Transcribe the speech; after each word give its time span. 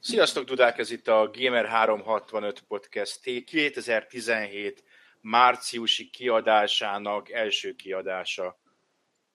Sziasztok, 0.00 0.44
Dudák, 0.44 0.78
ez 0.78 0.90
itt 0.90 1.08
a 1.08 1.30
Gamer 1.32 1.66
365 1.66 2.60
Podcast 2.68 3.20
2017 3.44 4.84
márciusi 5.20 6.10
kiadásának 6.10 7.30
első 7.30 7.74
kiadása, 7.74 8.58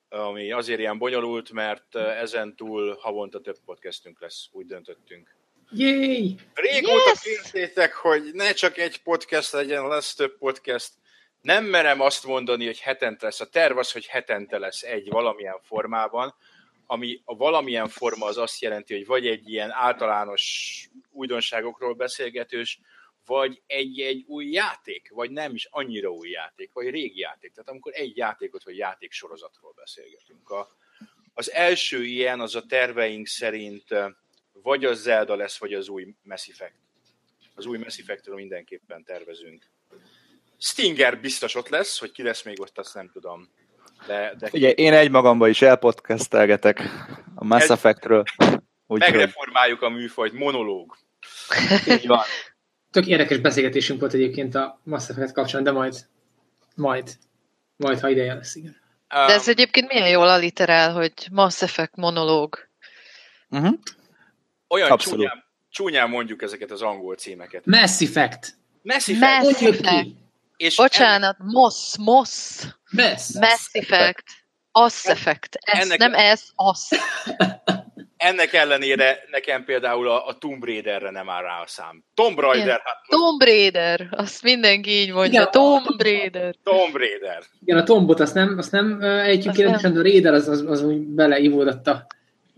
ami 0.10 0.52
azért 0.52 0.80
ilyen 0.80 0.98
bonyolult, 0.98 1.52
mert 1.52 1.96
ezen 1.96 2.56
túl 2.56 2.98
havonta 3.00 3.42
több 3.42 3.58
podcastünk 3.66 4.22
lesz, 4.22 4.48
úgy 4.52 4.66
döntöttünk. 4.66 5.36
Yay! 5.72 6.36
Régóta 6.54 7.10
yes! 7.10 7.22
kértétek, 7.22 7.94
hogy 7.94 8.24
ne 8.34 8.54
csak 8.54 8.78
egy 8.78 9.02
podcast 9.02 9.52
legyen, 9.52 9.88
lesz 9.88 10.14
több 10.14 10.38
podcast. 10.38 10.94
Nem 11.42 11.66
merem 11.66 12.02
azt 12.02 12.26
mondani, 12.26 12.66
hogy 12.66 12.80
hetente 12.80 13.26
lesz. 13.26 13.40
A 13.40 13.50
terv 13.50 13.78
az, 13.78 13.92
hogy 13.92 14.06
hetente 14.06 14.58
lesz 14.58 14.84
egy 14.84 15.10
valamilyen 15.10 15.60
formában, 15.62 16.36
ami 16.92 17.22
a 17.26 17.36
valamilyen 17.36 17.88
forma 17.88 18.26
az 18.26 18.38
azt 18.38 18.62
jelenti, 18.62 18.94
hogy 18.94 19.06
vagy 19.06 19.28
egy 19.28 19.50
ilyen 19.50 19.72
általános 19.72 20.90
újdonságokról 21.12 21.94
beszélgetős, 21.94 22.80
vagy 23.26 23.62
egy-egy 23.68 24.24
új 24.28 24.46
játék, 24.46 25.10
vagy 25.14 25.32
nem 25.32 25.54
is 25.54 25.68
annyira 25.70 26.10
új 26.10 26.30
játék, 26.30 26.70
vagy 26.74 26.90
régi 26.90 27.20
játék. 27.20 27.52
Tehát 27.52 27.70
amikor 27.70 27.92
egy 27.96 28.18
játékot 28.18 28.64
vagy 28.64 28.78
játéksorozatról 28.78 29.74
beszélgetünk. 29.76 30.50
A, 30.50 30.68
az 31.34 31.52
első 31.52 32.04
ilyen 32.04 32.40
az 32.40 32.56
a 32.56 32.66
terveink 32.66 33.28
szerint 33.28 33.88
vagy 34.54 34.86
az 34.86 35.02
Zelda 35.02 35.36
lesz, 35.36 35.58
vagy 35.58 35.74
az 35.74 35.88
új 35.88 36.16
Mass 36.24 36.48
Effect. 36.48 36.76
Az 37.56 37.66
új 37.66 37.78
Mass 37.78 37.98
Effectről 37.98 38.36
mindenképpen 38.36 39.04
tervezünk. 39.04 39.70
Stinger 40.58 41.22
biztos 41.22 41.56
ott 41.56 41.70
lesz, 41.70 42.00
hogy 42.00 42.12
ki 42.12 42.24
lesz 42.24 42.44
még 42.44 42.60
ott, 42.60 42.78
azt 42.78 42.94
nem 42.94 43.10
tudom. 43.12 43.50
De, 44.08 44.34
de 44.40 44.50
Ugye, 44.52 44.72
én 44.72 44.94
egy 44.94 45.12
magamba 45.12 45.48
is 45.48 45.62
elpodcastelgetek 45.62 46.82
a 47.36 47.46
Mass 47.46 47.70
Effectről. 47.70 48.24
Úgy 48.88 49.00
megreformáljuk 49.00 49.82
a 49.82 49.90
műfajt, 49.90 50.34
monológ. 50.34 50.98
Így 51.88 52.08
van. 52.08 52.22
Tök 52.92 53.08
érdekes 53.08 53.38
beszélgetésünk 53.38 54.00
volt 54.00 54.14
egyébként 54.14 54.56
a 54.56 54.80
Mass 54.84 55.10
Effect 55.10 55.32
kapcsán, 55.32 55.64
de 55.64 55.72
majd, 55.72 55.96
majd, 56.76 57.12
majd, 57.76 58.00
ha 58.00 58.10
ideje 58.10 58.34
lesz, 58.34 58.56
igen. 58.56 58.80
De 59.08 59.34
ez 59.34 59.50
egyébként 59.50 59.88
milyen 59.88 60.10
jól 60.10 60.28
aliterál, 60.28 60.94
hogy 60.94 61.14
Mass 61.32 61.62
Effect 61.62 61.96
monológ. 61.96 62.68
Uh-huh. 63.50 63.74
Olyan 64.68 64.98
csúnyán, 64.98 65.44
csúnyán 65.70 66.10
mondjuk 66.10 66.42
ezeket 66.42 66.72
az 66.72 66.82
angol 66.82 67.16
címeket. 67.16 67.66
Mass 67.66 68.02
Effect. 68.02 68.56
Mass 68.82 69.08
Effect. 69.08 69.44
Mass 69.44 69.62
Effect. 69.62 70.08
És 70.62 70.76
Bocsánat, 70.76 71.36
en... 71.40 71.46
MOSS, 71.46 71.98
MOSS. 71.98 72.62
Mass. 72.92 73.34
Mass 73.40 73.70
Effect. 73.72 74.24
Ass 74.72 75.06
Effect. 75.06 75.58
Ez, 75.60 75.84
ennek, 75.86 75.98
nem 75.98 76.14
ez, 76.14 76.44
Ass. 76.56 76.90
Ennek 78.18 78.54
ellenére 78.54 79.24
nekem 79.32 79.64
például 79.64 80.10
a, 80.10 80.28
a 80.28 80.38
Tomb 80.38 80.64
Raiderre 80.64 81.12
nem 81.12 81.30
áll 81.30 81.42
rá 81.42 81.62
a 81.62 81.68
szám. 81.68 82.04
Tomb 82.14 82.40
Raider. 82.40 82.82
Hát, 82.84 83.02
Tomb 83.08 83.44
Raider. 83.44 84.08
Azt 84.12 84.44
mindenki 84.44 84.90
így 84.90 85.12
mondja. 85.12 85.40
Igen, 85.40 85.52
Tomb 85.52 86.02
Raider. 86.02 86.56
Tomb 86.64 86.96
Raider. 86.96 87.44
Igen, 87.66 87.78
a 87.78 87.84
Tombot 87.84 88.20
azt 88.20 88.34
nem, 88.34 88.56
azt 88.58 88.72
nem 88.72 89.02
egyik 89.02 89.52
kérdésen, 89.52 89.98
a 89.98 90.02
Raider 90.02 90.34
az, 90.34 90.48
az, 90.48 90.64
az 90.68 90.84
úgy 90.84 91.02
beleivódott 91.02 91.88
a 91.88 92.08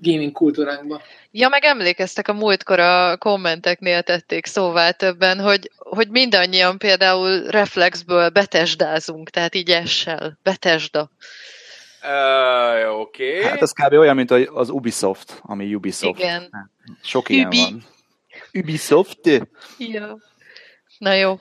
gaming 0.04 0.32
kultúránkba. 0.32 1.02
Ja, 1.32 1.50
meg 1.50 1.64
emlékeztek, 1.64 2.28
a 2.28 2.34
múltkor 2.34 2.80
a 2.80 3.18
kommenteknél 3.18 4.02
tették 4.02 4.46
szóvá 4.46 4.92
többen, 4.92 5.40
hogy, 5.40 5.72
hogy 5.78 6.10
mindannyian 6.10 6.78
például 6.78 7.44
reflexből 7.44 8.30
betesdázunk, 8.30 9.30
tehát 9.30 9.56
így 9.56 9.70
essel, 9.70 10.40
betesda. 10.44 11.10
Uh, 12.04 13.00
Oké. 13.00 13.38
Okay. 13.38 13.50
Hát 13.50 13.62
ez 13.62 13.72
kb. 13.72 13.94
olyan, 13.94 14.16
mint 14.16 14.32
az 14.32 14.70
Ubisoft, 14.70 15.40
ami 15.42 15.76
Ubisoft. 15.76 16.20
Igen. 16.20 16.72
Sok 17.02 17.30
ilyen 17.30 17.48
Ubi. 17.48 17.58
van. 17.62 17.86
Ubisoft? 18.54 19.20
Ja. 19.78 20.18
Na 20.98 21.14
jó. 21.14 21.40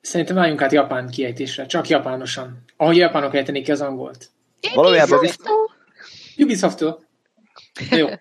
Szerintem 0.00 0.36
váljunk 0.36 0.62
át 0.62 0.72
japán 0.72 1.10
kiejtésre, 1.10 1.66
csak 1.66 1.88
japánosan. 1.88 2.64
Ahogy 2.76 2.96
japánok 2.96 3.34
ejtenék 3.34 3.64
ki 3.64 3.70
az 3.70 3.80
angolt. 3.80 4.30
Valójában 4.74 5.18
viszont... 5.18 5.72
Ubisoft-tól. 6.38 7.04
Jó. 7.90 8.08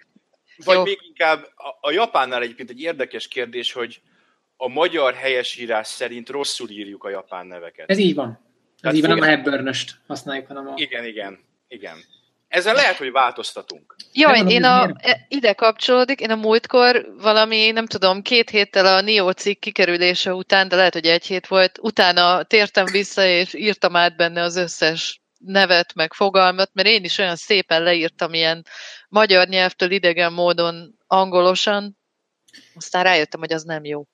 Vagy 0.66 0.76
Jó. 0.76 0.84
még 0.84 1.00
inkább 1.08 1.44
a, 1.56 1.88
a 1.88 1.92
Japánnál 1.92 2.42
egyébként 2.42 2.70
egy 2.70 2.82
érdekes 2.82 3.28
kérdés, 3.28 3.72
hogy 3.72 4.02
a 4.58 4.68
magyar 4.68 5.14
helyesírás 5.14 5.88
szerint 5.88 6.30
rosszul 6.30 6.70
írjuk 6.70 7.04
a 7.04 7.10
japán 7.10 7.48
neveket. 7.48 7.90
Ez 7.90 7.98
így 7.98 8.16
van. 8.16 8.40
Ez 8.82 8.94
így 8.96 9.02
van, 9.02 9.10
nem 9.10 9.20
a 9.20 9.26
Hepburnöst 9.26 10.00
használjuk, 10.08 10.48
hanem 10.48 10.68
a... 10.68 10.74
Igen, 10.76 11.06
igen, 11.06 11.40
igen. 11.68 11.96
Ezen 12.48 12.76
lehet, 12.76 12.98
hogy 12.98 13.12
változtatunk. 13.12 13.96
Jó, 14.14 14.30
én, 14.30 14.48
én 14.48 14.64
a, 14.64 14.94
e, 14.98 15.26
ide 15.28 15.54
kapcsolódik, 15.54 16.20
én 16.20 16.32
a 16.32 16.36
múltkor 16.36 17.14
valami, 17.18 17.72
nem 17.72 17.86
tudom, 17.86 18.22
két 18.22 18.50
héttel 18.50 18.86
a 18.86 19.02
Nio 19.02 19.32
cikk 19.32 19.60
kikerülése 19.60 20.34
után, 20.34 20.68
de 20.68 20.76
lehet, 20.76 20.94
hogy 20.94 21.06
egy 21.06 21.26
hét 21.26 21.48
volt, 21.48 21.80
utána 21.82 22.44
tértem 22.44 22.86
vissza, 22.86 23.26
és 23.26 23.54
írtam 23.54 23.96
át 23.96 24.16
benne 24.16 24.42
az 24.42 24.56
összes 24.56 25.23
nevet, 25.46 25.94
meg 25.94 26.14
fogalmat, 26.14 26.70
mert 26.74 26.88
én 26.88 27.04
is 27.04 27.18
olyan 27.18 27.36
szépen 27.36 27.84
leírtam 27.84 28.34
ilyen 28.34 28.66
magyar 29.10 29.48
nyelvtől 29.48 29.92
idegen 29.92 30.34
módon 30.34 30.96
angolosan, 31.08 31.98
aztán 32.76 33.04
rájöttem, 33.04 33.40
hogy 33.40 33.54
az 33.54 33.64
nem 33.64 33.86
jó. 33.86 34.08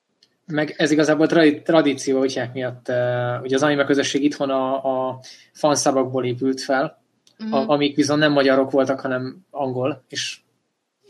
Meg 0.46 0.74
ez 0.76 0.90
igazából 0.90 1.26
tradi- 1.26 1.62
tradíció, 1.62 2.18
hogy 2.18 2.40
miatt, 2.52 2.88
uh, 2.88 3.42
ugye 3.42 3.54
az 3.54 3.62
anime 3.62 3.84
közösség 3.84 4.22
itthon 4.24 4.50
a, 4.50 4.84
a 5.08 5.20
fanszabakból 5.52 6.24
épült 6.24 6.60
fel, 6.60 7.02
mm-hmm. 7.44 7.52
a, 7.52 7.68
amik 7.68 7.96
viszont 7.96 8.20
nem 8.20 8.32
magyarok 8.32 8.70
voltak, 8.70 9.00
hanem 9.00 9.46
angol, 9.50 10.04
és 10.08 10.38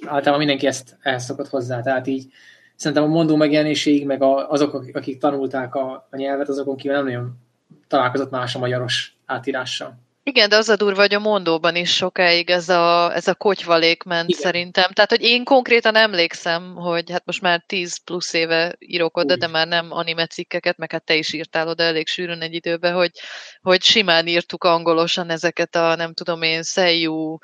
általában 0.07 0.39
mindenki 0.39 0.67
ezt 0.67 0.97
ehhez 1.01 1.25
szokott 1.25 1.49
hozzá, 1.49 1.83
tehát 1.83 2.07
így 2.07 2.33
szerintem 2.77 3.05
a 3.05 3.13
mondó 3.15 3.37
megjelenéséig, 3.37 4.07
meg 4.07 4.23
a, 4.23 4.51
azok, 4.51 4.85
akik 4.93 5.19
tanulták 5.19 5.75
a, 5.75 6.07
a 6.11 6.17
nyelvet, 6.17 6.49
azokon 6.49 6.77
kívül 6.77 6.97
nem 6.97 7.05
nagyon 7.05 7.39
találkozott 7.89 8.31
más 8.31 8.55
a 8.55 8.59
magyaros 8.59 9.17
átírással. 9.27 9.99
Igen, 10.31 10.49
de 10.49 10.57
az 10.57 10.69
a 10.69 10.77
durva, 10.77 11.01
hogy 11.01 11.15
a 11.15 11.19
mondóban 11.19 11.77
is 11.77 11.95
sokáig 11.95 12.51
ez 12.51 12.69
a, 12.69 13.15
ez 13.15 13.29
a 13.29 13.35
kotyvalék 13.35 14.03
ment 14.03 14.29
Igen. 14.29 14.41
szerintem. 14.41 14.91
Tehát, 14.93 15.11
hogy 15.11 15.23
én 15.23 15.45
konkrétan 15.45 15.97
emlékszem, 15.97 16.75
hogy 16.75 17.11
hát 17.11 17.25
most 17.27 17.41
már 17.41 17.63
10 17.67 17.97
plusz 18.05 18.33
éve 18.33 18.75
írok 18.79 19.17
oda, 19.17 19.33
Úgy. 19.33 19.39
de 19.39 19.47
már 19.47 19.67
nem 19.67 19.93
anime 19.93 20.27
cikkeket, 20.27 20.77
meg 20.77 20.93
hát 20.93 21.05
te 21.05 21.15
is 21.15 21.33
írtál 21.33 21.69
oda 21.69 21.83
elég 21.83 22.07
sűrűn 22.07 22.41
egy 22.41 22.55
időben, 22.55 22.95
hogy, 22.95 23.11
hogy 23.63 23.83
simán 23.83 24.27
írtuk 24.27 24.65
angolosan 24.65 25.31
ezeket 25.31 25.77
a, 25.77 25.95
nem 25.95 26.15
tudom 26.15 26.43
én, 26.43 26.63
Seiyu 26.63 27.39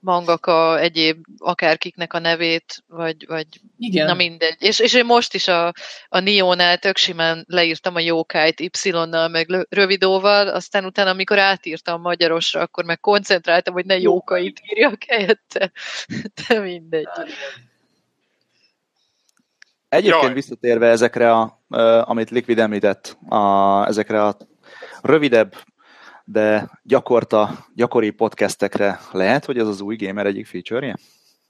mangaka, 0.00 0.80
egyéb 0.80 1.24
akárkiknek 1.38 2.12
a 2.12 2.18
nevét, 2.18 2.84
vagy, 2.86 3.26
vagy 3.26 3.46
Igen. 3.78 4.06
na 4.06 4.14
mindegy. 4.14 4.56
És, 4.58 4.78
és 4.78 4.94
én 4.94 5.04
most 5.04 5.34
is 5.34 5.48
a, 5.48 5.72
a 6.08 6.18
Nio-nál 6.18 6.78
tök 6.78 6.96
simán 6.96 7.44
leírtam 7.48 7.94
a 7.94 8.00
jókájt 8.00 8.60
Y-nal, 8.60 9.28
meg 9.28 9.66
rövidóval, 9.68 10.48
aztán 10.48 10.84
utána, 10.84 11.10
amikor 11.10 11.38
átírtam 11.38 12.00
magyarosra, 12.00 12.60
akkor 12.60 12.84
meg 12.84 13.00
koncentráltam, 13.00 13.74
hogy 13.74 13.84
ne 13.84 13.98
jókait 13.98 14.60
írjak 14.70 15.04
helyette. 15.06 15.72
De 16.48 16.60
mindegy. 16.60 17.08
Egyébként 19.88 20.22
Jaj. 20.22 20.34
visszatérve 20.34 20.86
ezekre, 20.86 21.32
a, 21.32 21.58
amit 22.04 22.30
Liquid 22.30 22.58
említett, 22.58 23.16
a, 23.28 23.86
ezekre 23.86 24.24
a 24.24 24.36
rövidebb 25.02 25.54
de 26.30 26.70
gyakorta, 26.82 27.66
gyakori 27.74 28.10
podcastekre 28.10 29.00
lehet, 29.12 29.44
hogy 29.44 29.58
ez 29.58 29.66
az 29.66 29.80
új 29.80 29.96
gamer 29.96 30.26
egyik 30.26 30.46
feature-je? 30.46 30.96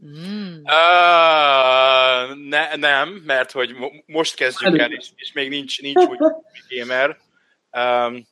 Mm. 0.04 0.54
Uh, 0.62 2.36
ne, 2.48 2.76
nem, 2.76 3.08
mert 3.08 3.50
hogy 3.50 3.74
mo- 3.74 4.06
most 4.06 4.34
kezdjük 4.34 4.78
el, 4.78 4.92
és, 4.92 5.10
és 5.14 5.32
még 5.32 5.48
nincs, 5.48 5.80
nincs 5.80 6.04
új 6.04 6.16
gamer. 6.68 7.16
Um, 7.72 8.26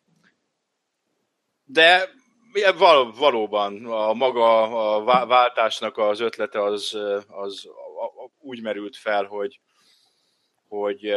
de 1.65 2.09
val, 2.77 3.13
valóban 3.13 3.87
a 3.87 4.13
maga 4.13 4.63
a 4.97 5.27
váltásnak 5.27 5.99
az 5.99 6.21
ötlete 6.21 6.63
az, 6.63 6.99
az 7.27 7.69
úgy 8.39 8.63
merült 8.63 8.97
fel, 8.97 9.25
hogy, 9.25 9.61
hogy 10.69 11.15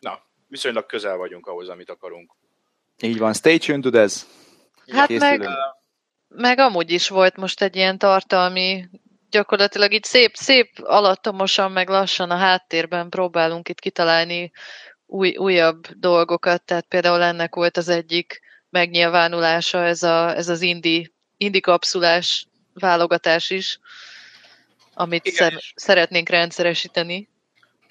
na, 0.00 0.22
viszonylag 0.48 0.86
közel 0.86 1.16
vagyunk 1.16 1.46
ahhoz, 1.46 1.68
amit 1.68 1.90
akarunk. 1.90 2.38
Így 3.00 3.18
van, 3.18 3.32
stay 3.32 3.58
tuned 3.58 3.82
to 3.82 3.90
this. 3.90 4.12
Hát 4.86 5.08
meg, 5.08 5.48
meg 6.28 6.58
amúgy 6.58 6.90
is 6.90 7.08
volt 7.08 7.36
most 7.36 7.62
egy 7.62 7.76
ilyen 7.76 7.98
tartalmi, 7.98 8.88
gyakorlatilag 9.30 9.92
itt 9.92 10.04
szép, 10.04 10.34
szép 10.34 10.70
alattomosan, 10.82 11.72
meg 11.72 11.88
lassan 11.88 12.30
a 12.30 12.36
háttérben 12.36 13.08
próbálunk 13.08 13.68
itt 13.68 13.78
kitalálni 13.78 14.52
új, 15.06 15.36
újabb 15.36 15.86
dolgokat, 15.88 16.62
tehát 16.62 16.86
például 16.88 17.22
ennek 17.22 17.54
volt 17.54 17.76
az 17.76 17.88
egyik 17.88 18.40
megnyilvánulása, 18.70 19.84
ez, 19.84 20.02
a, 20.02 20.36
ez 20.36 20.48
az 20.48 20.60
indi, 20.60 21.12
indi 21.36 21.60
kapszulás 21.60 22.46
válogatás 22.74 23.50
is, 23.50 23.78
amit 24.94 25.26
Igen, 25.26 25.50
szer, 25.50 25.60
szeretnénk 25.74 26.28
rendszeresíteni. 26.28 27.28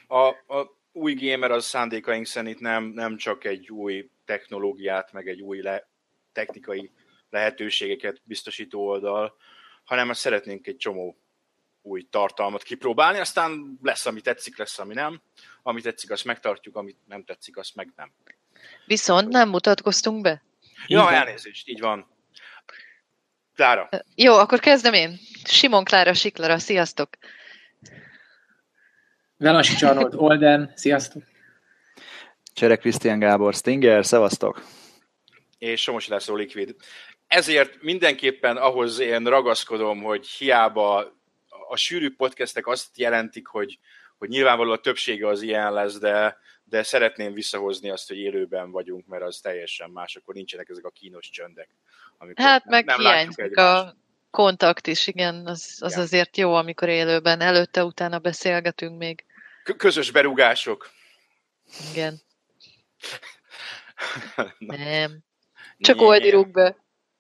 A, 0.08 0.28
a 0.28 0.79
új 1.00 1.14
gamer 1.14 1.52
az 1.52 1.66
szándékaink 1.66 2.26
szerint 2.26 2.60
nem, 2.60 2.84
nem 2.84 3.18
csak 3.18 3.44
egy 3.44 3.72
új 3.72 4.10
technológiát, 4.26 5.12
meg 5.12 5.28
egy 5.28 5.42
új 5.42 5.62
le, 5.62 5.90
technikai 6.32 6.92
lehetőségeket 7.30 8.22
biztosító 8.24 8.88
oldal, 8.88 9.38
hanem 9.84 10.10
azt 10.10 10.20
szeretnénk 10.20 10.68
egy 10.68 10.78
csomó 10.78 11.18
új 11.82 12.08
tartalmat 12.10 12.64
kipróbálni, 12.64 13.20
aztán 13.20 13.80
lesz, 13.82 14.06
ami 14.06 14.22
tetszik, 14.22 14.58
lesz, 14.58 14.80
ami 14.80 14.94
nem. 14.94 15.22
Ami 15.64 15.82
tetszik, 15.82 16.12
azt 16.12 16.26
megtartjuk, 16.26 16.76
amit 16.76 16.98
nem 17.08 17.24
tetszik, 17.24 17.58
azt 17.58 17.76
meg 17.76 17.94
nem. 17.96 18.12
Viszont 18.86 19.28
nem 19.28 19.50
mutatkoztunk 19.50 20.22
be? 20.22 20.44
Ja, 20.88 21.12
elnézést, 21.12 21.68
így 21.68 21.80
van. 21.80 22.08
Klára. 23.56 23.90
Jó, 24.16 24.34
akkor 24.34 24.60
kezdem 24.60 24.94
én. 24.94 25.20
Simon 25.44 25.84
Klára 25.84 26.14
Siklara, 26.14 26.58
sziasztok! 26.58 27.10
Velasi 29.40 29.76
Csarold 29.76 30.16
Olden, 30.28 30.72
sziasztok! 30.76 31.24
Csere 32.54 32.76
Krisztián 32.76 33.20
Gábor 33.20 33.54
Stinger, 33.54 34.06
szevasztok! 34.06 34.64
És 35.58 35.82
Somos 35.82 36.08
László 36.08 36.36
Liquid. 36.36 36.76
Ezért 37.28 37.82
mindenképpen 37.82 38.58
ahhoz 38.58 39.00
én 39.00 39.24
ragaszkodom, 39.24 40.02
hogy 40.02 40.28
hiába 40.28 41.18
a 41.70 41.76
sűrű 41.76 42.16
podcastek 42.16 42.68
azt 42.68 42.98
jelentik, 42.98 43.48
hogy, 43.48 43.80
hogy 44.18 44.30
nyilvánvalóan 44.30 44.78
a 44.78 44.82
többsége 44.82 45.28
az 45.28 45.42
ilyen 45.42 45.74
lesz, 45.74 46.00
de, 46.00 46.38
de 46.64 46.84
szeretném 46.84 47.34
visszahozni 47.34 47.90
azt, 47.90 48.08
hogy 48.08 48.18
élőben 48.18 48.72
vagyunk, 48.72 49.08
mert 49.08 49.24
az 49.24 49.40
teljesen 49.40 49.90
más, 49.90 50.16
akkor 50.16 50.36
nincsenek 50.36 50.70
ezek 50.70 50.86
a 50.86 50.90
kínos 50.90 51.30
csöndek. 51.30 51.70
Hát 52.36 52.66
meg 52.66 52.86
nem 52.86 53.00
hiányzik 53.00 53.58
a 53.58 53.96
kontakt 54.32 54.88
is, 54.88 55.08
igen, 55.08 55.48
az, 55.48 55.78
az 55.80 55.96
ja. 55.96 56.02
azért 56.02 56.38
jó, 56.38 56.54
amikor 56.54 56.90
élőben, 56.90 57.42
előtte-utána 57.42 58.20
beszélgetünk 58.20 58.98
még. 58.98 59.24
Közös 59.78 60.12
berugások. 60.12 60.90
Igen. 61.92 62.22
nem. 64.58 65.24
Csak 65.78 66.02
oldiruk 66.02 66.52
be. 66.52 66.76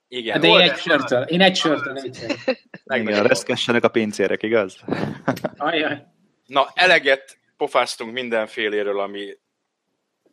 Igen. 0.08 0.42
De 0.42 0.48
én 0.48 0.60
egy 0.60 0.78
sörtől. 0.78 1.24
Én 1.24 1.42
egy 1.42 1.56
sörtől. 1.56 1.98
Igen, 3.00 3.24
reszkessenek 3.24 3.84
a 3.84 3.88
pincérek, 3.88 4.44
igaz? 4.44 4.80
Ajaj. 5.58 6.08
Na, 6.46 6.72
eleget 6.74 7.38
pofáztunk 7.58 8.14
mindenféléről, 8.14 9.00
ami 9.00 9.38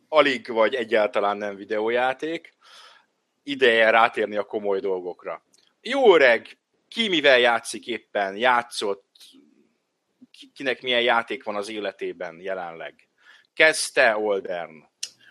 alig 0.07 0.47
vagy 0.47 0.75
egyáltalán 0.75 1.37
nem 1.37 1.55
videójáték. 1.55 2.53
Ideje 3.43 3.89
rátérni 3.89 4.35
a 4.35 4.43
komoly 4.43 4.79
dolgokra. 4.79 5.43
Jó 5.81 6.15
reg, 6.15 6.57
ki 6.87 7.07
mivel 7.07 7.39
játszik 7.39 7.87
éppen, 7.87 8.35
játszott, 8.37 9.05
kinek 10.55 10.81
milyen 10.81 11.01
játék 11.01 11.43
van 11.43 11.55
az 11.55 11.69
életében 11.69 12.39
jelenleg. 12.41 12.93
Kezdte 13.53 14.17
Oldern. 14.17 14.71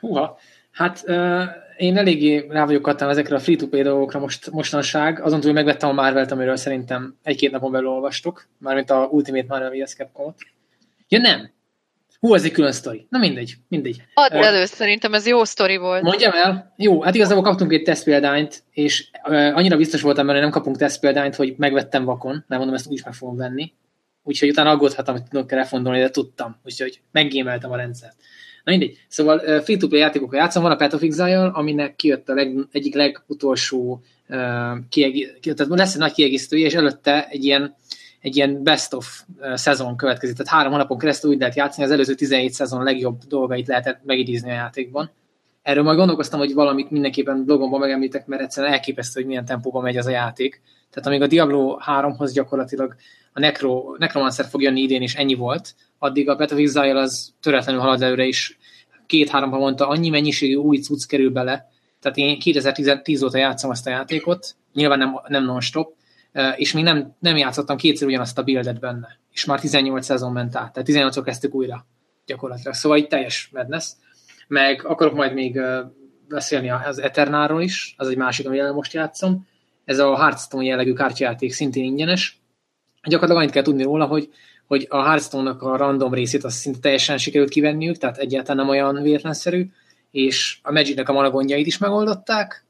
Húha, 0.01 0.39
hát 0.71 1.03
uh, 1.07 1.43
én 1.77 1.97
eléggé 1.97 2.47
rá 2.49 2.65
vagyok 2.65 2.83
kattam 2.83 3.09
ezekre 3.09 3.37
a 3.37 3.39
free-to-play 3.39 3.83
dolgokra 3.83 4.19
most, 4.19 4.51
mostanság, 4.51 5.21
azon 5.21 5.41
túl 5.41 5.53
megvettem 5.53 5.89
a 5.89 5.93
Marvelt, 5.93 6.31
amiről 6.31 6.57
szerintem 6.57 7.19
egy-két 7.23 7.51
napon 7.51 7.73
belül 7.73 7.89
olvastuk, 7.89 8.49
mármint 8.59 8.91
a 8.91 9.09
Ultimate 9.11 9.47
Marvel 9.49 9.71
vs. 9.71 9.95
Capcom-ot. 9.95 10.37
Ja 11.09 11.19
nem, 11.19 11.55
Hú, 12.21 12.35
ez 12.35 12.45
egy 12.45 12.53
külön 12.53 12.73
sztori. 12.73 13.07
Na 13.11 13.19
mindegy, 13.19 13.55
mindegy. 13.69 14.03
Add 14.15 14.35
uh, 14.35 14.47
elő, 14.47 14.65
szerintem 14.65 15.15
ez 15.15 15.27
jó 15.27 15.45
sztori 15.45 15.77
volt. 15.77 16.03
Mondjam 16.03 16.33
el? 16.33 16.73
Jó, 16.77 17.03
hát 17.03 17.15
igazából 17.15 17.43
kaptunk 17.43 17.73
egy 17.73 17.83
tesztpéldányt, 17.83 18.63
és 18.71 19.11
uh, 19.29 19.35
annyira 19.35 19.77
biztos 19.77 20.01
voltam 20.01 20.27
benne, 20.27 20.39
hogy 20.39 20.49
nem 20.49 20.57
kapunk 20.57 20.77
tesztpéldányt, 20.77 21.35
hogy 21.35 21.55
megvettem 21.57 22.05
vakon, 22.05 22.45
nem 22.49 22.59
mondom, 22.59 22.77
ezt 22.77 22.87
úgyis 22.87 23.05
meg 23.05 23.15
fogom 23.15 23.37
venni. 23.37 23.73
Úgyhogy 24.27 24.49
utána 24.49 24.71
aggódhattam, 24.71 25.15
hogy 25.15 25.25
tudok 25.31 25.51
refondolni, 25.53 26.01
de 26.01 26.11
tudtam. 26.11 26.57
Úgyhogy 26.65 27.01
meggémeltem 27.13 27.71
a 27.71 27.77
rendszert. 27.77 28.17
Na 28.65 28.73
mindegy. 28.73 28.99
Szóval 29.09 29.61
free-to-play 29.61 30.01
játékokkal 30.01 30.39
játszom, 30.39 30.63
van 30.63 30.73
a 30.73 30.77
Path 30.77 30.95
of 30.95 31.03
Exile, 31.03 31.47
aminek 31.47 31.97
kijött 31.97 32.29
a 32.29 32.35
leg, 32.35 32.57
egyik 32.73 32.95
legutolsó 32.95 34.03
uh, 34.29 34.39
kiegészítő, 34.89 35.53
tehát 35.53 35.79
lesz 35.79 35.95
egy 35.95 36.01
nagy 36.01 36.13
kiegészítője, 36.13 36.67
és 36.67 36.75
előtte 36.75 37.29
egy 37.29 37.45
ilyen 37.45 37.77
egy 38.21 38.37
ilyen 38.37 38.63
best 38.63 38.95
of 38.95 39.23
szezon 39.55 39.97
következik, 39.97 40.37
tehát 40.37 40.53
három 40.53 40.73
hónapon 40.73 40.99
keresztül 40.99 41.31
úgy 41.31 41.39
lehet 41.39 41.55
játszani, 41.55 41.87
az 41.87 41.93
előző 41.93 42.15
17 42.15 42.53
szezon 42.53 42.83
legjobb 42.83 43.19
dolgait 43.29 43.67
lehetett 43.67 44.01
megidézni 44.05 44.51
a 44.51 44.55
játékban. 44.55 45.11
Erről 45.67 45.83
majd 45.83 45.97
gondolkoztam, 45.97 46.39
hogy 46.39 46.55
valamit 46.55 46.91
mindenképpen 46.91 47.45
blogomban 47.45 47.81
megemlítek, 47.81 48.27
mert 48.27 48.43
egyszerűen 48.43 48.73
elképesztő, 48.73 49.21
hogy 49.21 49.29
milyen 49.29 49.45
tempóban 49.45 49.83
megy 49.83 49.97
az 49.97 50.07
a 50.07 50.11
játék. 50.11 50.63
Tehát 50.91 51.07
amíg 51.09 51.23
a 51.23 51.27
Diablo 51.27 51.79
3-hoz 51.87 52.33
gyakorlatilag 52.33 52.95
a 53.33 53.41
Necro, 53.41 53.95
Necromancer 53.99 54.47
fog 54.47 54.63
jönni 54.63 54.81
idén, 54.81 55.03
és 55.03 55.15
ennyi 55.15 55.35
volt, 55.35 55.75
addig 55.99 56.29
a 56.29 56.41
Exile 56.41 57.01
az 57.01 57.33
töretlenül 57.41 57.81
halad 57.81 58.03
előre, 58.03 58.27
és 58.27 58.57
két-három 59.07 59.51
havonta 59.51 59.89
annyi 59.89 60.09
mennyiségű 60.09 60.55
új 60.55 60.77
cucc 60.77 61.07
kerül 61.07 61.31
bele, 61.31 61.69
tehát 62.01 62.17
én 62.17 62.39
2010 62.39 63.23
óta 63.23 63.39
játszom 63.39 63.71
azt 63.71 63.87
a 63.87 63.91
játékot, 63.91 64.57
nyilván 64.75 64.99
nem, 64.99 65.21
nem 65.29 65.45
non-stop, 65.45 65.95
és 66.57 66.73
még 66.73 66.85
nem, 66.85 67.15
nem 67.19 67.37
játszottam 67.37 67.77
kétszer 67.77 68.09
ugyanazt 68.09 68.39
a 68.39 68.43
buildet 68.43 68.81
benne. 68.81 69.19
És 69.33 69.45
már 69.45 69.61
18 69.61 70.05
szezon 70.05 70.33
ment 70.33 70.57
át, 70.57 70.73
tehát 70.73 70.85
18 70.85 71.23
kezdtük 71.23 71.55
újra 71.55 71.87
gyakorlatilag. 72.27 72.75
Szóval 72.75 72.99
itt 72.99 73.09
teljes 73.09 73.51
madness. 73.53 73.93
Meg 74.47 74.87
akarok 74.87 75.15
majd 75.15 75.33
még 75.35 75.61
beszélni 76.29 76.71
az 76.71 76.99
Eternáról 76.99 77.63
is, 77.63 77.95
az 77.97 78.09
egy 78.09 78.17
másik, 78.17 78.47
amivel 78.47 78.73
most 78.73 78.93
játszom. 78.93 79.47
Ez 79.85 79.99
a 79.99 80.17
Hearthstone 80.17 80.65
jellegű 80.65 80.93
kártyajáték 80.93 81.53
szintén 81.53 81.85
ingyenes. 81.85 82.41
Gyakorlatilag 83.03 83.43
annyit 83.43 83.55
kell 83.55 83.63
tudni 83.63 83.83
róla, 83.83 84.07
hogy, 84.07 84.31
hogy 84.67 84.87
a 84.89 85.03
Hearthstone-nak 85.03 85.63
a 85.63 85.77
random 85.77 86.15
részét 86.15 86.45
azt 86.45 86.57
szinte 86.57 86.79
teljesen 86.79 87.19
sikerült 87.19 87.51
kivenniük, 87.51 87.97
tehát 87.97 88.19
egyáltalán 88.19 88.57
nem 88.57 88.69
olyan 88.69 89.03
véletlenszerű, 89.03 89.71
és 90.11 90.59
a 90.63 90.73
Magic-nek 90.73 91.09
a 91.09 91.13
malagondjait 91.13 91.67
is 91.67 91.79
megoldották, 91.79 92.65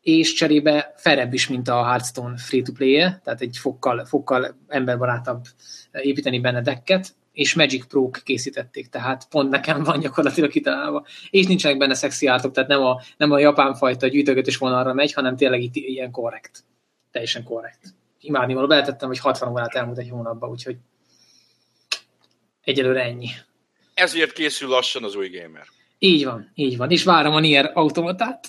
és 0.00 0.32
cserébe 0.32 0.92
felebb 0.96 1.32
is, 1.32 1.48
mint 1.48 1.68
a 1.68 1.84
Hearthstone 1.84 2.36
free-to-play-je, 2.36 3.20
tehát 3.24 3.40
egy 3.40 3.56
fokkal, 3.60 4.04
fokkal 4.04 4.56
emberbarátabb 4.68 5.44
építeni 5.92 6.40
benne 6.40 6.62
decket, 6.62 7.14
és 7.38 7.54
Magic 7.54 7.86
pro 7.86 8.10
készítették, 8.10 8.88
tehát 8.88 9.28
pont 9.28 9.50
nekem 9.50 9.82
van 9.82 10.00
gyakorlatilag 10.00 10.50
kitalálva. 10.50 11.06
És 11.30 11.46
nincsenek 11.46 11.78
benne 11.78 11.94
szexi 11.94 12.26
ártok, 12.26 12.52
tehát 12.52 12.68
nem 12.68 12.82
a, 12.82 13.00
nem 13.16 13.30
a 13.30 13.38
japán 13.38 13.74
fajta 13.74 14.06
gyűjtögetés 14.06 14.56
vonalra 14.56 14.94
megy, 14.94 15.12
hanem 15.12 15.36
tényleg 15.36 15.62
itt 15.62 15.74
ilyen 15.74 16.10
korrekt. 16.10 16.64
Teljesen 17.10 17.44
korrekt. 17.44 17.94
Imádni 18.20 18.54
való, 18.54 18.66
beletettem, 18.66 19.08
hogy 19.08 19.18
60 19.18 19.52
órát 19.52 19.74
elmúlt 19.74 19.98
egy 19.98 20.08
hónapban, 20.10 20.50
úgyhogy 20.50 20.76
egyelőre 22.64 23.02
ennyi. 23.02 23.28
Ezért 23.94 24.32
készül 24.32 24.68
lassan 24.68 25.04
az 25.04 25.14
új 25.14 25.28
gamer. 25.28 25.66
Így 25.98 26.24
van, 26.24 26.50
így 26.54 26.76
van. 26.76 26.90
És 26.90 27.04
várom 27.04 27.34
a 27.34 27.40
Nier 27.40 27.70
automatát. 27.74 28.48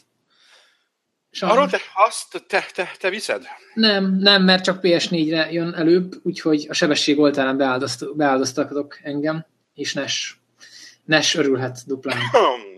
Sajnos. 1.32 1.58
Arról 1.58 1.70
te, 1.70 1.80
azt 1.94 2.46
te, 2.48 2.66
te, 2.74 2.92
te 3.00 3.10
viszed? 3.10 3.48
Nem, 3.74 4.18
nem, 4.20 4.44
mert 4.44 4.64
csak 4.64 4.80
PS4-re 4.82 5.52
jön 5.52 5.74
előbb, 5.74 6.14
úgyhogy 6.24 6.66
a 6.70 6.74
sebesség 6.74 7.20
oltárán 7.20 7.58
beáldozt, 7.58 8.16
beáldoztatok 8.16 9.00
engem, 9.04 9.46
és 9.74 9.94
Nes, 9.94 10.40
Nes 11.06 11.36
örülhet 11.36 11.78
duplán. 11.86 12.22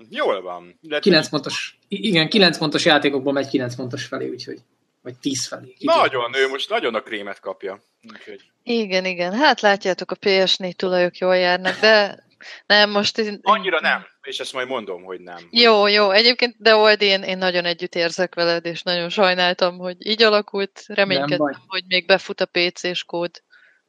Jól 0.10 0.42
van. 0.42 0.78
De 0.82 1.00
9 1.00 1.30
pontos, 1.30 1.78
igen, 1.88 2.30
9 2.30 2.58
pontos 2.58 2.86
játékokból 2.86 3.34
megy 3.34 3.48
9 3.48 3.76
pontos 3.76 4.06
felé, 4.06 4.30
úgyhogy 4.30 4.60
vagy 5.02 5.18
10 5.18 5.48
felé. 5.48 5.76
Nagyon, 5.80 6.36
ő 6.36 6.48
most 6.48 6.70
nagyon 6.70 6.96
a 6.96 7.02
krémet 7.02 7.40
kapja. 7.40 7.80
Úgyhogy. 8.14 8.42
Igen, 8.64 9.06
igen. 9.06 9.34
Hát 9.34 9.62
látjátok, 9.62 10.12
a 10.12 10.16
PS4 10.16 10.74
tulajok 10.74 11.18
jól 11.18 11.36
járnak, 11.36 11.80
de 11.80 12.26
nem, 12.66 12.90
most... 12.90 13.40
Annyira 13.42 13.80
nem, 13.80 14.06
és 14.24 14.40
ezt 14.40 14.54
majd 14.54 14.68
mondom, 14.68 15.04
hogy 15.04 15.20
nem. 15.20 15.48
Jó, 15.50 15.88
jó. 15.88 16.12
Egyébként, 16.12 16.56
de 16.58 16.76
Old, 16.76 17.02
én, 17.02 17.24
én 17.24 17.38
nagyon 17.38 17.66
együtt 17.66 17.96
érzek 17.96 18.36
veled, 18.36 18.66
és 18.66 18.82
nagyon 18.82 19.10
sajnáltam, 19.10 19.78
hogy 19.78 19.96
így 20.00 20.24
alakult. 20.24 20.84
Reménykedtem, 20.88 21.62
hogy 21.68 21.84
még 21.88 22.06
befut 22.06 22.42
a 22.42 22.46
PC-s 22.52 23.04
kód. 23.04 23.44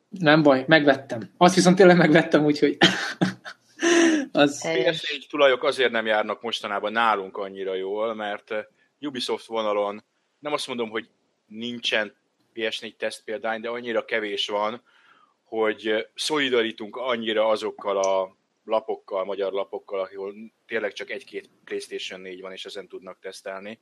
Nem 0.09 0.43
baj, 0.43 0.65
megvettem. 0.67 1.31
Azt 1.37 1.55
viszont 1.55 1.77
tényleg 1.77 1.97
megvettem, 1.97 2.45
úgyhogy... 2.45 2.77
az... 4.33 4.61
PS4 4.65 5.27
tulajok 5.29 5.65
azért 5.65 5.91
nem 5.91 6.07
járnak 6.07 6.43
mostanában 6.43 6.93
nálunk 6.93 7.37
annyira 7.37 7.75
jól, 7.75 8.15
mert 8.15 8.51
eh, 8.51 8.65
Ubisoft 9.01 9.47
vonalon 9.47 10.05
nem 10.39 10.53
azt 10.53 10.67
mondom, 10.67 10.91
hogy 10.91 11.09
nincsen 11.47 12.15
PS4 12.55 12.97
teszt 12.97 13.25
példány, 13.25 13.61
de 13.61 13.69
annyira 13.69 14.05
kevés 14.05 14.49
van, 14.49 14.83
hogy 15.45 15.87
eh, 15.87 16.03
szolidarítunk 16.15 16.97
annyira 16.97 17.49
azokkal 17.49 17.99
a 17.99 18.37
lapokkal, 18.65 19.25
magyar 19.25 19.53
lapokkal, 19.53 20.01
ahol 20.01 20.35
tényleg 20.67 20.93
csak 20.93 21.11
egy-két 21.11 21.51
PlayStation 21.65 22.21
4 22.21 22.41
van, 22.41 22.53
és 22.53 22.65
ezen 22.65 22.89
tudnak 22.89 23.19
tesztelni, 23.19 23.81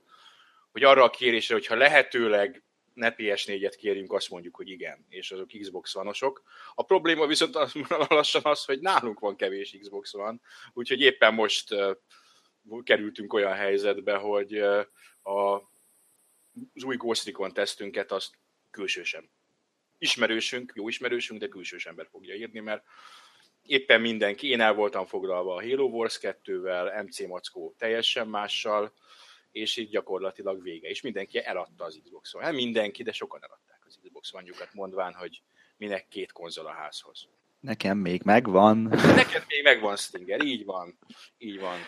hogy 0.73 0.85
arra 0.85 1.03
a 1.03 1.11
kérésre, 1.11 1.55
hogyha 1.55 1.75
lehetőleg 1.75 2.63
ne 2.95 3.15
PS4-et 3.17 3.75
kérjünk, 3.77 4.13
azt 4.13 4.31
mondjuk, 4.31 4.57
hogy 4.57 4.69
igen, 4.69 5.07
és 5.09 5.31
azok 5.31 5.49
Xbox 5.61 5.95
vanosok. 5.95 6.43
A 6.75 6.83
probléma 6.83 7.27
viszont 7.27 7.57
az, 7.57 7.73
lassan 8.09 8.43
az, 8.45 8.65
hogy 8.65 8.81
nálunk 8.81 9.19
van 9.19 9.37
kevés 9.37 9.77
Xbox 9.81 10.13
van, 10.13 10.41
úgyhogy 10.73 11.01
éppen 11.01 11.35
most 11.35 11.73
uh, 11.73 11.97
kerültünk 12.83 13.33
olyan 13.33 13.55
helyzetbe, 13.55 14.17
hogy 14.17 14.59
uh, 14.59 14.85
a, 15.23 15.55
az 16.75 16.85
új 16.85 16.97
Ghost 16.97 17.25
Recon 17.25 17.53
tesztünket 17.53 18.13
azt 18.13 18.35
külsősen 18.71 19.31
ismerősünk, 20.01 20.73
jó 20.75 20.89
ismerősünk, 20.89 21.41
de 21.41 21.49
külsős 21.49 21.87
ember 21.87 22.07
fogja 22.11 22.35
írni, 22.35 22.61
mert 22.61 22.85
éppen 23.71 24.01
mindenki, 24.01 24.49
én 24.49 24.61
el 24.61 24.75
voltam 24.75 25.05
foglalva 25.05 25.55
a 25.55 25.63
Halo 25.63 25.85
Wars 25.85 26.19
2-vel, 26.23 27.07
MC 27.07 27.27
Mackó 27.27 27.75
teljesen 27.79 28.29
mással, 28.29 28.93
és 29.53 29.77
így 29.77 29.89
gyakorlatilag 29.89 30.63
vége. 30.63 30.89
És 30.89 31.01
mindenki 31.01 31.45
eladta 31.45 31.85
az 31.85 32.01
Xbox-on. 32.05 32.43
Hát 32.43 32.53
mindenki, 32.53 33.03
de 33.03 33.13
sokan 33.13 33.41
eladták 33.43 33.81
az 33.87 33.99
Xbox 34.03 34.33
One-jukat 34.33 34.69
mondván, 34.73 35.15
hogy 35.15 35.43
minek 35.77 36.09
két 36.09 36.33
konzol 36.33 36.67
a 36.67 36.73
házhoz. 36.73 37.29
Nekem 37.61 37.99
még 37.99 38.23
megvan. 38.25 38.77
Neked 39.17 39.45
még 39.49 39.63
megvan 39.63 39.97
Stinger, 39.97 40.45
így 40.45 40.65
van. 40.65 40.99
Így 41.39 41.61
van. 41.61 41.79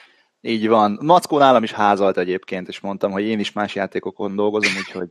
Így 0.41 0.69
van. 0.69 0.99
Mackó 1.03 1.39
nálam 1.39 1.63
is 1.63 1.73
házalt 1.73 2.17
egyébként, 2.17 2.69
és 2.69 2.81
mondtam, 2.81 3.11
hogy 3.11 3.25
én 3.25 3.39
is 3.39 3.53
más 3.53 3.75
játékokon 3.75 4.37
dolgozom, 4.37 4.73
úgyhogy... 4.77 5.09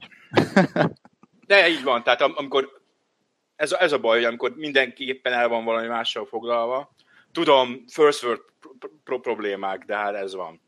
De 1.47 1.69
így 1.69 1.83
van, 1.83 2.03
tehát 2.03 2.21
amikor 2.21 2.80
ez 3.61 3.71
a, 3.71 3.81
ez 3.81 3.91
a 3.91 3.97
baj, 3.97 4.17
hogy 4.17 4.25
amikor 4.25 4.53
mindenképpen 4.55 5.33
el 5.33 5.47
van 5.47 5.65
valami 5.65 5.87
mással 5.87 6.25
foglalva, 6.25 6.91
tudom, 7.31 7.83
first 7.87 8.23
world 8.23 8.41
pro- 9.03 9.21
problémák, 9.21 9.83
de 9.85 9.95
hát 9.95 10.15
ez 10.15 10.35
van. 10.35 10.61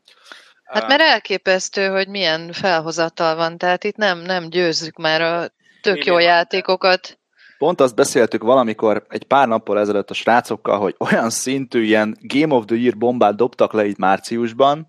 Hát 0.64 0.88
mert 0.88 1.00
elképesztő, 1.00 1.88
hogy 1.88 2.08
milyen 2.08 2.52
felhozatal 2.52 3.36
van, 3.36 3.58
tehát 3.58 3.84
itt 3.84 3.96
nem, 3.96 4.18
nem 4.18 4.48
győzzük 4.48 4.96
már 4.96 5.20
a 5.20 5.48
tök 5.80 6.04
jó 6.04 6.18
játékokat. 6.18 7.18
Pont 7.58 7.80
azt 7.80 7.94
beszéltük 7.94 8.42
valamikor 8.42 9.06
egy 9.08 9.24
pár 9.24 9.48
nappal 9.48 9.78
ezelőtt 9.78 10.10
a 10.10 10.14
srácokkal, 10.14 10.78
hogy 10.78 10.94
olyan 10.98 11.30
szintű 11.30 11.82
ilyen 11.82 12.16
Game 12.20 12.54
of 12.54 12.64
the 12.64 12.76
Year 12.76 12.96
bombát 12.96 13.36
dobtak 13.36 13.72
le 13.72 13.84
itt 13.84 13.98
márciusban, 13.98 14.86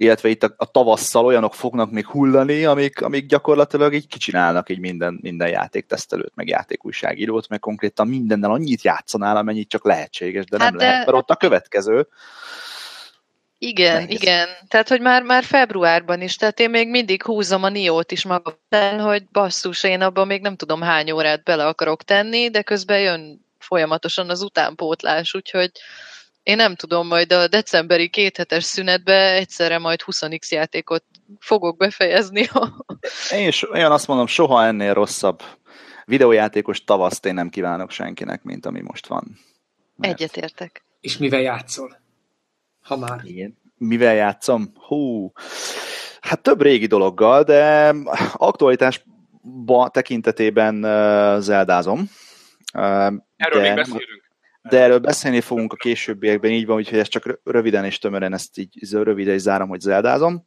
illetve 0.00 0.28
itt 0.28 0.42
a, 0.42 0.54
a 0.56 0.70
tavasszal 0.70 1.24
olyanok 1.24 1.54
fognak 1.54 1.90
még 1.90 2.06
hullani, 2.06 2.64
amik, 2.64 3.02
amik 3.02 3.26
gyakorlatilag 3.26 3.94
így 3.94 4.06
kicsinálnak 4.06 4.70
így 4.70 4.78
minden, 4.78 5.18
minden 5.22 5.48
játéktesztelőt, 5.48 6.32
meg 6.34 6.48
játékújságírót, 6.48 7.48
meg 7.48 7.60
konkrétan 7.60 8.08
mindennel 8.08 8.50
annyit 8.50 8.82
játszanál, 8.82 9.36
amennyit 9.36 9.68
csak 9.68 9.84
lehetséges, 9.84 10.44
de 10.44 10.58
hát 10.58 10.70
nem 10.70 10.78
de... 10.78 10.84
lehet, 10.84 11.06
mert 11.06 11.18
ott 11.18 11.30
a 11.30 11.36
következő. 11.36 12.08
Igen, 13.58 14.02
Nehéz. 14.02 14.20
igen. 14.22 14.48
Tehát, 14.68 14.88
hogy 14.88 15.00
már, 15.00 15.22
már 15.22 15.44
februárban 15.44 16.20
is, 16.20 16.36
tehát 16.36 16.60
én 16.60 16.70
még 16.70 16.88
mindig 16.88 17.22
húzom 17.22 17.62
a 17.62 17.68
Niót 17.68 18.12
is 18.12 18.24
magam, 18.24 18.98
hogy 18.98 19.28
basszus, 19.32 19.82
én 19.82 20.00
abban 20.00 20.26
még 20.26 20.40
nem 20.40 20.56
tudom 20.56 20.80
hány 20.80 21.10
órát 21.10 21.42
bele 21.42 21.66
akarok 21.66 22.02
tenni, 22.02 22.50
de 22.50 22.62
közben 22.62 23.00
jön 23.00 23.46
folyamatosan 23.58 24.30
az 24.30 24.42
utánpótlás, 24.42 25.34
úgyhogy 25.34 25.70
én 26.48 26.56
nem 26.56 26.74
tudom, 26.74 27.06
majd 27.06 27.32
a 27.32 27.48
decemberi 27.48 28.08
kéthetes 28.08 28.64
szünetbe 28.64 29.32
egyszerre 29.32 29.78
majd 29.78 30.00
20x 30.06 30.48
játékot 30.48 31.04
fogok 31.38 31.76
befejezni. 31.76 32.48
én 33.38 33.48
is 33.48 33.70
olyan 33.70 33.92
azt 33.92 34.06
mondom, 34.06 34.26
soha 34.26 34.64
ennél 34.64 34.94
rosszabb 34.94 35.42
videójátékos 36.04 36.84
tavaszt 36.84 37.26
én 37.26 37.34
nem 37.34 37.48
kívánok 37.48 37.90
senkinek, 37.90 38.42
mint 38.42 38.66
ami 38.66 38.80
most 38.80 39.06
van. 39.06 39.38
Mert... 39.96 40.12
Egyetértek. 40.12 40.84
És 41.00 41.18
mivel 41.18 41.40
játszol? 41.40 42.00
Ha 42.82 42.96
már. 42.96 43.20
Igen. 43.24 43.58
Mivel 43.76 44.14
játszom? 44.14 44.72
Hú, 44.74 45.32
hát 46.20 46.42
több 46.42 46.62
régi 46.62 46.86
dologgal, 46.86 47.42
de 47.42 47.94
aktualitás 48.32 49.04
tekintetében 49.90 50.74
uh, 50.74 51.40
zeldázom. 51.40 52.10
Uh, 52.74 52.82
Erről 53.36 53.62
de, 53.62 53.68
még 53.68 53.74
beszélünk. 53.74 54.27
De 54.62 54.82
erről 54.82 54.98
beszélni 54.98 55.40
fogunk 55.40 55.72
a 55.72 55.76
későbbiekben, 55.76 56.50
így 56.50 56.66
van, 56.66 56.76
úgyhogy 56.76 56.98
ezt 56.98 57.10
csak 57.10 57.40
röviden 57.44 57.84
és 57.84 57.98
tömören 57.98 58.32
ezt 58.32 58.58
így 58.58 58.92
röviden 58.92 59.34
is 59.34 59.40
zárom, 59.40 59.68
hogy 59.68 59.80
zeldázom. 59.80 60.44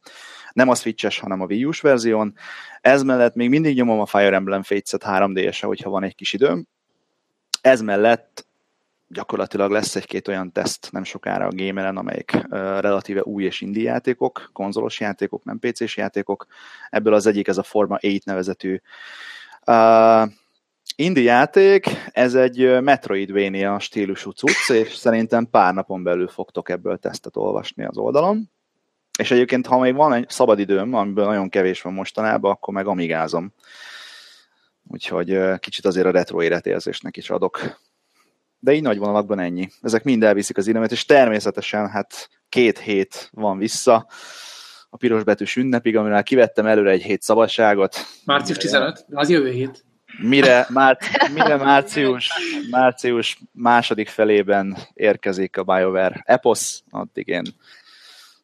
Nem 0.52 0.68
a 0.68 0.74
Switches, 0.74 1.18
hanem 1.18 1.40
a 1.40 1.44
Wii 1.44 1.64
U-s 1.64 1.80
verzión. 1.80 2.34
Ez 2.80 3.02
mellett 3.02 3.34
még 3.34 3.48
mindig 3.48 3.76
nyomom 3.76 4.00
a 4.00 4.06
Fire 4.06 4.34
Emblem 4.34 4.62
Fates-et 4.62 5.02
3D-se, 5.06 5.66
hogyha 5.66 5.90
van 5.90 6.02
egy 6.02 6.14
kis 6.14 6.32
időm. 6.32 6.66
Ez 7.60 7.80
mellett 7.80 8.46
gyakorlatilag 9.12 9.70
lesz 9.70 9.96
egy-két 9.96 10.28
olyan 10.28 10.52
teszt 10.52 10.88
nem 10.90 11.04
sokára 11.04 11.46
a 11.46 11.52
Gameren, 11.54 11.96
amelyik 11.96 12.32
uh, 12.34 12.58
relatíve 12.58 13.22
új 13.22 13.44
és 13.44 13.60
indie 13.60 13.90
játékok, 13.90 14.50
konzolos 14.52 15.00
játékok, 15.00 15.44
nem 15.44 15.58
PC-s 15.58 15.96
játékok. 15.96 16.46
Ebből 16.90 17.14
az 17.14 17.26
egyik 17.26 17.48
ez 17.48 17.58
a 17.58 17.62
Forma 17.62 17.98
8 18.00 18.24
nevezetű 18.24 18.80
uh, 19.66 20.30
indie 20.96 21.22
játék, 21.22 21.86
ez 22.12 22.34
egy 22.34 22.80
Metroidvania 22.80 23.78
stílusú 23.78 24.30
cucc, 24.30 24.70
és 24.70 24.94
szerintem 24.94 25.50
pár 25.50 25.74
napon 25.74 26.02
belül 26.02 26.28
fogtok 26.28 26.68
ebből 26.68 26.96
tesztet 26.96 27.36
olvasni 27.36 27.84
az 27.84 27.96
oldalon. 27.96 28.50
És 29.18 29.30
egyébként, 29.30 29.66
ha 29.66 29.78
még 29.78 29.94
van 29.94 30.12
egy 30.12 30.28
szabad 30.28 30.58
időm, 30.58 30.94
amiből 30.94 31.24
nagyon 31.24 31.48
kevés 31.48 31.82
van 31.82 31.92
mostanában, 31.92 32.50
akkor 32.50 32.74
meg 32.74 32.86
amigázom. 32.86 33.52
Úgyhogy 34.88 35.58
kicsit 35.58 35.84
azért 35.84 36.06
a 36.06 36.10
retro 36.10 36.42
életérzésnek 36.42 37.16
is 37.16 37.30
adok 37.30 37.80
de 38.64 38.72
így 38.72 38.82
nagy 38.82 38.98
vonalakban 38.98 39.38
ennyi. 39.38 39.68
Ezek 39.80 40.04
mind 40.04 40.22
elviszik 40.22 40.56
az 40.56 40.66
időmet, 40.66 40.92
és 40.92 41.04
természetesen 41.04 41.88
hát 41.88 42.28
két 42.48 42.78
hét 42.78 43.28
van 43.32 43.58
vissza 43.58 44.06
a 44.90 44.96
piros 44.96 45.24
betűs 45.24 45.56
ünnepig, 45.56 45.96
amivel 45.96 46.22
kivettem 46.22 46.66
előre 46.66 46.90
egy 46.90 47.02
hét 47.02 47.22
szabadságot. 47.22 47.96
Március 48.24 48.58
15, 48.58 49.04
az 49.10 49.28
jövő 49.28 49.50
hét. 49.50 49.84
Mire, 50.18 50.66
már, 50.68 50.98
mire 51.32 51.56
március, 51.56 52.30
március 52.70 53.38
második 53.52 54.08
felében 54.08 54.76
érkezik 54.94 55.56
a 55.56 55.62
BioWare 55.62 56.22
Epos, 56.24 56.78
addig 56.90 57.28
én 57.28 57.44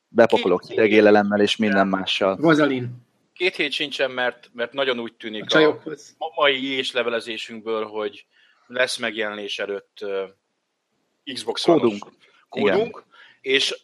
bepakolok 0.08 0.62
hidegélelemmel 0.64 1.40
és 1.40 1.56
minden 1.56 1.88
mással. 1.88 2.36
Rozalin. 2.40 3.06
Két 3.34 3.56
hét 3.56 3.72
sincsen, 3.72 4.10
mert, 4.10 4.50
mert 4.52 4.72
nagyon 4.72 4.98
úgy 4.98 5.14
tűnik 5.14 5.54
a, 5.54 5.82
a 6.18 6.32
mai 6.34 6.76
és 6.76 6.92
levelezésünkből, 6.92 7.84
hogy 7.84 8.26
lesz 8.66 8.96
megjelenés 8.96 9.58
előtt 9.58 9.98
uh, 10.00 11.32
Xbox 11.34 11.62
kódunk. 11.62 12.06
kódunk, 12.48 13.04
és 13.40 13.74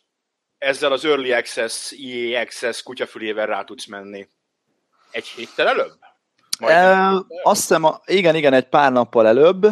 ezzel 0.58 0.92
az 0.92 1.04
Early 1.04 1.32
Access, 1.32 1.92
EA 1.92 2.40
Access 2.40 2.82
kutyafülével 2.82 3.46
rá 3.46 3.64
tudsz 3.64 3.86
menni. 3.86 4.28
Egy 5.10 5.26
héttel 5.26 5.68
előbb? 5.68 5.98
E, 6.58 7.10
azt 7.42 7.60
hiszem, 7.60 7.86
igen, 8.04 8.34
igen, 8.34 8.52
egy 8.52 8.68
pár 8.68 8.92
nappal 8.92 9.26
előbb, 9.26 9.66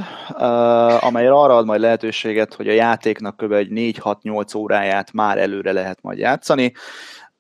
amely 1.01 1.27
arra 1.27 1.57
ad 1.57 1.67
majd 1.67 1.81
lehetőséget, 1.81 2.55
hogy 2.55 2.69
a 2.69 2.73
játéknak 2.73 3.37
kb. 3.37 3.53
egy 3.53 3.69
4-6-8 3.71 4.57
óráját 4.57 5.13
már 5.13 5.39
előre 5.39 5.73
lehet 5.73 6.03
majd 6.03 6.19
játszani. 6.19 6.73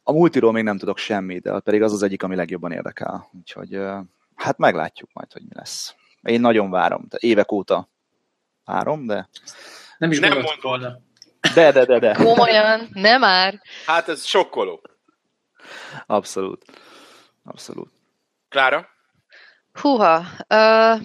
A 0.02 0.12
multiról 0.12 0.52
még 0.52 0.64
nem 0.64 0.78
tudok 0.78 0.98
semmit, 0.98 1.42
de 1.42 1.60
pedig 1.60 1.82
az 1.82 1.92
az 1.92 2.02
egyik, 2.02 2.22
ami 2.22 2.36
legjobban 2.36 2.72
érdekel. 2.72 3.30
Úgyhogy 3.38 3.80
hát 4.34 4.58
meglátjuk 4.58 5.10
majd, 5.12 5.32
hogy 5.32 5.42
mi 5.42 5.54
lesz. 5.54 5.94
Én 6.22 6.40
nagyon 6.40 6.70
várom. 6.70 7.08
Tehát 7.08 7.22
évek 7.22 7.52
óta 7.52 7.88
várom, 8.64 9.06
de... 9.06 9.28
Nem 9.98 10.10
is 10.10 10.18
nem 10.18 10.32
mondod 10.32 10.62
volna. 10.62 10.98
De, 11.54 11.72
de, 11.72 11.84
de, 11.84 11.98
de. 11.98 12.12
Komolyan, 12.12 12.88
nem 12.92 13.20
már. 13.20 13.60
Hát 13.86 14.08
ez 14.08 14.24
sokkoló. 14.24 14.82
Abszolút. 16.06 16.64
Abszolút. 17.44 17.90
Klára? 18.48 18.88
Húha. 19.72 20.18
Uh, 20.48 21.00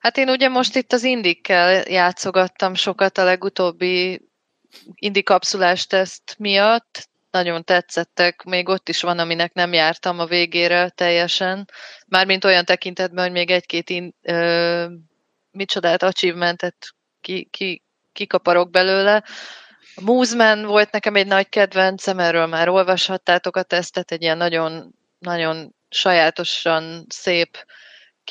hát 0.00 0.16
én 0.16 0.28
ugye 0.28 0.48
most 0.48 0.76
itt 0.76 0.92
az 0.92 1.04
indikkel 1.04 1.88
játszogattam 1.88 2.74
sokat 2.74 3.18
a 3.18 3.24
legutóbbi 3.24 4.20
indi 4.94 5.22
kapszulás 5.22 5.86
teszt 5.86 6.34
miatt, 6.38 7.08
nagyon 7.30 7.64
tetszettek, 7.64 8.42
még 8.42 8.68
ott 8.68 8.88
is 8.88 9.00
van, 9.00 9.18
aminek 9.18 9.52
nem 9.52 9.72
jártam 9.72 10.18
a 10.18 10.26
végére 10.26 10.88
teljesen, 10.88 11.68
mármint 12.06 12.44
olyan 12.44 12.64
tekintetben, 12.64 13.24
hogy 13.24 13.32
még 13.32 13.50
egy-két 13.50 13.90
in, 13.90 14.14
ö, 14.22 14.86
micsodát 15.50 16.02
achievementet 16.02 16.94
ki, 17.20 17.48
ki, 17.50 17.82
kikaparok 18.12 18.70
belőle. 18.70 19.24
A 19.94 20.00
Moosman 20.00 20.64
volt 20.64 20.90
nekem 20.90 21.14
egy 21.14 21.26
nagy 21.26 21.48
kedvencem, 21.48 22.18
erről 22.18 22.46
már 22.46 22.68
olvashattátok 22.68 23.56
a 23.56 23.62
tesztet, 23.62 24.10
egy 24.10 24.22
ilyen 24.22 24.36
nagyon, 24.36 24.94
nagyon 25.18 25.74
sajátosan 25.88 27.06
szép 27.08 27.66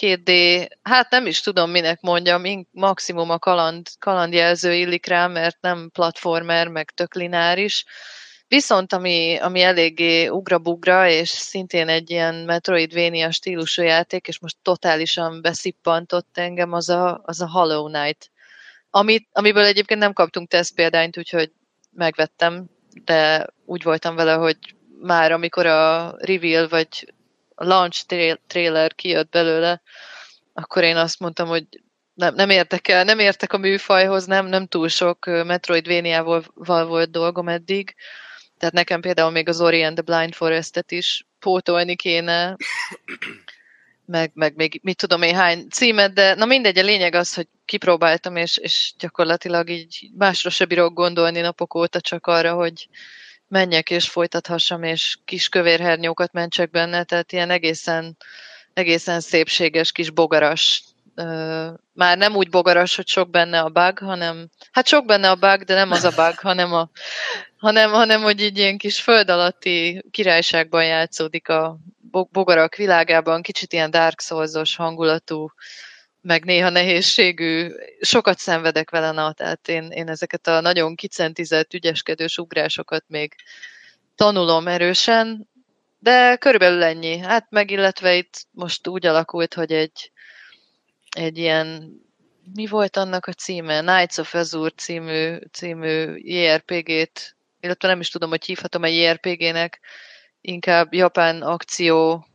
2D, 0.02 0.70
hát 0.82 1.10
nem 1.10 1.26
is 1.26 1.42
tudom, 1.42 1.72
minek 1.72 2.02
mondjam, 2.02 2.68
maximum 2.72 3.30
a 3.30 3.40
kaland, 3.40 3.88
kalandjelző 4.00 4.74
illik 4.74 5.06
rá, 5.06 5.28
mert 5.28 5.58
nem 5.62 5.90
platformer, 5.94 6.68
meg 6.68 6.92
tök 6.92 7.16
lineáris, 7.16 7.86
Viszont 8.48 8.94
ami, 8.94 9.38
ami 9.38 9.62
eléggé 9.62 10.28
ugra-bugra, 10.28 11.10
és 11.10 11.30
szintén 11.30 11.88
egy 11.88 12.10
ilyen 12.10 12.36
Metroidvania 12.36 13.32
stílusú 13.32 13.82
játék, 13.82 14.28
és 14.28 14.40
most 14.40 14.58
totálisan 14.62 15.42
beszippantott 15.42 16.38
engem, 16.38 16.74
az 16.74 16.90
a, 16.90 17.22
az 17.24 17.42
a 17.42 17.50
Hollow 17.50 17.86
Knight. 17.86 18.32
Amit, 18.90 19.28
amiből 19.32 19.64
egyébként 19.64 20.00
nem 20.00 20.14
kaptunk 20.14 20.50
test 20.50 20.74
példányt, 20.74 21.18
úgyhogy 21.18 21.52
megvettem, 21.92 22.66
de 23.06 23.48
úgy 23.66 23.84
voltam 23.84 24.16
vele, 24.16 24.34
hogy 24.34 24.58
már 25.02 25.32
amikor 25.32 25.66
a 25.66 26.16
reveal 26.18 26.68
vagy 26.68 27.14
launch 27.66 28.06
trailer 28.48 28.96
kijött 28.96 29.30
belőle, 29.30 29.82
akkor 30.54 30.84
én 30.84 30.96
azt 30.96 31.20
mondtam, 31.20 31.48
hogy 31.48 31.66
nem, 32.14 32.36
nem 32.36 32.50
értek 32.50 32.88
el, 32.88 33.04
nem 33.04 33.20
értek 33.20 33.54
a 33.54 33.58
műfajhoz, 33.58 34.26
nem, 34.26 34.46
nem 34.46 34.68
túl 34.68 34.88
sok 34.88 35.26
Metroidvania-val 35.26 36.86
volt 36.86 37.12
dolgom 37.12 37.48
eddig, 37.48 37.96
tehát 38.58 38.74
nekem 38.74 39.02
például 39.02 39.32
még 39.32 39.48
az 39.48 39.62
Ori 39.62 39.84
and 39.84 39.96
the 39.96 40.04
Blind 40.04 40.34
Forest-et 40.34 40.92
is 40.92 41.26
pótolni 41.40 41.96
kéne, 41.96 42.56
meg, 44.06 44.32
meg 44.34 44.56
még 44.56 44.80
mit 44.84 44.98
tudom 44.98 45.22
én 45.22 45.36
hány 45.36 45.68
címet, 45.70 46.14
de 46.14 46.34
na 46.34 46.46
mindegy, 46.46 46.78
a 46.78 46.84
lényeg 46.84 47.16
az, 47.16 47.34
hogy 47.34 47.48
kipróbáltam, 47.66 48.36
és, 48.36 48.58
és 48.58 48.94
gyakorlatilag 48.98 49.70
így 49.70 50.10
másra 50.18 50.50
se 50.50 50.66
bírok 50.66 50.94
gondolni 50.94 51.40
napok 51.40 51.76
óta, 51.76 52.02
csak 52.02 52.28
arra, 52.28 52.54
hogy 52.54 52.88
menjek 53.48 53.90
és 53.90 54.10
folytathassam, 54.10 54.84
és 54.84 55.18
kis 55.26 55.50
kövérhernyókat 55.50 56.32
mentsek 56.32 56.70
benne, 56.70 57.04
tehát 57.04 57.32
ilyen 57.32 57.50
egészen 57.50 58.18
egészen 58.74 59.20
szépséges 59.20 59.92
kis 59.92 60.10
bogaras 60.10 60.84
már 61.94 62.18
nem 62.18 62.36
úgy 62.36 62.50
bogaras, 62.50 62.96
hogy 62.96 63.08
sok 63.08 63.30
benne 63.30 63.60
a 63.60 63.70
bug, 63.70 64.00
hanem, 64.00 64.50
hát 64.72 64.88
sok 64.88 65.06
benne 65.06 65.30
a 65.30 65.36
bug, 65.36 65.64
de 65.64 65.74
nem 65.74 65.92
az 65.92 66.04
a 66.04 66.10
bug, 66.10 66.40
hanem, 66.50 66.74
a, 66.74 66.90
hanem, 67.58 67.92
hanem 67.92 68.22
hogy 68.22 68.42
így 68.42 68.58
ilyen 68.58 68.78
kis 68.78 69.02
föld 69.02 69.30
alatti 69.30 70.04
királyságban 70.12 70.86
játszódik 70.86 71.50
a 71.50 71.78
bogarak 72.32 72.76
világában, 72.76 73.42
kicsit 73.42 73.74
ilyen 73.74 73.92
Dark 73.92 74.22
Souls-os 74.22 74.76
hangulatú, 74.76 75.52
meg 76.28 76.46
néha 76.46 76.70
nehézségű, 76.70 77.70
sokat 78.00 78.38
szenvedek 78.38 78.90
vele, 78.90 79.12
na, 79.12 79.32
tehát 79.32 79.68
én, 79.68 79.92
én 79.92 80.10
ezeket 80.10 80.48
a 80.48 80.62
nagyon 80.62 80.96
kicentizett, 80.96 81.74
ügyeskedős 81.74 82.38
ugrásokat 82.38 83.04
még 83.08 83.36
tanulom 84.16 84.68
erősen, 84.68 85.50
de 86.00 86.36
körülbelül 86.36 86.84
ennyi. 86.84 87.18
Hát 87.18 87.48
meg 87.50 87.72
illetve 87.72 88.16
itt 88.16 88.46
most 88.52 88.88
úgy 88.88 89.06
alakult, 89.06 89.54
hogy 89.54 89.72
egy, 89.72 90.12
egy 91.10 91.38
ilyen, 91.38 91.92
mi 92.54 92.68
volt 92.68 92.98
annak 92.98 93.26
a 93.26 93.34
címe? 93.34 93.82
Knights 93.82 94.18
of 94.18 94.34
Azure 94.34 94.70
című, 94.70 95.38
című 95.52 96.16
JRPG-t, 96.16 97.36
illetve 97.60 97.88
nem 97.88 98.00
is 98.00 98.10
tudom, 98.10 98.30
hogy 98.30 98.46
hívhatom 98.46 98.84
egy 98.84 98.96
JRPG-nek, 98.96 99.80
inkább 100.42 100.94
japán 100.94 101.42
akció 101.42 102.26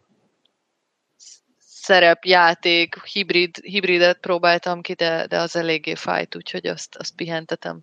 szerepjáték, 1.82 3.04
hibrid, 3.04 3.56
hibridet 3.56 4.18
próbáltam 4.18 4.80
ki, 4.80 4.92
de, 4.92 5.26
de 5.26 5.38
az 5.38 5.56
eléggé 5.56 5.94
fájt, 5.94 6.36
úgyhogy 6.36 6.66
azt, 6.66 6.96
azt 6.96 7.14
pihentetem. 7.14 7.82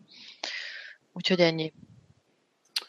Úgyhogy 1.13 1.39
ennyi. 1.39 1.73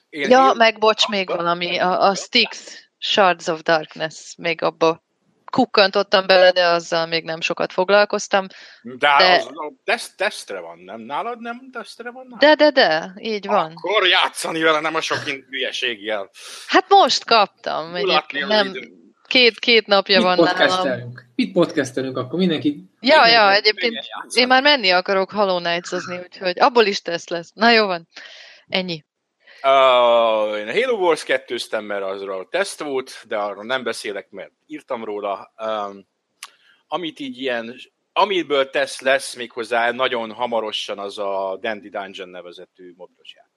Én 0.08 0.30
ja, 0.30 0.52
meg 0.56 0.78
bocs, 0.78 1.08
még 1.08 1.28
valami, 1.28 1.78
a, 1.78 2.00
a 2.02 2.14
Styx 2.14 2.78
Shards 2.98 3.46
of 3.46 3.62
Darkness, 3.62 4.34
még 4.36 4.62
abba 4.62 5.02
kukkantottam 5.50 6.26
bele, 6.26 6.52
de 6.52 6.66
azzal 6.66 7.06
még 7.06 7.24
nem 7.24 7.40
sokat 7.40 7.72
foglalkoztam. 7.72 8.46
De, 8.82 9.14
de... 9.18 9.32
az 9.32 9.50
teszt, 9.84 10.16
tesztre 10.16 10.60
van, 10.60 10.78
nem? 10.78 11.00
Nálad 11.00 11.40
nem 11.40 11.70
tesztre 11.72 12.10
van? 12.10 12.34
De, 12.38 12.54
de, 12.54 12.70
de, 12.70 13.12
így 13.16 13.46
van. 13.46 13.72
Akkor 13.74 14.06
játszani 14.06 14.62
vele, 14.62 14.80
nem 14.80 14.94
a 14.94 15.00
sok 15.00 15.18
hülyeséggel. 15.48 16.30
Hát 16.66 16.88
most 16.88 17.24
kaptam. 17.24 17.90
Nem, 18.30 18.72
két, 19.30 19.58
két 19.58 19.86
napja 19.86 20.16
Mit 20.16 20.24
van 20.24 20.54
nálam. 20.56 21.12
Mit 21.34 21.52
podcastelünk 21.52 22.16
akkor? 22.16 22.38
Mindenki... 22.38 22.84
Ja, 23.00 23.26
ja, 23.26 23.52
egyébként 23.52 23.96
én 24.34 24.46
már 24.46 24.62
menni 24.62 24.90
akarok 24.90 25.30
Hollow 25.30 25.58
knights 25.58 25.92
úgyhogy 25.92 26.60
abból 26.60 26.84
is 26.84 27.02
tesz 27.02 27.28
lesz. 27.28 27.50
Na 27.54 27.70
jó 27.70 27.86
van. 27.86 28.08
Ennyi. 28.68 29.04
Uh, 29.62 30.58
én 30.58 30.68
a 30.68 30.72
Halo 30.72 30.96
Wars 30.96 31.24
2 31.24 31.56
mert 31.80 32.02
azra 32.02 32.46
teszt 32.50 32.80
volt, 32.80 33.24
de 33.28 33.36
arról 33.36 33.64
nem 33.64 33.82
beszélek, 33.82 34.30
mert 34.30 34.50
írtam 34.66 35.04
róla. 35.04 35.52
Um, 35.64 36.06
amit 36.88 37.20
így 37.20 37.38
ilyen, 37.38 37.74
amiből 38.12 38.70
tesz 38.70 39.00
lesz 39.00 39.34
méghozzá 39.34 39.90
nagyon 39.90 40.32
hamarosan, 40.32 40.98
az 40.98 41.18
a 41.18 41.58
Dandy 41.60 41.88
Dungeon 41.88 42.28
nevezetű 42.28 42.94
mobilos 42.96 43.34
játék. 43.34 43.50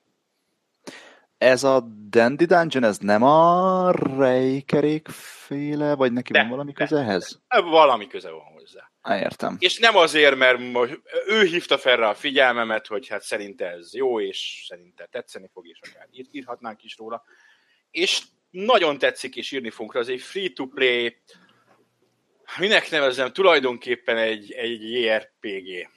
Ez 1.37 1.63
a 1.63 1.79
Dandy 2.09 2.45
Dungeon, 2.45 2.83
ez 2.83 2.97
nem 2.97 3.23
a 3.23 3.91
Rejkerék 4.17 5.07
féle, 5.53 5.95
vagy 5.95 6.11
neki 6.11 6.31
de, 6.31 6.39
van 6.39 6.49
valami 6.49 6.73
köze 6.73 6.97
ehhez? 6.97 7.41
Valami 7.47 8.07
köze 8.07 8.29
van 8.29 8.41
hozzá. 8.41 8.91
Á, 9.01 9.19
értem. 9.19 9.55
És 9.59 9.79
nem 9.79 9.95
azért, 9.95 10.35
mert 10.35 10.59
ő 11.27 11.43
hívta 11.43 11.77
fel 11.77 11.97
rá 11.97 12.09
a 12.09 12.13
figyelmemet, 12.13 12.87
hogy 12.87 13.07
hát 13.07 13.21
szerinte 13.21 13.67
ez 13.67 13.93
jó, 13.93 14.19
és 14.19 14.63
szerinte 14.67 15.07
tetszeni 15.11 15.49
fog, 15.53 15.67
és 15.67 15.79
akár 15.89 16.07
ír, 16.11 16.25
írhatnánk 16.31 16.83
is 16.83 16.97
róla. 16.97 17.23
És 17.91 18.21
nagyon 18.49 18.97
tetszik, 18.97 19.35
és 19.35 19.51
írni 19.51 19.69
fogunk 19.69 19.93
rá, 19.93 19.99
az 19.99 20.09
egy 20.09 20.21
free-to-play, 20.21 21.21
minek 22.57 22.89
nevezem, 22.89 23.31
tulajdonképpen 23.31 24.17
egy, 24.17 24.51
egy 24.51 24.91
JRPG. 24.91 25.89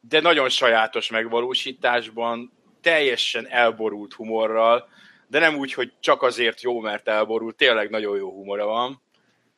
De 0.00 0.20
nagyon 0.20 0.48
sajátos 0.48 1.10
megvalósításban, 1.10 2.52
teljesen 2.80 3.48
elborult 3.48 4.12
humorral, 4.12 4.88
de 5.30 5.38
nem 5.38 5.56
úgy, 5.56 5.72
hogy 5.72 5.92
csak 6.00 6.22
azért 6.22 6.62
jó, 6.62 6.80
mert 6.80 7.08
elborult, 7.08 7.56
tényleg 7.56 7.90
nagyon 7.90 8.16
jó 8.16 8.30
humora 8.30 8.66
van 8.66 9.02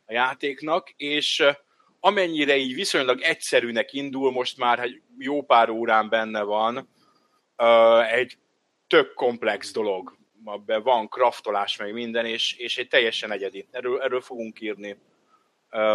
a 0.07 0.13
játéknak, 0.13 0.91
és 0.97 1.45
amennyire 2.01 2.57
így 2.57 2.75
viszonylag 2.75 3.21
egyszerűnek 3.21 3.93
indul, 3.93 4.31
most 4.31 4.59
már 4.59 4.89
jó 5.19 5.43
pár 5.43 5.71
órán 5.71 6.09
benne 6.09 6.43
van, 6.43 6.89
egy 8.11 8.39
tök 8.87 9.15
komplex 9.15 9.73
dolog. 9.73 10.17
Abban 10.45 10.83
van 10.83 11.09
kraftolás, 11.09 11.77
meg 11.77 11.93
minden, 11.93 12.27
és, 12.27 12.57
és 12.59 12.79
egy 12.79 12.89
teljesen 12.89 13.33
egyedi. 13.33 13.67
Erről, 13.71 14.01
erről 14.01 14.21
fogunk 14.21 14.61
írni. 14.61 14.97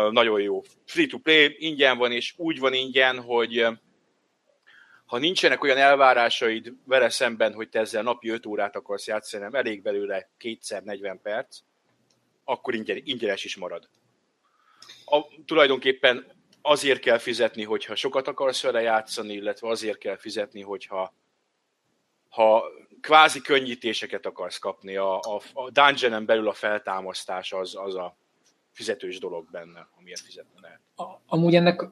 Nagyon 0.09 0.41
jó. 0.41 0.61
Free-to-play, 0.85 1.55
ingyen 1.57 1.97
van, 1.97 2.11
és 2.11 2.33
úgy 2.37 2.59
van 2.59 2.73
ingyen, 2.73 3.21
hogy 3.21 3.67
ha 5.07 5.17
nincsenek 5.17 5.63
olyan 5.63 5.77
elvárásaid 5.77 6.73
vele 6.83 7.09
szemben, 7.09 7.53
hogy 7.53 7.69
te 7.69 7.79
ezzel 7.79 8.03
napi 8.03 8.29
5 8.29 8.45
órát 8.45 8.75
akarsz 8.75 9.07
játszani, 9.07 9.43
nem 9.43 9.53
elég 9.53 9.81
belőle 9.81 10.29
kétszer 10.37 10.83
40 10.83 11.21
perc, 11.21 11.59
akkor 12.43 12.75
ingyen, 12.75 13.01
ingyenes 13.03 13.43
is 13.43 13.55
marad. 13.55 13.89
A, 15.05 15.21
tulajdonképpen 15.45 16.25
azért 16.61 16.99
kell 16.99 17.17
fizetni, 17.17 17.63
hogyha 17.63 17.95
sokat 17.95 18.27
akarsz 18.27 18.61
vele 18.61 18.81
játszani, 18.81 19.33
illetve 19.33 19.67
azért 19.67 19.97
kell 19.97 20.17
fizetni, 20.17 20.61
hogyha 20.61 21.13
ha 22.29 22.63
kvázi 23.01 23.41
könnyítéseket 23.41 24.25
akarsz 24.25 24.57
kapni. 24.57 24.95
A, 24.95 25.19
a, 25.19 25.41
a 25.53 25.69
dungeonen 25.69 26.25
belül 26.25 26.47
a 26.47 26.53
feltámasztás 26.53 27.51
az, 27.51 27.75
az 27.75 27.95
a 27.95 28.15
fizetős 28.71 29.19
dolog 29.19 29.51
benne, 29.51 29.87
amiért 29.99 30.21
fizetni 30.21 30.59
lehet. 30.61 30.79
Amúgy 31.27 31.55
ennek 31.55 31.83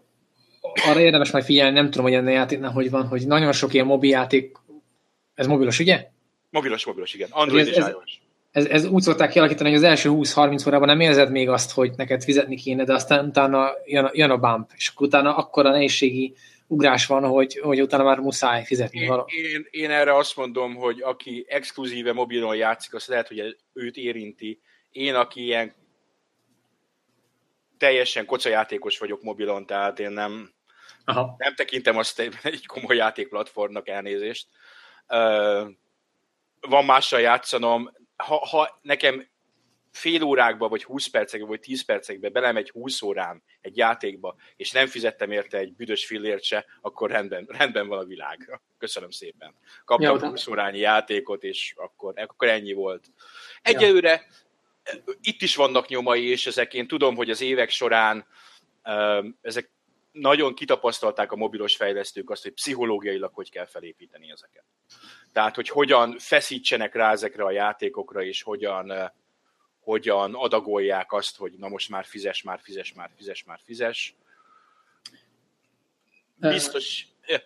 arra 0.89 0.99
érdemes 0.99 1.32
majd 1.32 1.43
figyelni, 1.43 1.75
nem 1.75 1.89
tudom, 1.89 2.06
hogy 2.06 2.13
ennél 2.13 2.34
játéknál 2.34 2.71
hogy 2.71 2.89
van, 2.89 3.08
hogy 3.08 3.28
nagyon 3.28 3.51
sok 3.51 3.73
ilyen 3.73 3.86
mobil 3.86 4.10
játék, 4.10 4.58
ez 5.36 5.47
mobilos, 5.47 5.80
ugye? 5.80 6.08
Mobilos, 6.49 6.86
mobilos, 6.86 7.13
igen. 7.13 7.28
Android 7.32 7.67
ez, 7.67 7.78
és 7.78 7.78
iOS. 7.78 8.19
Ez, 8.51 8.65
ez, 8.65 8.86
úgy 8.86 9.01
szokták 9.01 9.30
kialakítani, 9.30 9.69
hogy 9.69 9.78
az 9.78 9.84
első 9.84 10.10
20-30 10.13 10.67
órában 10.67 10.88
nem 10.88 10.99
érzed 10.99 11.32
még 11.32 11.49
azt, 11.49 11.71
hogy 11.71 11.91
neked 11.97 12.23
fizetni 12.23 12.56
kéne, 12.56 12.84
de 12.84 12.93
aztán 12.93 13.25
utána 13.25 13.71
jön, 13.86 14.10
jön 14.13 14.30
a 14.30 14.38
bump, 14.38 14.69
és 14.75 14.88
akkor 14.88 15.08
utána 15.08 15.36
akkora 15.36 15.69
nehézségi 15.69 16.36
ugrás 16.67 17.06
van, 17.06 17.23
hogy, 17.23 17.60
hogy 17.60 17.82
utána 17.82 18.04
már 18.04 18.19
muszáj 18.19 18.63
fizetni 18.63 18.99
én, 18.99 19.23
Én, 19.25 19.67
én 19.69 19.89
erre 19.89 20.15
azt 20.15 20.36
mondom, 20.36 20.75
hogy 20.75 21.01
aki 21.01 21.45
exkluzíve 21.47 22.13
mobilon 22.13 22.56
játszik, 22.56 22.93
az 22.93 23.08
lehet, 23.08 23.28
hogy 23.28 23.58
őt 23.73 23.95
érinti. 23.95 24.60
Én, 24.91 25.15
aki 25.15 25.43
ilyen 25.43 25.73
teljesen 27.78 28.25
kocsajátékos 28.25 28.97
vagyok 28.97 29.23
mobilon, 29.23 29.65
tehát 29.65 29.99
én 29.99 30.12
nem, 30.12 30.54
Aha. 31.06 31.36
Nem 31.38 31.56
tekintem 31.56 31.98
azt 31.98 32.20
egy 32.44 32.65
komoly 32.65 32.96
játékplatformnak 32.96 33.88
elnézést. 33.88 34.48
Uh, 35.08 35.70
van 36.60 36.86
mással 36.86 37.20
játszanom. 37.20 37.91
Ha, 38.15 38.46
ha 38.46 38.80
nekem 38.82 39.28
fél 39.96 40.24
órákba, 40.24 40.68
vagy 40.68 40.84
20 40.84 41.08
percekbe, 41.08 41.48
vagy 41.48 41.60
10 41.60 41.86
percekbe 41.86 42.30
belemegy 42.30 42.70
20 42.70 43.02
órám 43.02 43.44
egy 43.62 43.78
játékba, 43.78 44.36
és 44.56 44.72
nem 44.72 44.88
fizettem 44.88 45.32
érte 45.32 45.58
egy 45.58 45.74
büdös 45.74 46.06
fillért 46.06 46.44
se, 46.44 46.65
akkor 46.82 47.10
rendben, 47.10 47.46
rendben 47.50 47.88
van 47.88 48.00
a 48.00 48.06
világ. 48.06 48.60
Köszönöm 48.78 49.10
szépen. 49.10 49.56
Kaptam 49.86 50.18
ja, 50.18 50.28
20 50.30 50.48
órányi 50.48 50.80
játékot, 50.80 51.44
és 51.44 51.74
akkor, 51.78 52.13
akkor 52.20 52.48
ennyi 52.48 52.74
volt. 52.74 53.06
Egyelőre 53.62 54.28
ja. 54.86 55.02
itt 55.22 55.41
is 55.41 55.56
vannak 55.56 55.88
nyomai, 55.88 56.30
és 56.30 56.48
ezek 56.48 56.74
én 56.74 56.88
tudom, 56.88 57.15
hogy 57.15 57.30
az 57.30 57.41
évek 57.41 57.70
során 57.70 58.28
ezek 59.41 59.72
nagyon 60.15 60.54
kitapasztalták 60.54 61.32
a 61.32 61.36
mobilos 61.36 61.75
fejlesztők 61.75 62.30
azt, 62.30 62.43
hogy 62.43 62.54
pszichológiailag 62.54 63.34
hogy 63.34 63.49
kell 63.49 63.65
felépíteni 63.65 64.32
ezeket. 64.32 64.63
Tehát, 65.34 65.56
hogy 65.56 65.69
hogyan 65.69 66.17
feszítsenek 66.19 66.95
rá 66.95 67.12
ezekre 67.12 67.43
a 67.43 67.51
játékokra, 67.51 68.23
és 68.23 68.41
hogyan, 68.41 68.91
eh, 68.91 69.10
hogyan 69.80 70.34
adagolják 70.34 71.12
azt, 71.12 71.38
hogy 71.38 71.54
na 71.58 71.67
most 71.67 71.89
már 71.89 72.06
fizes, 72.06 72.41
már 72.41 72.60
fizes, 72.62 72.93
már 72.93 73.12
fizes, 73.15 73.43
már 73.43 73.60
fizes. 73.63 74.15
Biztos, 76.36 77.08
eh, 77.21 77.41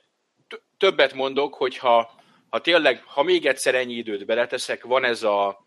többet 0.78 1.14
mondok, 1.14 1.54
hogy 1.54 1.78
ha, 1.78 2.12
ha 2.50 2.62
tényleg, 2.62 3.04
ha 3.04 3.24
még 3.24 3.46
egyszer 3.46 3.76
ennyi 3.76 3.94
időt 3.94 4.26
beleteszek, 4.26 4.84
van 4.84 5.04
ez 5.04 5.24
a 5.24 5.66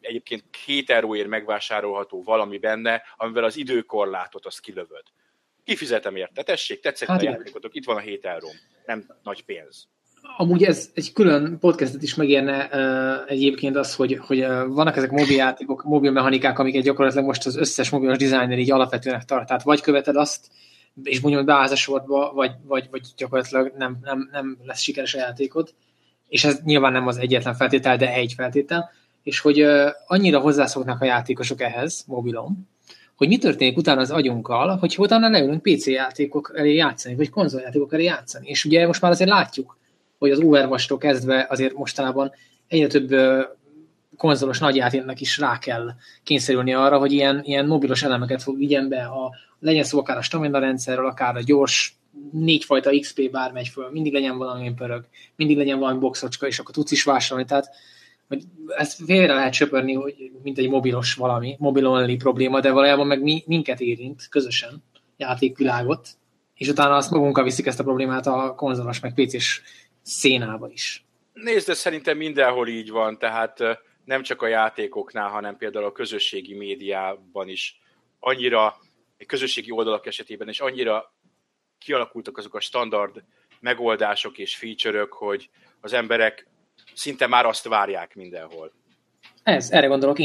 egyébként 0.00 0.44
két 0.50 0.90
euróért 0.90 1.28
megvásárolható 1.28 2.22
valami 2.22 2.58
benne, 2.58 3.02
amivel 3.16 3.44
az 3.44 3.56
időkorlátot 3.56 4.46
azt 4.46 4.60
kilövöd 4.60 5.04
kifizetem 5.66 6.16
érte, 6.16 6.42
tessék, 6.42 6.80
tetszett 6.80 7.08
hát 7.08 7.20
a 7.20 7.24
játékotok, 7.24 7.74
itt 7.74 7.84
van 7.84 7.96
a 7.96 8.00
7 8.00 8.24
euró, 8.24 8.48
nem 8.86 9.06
nagy 9.22 9.44
pénz. 9.44 9.88
Amúgy 10.36 10.64
ez 10.64 10.90
egy 10.94 11.12
külön 11.12 11.58
podcastet 11.58 12.02
is 12.02 12.14
megérne 12.14 12.68
uh, 12.72 13.30
egyébként 13.30 13.76
az, 13.76 13.94
hogy, 13.94 14.18
hogy 14.20 14.40
uh, 14.40 14.66
vannak 14.66 14.96
ezek 14.96 15.10
mobiljátékok, 15.10 15.84
mobilmechanikák, 15.84 16.58
amiket 16.58 16.82
gyakorlatilag 16.82 17.24
most 17.26 17.46
az 17.46 17.56
összes 17.56 17.90
mobilos 17.90 18.16
designer 18.16 18.58
így 18.58 18.70
alapvetőnek 18.70 19.24
tart. 19.24 19.46
Tehát 19.46 19.62
vagy 19.62 19.80
követed 19.80 20.16
azt, 20.16 20.46
és 21.02 21.20
mondjuk 21.20 21.44
beállsz 21.44 21.70
a 21.70 21.76
sortba, 21.76 22.32
vagy, 22.32 22.52
vagy, 22.62 22.88
vagy 22.90 23.00
gyakorlatilag 23.16 23.72
nem, 23.76 23.98
nem, 24.02 24.28
nem 24.32 24.58
lesz 24.64 24.80
sikeres 24.80 25.14
a 25.14 25.18
játékod. 25.18 25.74
És 26.28 26.44
ez 26.44 26.60
nyilván 26.64 26.92
nem 26.92 27.06
az 27.06 27.16
egyetlen 27.16 27.54
feltétel, 27.54 27.96
de 27.96 28.12
egy 28.12 28.32
feltétel. 28.36 28.90
és 29.22 29.40
hogy 29.40 29.62
uh, 29.62 29.88
annyira 30.06 30.40
hozzászoknak 30.40 31.00
a 31.00 31.04
játékosok 31.04 31.60
ehhez 31.60 32.04
mobilon, 32.06 32.68
hogy 33.16 33.28
mi 33.28 33.38
történik 33.38 33.76
utána 33.76 34.00
az 34.00 34.10
agyunkkal, 34.10 34.76
hogy 34.76 34.94
utána 34.98 35.28
leülünk 35.28 35.62
PC 35.62 35.86
játékok 35.86 36.52
elé 36.54 36.74
játszani, 36.74 37.14
vagy 37.14 37.30
konzoljátékok 37.30 37.92
elé 37.92 38.04
játszani. 38.04 38.48
És 38.48 38.64
ugye 38.64 38.86
most 38.86 39.00
már 39.00 39.10
azért 39.10 39.30
látjuk, 39.30 39.78
hogy 40.18 40.30
az 40.30 40.40
overwatch 40.40 40.98
kezdve 40.98 41.46
azért 41.48 41.74
mostanában 41.74 42.32
egyre 42.68 42.86
több 42.86 43.10
konzolos 44.16 44.58
nagyjátéknak 44.58 45.20
is 45.20 45.38
rá 45.38 45.58
kell 45.58 45.90
kényszerülni 46.22 46.74
arra, 46.74 46.98
hogy 46.98 47.12
ilyen, 47.12 47.40
ilyen 47.44 47.66
mobilos 47.66 48.02
elemeket 48.02 48.42
fog 48.42 48.56
vigyen 48.56 48.88
be, 48.88 49.04
a, 49.04 49.34
legyen 49.60 49.84
szó 49.84 49.98
akár 49.98 50.16
a 50.16 50.22
stamina 50.22 50.58
rendszerről, 50.58 51.06
akár 51.06 51.36
a 51.36 51.42
gyors 51.42 51.96
négyfajta 52.32 52.98
XP 53.00 53.30
bármegy 53.30 53.68
föl, 53.68 53.90
mindig 53.90 54.12
legyen 54.12 54.38
valami 54.38 54.74
pörög, 54.74 55.04
mindig 55.36 55.56
legyen 55.56 55.78
valami 55.78 55.98
boxocska, 55.98 56.46
és 56.46 56.58
akkor 56.58 56.74
tudsz 56.74 56.90
is 56.90 57.04
vásárolni, 57.04 57.48
tehát 57.48 57.70
hogy 58.28 58.42
ezt 58.76 59.04
félre 59.04 59.34
lehet 59.34 59.52
söpörni, 59.52 59.94
hogy 59.94 60.30
mint 60.42 60.58
egy 60.58 60.68
mobilos 60.68 61.14
valami, 61.14 61.56
mobil 61.58 61.86
only 61.86 62.16
probléma, 62.16 62.60
de 62.60 62.70
valójában 62.70 63.06
meg 63.06 63.22
mi, 63.22 63.42
minket 63.46 63.80
érint 63.80 64.28
közösen, 64.28 64.82
játékvilágot, 65.16 66.08
és 66.54 66.68
utána 66.68 66.94
azt 66.94 67.10
magunkkal 67.10 67.44
viszik 67.44 67.66
ezt 67.66 67.80
a 67.80 67.84
problémát 67.84 68.26
a 68.26 68.54
konzolos 68.54 69.00
meg 69.00 69.14
PC-s 69.14 69.60
szénába 70.02 70.68
is. 70.68 71.04
Nézd, 71.32 71.68
ez 71.68 71.78
szerintem 71.78 72.16
mindenhol 72.16 72.68
így 72.68 72.90
van, 72.90 73.18
tehát 73.18 73.58
nem 74.04 74.22
csak 74.22 74.42
a 74.42 74.46
játékoknál, 74.46 75.28
hanem 75.28 75.56
például 75.56 75.84
a 75.84 75.92
közösségi 75.92 76.54
médiában 76.54 77.48
is 77.48 77.80
annyira, 78.20 78.76
közösségi 79.26 79.70
oldalak 79.70 80.06
esetében 80.06 80.48
is 80.48 80.60
annyira 80.60 81.14
kialakultak 81.78 82.38
azok 82.38 82.54
a 82.54 82.60
standard 82.60 83.24
megoldások 83.60 84.38
és 84.38 84.56
feature 84.56 85.06
hogy 85.08 85.50
az 85.80 85.92
emberek 85.92 86.46
szinte 86.96 87.26
már 87.26 87.46
azt 87.46 87.68
várják 87.68 88.14
mindenhol. 88.14 88.72
Ez, 89.42 89.70
erre 89.70 89.86
gondolok, 89.86 90.16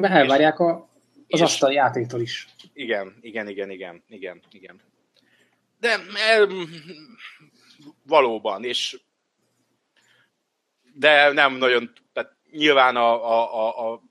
elvárják 0.00 0.58
a, 0.58 0.88
az 1.28 1.40
asztali 1.40 1.74
játéktól 1.74 2.20
is. 2.20 2.48
Igen, 2.72 3.18
igen, 3.20 3.48
igen, 3.48 3.70
igen, 3.70 4.02
igen, 4.08 4.40
igen. 4.50 4.80
De 5.80 5.90
e, 6.14 6.46
valóban, 8.02 8.64
és 8.64 9.00
de 10.94 11.32
nem 11.32 11.54
nagyon, 11.54 11.92
tehát 12.12 12.36
nyilván 12.50 12.96
a, 12.96 13.30
a, 13.30 13.54
a, 13.54 13.92
a 13.92 14.02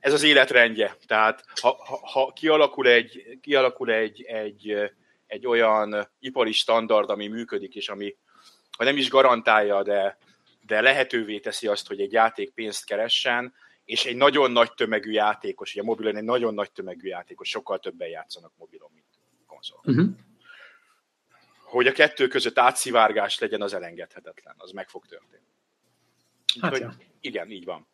ez 0.00 0.12
az 0.12 0.22
életrendje. 0.22 0.96
Tehát 1.06 1.44
ha, 1.60 1.76
ha, 1.84 2.06
ha 2.06 2.32
kialakul, 2.32 2.86
egy, 2.86 3.38
kialakul 3.40 3.92
egy, 3.92 4.22
egy, 4.22 4.92
egy 5.26 5.46
olyan 5.46 6.08
ipari 6.18 6.52
standard, 6.52 7.10
ami 7.10 7.26
működik, 7.26 7.74
és 7.74 7.88
ami 7.88 8.16
ha 8.76 8.84
nem 8.84 8.96
is 8.96 9.08
garantálja, 9.08 9.82
de, 9.82 10.18
de 10.68 10.80
lehetővé 10.80 11.38
teszi 11.38 11.66
azt, 11.66 11.86
hogy 11.86 12.00
egy 12.00 12.12
játék 12.12 12.50
pénzt 12.50 12.84
keressen, 12.84 13.54
és 13.84 14.04
egy 14.04 14.16
nagyon 14.16 14.50
nagy 14.50 14.72
tömegű 14.74 15.10
játékos, 15.10 15.72
ugye 15.72 15.82
mobilon 15.82 16.16
egy 16.16 16.24
nagyon 16.24 16.54
nagy 16.54 16.72
tömegű 16.72 17.08
játékos, 17.08 17.48
sokkal 17.48 17.78
többen 17.78 18.08
játszanak 18.08 18.52
mobilon, 18.56 18.90
mint 18.94 19.06
konzol. 19.46 19.80
Uh-huh. 19.84 20.08
Hogy 21.62 21.86
a 21.86 21.92
kettő 21.92 22.26
között 22.26 22.58
átszivárgás 22.58 23.38
legyen, 23.38 23.62
az 23.62 23.74
elengedhetetlen, 23.74 24.54
az 24.58 24.70
meg 24.70 24.88
fog 24.88 25.06
történni. 25.06 25.42
Hát 26.60 26.70
hogy, 26.70 26.80
ja. 26.80 26.94
Igen, 27.20 27.50
így 27.50 27.64
van. 27.64 27.86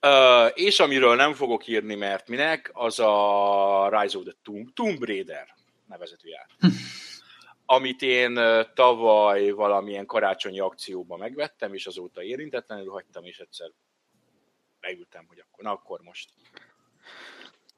Uh, 0.00 0.50
és 0.54 0.80
amiről 0.80 1.16
nem 1.16 1.34
fogok 1.34 1.66
írni, 1.66 1.94
mert 1.94 2.28
minek, 2.28 2.70
az 2.72 2.98
a 2.98 4.00
Rise 4.00 4.18
of 4.18 4.24
the 4.24 4.34
Tomb, 4.42 4.72
Tomb 4.74 5.04
Raider 5.04 5.54
nevezetű 5.88 6.28
játék. 6.28 6.56
Amit 7.66 8.02
én 8.02 8.40
tavaly 8.74 9.50
valamilyen 9.50 10.06
karácsonyi 10.06 10.60
akcióban 10.60 11.18
megvettem, 11.18 11.74
és 11.74 11.86
azóta 11.86 12.22
érintetlenül 12.22 12.90
hagytam, 12.90 13.24
és 13.24 13.38
egyszer 13.38 13.70
beültem, 14.80 15.26
hogy 15.28 15.38
akkor, 15.38 15.64
na 15.64 15.70
akkor 15.70 16.00
most. 16.00 16.30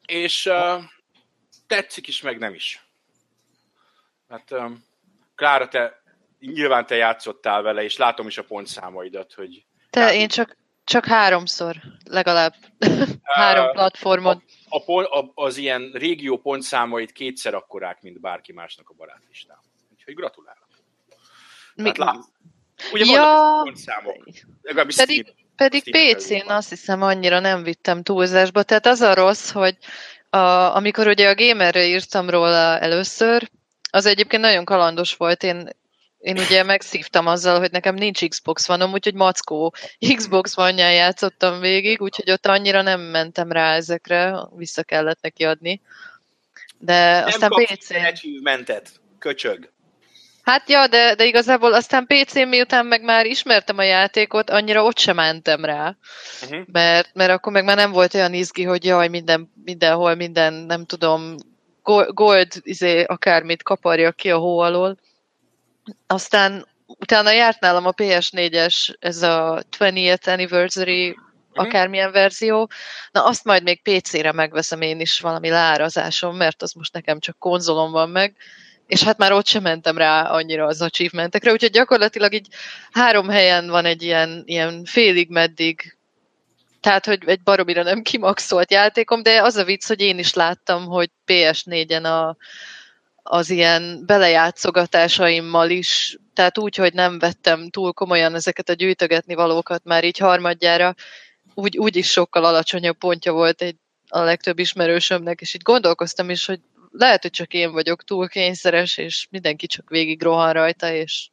És 0.06 0.46
uh, 0.46 0.82
tetszik 1.66 2.08
is, 2.08 2.22
meg 2.22 2.38
nem 2.38 2.54
is. 2.54 2.86
Hát 4.28 4.50
um, 4.50 4.84
Klára, 5.34 5.68
te 5.68 6.02
nyilván 6.40 6.86
te 6.86 6.94
játszottál 6.94 7.62
vele, 7.62 7.82
és 7.82 7.96
látom 7.96 8.26
is 8.26 8.38
a 8.38 8.44
pontszámaidat, 8.44 9.32
hogy... 9.32 9.64
Te, 9.90 10.14
én 10.14 10.28
csak, 10.28 10.56
csak 10.84 11.04
háromszor, 11.04 11.76
legalább. 12.04 12.54
Három 13.22 13.70
platformon. 13.72 14.42
A, 14.68 14.92
a, 14.92 15.18
a, 15.18 15.32
az 15.34 15.56
ilyen 15.56 15.90
régió 15.92 16.38
pontszámait 16.38 17.12
kétszer 17.12 17.54
akkorák, 17.54 18.02
mint 18.02 18.20
bárki 18.20 18.52
másnak 18.52 18.88
a 18.90 18.94
barátlistán. 18.94 19.58
Úgyhogy 20.06 20.14
gratulálok. 20.14 20.68
Mi... 21.74 21.92
lát, 21.96 22.24
ugye 22.92 23.04
ja... 23.04 23.60
pontszámok. 23.62 24.16
Pedig, 24.96 25.34
pedig 25.56 25.82
PC-n 25.90 26.50
azt 26.50 26.68
hiszem 26.68 27.02
annyira 27.02 27.40
nem 27.40 27.62
vittem 27.62 28.02
túlzásba. 28.02 28.62
Tehát 28.62 28.86
az 28.86 29.00
a 29.00 29.14
rossz, 29.14 29.50
hogy 29.50 29.76
a, 30.30 30.38
amikor 30.76 31.06
ugye 31.06 31.28
a 31.28 31.34
gamerre 31.34 31.86
írtam 31.86 32.30
róla 32.30 32.78
először, 32.78 33.50
az 33.90 34.06
egyébként 34.06 34.42
nagyon 34.42 34.64
kalandos 34.64 35.16
volt. 35.16 35.42
Én 35.42 35.68
én 36.18 36.38
ugye 36.38 36.62
megszívtam 36.62 37.26
azzal, 37.26 37.58
hogy 37.58 37.70
nekem 37.70 37.94
nincs 37.94 38.28
Xbox 38.28 38.66
vanom, 38.66 38.92
úgyhogy 38.92 39.14
mackó 39.14 39.74
Xbox 40.16 40.54
vannyal 40.54 40.90
játszottam 40.90 41.60
végig, 41.60 42.00
úgyhogy 42.00 42.30
ott 42.30 42.46
annyira 42.46 42.82
nem 42.82 43.00
mentem 43.00 43.52
rá 43.52 43.74
ezekre, 43.74 44.34
vissza 44.56 44.82
kellett 44.82 45.20
neki 45.20 45.44
adni. 45.44 45.80
De 46.78 47.18
nem 47.18 47.26
aztán 47.26 47.50
PC... 47.50 47.90
achievementet, 47.90 49.00
köcsög. 49.18 49.70
Hát 50.46 50.68
ja, 50.68 50.86
de, 50.86 51.14
de 51.14 51.24
igazából 51.24 51.72
aztán 51.72 52.06
PC-n 52.06 52.48
miután 52.48 52.86
meg 52.86 53.02
már 53.02 53.26
ismertem 53.26 53.78
a 53.78 53.82
játékot, 53.82 54.50
annyira 54.50 54.84
ott 54.84 54.98
sem 54.98 55.14
mentem 55.14 55.64
rá. 55.64 55.96
Uh-huh. 56.42 56.66
Mert, 56.72 57.10
mert 57.14 57.30
akkor 57.30 57.52
meg 57.52 57.64
már 57.64 57.76
nem 57.76 57.90
volt 57.90 58.14
olyan 58.14 58.34
izgi, 58.34 58.62
hogy 58.62 58.84
jaj, 58.84 59.08
minden, 59.08 59.52
mindenhol 59.64 60.14
minden, 60.14 60.52
nem 60.52 60.84
tudom, 60.84 61.34
gold, 62.08 62.52
izé, 62.60 63.02
akármit 63.02 63.62
kaparja 63.62 64.12
ki 64.12 64.30
a 64.30 64.38
hó 64.38 64.58
alól. 64.58 64.98
Aztán 66.06 66.66
utána 66.86 67.30
járt 67.30 67.60
nálam 67.60 67.86
a 67.86 67.92
PS4-es, 67.92 68.94
ez 68.98 69.22
a 69.22 69.62
20th 69.78 70.28
Anniversary 70.28 71.08
uh-huh. 71.08 71.24
akármilyen 71.54 72.12
verzió. 72.12 72.70
Na 73.12 73.24
azt 73.24 73.44
majd 73.44 73.62
még 73.62 73.82
PC-re 73.82 74.32
megveszem 74.32 74.80
én 74.80 75.00
is 75.00 75.20
valami 75.20 75.48
lárazásom, 75.48 76.36
mert 76.36 76.62
az 76.62 76.72
most 76.72 76.92
nekem 76.92 77.20
csak 77.20 77.38
konzolom 77.38 77.90
van 77.90 78.10
meg, 78.10 78.36
és 78.86 79.02
hát 79.02 79.18
már 79.18 79.32
ott 79.32 79.46
sem 79.46 79.62
mentem 79.62 79.96
rá 79.96 80.22
annyira 80.22 80.66
az 80.66 80.82
achievementekre, 80.82 81.52
úgyhogy 81.52 81.70
gyakorlatilag 81.70 82.32
így 82.34 82.46
három 82.90 83.28
helyen 83.28 83.68
van 83.68 83.84
egy 83.84 84.02
ilyen, 84.02 84.42
ilyen 84.46 84.84
félig 84.84 85.30
meddig. 85.30 85.96
Tehát, 86.80 87.06
hogy 87.06 87.18
egy 87.26 87.42
baromira 87.42 87.82
nem 87.82 88.02
kimaxolt 88.02 88.70
játékom, 88.70 89.22
de 89.22 89.42
az 89.42 89.56
a 89.56 89.64
vicc, 89.64 89.86
hogy 89.86 90.00
én 90.00 90.18
is 90.18 90.34
láttam, 90.34 90.84
hogy 90.84 91.10
PS4-en 91.26 92.04
a, 92.04 92.36
az 93.22 93.50
ilyen 93.50 94.02
belejátszogatásaimmal 94.06 95.70
is, 95.70 96.16
tehát 96.34 96.58
úgy, 96.58 96.76
hogy 96.76 96.92
nem 96.92 97.18
vettem 97.18 97.70
túl 97.70 97.92
komolyan 97.92 98.34
ezeket 98.34 98.68
a 98.68 98.72
gyűjtögetni 98.72 99.34
valókat 99.34 99.84
már 99.84 100.04
így 100.04 100.18
harmadjára, 100.18 100.94
úgy, 101.54 101.78
úgy 101.78 101.96
is 101.96 102.10
sokkal 102.10 102.44
alacsonyabb 102.44 102.96
pontja 102.98 103.32
volt 103.32 103.62
egy, 103.62 103.76
a 104.08 104.20
legtöbb 104.20 104.58
ismerősömnek, 104.58 105.40
és 105.40 105.54
így 105.54 105.62
gondolkoztam 105.62 106.30
is, 106.30 106.46
hogy 106.46 106.60
lehet, 106.98 107.22
hogy 107.22 107.30
csak 107.30 107.52
én 107.52 107.72
vagyok 107.72 108.04
túl 108.04 108.28
kényszeres, 108.28 108.96
és 108.96 109.26
mindenki 109.30 109.66
csak 109.66 109.88
végig 109.88 110.22
rohan 110.22 110.52
rajta, 110.52 110.92
és... 110.92 111.28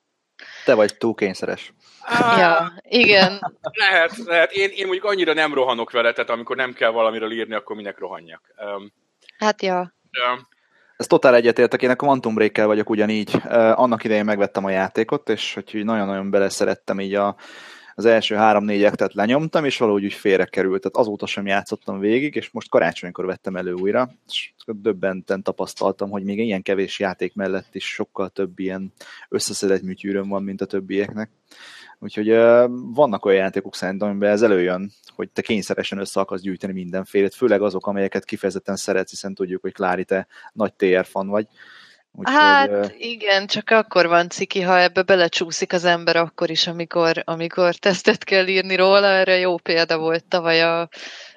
Te 0.66 0.74
vagy 0.74 0.98
túl 0.98 1.14
kényszeres. 1.14 1.74
Ah, 2.02 2.38
ja, 2.38 2.74
igen. 2.82 3.54
Lehet, 3.62 4.18
lehet. 4.18 4.52
Én, 4.52 4.70
én 4.70 4.86
mondjuk 4.86 5.06
annyira 5.06 5.34
nem 5.34 5.54
rohanok 5.54 5.92
vele, 5.92 6.14
tehát 6.14 6.30
amikor 6.30 6.56
nem 6.56 6.74
kell 6.74 6.90
valamiről 6.90 7.32
írni, 7.32 7.54
akkor 7.54 7.76
minek 7.76 8.00
rohanjak. 8.00 8.54
Um, 8.76 8.94
hát 9.38 9.62
ja. 9.62 9.80
Um, 9.80 10.48
ez 10.98 11.08
totál 11.08 11.36
egyetértek, 11.36 11.82
én 11.82 11.90
a 11.90 11.96
Quantum 11.96 12.36
break 12.36 12.58
vagyok 12.58 12.90
ugyanígy. 12.90 13.36
Uh, 13.36 13.80
annak 13.80 14.04
idején 14.04 14.26
megvettem 14.26 14.66
a 14.66 14.70
játékot, 14.70 15.30
és 15.30 15.54
hogy 15.54 15.86
nagyon-nagyon 15.86 16.30
beleszerettem 16.30 17.00
így 17.00 17.14
a, 17.14 17.36
az 17.96 18.06
első 18.06 18.36
három-négy 18.36 18.84
ektet 18.84 19.14
lenyomtam, 19.14 19.66
és 19.66 19.78
valahogy 19.78 20.04
úgy 20.04 20.14
félre 20.14 20.46
került. 20.46 20.82
Tehát 20.82 20.98
azóta 20.98 21.26
sem 21.26 21.46
játszottam 21.46 22.00
végig, 22.00 22.36
és 22.36 22.50
most 22.52 22.70
karácsonykor 22.70 23.26
vettem 23.26 23.56
elő 23.56 23.74
újra, 23.74 24.10
és 24.28 24.54
döbbenten 24.66 25.44
tapasztaltam, 25.44 26.10
hogy 26.10 26.24
még 26.24 26.40
ilyen 26.40 26.62
kevés 26.62 27.00
játék 27.00 27.36
mellett 27.36 27.76
is 27.76 27.94
sokkal 27.94 28.30
több 28.30 28.60
ilyen 28.60 28.94
összeszedett 29.30 29.82
műtyűröm 29.82 30.28
van, 30.28 30.44
mint 30.44 30.62
a 30.62 30.66
többieknek. 30.66 31.30
Úgyhogy 32.00 32.32
uh, 32.32 32.64
vannak 32.94 33.26
olyan 33.26 33.40
játékok 33.40 33.76
szerintem, 33.76 34.10
amiben 34.10 34.32
ez 34.32 34.42
előjön, 34.42 34.92
hogy 35.16 35.30
te 35.30 35.42
kényszeresen 35.42 35.98
össze 35.98 36.20
akarsz 36.20 36.42
gyűjteni 36.42 36.74
mindenfélét, 36.74 37.36
főleg 37.36 37.62
azok, 37.62 37.88
amelyeket 37.88 38.26
kifejezetten 38.26 38.76
szeretsz, 38.76 39.10
hiszen 39.10 39.34
tudjuk, 39.34 39.62
hogy 39.62 39.74
Klári, 39.74 40.04
te 40.04 40.28
nagy 40.54 40.74
TR 40.74 41.06
fan 41.06 41.28
vagy. 41.28 41.48
Úgyhogy, 42.16 42.36
hát 42.36 42.94
igen, 42.98 43.48
csak 43.48 43.70
akkor 43.70 44.08
van 44.08 44.30
ciki, 44.30 44.62
ha 44.62 44.80
ebbe 44.80 45.02
belecsúszik 45.02 45.74
az 45.74 45.86
ember 45.86 46.16
akkor 46.16 46.50
is, 46.50 46.68
amikor, 46.68 47.22
amikor 47.26 47.76
tesztet 47.76 48.24
kell 48.24 48.48
írni 48.48 48.76
róla. 48.76 49.08
Erre 49.08 49.38
jó 49.38 49.58
példa 49.58 49.98
volt 49.98 50.26
tavaly 50.26 50.62
a, 50.62 50.90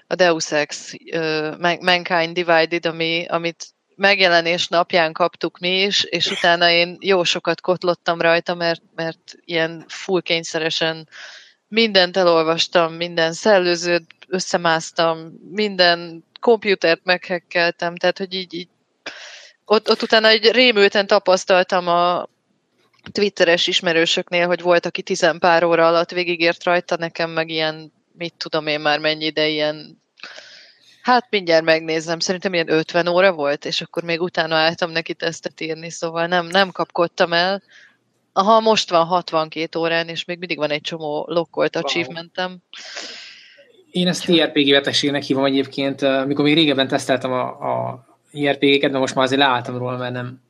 a 0.06 0.14
Deus 0.14 0.52
Ex 0.52 0.92
uh, 1.14 1.78
Mankind 1.80 2.32
Divided, 2.32 2.86
ami, 2.86 3.26
amit 3.28 3.66
megjelenés 3.94 4.68
napján 4.68 5.12
kaptuk 5.12 5.58
mi 5.58 5.82
is, 5.82 6.04
és 6.04 6.30
utána 6.30 6.70
én 6.70 6.96
jó 7.00 7.24
sokat 7.24 7.60
kotlottam 7.60 8.20
rajta, 8.20 8.54
mert, 8.54 8.82
mert 8.94 9.34
ilyen 9.44 9.84
full 9.88 10.20
kényszeresen 10.20 11.08
mindent 11.68 12.16
elolvastam, 12.16 12.94
minden 12.94 13.32
szellőzőt 13.32 14.04
összemásztam, 14.28 15.32
minden 15.50 16.24
komputert 16.40 17.04
meghekkeltem, 17.04 17.96
tehát 17.96 18.18
hogy 18.18 18.34
így, 18.34 18.54
így 18.54 18.68
ott, 19.66 19.90
ott 19.90 20.02
utána 20.02 20.28
egy 20.28 20.50
rémülten 20.50 21.06
tapasztaltam 21.06 21.88
a 21.88 22.28
twitteres 23.12 23.66
ismerősöknél, 23.66 24.46
hogy 24.46 24.60
volt, 24.60 24.86
aki 24.86 25.02
tizenpár 25.02 25.64
óra 25.64 25.86
alatt 25.86 26.10
végigért 26.10 26.64
rajta, 26.64 26.96
nekem 26.96 27.30
meg 27.30 27.48
ilyen, 27.48 27.92
mit 28.12 28.34
tudom 28.36 28.66
én 28.66 28.80
már 28.80 28.98
mennyi, 28.98 29.30
de 29.30 29.48
ilyen 29.48 30.04
Hát 31.06 31.26
mindjárt 31.30 31.64
megnézem, 31.64 32.18
szerintem 32.18 32.54
ilyen 32.54 32.70
50 32.70 33.08
óra 33.08 33.32
volt, 33.32 33.64
és 33.64 33.80
akkor 33.80 34.02
még 34.02 34.20
utána 34.20 34.54
álltam 34.54 34.90
neki 34.90 35.14
tesztet 35.14 35.60
írni, 35.60 35.90
szóval 35.90 36.26
nem, 36.26 36.46
nem 36.46 36.70
kapkodtam 36.70 37.32
el. 37.32 37.62
Aha, 38.32 38.60
most 38.60 38.90
van 38.90 39.04
62 39.04 39.78
órán, 39.78 40.08
és 40.08 40.24
még 40.24 40.38
mindig 40.38 40.58
van 40.58 40.70
egy 40.70 40.80
csomó 40.80 41.24
lokkolt 41.28 41.76
achievementem. 41.76 42.58
Én 43.90 44.08
ezt 44.08 44.28
IRPG 44.28 44.70
vetességnek 44.70 45.22
hívom 45.22 45.44
egyébként, 45.44 46.26
mikor 46.26 46.44
még 46.44 46.54
régebben 46.54 46.88
teszteltem 46.88 47.32
a, 47.32 47.46
a 47.46 48.04
IRPG-ket, 48.36 48.90
de 48.90 48.98
most 48.98 49.14
már 49.14 49.24
azért 49.24 49.40
leálltam 49.40 49.78
róla, 49.78 49.96
mert 49.96 50.12
nem, 50.12 50.40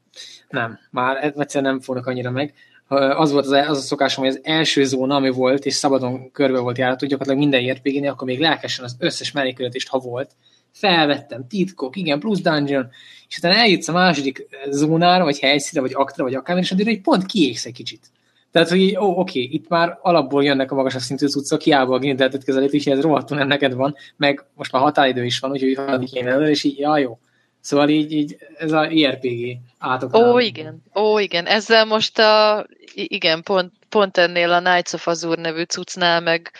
nem, 0.48 0.78
már 0.90 1.32
egyszerűen 1.36 1.72
nem 1.72 1.80
fognak 1.80 2.06
annyira 2.06 2.30
meg. 2.30 2.54
Az 2.88 3.32
volt 3.32 3.44
az, 3.44 3.50
az 3.50 3.78
a 3.78 3.80
szokásom, 3.80 4.24
hogy 4.24 4.32
az 4.32 4.40
első 4.42 4.84
zóna, 4.84 5.14
ami 5.14 5.30
volt, 5.30 5.64
és 5.64 5.74
szabadon 5.74 6.30
körbe 6.32 6.58
volt 6.58 6.78
járató, 6.78 7.06
gyakorlatilag 7.06 7.50
minden 7.50 7.60
IRPG-nél, 7.60 8.10
akkor 8.10 8.26
még 8.26 8.40
lelkesen 8.40 8.84
az 8.84 8.96
összes 8.98 9.32
mellékületést, 9.32 9.88
ha 9.88 9.98
volt, 9.98 10.30
felvettem, 10.72 11.46
titkok, 11.48 11.96
igen, 11.96 12.18
plusz 12.18 12.40
dungeon, 12.40 12.88
és 13.28 13.38
utána 13.38 13.54
eljutsz 13.54 13.88
a 13.88 13.92
második 13.92 14.46
zónára, 14.70 15.24
vagy 15.24 15.38
helyszínre, 15.38 15.80
vagy 15.80 15.94
aktra, 15.94 16.24
vagy 16.24 16.34
akármi, 16.34 16.60
és 16.62 16.72
addig 16.72 16.88
egy 16.88 17.00
pont 17.00 17.26
kiégsz 17.26 17.64
egy 17.64 17.72
kicsit. 17.72 18.10
Tehát, 18.50 18.68
hogy 18.68 18.96
ó, 18.96 19.20
oké, 19.20 19.40
itt 19.40 19.68
már 19.68 19.98
alapból 20.02 20.44
jönnek 20.44 20.72
a 20.72 20.74
magasabb 20.74 21.00
szintű 21.00 21.26
cuccok, 21.26 21.60
hiába 21.60 21.94
a 21.94 21.98
génteltet 21.98 22.48
úgyhogy 22.48 22.92
ez 22.92 23.00
rohadtul 23.00 23.36
nem 23.36 23.46
neked 23.46 23.74
van, 23.74 23.94
meg 24.16 24.44
most 24.54 24.72
már 24.72 24.82
határidő 24.82 25.24
is 25.24 25.38
van, 25.38 25.50
úgyhogy 25.50 25.74
haladni 25.74 26.06
kéne 26.06 26.30
elő, 26.30 26.50
és 26.50 26.64
így, 26.64 26.78
ja, 26.78 26.98
jó. 26.98 27.18
Szóval 27.66 27.88
így, 27.88 28.12
így 28.12 28.36
ez 28.58 28.72
a 28.72 28.90
IRPG 28.90 29.58
átok. 29.78 30.16
Ó, 30.16 30.38
igen, 30.38 30.82
ó, 30.94 31.18
igen. 31.18 31.46
Ezzel 31.46 31.84
most 31.84 32.18
a, 32.18 32.66
igen, 32.94 33.42
pont, 33.42 33.72
pont 33.88 34.16
ennél 34.18 34.52
a 34.52 34.60
Knights 34.60 34.92
of 34.92 35.06
Azure 35.06 35.40
nevű 35.40 35.62
cuccnál, 35.62 36.20
meg, 36.20 36.50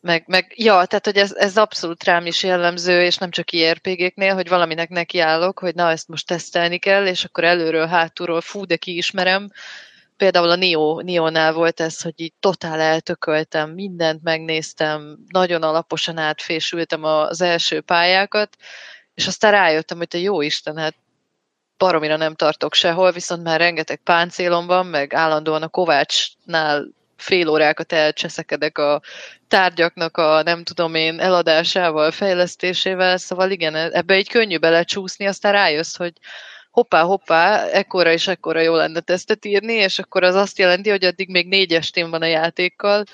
meg, 0.00 0.24
meg 0.26 0.52
ja, 0.56 0.84
tehát 0.84 1.04
hogy 1.04 1.16
ez, 1.16 1.32
ez 1.34 1.56
abszolút 1.56 2.04
rám 2.04 2.26
is 2.26 2.42
jellemző, 2.42 3.02
és 3.02 3.16
nem 3.16 3.30
csak 3.30 3.52
IRPG-knél, 3.52 4.34
hogy 4.34 4.48
valaminek 4.48 4.88
nekiállok, 4.88 5.58
hogy 5.58 5.74
na, 5.74 5.90
ezt 5.90 6.08
most 6.08 6.26
tesztelni 6.26 6.78
kell, 6.78 7.06
és 7.06 7.24
akkor 7.24 7.44
előről, 7.44 7.86
hátulról, 7.86 8.40
fú, 8.40 8.64
de 8.64 8.76
kiismerem. 8.76 9.50
Például 10.16 10.50
a 10.50 10.56
Nio, 10.56 11.00
Nio-nál 11.00 11.52
volt 11.52 11.80
ez, 11.80 12.02
hogy 12.02 12.14
így 12.16 12.32
totál 12.40 12.80
eltököltem, 12.80 13.70
mindent 13.70 14.22
megnéztem, 14.22 15.18
nagyon 15.28 15.62
alaposan 15.62 16.18
átfésültem 16.18 17.04
az 17.04 17.40
első 17.40 17.80
pályákat, 17.80 18.56
és 19.14 19.26
aztán 19.26 19.50
rájöttem, 19.50 19.98
hogy 19.98 20.08
te 20.08 20.18
jó 20.18 20.40
Isten, 20.40 20.76
hát 20.76 20.94
baromira 21.78 22.16
nem 22.16 22.34
tartok 22.34 22.74
sehol, 22.74 23.12
viszont 23.12 23.42
már 23.42 23.60
rengeteg 23.60 24.00
páncélom 24.04 24.66
van, 24.66 24.86
meg 24.86 25.14
állandóan 25.14 25.62
a 25.62 25.68
Kovácsnál 25.68 26.86
fél 27.16 27.48
órákat 27.48 27.92
elcseszekedek 27.92 28.78
a 28.78 29.00
tárgyaknak 29.48 30.16
a 30.16 30.42
nem 30.42 30.64
tudom 30.64 30.94
én 30.94 31.20
eladásával, 31.20 32.10
fejlesztésével, 32.10 33.16
szóval 33.16 33.50
igen, 33.50 33.74
ebbe 33.74 34.14
egy 34.14 34.28
könnyű 34.28 34.58
belecsúszni, 34.58 35.26
aztán 35.26 35.52
rájössz, 35.52 35.96
hogy 35.96 36.12
hoppá, 36.70 37.02
hoppá, 37.02 37.66
ekkora 37.66 38.12
és 38.12 38.26
ekkora 38.26 38.60
jó 38.60 38.74
lenne 38.74 39.00
tesztet 39.00 39.44
írni, 39.44 39.72
és 39.72 39.98
akkor 39.98 40.22
az 40.22 40.34
azt 40.34 40.58
jelenti, 40.58 40.90
hogy 40.90 41.04
addig 41.04 41.28
még 41.28 41.48
négy 41.48 41.72
estén 41.72 42.10
van 42.10 42.22
a 42.22 42.26
játékkal, 42.26 43.04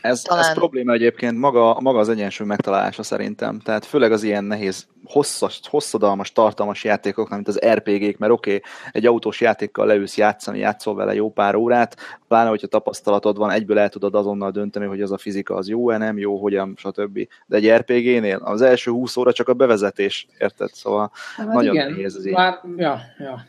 ez, 0.00 0.22
Talán... 0.22 0.44
ez 0.44 0.52
probléma 0.52 0.92
egyébként 0.92 1.38
maga, 1.38 1.80
maga 1.80 1.98
az 1.98 2.08
egyensúly 2.08 2.46
megtalálása 2.46 3.02
szerintem. 3.02 3.58
Tehát 3.58 3.84
főleg 3.84 4.12
az 4.12 4.22
ilyen 4.22 4.44
nehéz, 4.44 4.86
hosszas, 5.04 5.60
hosszadalmas, 5.62 6.32
tartalmas 6.32 6.84
játékok, 6.84 7.28
mint 7.28 7.48
az 7.48 7.60
RPG-k, 7.66 8.18
mert 8.18 8.32
oké, 8.32 8.54
okay, 8.54 8.70
egy 8.90 9.06
autós 9.06 9.40
játékkal 9.40 9.86
leülsz 9.86 10.16
játszani, 10.16 10.58
játszol 10.58 10.94
vele 10.94 11.14
jó 11.14 11.32
pár 11.32 11.54
órát, 11.54 11.96
pláne, 12.28 12.48
hogyha 12.48 12.66
tapasztalatod 12.66 13.36
van, 13.36 13.50
egyből 13.50 13.78
el 13.78 13.88
tudod 13.88 14.14
azonnal 14.14 14.50
dönteni, 14.50 14.86
hogy 14.86 15.02
az 15.02 15.12
a 15.12 15.18
fizika 15.18 15.54
az 15.54 15.68
jó-e, 15.68 15.96
nem 15.96 16.18
jó, 16.18 16.40
hogyan, 16.40 16.74
stb. 16.76 17.28
De 17.46 17.56
egy 17.56 17.70
RPG-nél 17.70 18.36
az 18.36 18.62
első 18.62 18.90
20 18.90 19.16
óra 19.16 19.32
csak 19.32 19.48
a 19.48 19.54
bevezetés, 19.54 20.26
érted? 20.38 20.70
Szóval 20.72 21.10
hát 21.36 21.46
nagyon 21.46 21.74
igen. 21.74 21.90
nehéz 21.90 22.16
az 22.16 22.26
ilyen. 22.26 22.40
Már, 22.40 22.60
ja, 22.76 23.00
ja. 23.18 23.44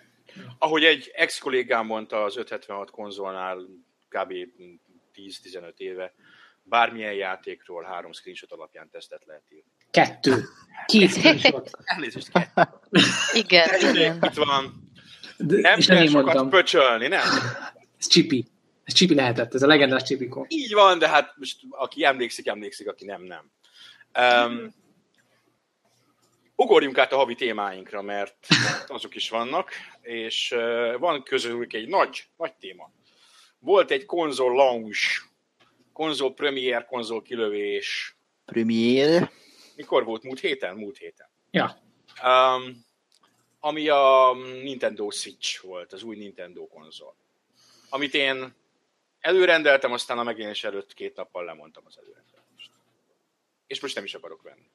Ahogy 0.57 0.83
egy 0.83 1.11
ex-kollégám 1.15 1.85
mondta 1.85 2.23
az 2.23 2.37
576 2.37 2.91
konzolnál 2.91 3.57
kb 4.09 4.33
10-15 5.27 5.77
éve 5.77 6.13
bármilyen 6.63 7.13
játékról 7.13 7.83
három 7.83 8.11
screenshot 8.11 8.51
alapján 8.51 8.89
tesztet 8.89 9.25
lehet 9.25 9.43
írni. 9.49 9.71
Kettő. 9.91 10.43
Két 10.85 11.11
screenshot. 11.11 11.69
Elnézést, 11.83 12.31
kettő. 12.31 12.99
igen, 13.33 13.69
igen. 13.89 14.19
Itt 14.21 14.33
van. 14.33 14.91
De, 15.37 15.59
nem 15.59 15.79
kell 15.79 16.07
sokat 16.07 16.23
mondtam. 16.23 16.49
pöcsölni, 16.49 17.07
nem? 17.07 17.27
Ez 17.97 18.07
csipi. 18.07 18.47
Ez 18.83 18.93
csipi 18.93 19.15
lehetett, 19.15 19.53
ez 19.53 19.63
a 19.63 19.67
legendás 19.67 20.03
csipikó. 20.03 20.45
Így 20.49 20.73
van, 20.73 20.99
de 20.99 21.09
hát 21.09 21.33
most 21.37 21.59
aki 21.69 22.05
emlékszik, 22.05 22.47
emlékszik, 22.47 22.87
aki 22.87 23.05
nem, 23.05 23.21
nem. 23.21 23.51
Um, 24.19 24.73
ugorjunk 26.55 26.97
át 26.97 27.13
a 27.13 27.15
havi 27.15 27.35
témáinkra, 27.35 28.01
mert 28.01 28.47
azok 28.87 29.15
is 29.15 29.29
vannak, 29.29 29.71
és 30.01 30.51
uh, 30.55 30.97
van 30.97 31.23
közülük 31.23 31.73
egy 31.73 31.87
nagy, 31.87 32.27
nagy 32.37 32.53
téma 32.53 32.91
volt 33.59 33.91
egy 33.91 34.05
konzol 34.05 34.53
launch, 34.53 35.23
konzol 35.93 36.33
premier, 36.33 36.85
konzol 36.85 37.21
kilövés. 37.21 38.17
Premier? 38.45 39.31
Mikor 39.75 40.03
volt? 40.03 40.23
Múlt 40.23 40.39
héten? 40.39 40.75
Múlt 40.75 40.97
héten. 40.97 41.27
Ja. 41.51 41.77
Um, 42.23 42.85
ami 43.59 43.87
a 43.89 44.33
Nintendo 44.63 45.09
Switch 45.09 45.63
volt, 45.63 45.93
az 45.93 46.03
új 46.03 46.15
Nintendo 46.15 46.67
konzol. 46.67 47.15
Amit 47.89 48.13
én 48.13 48.53
előrendeltem, 49.19 49.91
aztán 49.91 50.19
a 50.19 50.23
megjelenés 50.23 50.63
előtt 50.63 50.93
két 50.93 51.15
nappal 51.15 51.45
lemondtam 51.45 51.83
az 51.85 51.97
előrendelést. 51.97 52.71
És 53.67 53.81
most 53.81 53.95
nem 53.95 54.03
is 54.03 54.13
akarok 54.13 54.41
venni. 54.41 54.69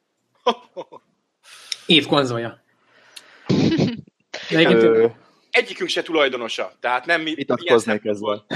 Év 1.87 2.07
konzolja. 2.07 2.63
De 4.51 5.15
egyikünk 5.55 5.89
se 5.89 6.03
tulajdonosa. 6.03 6.73
Tehát 6.81 7.07
nem 7.07 7.23
mi... 7.23 7.35
Vitatkoznék 7.35 8.05
ezzel. 8.05 8.45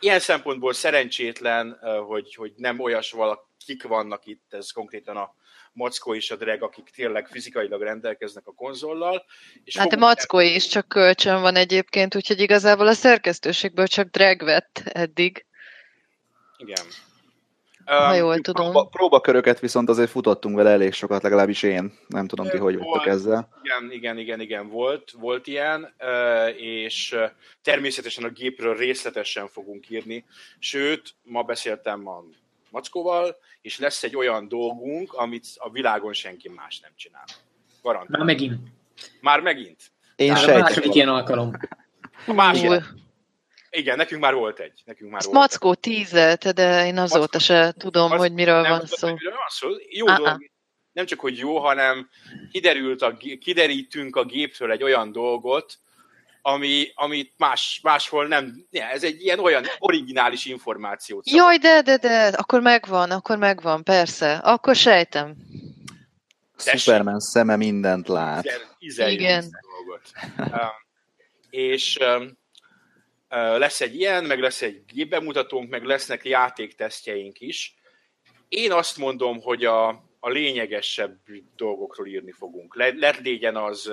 Ilyen 0.00 0.20
szempontból 0.20 0.72
szerencsétlen, 0.72 1.78
hogy, 2.06 2.34
hogy 2.34 2.52
nem 2.56 2.80
olyas 2.80 3.10
valakik 3.10 3.82
vannak 3.82 4.26
itt, 4.26 4.46
ez 4.48 4.70
konkrétan 4.70 5.16
a 5.16 5.34
Mackó 5.72 6.14
és 6.14 6.30
a 6.30 6.36
Dreg, 6.36 6.62
akik 6.62 6.90
tényleg 6.94 7.28
fizikailag 7.28 7.82
rendelkeznek 7.82 8.46
a 8.46 8.52
konzollal. 8.52 9.24
És 9.64 9.76
hát 9.76 9.92
a 9.92 9.96
Mackó 9.96 10.38
el... 10.38 10.46
is 10.46 10.66
csak 10.66 10.88
kölcsön 10.88 11.40
van 11.40 11.56
egyébként, 11.56 12.16
úgyhogy 12.16 12.40
igazából 12.40 12.86
a 12.86 12.92
szerkesztőségből 12.92 13.86
csak 13.86 14.10
Dreg 14.10 14.44
vett 14.44 14.82
eddig. 14.84 15.46
Igen. 16.56 16.84
Ha 17.84 18.14
jól 18.14 18.38
tudom. 18.38 18.70
Próba, 18.70 18.88
próbaköröket 18.88 19.60
viszont 19.60 19.88
azért 19.88 20.10
futottunk 20.10 20.56
vele 20.56 20.70
elég 20.70 20.92
sokat, 20.92 21.22
legalábbis 21.22 21.62
én. 21.62 21.92
Nem 22.06 22.26
tudom 22.26 22.48
ti, 22.48 22.56
hogy 22.56 22.78
voltak 22.78 23.06
ezzel. 23.06 23.48
Igen, 23.62 23.92
igen, 23.92 24.18
igen, 24.18 24.40
igen, 24.40 24.68
volt, 24.68 25.10
volt 25.10 25.46
ilyen, 25.46 25.94
és 26.56 27.16
természetesen 27.62 28.24
a 28.24 28.28
gépről 28.28 28.76
részletesen 28.76 29.48
fogunk 29.48 29.90
írni. 29.90 30.24
Sőt, 30.58 31.14
ma 31.22 31.42
beszéltem 31.42 32.08
a 32.08 32.24
Mackóval, 32.70 33.36
és 33.62 33.78
lesz 33.78 34.02
egy 34.02 34.16
olyan 34.16 34.48
dolgunk, 34.48 35.12
amit 35.12 35.46
a 35.56 35.70
világon 35.70 36.12
senki 36.12 36.48
más 36.48 36.80
nem 36.80 36.90
csinál. 36.96 37.24
Garantálom. 37.82 38.26
Már 38.26 38.34
megint. 38.34 38.58
Már 39.20 39.40
megint. 39.40 39.82
Én 40.16 40.36
sejtem. 40.36 40.82
egy 40.82 40.96
ilyen 40.96 41.08
alkalom. 41.08 41.52
A 42.26 42.32
másik. 42.32 42.82
Igen, 43.76 43.96
nekünk 43.96 44.20
már 44.20 44.34
volt 44.34 44.58
egy. 44.58 44.82
Nekünk 44.84 45.10
már 45.10 45.22
volt 45.24 45.36
Mackó 45.36 45.70
egy. 45.70 45.78
tízelt, 45.78 46.48
de 46.48 46.86
én 46.86 46.98
azóta 46.98 47.18
Mackó, 47.18 47.38
se 47.38 47.72
tudom, 47.78 48.12
az, 48.12 48.18
hogy 48.18 48.32
miről 48.32 48.60
nem 48.60 48.70
van 48.70 48.86
szó. 48.86 49.12
Miről 49.12 49.32
van 49.32 49.48
szó. 49.48 49.68
Jó 49.88 50.04
uh-uh. 50.04 50.16
dolog, 50.16 50.50
nem 50.92 51.06
csak, 51.06 51.20
hogy 51.20 51.38
jó, 51.38 51.58
hanem 51.58 52.08
kiderült 52.50 53.02
a, 53.02 53.16
kiderítünk 53.40 54.16
a 54.16 54.24
gépről 54.24 54.70
egy 54.70 54.82
olyan 54.82 55.12
dolgot, 55.12 55.78
ami, 56.42 56.92
amit 56.94 57.32
más, 57.36 57.80
máshol 57.82 58.26
nem, 58.26 58.66
ja, 58.70 58.84
ez 58.84 59.04
egy 59.04 59.22
ilyen 59.22 59.38
olyan 59.38 59.64
originális 59.78 60.44
információt. 60.44 61.24
Szabad. 61.24 61.44
Jaj, 61.44 61.58
de, 61.58 61.82
de, 61.82 61.96
de, 61.96 62.26
akkor 62.26 62.60
megvan, 62.60 63.10
akkor 63.10 63.38
megvan, 63.38 63.82
persze, 63.82 64.34
akkor 64.34 64.76
sejtem. 64.76 65.34
Superman 66.56 67.20
szeme 67.20 67.56
mindent 67.56 68.08
lát. 68.08 68.44
Igen. 68.78 69.44
Dolgot. 69.76 70.10
um, 70.36 70.70
és 71.50 71.98
um, 72.00 72.42
lesz 73.34 73.80
egy 73.80 73.94
ilyen, 73.94 74.24
meg 74.24 74.40
lesz 74.40 74.62
egy 74.62 74.84
gépbemutatónk, 74.86 75.70
meg 75.70 75.84
lesznek 75.84 76.24
játéktesztjeink 76.24 77.40
is. 77.40 77.74
Én 78.48 78.72
azt 78.72 78.96
mondom, 78.96 79.40
hogy 79.40 79.64
a, 79.64 79.88
a 80.20 80.28
lényegesebb 80.28 81.18
dolgokról 81.56 82.06
írni 82.06 82.32
fogunk. 82.32 82.76
Le, 82.76 82.92
lett 82.92 83.18
légyen 83.18 83.56
az, 83.56 83.92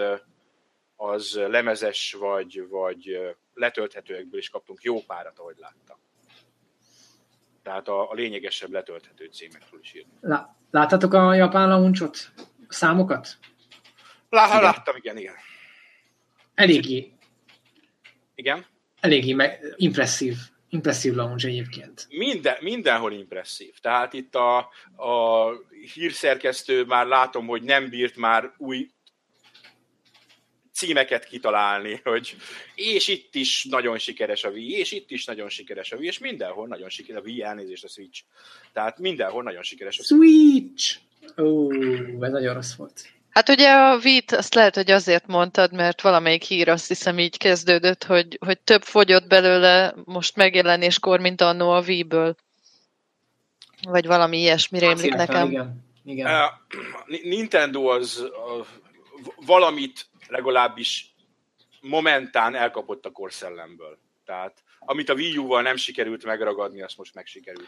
az 0.95 1.33
lemezes, 1.33 2.13
vagy, 2.13 2.67
vagy 2.69 3.19
letölthetőekből 3.53 4.39
is 4.39 4.49
kaptunk 4.49 4.81
jó 4.81 5.01
párat, 5.01 5.39
ahogy 5.39 5.55
láttam. 5.57 5.97
Tehát 7.63 7.87
a, 7.87 8.11
a 8.11 8.13
lényegesebb 8.13 8.71
letölthető 8.71 9.25
címekről 9.25 9.79
is 9.79 9.93
írt. 9.93 10.07
Lá, 10.21 10.55
láttatok 10.71 11.13
a 11.13 11.33
japán 11.33 11.69
launchot? 11.69 12.31
Számokat? 12.67 13.37
Lá, 14.29 14.47
igen. 14.47 14.61
Láttam, 14.61 14.95
igen, 14.95 15.17
igen. 15.17 15.35
Eléggé. 16.53 17.11
Igen? 18.35 18.65
Eléggé 19.01 19.33
meg, 19.33 19.73
impresszív 19.75 20.35
impresszív 20.71 21.13
launch 21.13 21.45
egyébként. 21.45 22.07
Minden, 22.09 22.55
mindenhol 22.59 23.13
impresszív. 23.13 23.73
Tehát 23.81 24.13
itt 24.13 24.35
a, 24.35 24.57
a 24.95 25.49
hírszerkesztő 25.93 26.83
már 26.83 27.05
látom, 27.05 27.47
hogy 27.47 27.61
nem 27.63 27.89
bírt 27.89 28.15
már 28.15 28.53
új 28.57 28.89
címeket 30.73 31.25
kitalálni, 31.25 31.99
hogy 32.03 32.35
és 32.75 33.07
itt 33.07 33.35
is 33.35 33.67
nagyon 33.69 33.97
sikeres 33.97 34.43
a 34.43 34.49
Wii, 34.49 34.71
és 34.71 34.91
itt 34.91 35.11
is 35.11 35.25
nagyon 35.25 35.49
sikeres 35.49 35.91
a 35.91 35.97
Wii, 35.97 36.07
és 36.07 36.19
mindenhol 36.19 36.67
nagyon 36.67 36.89
sikeres 36.89 37.21
a 37.21 37.23
Wii, 37.23 37.43
elnézést 37.43 37.83
a 37.83 37.87
Switch. 37.87 38.21
Tehát 38.73 38.99
mindenhol 38.99 39.43
nagyon 39.43 39.63
sikeres 39.63 39.99
a 39.99 40.03
Switch. 40.03 40.97
Ó, 41.37 41.43
oh, 41.43 42.25
ez 42.25 42.31
nagyon 42.31 42.53
rossz 42.53 42.73
volt. 42.73 43.01
Hát 43.31 43.49
ugye 43.49 43.73
a 43.73 43.97
Vít, 43.97 44.31
azt 44.31 44.53
lehet, 44.53 44.75
hogy 44.75 44.91
azért 44.91 45.27
mondtad, 45.27 45.73
mert 45.73 46.01
valamelyik 46.01 46.43
hír 46.43 46.69
azt 46.69 46.87
hiszem 46.87 47.19
így 47.19 47.37
kezdődött, 47.37 48.03
hogy, 48.03 48.37
hogy 48.45 48.59
több 48.59 48.83
fogyott 48.83 49.27
belőle 49.27 49.93
most 50.05 50.35
megjelenéskor, 50.35 51.19
mint 51.19 51.41
annó 51.41 51.69
a 51.69 51.81
Wii-ből. 51.81 52.35
Vagy 53.81 54.05
valami 54.05 54.37
ilyesmi 54.37 54.79
rémlik 54.79 55.13
nekem. 55.13 55.49
Igen. 55.49 55.85
igen. 56.05 56.27
Uh, 56.27 57.21
Nintendo 57.23 57.85
az 57.85 58.19
uh, 58.19 58.65
valamit 59.45 60.07
legalábbis 60.27 61.15
momentán 61.81 62.55
elkapott 62.55 63.05
a 63.05 63.11
korszellemből. 63.11 63.97
Tehát 64.25 64.63
amit 64.79 65.09
a 65.09 65.13
Wii 65.13 65.37
U-val 65.37 65.61
nem 65.61 65.75
sikerült 65.75 66.25
megragadni, 66.25 66.81
azt 66.81 66.97
most 66.97 67.15
megsikerült 67.15 67.67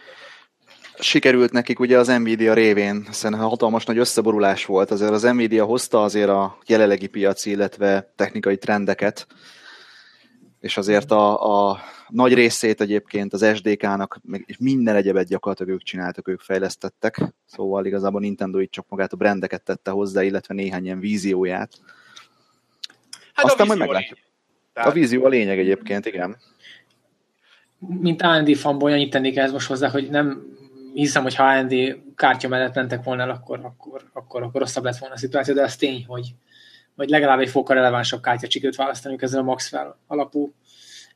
sikerült 0.99 1.51
nekik 1.51 1.79
ugye 1.79 1.97
az 1.97 2.07
Nvidia 2.07 2.53
révén, 2.53 3.03
hiszen 3.07 3.35
hatalmas 3.35 3.85
nagy 3.85 3.97
összeborulás 3.97 4.65
volt, 4.65 4.91
azért 4.91 5.11
az 5.11 5.23
Nvidia 5.23 5.65
hozta 5.65 6.03
azért 6.03 6.29
a 6.29 6.57
jelenlegi 6.65 7.07
piaci, 7.07 7.49
illetve 7.49 8.13
technikai 8.15 8.57
trendeket, 8.57 9.27
és 10.59 10.77
azért 10.77 11.11
a, 11.11 11.69
a 11.69 11.79
nagy 12.07 12.33
részét 12.33 12.81
egyébként 12.81 13.33
az 13.33 13.45
SDK-nak, 13.55 14.19
és 14.45 14.57
minden 14.57 14.95
egyebet 14.95 15.27
gyakorlatilag 15.27 15.73
ők 15.73 15.83
csináltak, 15.83 16.27
ők 16.27 16.39
fejlesztettek, 16.39 17.21
szóval 17.45 17.85
igazából 17.85 18.19
Nintendo 18.19 18.59
itt 18.59 18.71
csak 18.71 18.85
magát 18.89 19.13
a 19.13 19.17
brendeket 19.17 19.63
tette 19.63 19.91
hozzá, 19.91 20.23
illetve 20.23 20.53
néhány 20.53 20.83
ilyen 20.83 20.99
vízióját. 20.99 21.71
Hát 23.33 23.45
Aztán 23.45 23.67
majd 23.67 23.79
meglátjuk. 23.79 24.19
A 24.73 24.91
vízió 24.91 25.25
a 25.25 25.27
lényeg 25.29 25.59
egyébként, 25.59 26.05
igen. 26.05 26.37
Mint 27.79 28.21
AMD 28.21 28.55
fanboy, 28.55 28.91
annyit 28.91 29.09
tennék 29.09 29.37
ez 29.37 29.51
most 29.51 29.67
hozzá, 29.67 29.89
hogy 29.89 30.09
nem 30.09 30.51
hiszem, 30.93 31.23
hogy 31.23 31.35
ha 31.35 31.43
AMD 31.43 31.73
kártya 32.15 32.47
mellett 32.47 32.75
mentek 32.75 33.03
volna 33.03 33.21
el, 33.21 33.29
akkor, 33.29 33.59
akkor, 33.63 34.01
akkor, 34.13 34.43
akkor 34.43 34.61
rosszabb 34.61 34.83
lett 34.83 34.97
volna 34.97 35.15
a 35.15 35.17
szituáció, 35.17 35.53
de 35.53 35.63
az 35.63 35.75
tény, 35.75 36.05
hogy, 36.07 36.33
hogy 36.95 37.09
legalább 37.09 37.39
egy 37.39 37.49
fokkal 37.49 37.75
relevánsabb 37.75 38.21
kártyacsikőt 38.21 38.75
választaniuk 38.75 39.21
ezzel 39.21 39.39
a 39.39 39.43
Maxwell 39.43 39.95
alapú 40.07 40.53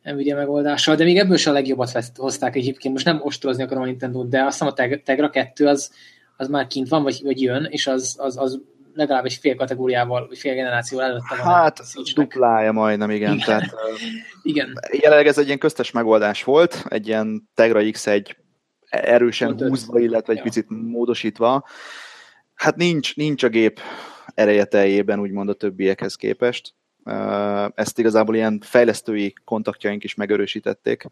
Nvidia 0.04 0.36
megoldással, 0.36 0.96
de 0.96 1.04
még 1.04 1.18
ebből 1.18 1.38
sem 1.38 1.54
a 1.54 1.56
legjobbat 1.56 2.12
hozták 2.16 2.56
egyébként. 2.56 2.94
Most 2.94 3.06
nem 3.06 3.20
ostorozni 3.22 3.64
akarom 3.64 3.84
a 3.84 3.86
nintendo 3.86 4.24
de 4.24 4.44
azt 4.44 4.60
hiszem 4.60 4.74
a 4.92 4.98
Tegra 5.04 5.30
2 5.30 5.68
az, 5.68 5.92
az 6.38 6.48
már 6.48 6.68
kint 6.68 6.90
van, 6.90 7.04
vagy, 7.04 7.22
vagy 7.24 7.42
jön, 7.42 7.68
és 7.70 7.88
az, 7.88 8.16
az, 8.20 8.38
az 8.38 8.62
legalább 8.94 9.26
egy 9.26 9.34
fél 9.34 9.56
kategóriával, 9.56 10.28
vagy 10.28 10.38
fél 10.38 10.54
generációval 10.54 11.06
előtte 11.06 11.36
van. 11.36 11.54
Hát 11.54 11.82
duplája 12.16 12.72
majdnem, 12.72 13.10
igen. 13.10 13.34
igen. 13.34 13.46
Tehát, 13.46 13.74
igen. 14.44 14.74
Jelenleg 14.92 15.28
ez 15.28 15.38
egy 15.38 15.46
ilyen 15.46 15.58
köztes 15.58 15.92
megoldás 15.92 16.44
volt, 16.44 16.86
egy 16.90 17.08
ilyen 17.08 17.50
Tegra 17.54 17.80
X1 17.84 18.36
erősen 19.02 19.48
Mondod. 19.48 19.70
húzva, 19.70 20.00
illetve 20.00 20.32
egy 20.32 20.38
ja. 20.38 20.44
picit 20.44 20.66
módosítva. 20.70 21.66
Hát 22.54 22.76
nincs, 22.76 23.16
nincs 23.16 23.44
a 23.44 23.48
gép 23.48 23.80
ereje 24.34 24.66
teljében, 24.66 25.20
úgymond 25.20 25.50
a 25.50 25.54
többiekhez 25.54 26.16
képest. 26.16 26.74
Ezt 27.76 28.00
igazából 28.00 28.36
ilyen 28.36 28.60
fejlesztői 28.64 29.34
kontaktjaink 29.44 30.04
is 30.04 30.16
megerősítették, 30.16 31.06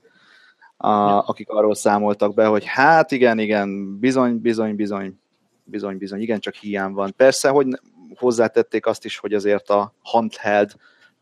a, 0.78 0.90
akik 1.28 1.50
arról 1.50 1.76
számoltak 1.76 2.34
be, 2.34 2.46
hogy 2.46 2.64
hát 2.66 3.12
igen, 3.12 3.40
igen, 3.40 4.00
bizony, 4.00 4.42
bizony, 4.42 4.76
bizony, 4.76 5.20
bizony, 5.64 5.98
bizony, 5.98 6.22
igen, 6.22 6.40
csak 6.40 6.54
hiány 6.54 6.92
van. 6.92 7.14
Persze, 7.18 7.50
hogy 7.50 7.68
hozzátették 8.16 8.86
azt 8.86 9.06
is, 9.06 9.18
hogy 9.18 9.34
azért 9.34 9.70
a 9.70 9.94
handheld 10.02 10.72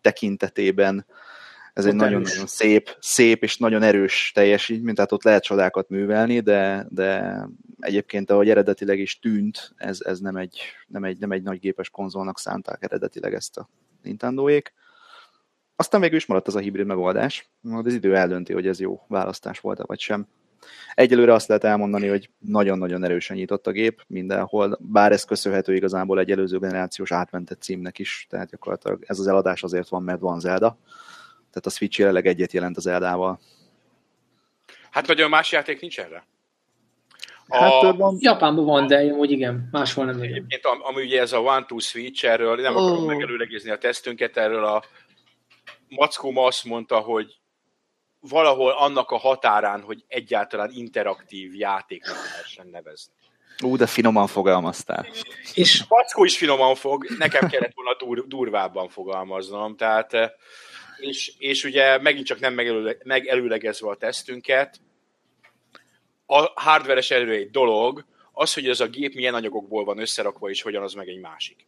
tekintetében 0.02 1.06
ez 1.74 1.86
egy 1.86 1.96
nagyon-nagyon 1.96 2.48
szép, 2.48 2.98
szép 3.00 3.44
és 3.44 3.58
nagyon 3.58 3.82
erős 3.82 4.32
teljesítmény, 4.34 4.96
tehát 4.96 5.12
ott 5.12 5.24
lehet 5.24 5.44
csodákat 5.44 5.90
művelni, 5.90 6.40
de, 6.40 6.88
de 6.90 7.38
egyébként 7.80 8.32
ahogy 8.32 8.50
eredetileg 8.50 9.00
is 9.00 9.20
tűnt, 9.20 9.74
ez, 9.76 10.02
ez 10.02 10.20
nem, 10.20 10.36
egy, 10.36 10.62
nem, 10.88 11.04
egy, 11.04 11.18
nem 11.18 11.32
egy 11.32 11.44
nagy 11.44 11.60
gépes 11.60 11.90
konzolnak 11.90 12.40
szánták 12.40 12.84
eredetileg 12.84 13.34
ezt 13.34 13.58
a 13.58 13.70
Nintendo-ék. 14.02 14.74
Aztán 15.76 16.02
végül 16.02 16.18
is 16.18 16.26
maradt 16.26 16.48
az 16.48 16.56
a 16.56 16.60
hibrid 16.60 16.86
megoldás, 16.86 17.50
majd 17.62 17.86
az 17.86 17.94
idő 17.94 18.16
eldönti, 18.16 18.54
hogy 18.54 18.68
ez 18.68 18.80
jó 18.80 19.02
választás 19.08 19.60
volt 19.60 19.82
vagy 19.86 20.00
sem. 20.00 20.28
Egyelőre 20.94 21.34
azt 21.34 21.48
lehet 21.48 21.64
elmondani, 21.64 22.08
hogy 22.08 22.30
nagyon-nagyon 22.40 23.04
erősen 23.04 23.38
nyitott 23.38 23.68
a 23.68 23.72
gép 23.72 24.04
mindenhol, 24.08 24.78
bár 24.82 25.12
ez 25.12 25.24
köszönhető 25.24 25.76
igazából 25.76 26.20
egy 26.20 26.32
előző 26.32 26.58
generációs 26.58 27.12
átmentett 27.12 27.62
címnek 27.62 28.00
is, 28.00 28.28
tehát 28.30 28.50
gyakorlatilag 28.50 29.04
ez 29.08 29.20
az 29.20 29.28
eladás 29.28 29.64
azért 29.64 29.90
van, 29.90 30.04
mert 30.04 30.20
van 30.20 30.40
Zelda, 30.40 30.78
tehát 31.54 31.66
a 31.66 31.70
Switch 31.70 32.00
jelenleg 32.00 32.28
egyet 32.28 32.52
jelent 32.52 32.78
az 32.78 32.88
Eldával. 32.88 33.40
Hát 34.92 35.08
nagyon 35.08 35.30
más 35.30 35.52
játék 35.52 35.82
nincs 35.82 36.00
erre? 36.00 36.26
Hát 37.50 37.72
a... 37.72 37.94
van. 37.94 38.18
Japánban 38.20 38.66
van, 38.66 38.88
de 38.88 39.04
úgy 39.04 39.32
igen, 39.32 39.68
máshol 39.72 40.06
nem. 40.06 40.22
Egyébként 40.22 40.66
ami 40.66 41.04
ugye 41.04 41.22
ez 41.22 41.34
a 41.34 41.40
One 41.40 41.66
Two 41.66 41.80
Switch, 41.80 42.26
erről 42.26 42.56
nem 42.56 42.76
oh. 42.76 42.82
akarom 42.82 43.06
megelőlegezni 43.06 43.70
a 43.70 43.78
tesztünket, 43.78 44.38
erről 44.38 44.66
a 44.66 44.84
Mackó 45.90 46.32
ma 46.32 46.46
azt 46.46 46.64
mondta, 46.64 47.00
hogy 47.00 47.38
valahol 48.20 48.72
annak 48.72 49.12
a 49.12 49.18
határán, 49.18 49.82
hogy 49.82 50.04
egyáltalán 50.08 50.72
interaktív 50.74 51.56
játéknak 51.56 52.16
lehessen 52.16 52.68
nevezni. 52.68 53.14
Ú, 53.64 53.76
de 53.76 53.86
finoman 53.86 54.28
fogalmaztál. 54.28 55.06
És 55.54 55.84
Mackó 55.88 56.24
is 56.24 56.38
finoman 56.38 56.76
fog, 56.76 57.06
nekem 57.18 57.48
kellett 57.48 57.74
volna 57.74 57.96
dur, 57.98 58.28
durvábban 58.28 58.90
fogalmaznom, 58.90 59.76
tehát 59.76 60.12
és, 61.04 61.34
és 61.38 61.64
ugye 61.64 61.98
megint 61.98 62.26
csak 62.26 62.40
nem 62.40 62.54
megelőlegezve 63.04 63.90
a 63.90 63.96
tesztünket, 63.96 64.80
a 66.26 66.62
hardveres 66.62 67.12
erő 67.12 67.32
egy 67.32 67.52
dolog, 67.52 68.06
az, 68.32 68.54
hogy 68.54 68.68
ez 68.68 68.80
a 68.80 68.88
gép 68.88 69.14
milyen 69.14 69.34
anyagokból 69.34 69.84
van 69.84 70.00
összerakva, 70.00 70.50
és 70.50 70.62
hogyan 70.62 70.84
az 70.84 70.94
meg 70.94 71.08
egy 71.08 71.20
másik. 71.20 71.68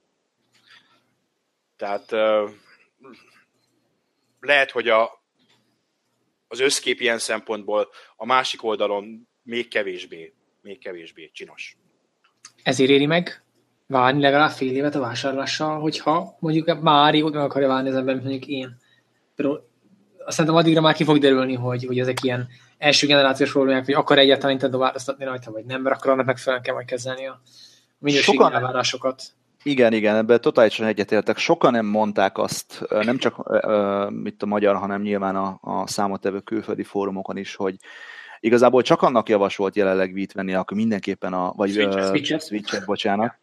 Tehát 1.78 2.12
lehet, 4.40 4.72
hogy 4.72 4.90
a, 4.90 5.24
az 6.48 6.60
összkép 6.60 7.02
ilyen 7.02 7.20
szempontból 7.20 7.90
a 8.16 8.26
másik 8.26 8.64
oldalon 8.64 9.28
még 9.44 9.68
kevésbé, 9.68 10.34
még 10.62 10.80
kevésbé 10.80 11.30
csinos. 11.34 11.78
Ezért 12.64 12.90
éri 12.90 13.06
meg 13.06 13.44
várni 13.88 14.22
legalább 14.22 14.52
fél 14.52 14.76
évet 14.76 14.96
a 14.96 15.00
vásárlással, 15.00 15.80
hogyha 15.80 16.38
mondjuk 16.40 16.82
már 16.82 17.14
régóta 17.14 17.38
meg 17.38 17.46
akarja 17.46 17.68
várni 17.68 17.90
az 17.90 17.96
ember, 17.96 18.16
mondjuk 18.16 18.48
én. 18.48 18.84
Például 19.36 19.70
szerintem 20.28 20.56
addigra 20.56 20.82
már 20.82 20.94
ki 20.94 21.04
fog 21.04 21.18
derülni, 21.18 21.54
hogy, 21.54 21.86
hogy 21.86 22.00
ezek 22.00 22.24
ilyen 22.24 22.48
első 22.78 23.08
generációs 23.08 23.52
problémák, 23.52 23.86
hogy 23.86 23.94
akar 23.94 24.18
egyáltalán 24.18 24.52
Nintendo 24.52 24.78
változtatni 24.78 25.26
rajta, 25.26 25.52
vagy 25.52 25.66
nem, 25.66 25.82
mert 25.82 25.96
akkor 25.96 26.12
annak 26.12 26.26
megfelelően 26.26 26.66
kell 26.66 26.74
majd 26.76 26.88
kezelni 26.88 27.28
a 27.28 27.42
minőségi 27.98 28.38
Sokan... 28.38 28.54
elvárásokat. 28.54 29.24
Igen, 29.64 29.94
igen, 29.94 30.16
ebben 30.16 30.42
totálisan 30.42 30.88
egyetértek. 30.88 31.38
Sokan 31.38 31.72
nem 31.72 31.86
mondták 31.86 32.38
azt, 32.38 32.86
nem 32.90 33.18
csak 33.18 33.62
itt 34.24 34.42
a 34.42 34.46
magyar, 34.46 34.76
hanem 34.76 35.02
nyilván 35.02 35.36
a, 35.36 35.58
a 35.62 35.88
számottevő 35.88 36.40
külföldi 36.40 36.84
fórumokon 36.84 37.38
is, 37.38 37.56
hogy 37.56 37.76
igazából 38.40 38.82
csak 38.82 39.02
annak 39.02 39.30
javasolt 39.30 39.76
jelenleg 39.76 40.14
vít 40.14 40.34
venni, 40.34 40.54
akkor 40.54 40.78
mindenképpen 40.78 41.34
a, 41.34 41.54
vagy 41.56 41.72
Switch-et, 41.72 42.04
uh, 42.04 42.08
Switch-et. 42.08 42.46
Switch-et 42.46 42.86
bocsánat. 42.86 43.40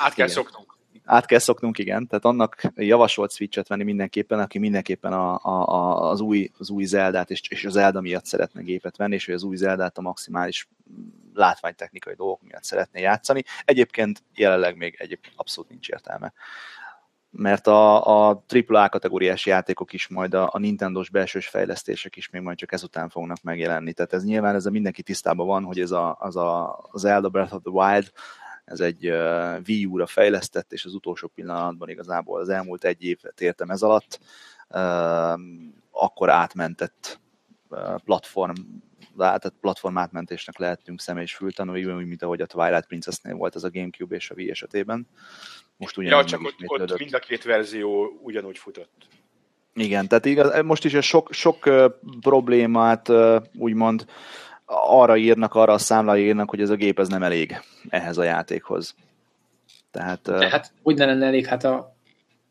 Át 0.00 0.14
kell 0.14 0.26
igen. 0.26 0.28
szoknunk 0.28 0.73
át 1.04 1.26
kell 1.26 1.38
szoknunk, 1.38 1.78
igen. 1.78 2.06
Tehát 2.06 2.24
annak 2.24 2.62
javasolt 2.74 3.32
Switch-et 3.32 3.68
venni 3.68 3.84
mindenképpen, 3.84 4.38
aki 4.38 4.58
mindenképpen 4.58 5.12
a, 5.12 5.38
a, 5.42 6.10
az, 6.10 6.20
új, 6.20 6.50
az 6.58 6.70
új 6.70 6.84
Zeldát 6.84 7.30
és, 7.30 7.40
és 7.48 7.64
az 7.64 7.72
Zelda 7.72 8.00
miatt 8.00 8.24
szeretne 8.24 8.62
gépet 8.62 8.96
venni, 8.96 9.14
és 9.14 9.24
hogy 9.24 9.34
az 9.34 9.42
új 9.42 9.56
Zeldát 9.56 9.98
a 9.98 10.02
maximális 10.02 10.68
látványtechnikai 11.34 12.14
dolgok 12.14 12.42
miatt 12.42 12.64
szeretné 12.64 13.00
játszani. 13.00 13.44
Egyébként 13.64 14.22
jelenleg 14.34 14.76
még 14.76 14.96
egyébként 14.98 15.34
abszolút 15.36 15.70
nincs 15.70 15.88
értelme 15.88 16.32
mert 17.36 17.66
a, 17.66 18.06
a 18.28 18.44
AAA 18.66 18.88
kategóriás 18.88 19.46
játékok 19.46 19.92
is 19.92 20.08
majd 20.08 20.34
a, 20.34 20.48
a 20.52 20.58
Nintendo-s 20.58 21.10
belsős 21.10 21.46
fejlesztések 21.46 22.16
is 22.16 22.30
még 22.30 22.42
majd 22.42 22.56
csak 22.56 22.72
ezután 22.72 23.08
fognak 23.08 23.42
megjelenni. 23.42 23.92
Tehát 23.92 24.12
ez 24.12 24.24
nyilván 24.24 24.54
ez 24.54 24.66
a 24.66 24.70
mindenki 24.70 25.02
tisztában 25.02 25.46
van, 25.46 25.64
hogy 25.64 25.80
ez 25.80 25.90
a, 25.90 26.16
az 26.20 26.36
a, 26.36 26.78
az 26.90 27.00
Zelda 27.00 27.28
Breath 27.28 27.54
of 27.54 27.62
the 27.62 27.70
Wild 27.72 28.12
ez 28.64 28.80
egy 28.80 29.10
Wii 29.66 29.84
U-ra 29.84 30.06
fejlesztett, 30.06 30.72
és 30.72 30.84
az 30.84 30.94
utolsó 30.94 31.30
pillanatban 31.34 31.88
igazából 31.88 32.40
az 32.40 32.48
elmúlt 32.48 32.84
egy 32.84 33.04
évet 33.04 33.40
értem 33.40 33.70
ez 33.70 33.82
alatt, 33.82 34.20
akkor 35.90 36.30
átmentett 36.30 37.20
platform 38.04 38.54
tehát 39.16 39.54
platformátmentésnek 39.60 40.58
lehetünk 40.58 41.00
személy 41.00 41.22
és 41.22 41.34
fültanúi, 41.34 41.84
úgy, 41.84 42.06
mint 42.06 42.22
ahogy 42.22 42.40
a 42.40 42.46
Twilight 42.46 42.86
Princessnél 42.86 43.34
volt 43.34 43.54
ez 43.54 43.64
a 43.64 43.70
Gamecube 43.70 44.14
és 44.14 44.30
a 44.30 44.34
Wii 44.34 44.50
esetében. 44.50 45.06
Most 45.76 45.96
ugyanúgy 45.96 46.30
ja, 46.30 46.38
csak 46.38 46.40
ott, 46.66 46.80
ott 46.80 46.98
mind 46.98 47.14
a 47.14 47.18
két 47.18 47.44
verzió 47.44 48.18
ugyanúgy 48.22 48.58
futott. 48.58 49.08
Igen, 49.74 50.08
tehát 50.08 50.24
igaz, 50.24 50.62
most 50.62 50.84
is 50.84 51.06
sok, 51.06 51.32
sok 51.32 51.70
problémát 52.20 53.12
úgymond 53.54 54.04
arra 54.66 55.16
írnak, 55.16 55.54
arra 55.54 55.72
a 55.72 55.78
számla 55.78 56.18
írnak, 56.18 56.50
hogy 56.50 56.60
ez 56.60 56.70
a 56.70 56.74
gép 56.74 56.98
ez 56.98 57.08
nem 57.08 57.22
elég 57.22 57.60
ehhez 57.88 58.18
a 58.18 58.22
játékhoz. 58.22 58.94
Tehát, 59.90 60.28
uh, 60.28 60.44
hát 60.44 60.72
hogy 60.82 60.96
ne 60.96 61.04
lenne 61.04 61.26
elég? 61.26 61.46
Hát 61.46 61.64
a 61.64 61.94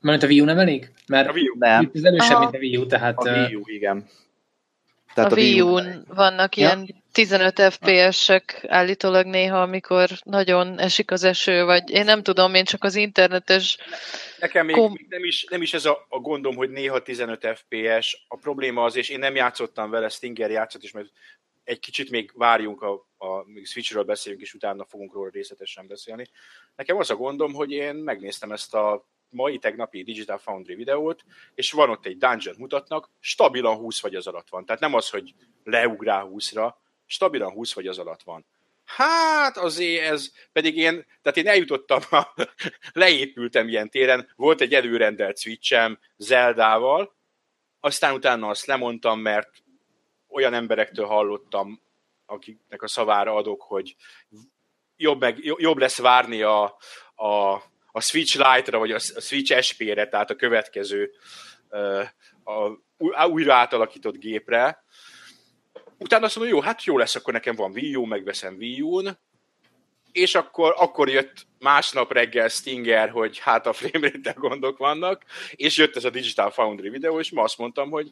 mert 0.04 0.24
a 0.24 0.28
Wii 0.28 0.42
U 0.42 0.46
nem 0.46 0.60
elég? 0.60 0.92
Mert 1.08 1.30
a 1.30 1.32
Wii 1.32 1.50
U. 1.50 1.58
Nem. 1.58 1.92
ez 1.94 2.04
erősebb, 2.04 2.40
mint 2.40 2.56
a 2.56 2.58
Wii 2.58 2.78
U, 2.78 2.86
tehát... 2.86 3.18
A 3.18 3.32
Wii 3.32 3.56
U, 3.56 3.62
igen. 3.66 4.06
Tehát 5.14 5.32
a, 5.32 5.36
a 5.36 5.38
Wii 5.38 5.62
U-n 5.62 6.06
vannak 6.08 6.58
ja. 6.58 6.66
ilyen 6.66 7.04
15 7.12 7.62
FPS-ek 7.62 8.66
állítólag 8.68 9.26
néha, 9.26 9.62
amikor 9.62 10.10
nagyon 10.24 10.80
esik 10.80 11.12
az 11.12 11.24
eső, 11.24 11.64
vagy 11.64 11.90
én 11.90 12.04
nem 12.04 12.24
tudom, 12.24 12.54
én 12.54 12.64
csak 12.64 12.84
az 12.84 12.96
internetes... 12.96 13.78
Nekem 14.40 14.66
még, 14.66 14.76
kom- 14.76 15.10
nem, 15.10 15.24
is, 15.24 15.46
nem 15.50 15.62
is 15.62 15.74
ez 15.74 15.86
a, 15.86 16.06
a 16.10 16.20
gondom, 16.20 16.56
hogy 16.56 16.70
néha 16.70 17.02
15 17.02 17.48
FPS, 17.56 18.26
a 18.28 18.38
probléma 18.38 18.84
az, 18.84 18.96
és 18.96 19.10
én 19.10 19.20
nem 19.20 19.36
játszottam 19.36 19.90
vele, 19.90 20.10
Stinger 20.10 20.52
játszott 20.52 20.84
is, 20.84 20.92
mert 20.92 21.08
egy 21.64 21.80
kicsit 21.80 22.10
még 22.10 22.32
várjunk, 22.36 22.82
a, 22.82 22.94
a 23.18 23.46
Switchről 23.64 24.04
beszéljünk, 24.04 24.44
és 24.44 24.54
utána 24.54 24.86
fogunk 24.86 25.14
róla 25.14 25.30
részletesen 25.30 25.88
beszélni. 25.88 26.28
Nekem 26.76 26.98
az 26.98 27.10
a 27.10 27.16
gondom, 27.16 27.54
hogy 27.54 27.72
én 27.72 27.96
megnéztem 27.96 28.52
ezt 28.52 28.74
a 28.74 29.08
mai 29.30 29.58
tegnapi 29.58 30.04
Digital 30.04 30.38
Foundry 30.38 30.76
videót, 30.76 31.24
és 31.56 31.72
van 31.72 31.90
ott 31.90 32.06
egy 32.06 32.18
dungeon 32.18 32.56
mutatnak, 32.58 33.10
stabilan 33.20 33.76
20 33.76 34.02
vagy 34.02 34.16
az 34.16 34.28
alatt 34.28 34.50
van. 34.50 34.66
Tehát 34.66 34.82
nem 34.82 34.94
az, 34.94 35.10
hogy 35.10 35.34
leugrál 35.64 36.30
20-ra, 36.34 36.74
stabilan 37.06 37.52
20 37.52 37.74
vagy 37.74 37.88
az 37.88 37.98
alatt 37.98 38.24
van. 38.24 38.46
Hát 38.86 39.58
azért 39.58 40.04
ez, 40.04 40.32
pedig 40.52 40.78
én, 40.78 41.06
tehát 41.22 41.38
én 41.38 41.48
eljutottam, 41.48 42.02
a, 42.10 42.34
leépültem 42.94 43.68
ilyen 43.68 43.90
téren, 43.90 44.34
volt 44.36 44.62
egy 44.62 44.74
előrendelt 44.74 45.40
switchem 45.40 46.00
Zeldával, 46.18 47.16
aztán 47.80 48.14
utána 48.14 48.48
azt 48.48 48.66
lemondtam, 48.66 49.20
mert 49.20 49.63
olyan 50.34 50.54
emberektől 50.54 51.06
hallottam, 51.06 51.82
akiknek 52.26 52.82
a 52.82 52.88
szavára 52.88 53.36
adok, 53.36 53.62
hogy 53.62 53.96
jobb, 54.96 55.20
meg, 55.20 55.38
jobb 55.44 55.78
lesz 55.78 55.98
várni 55.98 56.42
a, 56.42 56.64
a 57.16 57.62
a 57.96 58.02
Switch 58.02 58.38
Lite-ra, 58.38 58.80
vagy 58.80 58.92
a 58.92 59.00
Switch 59.00 59.62
SP-re, 59.62 60.08
tehát 60.08 60.30
a 60.30 60.36
következő 60.36 61.12
a 63.14 63.28
újra 63.28 63.54
átalakított 63.54 64.18
gépre. 64.18 64.84
Utána 65.98 66.26
azt 66.26 66.36
mondom, 66.36 66.56
jó, 66.56 66.62
hát 66.62 66.84
jó 66.84 66.98
lesz, 66.98 67.16
akkor 67.16 67.34
nekem 67.34 67.56
van 67.56 67.72
Wii 67.72 67.96
U, 67.96 68.06
megveszem 68.06 68.56
Wii 68.56 68.82
U-n, 68.82 69.18
és 70.12 70.36
akkor, 70.36 70.74
akkor 70.78 71.10
jött 71.10 71.34
másnap 71.60 72.12
reggel 72.12 72.48
Stinger, 72.48 73.10
hogy 73.10 73.40
hát 73.40 73.68
a 73.68 73.74
frame 73.74 74.12
gondok 74.36 74.78
vannak, 74.78 75.24
és 75.52 75.78
jött 75.78 75.96
ez 75.96 76.06
a 76.06 76.10
Digital 76.10 76.52
Foundry 76.52 76.90
videó, 76.90 77.20
és 77.20 77.32
ma 77.32 77.44
azt 77.44 77.58
mondtam, 77.58 77.90
hogy 77.90 78.12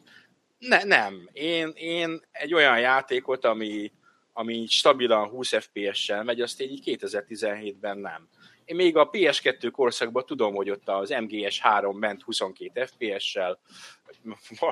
ne, 0.68 0.82
nem, 0.82 1.28
én, 1.32 1.72
én 1.74 2.20
egy 2.32 2.54
olyan 2.54 2.80
játékot, 2.80 3.44
ami, 3.44 3.92
ami 4.32 4.66
stabilan 4.66 5.28
20 5.28 5.56
FPS-sel 5.56 6.22
megy, 6.22 6.40
azt 6.40 6.60
én 6.60 6.70
így 6.70 6.98
2017-ben 7.00 7.98
nem. 7.98 8.28
Én 8.64 8.76
még 8.76 8.96
a 8.96 9.10
PS2 9.10 9.68
korszakban 9.72 10.26
tudom, 10.26 10.54
hogy 10.54 10.70
ott 10.70 10.88
az 10.88 11.10
MGS3 11.12 11.98
ment 11.98 12.22
22 12.22 12.84
FPS-sel, 12.84 13.58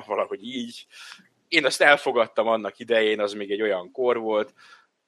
valahogy 0.05 0.43
így. 0.43 0.85
Én 1.47 1.65
azt 1.65 1.81
elfogadtam 1.81 2.47
annak 2.47 2.79
idején, 2.79 3.19
az 3.19 3.33
még 3.33 3.51
egy 3.51 3.61
olyan 3.61 3.91
kor 3.91 4.17
volt. 4.17 4.53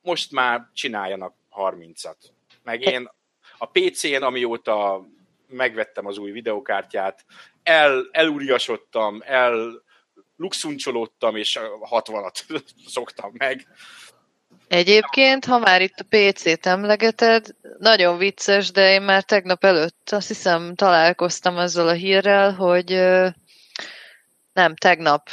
Most 0.01 0.31
már 0.31 0.69
csináljanak 0.73 1.35
30-at. 1.51 2.17
Meg 2.63 2.81
én 2.81 3.09
a 3.57 3.65
PC-n, 3.65 4.23
amióta 4.23 5.07
megvettem 5.47 6.05
az 6.05 6.17
új 6.17 6.31
videokártyát, 6.31 7.25
el, 7.63 8.07
elúriasodtam, 8.11 9.21
el 9.25 9.83
luxuncsolódtam, 10.35 11.35
és 11.35 11.59
60-at 11.89 12.61
szoktam 12.95 13.31
meg. 13.37 13.67
Egyébként, 14.67 15.45
ha 15.45 15.57
már 15.57 15.81
itt 15.81 15.99
a 15.99 16.05
PC-t 16.09 16.65
emlegeted, 16.65 17.47
nagyon 17.77 18.17
vicces, 18.17 18.71
de 18.71 18.91
én 18.91 19.01
már 19.01 19.23
tegnap 19.23 19.63
előtt 19.63 20.09
azt 20.11 20.27
hiszem 20.27 20.75
találkoztam 20.75 21.57
ezzel 21.57 21.87
a 21.87 21.93
hírrel, 21.93 22.53
hogy 22.53 22.89
nem, 24.53 24.75
tegnap, 24.75 25.29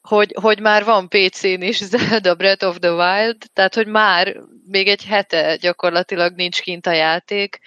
hogy, 0.00 0.36
hogy 0.40 0.60
már 0.60 0.84
van 0.84 1.08
PC-n 1.08 1.62
is 1.62 1.84
Zelda 1.92 2.34
Breath 2.34 2.66
of 2.66 2.78
the 2.78 2.92
Wild, 2.92 3.36
tehát 3.52 3.74
hogy 3.74 3.86
már 3.86 4.36
még 4.66 4.88
egy 4.88 5.04
hete 5.04 5.56
gyakorlatilag 5.56 6.34
nincs 6.34 6.60
kint 6.60 6.86
a 6.86 6.92
játék, 6.92 7.58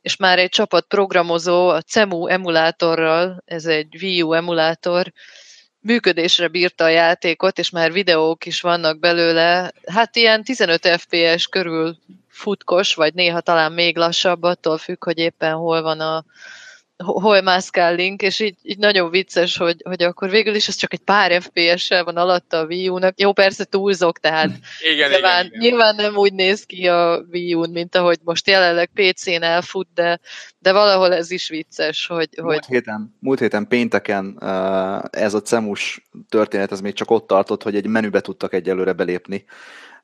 és 0.00 0.16
már 0.16 0.38
egy 0.38 0.48
csapat 0.48 0.86
programozó 0.86 1.68
a 1.68 1.80
CEMU 1.80 2.26
emulátorral, 2.26 3.42
ez 3.44 3.64
egy 3.66 3.96
Wii 4.02 4.22
U 4.22 4.32
emulátor, 4.32 5.12
működésre 5.84 6.48
bírta 6.48 6.84
a 6.84 6.88
játékot, 6.88 7.58
és 7.58 7.70
már 7.70 7.92
videók 7.92 8.46
is 8.46 8.60
vannak 8.60 8.98
belőle, 8.98 9.72
hát 9.86 10.16
ilyen 10.16 10.44
15 10.44 10.86
FPS 10.86 11.46
körül 11.46 11.96
futkos, 12.28 12.94
vagy 12.94 13.14
néha 13.14 13.40
talán 13.40 13.72
még 13.72 13.96
lassabb, 13.96 14.42
attól 14.42 14.78
függ, 14.78 15.04
hogy 15.04 15.18
éppen 15.18 15.54
hol 15.54 15.82
van 15.82 16.00
a, 16.00 16.24
hol 17.04 17.40
mászkál 17.40 17.94
Link, 17.94 18.22
és 18.22 18.40
így, 18.40 18.56
így 18.62 18.78
nagyon 18.78 19.10
vicces, 19.10 19.56
hogy, 19.56 19.82
hogy 19.84 20.02
akkor 20.02 20.30
végül 20.30 20.54
is 20.54 20.68
az 20.68 20.74
csak 20.74 20.92
egy 20.92 21.00
pár 21.00 21.42
FPS-sel 21.42 22.04
van 22.04 22.16
alatta 22.16 22.58
a 22.58 22.64
Wii 22.64 22.88
U-nak. 22.88 23.20
Jó, 23.20 23.32
persze 23.32 23.64
túlzok, 23.64 24.18
tehát 24.18 24.50
igen, 24.92 25.10
nyilván, 25.10 25.44
igen, 25.44 25.46
igen. 25.46 25.60
nyilván 25.60 25.94
nem 25.94 26.16
úgy 26.16 26.32
néz 26.32 26.64
ki 26.64 26.88
a 26.88 27.24
Wii 27.30 27.54
U-n, 27.54 27.70
mint 27.70 27.94
ahogy 27.94 28.18
most 28.24 28.48
jelenleg 28.48 28.90
PC-n 28.94 29.42
elfut, 29.42 29.88
de, 29.94 30.20
de 30.58 30.72
valahol 30.72 31.14
ez 31.14 31.30
is 31.30 31.48
vicces, 31.48 32.06
hogy... 32.06 32.28
Múlt, 32.42 32.64
hogy... 32.64 32.74
Héten, 32.74 33.16
múlt 33.20 33.38
héten 33.38 33.68
pénteken 33.68 34.38
ez 35.10 35.34
a 35.34 35.42
CEMUS 35.42 36.08
történet, 36.28 36.72
ez 36.72 36.80
még 36.80 36.92
csak 36.92 37.10
ott 37.10 37.26
tartott, 37.26 37.62
hogy 37.62 37.76
egy 37.76 37.86
menübe 37.86 38.20
tudtak 38.20 38.54
egyelőre 38.54 38.92
belépni, 38.92 39.44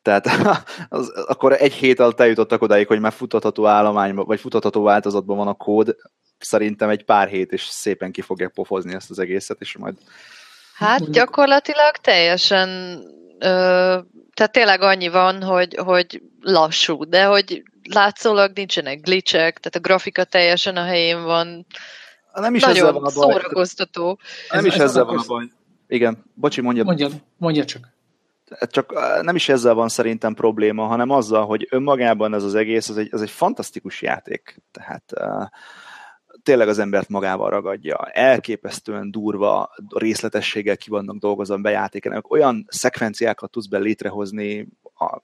tehát 0.03 0.27
az, 0.89 1.09
akkor 1.27 1.53
egy 1.53 1.73
hét 1.73 2.01
alatt 2.01 2.21
eljutottak 2.21 2.63
odáig, 2.63 2.87
hogy 2.87 3.01
már 3.01 3.13
futatható 3.13 3.67
állományban, 3.67 4.25
vagy 4.27 4.41
futatható 4.41 4.83
változatban 4.83 5.37
van 5.37 5.49
a 5.49 5.55
kód, 5.55 5.97
szerintem 6.41 6.89
egy 6.89 7.05
pár 7.05 7.29
hét, 7.29 7.53
és 7.53 7.63
szépen 7.63 8.13
ki 8.13 8.21
fogják 8.21 8.53
pofozni 8.53 8.95
ezt 8.95 9.11
az 9.11 9.19
egészet, 9.19 9.61
és 9.61 9.77
majd... 9.77 9.95
Hát 10.75 11.11
gyakorlatilag 11.11 11.97
teljesen, 11.97 12.69
ö, 13.39 13.99
tehát 14.35 14.53
tényleg 14.53 14.83
annyi 14.83 15.09
van, 15.09 15.43
hogy, 15.43 15.77
hogy 15.77 16.23
lassú, 16.41 17.05
de 17.05 17.25
hogy 17.25 17.63
látszólag 17.83 18.53
nincsenek 18.55 19.01
glitchek, 19.01 19.59
tehát 19.59 19.75
a 19.75 19.81
grafika 19.81 20.25
teljesen 20.25 20.77
a 20.77 20.85
helyén 20.85 21.23
van. 21.23 21.67
Nem 22.33 22.55
is 22.55 22.63
Nagyon 22.63 22.77
ezzel 22.77 22.93
van 22.93 23.05
a 23.05 23.11
baj. 23.15 23.33
szórakoztató. 23.33 24.19
Nem 24.51 24.59
ez, 24.59 24.65
is 24.65 24.75
ez 24.75 24.81
ezzel 24.81 25.05
van 25.05 25.19
a 25.19 25.25
baj. 25.27 25.45
Igen, 25.89 26.25
bocsi, 26.35 26.61
mondja. 26.61 26.85
Mondja, 26.85 27.09
mondja 27.37 27.65
csak 27.65 27.89
csak 28.71 28.93
nem 29.23 29.35
is 29.35 29.49
ezzel 29.49 29.75
van 29.75 29.89
szerintem 29.89 30.35
probléma, 30.35 30.87
hanem 30.87 31.11
azzal, 31.11 31.47
hogy 31.47 31.67
önmagában 31.71 32.35
ez 32.35 32.43
az 32.43 32.55
egész, 32.55 32.89
az 32.89 32.97
egy, 32.97 33.09
az 33.13 33.23
egy 33.23 33.31
fantasztikus 33.31 34.03
játék. 34.03 34.61
Tehát 34.73 35.03
uh, 35.21 35.47
tényleg 36.43 36.69
az 36.69 36.79
embert 36.79 37.09
magával 37.09 37.51
ragadja. 37.51 37.97
Elképesztően 37.97 39.11
durva 39.11 39.71
részletességgel 39.89 40.77
ki 40.77 40.91
vannak 40.91 41.17
dolgozva 41.17 41.57
bejátékelnek. 41.57 42.31
Olyan 42.31 42.65
szekvenciákat 42.69 43.51
tudsz 43.51 43.67
be 43.67 43.79
létrehozni, 43.79 44.69
a, 44.95 45.23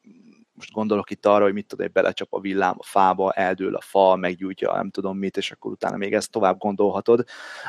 most 0.57 0.73
gondolok 0.73 1.11
itt 1.11 1.27
arra, 1.27 1.45
hogy 1.45 1.53
mit 1.53 1.67
tudom, 1.67 1.89
belecsap 1.93 2.29
a 2.31 2.41
villám 2.41 2.75
a 2.79 2.83
fába, 2.83 3.33
eldől 3.33 3.75
a 3.75 3.81
fa, 3.81 4.17
meggyújtja 4.17 4.75
nem 4.75 4.91
tudom 4.91 5.19
mit, 5.19 5.37
és 5.37 5.51
akkor 5.51 5.71
utána 5.71 5.97
még 5.97 6.15
ezt 6.15 6.31
tovább 6.31 6.59
gondolhatod. 6.59 7.25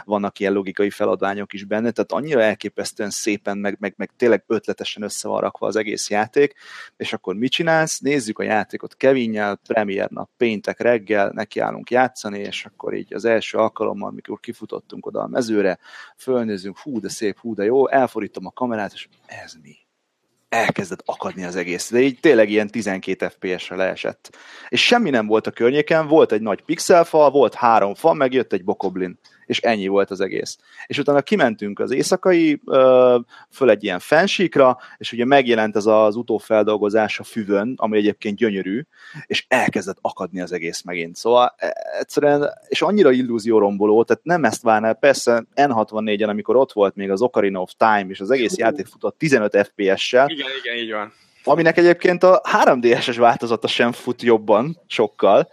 Vannak 0.06 0.40
ilyen 0.40 0.54
logikai 0.54 0.90
feladványok 0.90 1.54
is 1.54 1.64
benne, 1.64 1.92
tehát 1.92 2.12
annyira 2.12 2.42
elképesztően 2.42 3.10
szépen, 3.10 3.58
meg, 3.58 3.78
meg, 3.80 3.94
meg 3.98 4.12
tényleg 4.18 4.44
ötletesen 4.48 5.04
össze 5.04 5.28
van 5.28 5.42
rakva 5.42 5.68
az 5.68 5.76
egész 5.76 6.10
játék, 6.10 6.54
és 6.98 7.14
akkor 7.14 7.36
mit 7.36 7.52
csinálsz? 7.52 8.00
Nézzük 8.00 8.40
a 8.40 8.44
játékot 8.44 8.96
Kevinnyel, 8.96 9.60
premier 9.68 10.10
nap, 10.10 10.30
péntek 10.38 10.80
reggel, 10.80 11.30
nekiállunk 11.34 11.92
játszani, 11.92 12.40
és 12.40 12.66
akkor 12.66 12.94
így 12.94 13.14
az 13.14 13.26
első 13.26 13.58
alkalommal, 13.58 14.10
amikor 14.10 14.40
kifutottunk 14.40 15.06
oda 15.06 15.22
a 15.22 15.28
mezőre, 15.28 15.80
fölnézünk, 16.18 16.78
hú, 16.78 17.00
de 17.00 17.10
szép, 17.10 17.40
hú, 17.40 17.54
de 17.54 17.64
jó, 17.64 17.88
elforítom 17.88 18.46
a 18.46 18.52
kamerát, 18.52 18.94
és 18.94 19.08
ez 19.26 19.54
mi? 19.62 19.87
Elkezdett 20.50 21.02
akadni 21.06 21.44
az 21.44 21.56
egész. 21.56 21.92
De 21.92 22.00
így 22.00 22.20
tényleg 22.20 22.50
ilyen 22.50 22.68
12 22.68 23.28
FPS-re 23.28 23.76
leesett. 23.76 24.38
És 24.70 24.86
semmi 24.86 25.10
nem 25.10 25.28
volt 25.28 25.48
a 25.48 25.52
környéken, 25.52 26.08
volt 26.08 26.32
egy 26.32 26.42
nagy 26.42 26.62
pixelfal, 26.62 27.32
volt 27.32 27.54
három 27.54 27.94
fa, 27.94 28.14
meg 28.14 28.34
jött 28.34 28.54
egy 28.54 28.64
bokoblin 28.64 29.20
és 29.48 29.60
ennyi 29.60 29.88
volt 29.88 30.12
az 30.12 30.22
egész. 30.22 30.58
És 30.86 30.98
utána 30.98 31.22
kimentünk 31.22 31.80
az 31.80 31.92
éjszakai, 31.92 32.62
föl 33.52 33.70
egy 33.70 33.84
ilyen 33.84 34.00
fensíkra, 34.00 34.78
és 34.98 35.12
ugye 35.12 35.26
megjelent 35.26 35.76
ez 35.76 35.86
az 35.86 36.16
utófeldolgozás 36.16 37.20
a 37.20 37.24
füvön, 37.24 37.74
ami 37.78 37.98
egyébként 37.98 38.38
gyönyörű, 38.38 38.82
és 39.26 39.46
elkezdett 39.48 39.98
akadni 40.02 40.42
az 40.42 40.52
egész 40.52 40.82
megint. 40.82 41.16
Szóval 41.16 41.56
e, 41.58 41.74
egyszerűen, 42.00 42.50
és 42.68 42.82
annyira 42.82 43.12
illúzióromboló, 43.12 44.04
tehát 44.04 44.24
nem 44.24 44.44
ezt 44.44 44.62
várnál, 44.62 44.94
persze 44.94 45.46
N64-en, 45.56 46.28
amikor 46.28 46.56
ott 46.56 46.72
volt 46.72 46.96
még 46.96 47.12
az 47.12 47.22
Ocarina 47.22 47.62
of 47.62 47.72
Time, 47.78 48.06
és 48.08 48.20
az 48.20 48.32
egész 48.32 48.58
játék 48.58 48.86
futott 48.86 49.18
15 49.18 49.70
FPS-sel. 49.74 50.30
Igen, 50.30 50.48
igen, 50.64 50.78
így 50.78 50.92
van 50.92 51.14
aminek 51.48 51.78
egyébként 51.78 52.24
a 52.24 52.42
3DS-es 52.64 53.16
változata 53.18 53.68
sem 53.68 53.92
fut 53.92 54.22
jobban, 54.22 54.80
sokkal, 54.88 55.50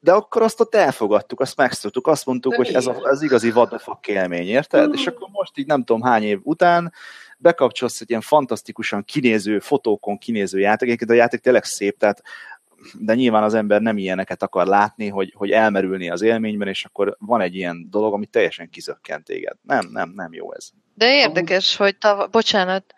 de 0.00 0.12
akkor 0.12 0.42
azt 0.42 0.60
ott 0.60 0.74
elfogadtuk, 0.74 1.40
azt 1.40 1.56
megszoktuk, 1.56 2.06
azt 2.06 2.26
mondtuk, 2.26 2.52
de 2.52 2.56
hogy 2.56 2.74
ez, 2.74 2.86
a, 2.86 3.08
ez 3.08 3.22
igazi 3.22 3.50
vadafak 3.50 4.08
élmény, 4.08 4.46
érted? 4.46 4.88
Mm. 4.88 4.92
És 4.92 5.06
akkor 5.06 5.28
most 5.32 5.58
így 5.58 5.66
nem 5.66 5.84
tudom 5.84 6.02
hány 6.02 6.22
év 6.22 6.40
után 6.42 6.92
bekapcsolsz 7.38 8.00
egy 8.00 8.10
ilyen 8.10 8.20
fantasztikusan 8.20 9.04
kinéző, 9.04 9.58
fotókon 9.58 10.18
kinéző 10.18 10.58
játék, 10.58 11.02
de 11.02 11.12
a 11.12 11.16
játék 11.16 11.40
tényleg 11.40 11.64
szép, 11.64 11.98
tehát 11.98 12.22
de 12.98 13.14
nyilván 13.14 13.42
az 13.42 13.54
ember 13.54 13.80
nem 13.80 13.98
ilyeneket 13.98 14.42
akar 14.42 14.66
látni, 14.66 15.08
hogy, 15.08 15.32
hogy 15.36 15.50
elmerülni 15.50 16.10
az 16.10 16.22
élményben, 16.22 16.68
és 16.68 16.84
akkor 16.84 17.16
van 17.18 17.40
egy 17.40 17.54
ilyen 17.54 17.86
dolog, 17.90 18.12
ami 18.12 18.26
teljesen 18.26 18.70
kizökkent 18.70 19.24
téged. 19.24 19.56
Nem, 19.62 19.88
nem, 19.92 20.12
nem 20.16 20.32
jó 20.32 20.54
ez. 20.54 20.70
De 20.94 21.14
érdekes, 21.14 21.76
hogy 21.76 21.96
tavaly, 21.96 22.26
bocsánat, 22.30 22.94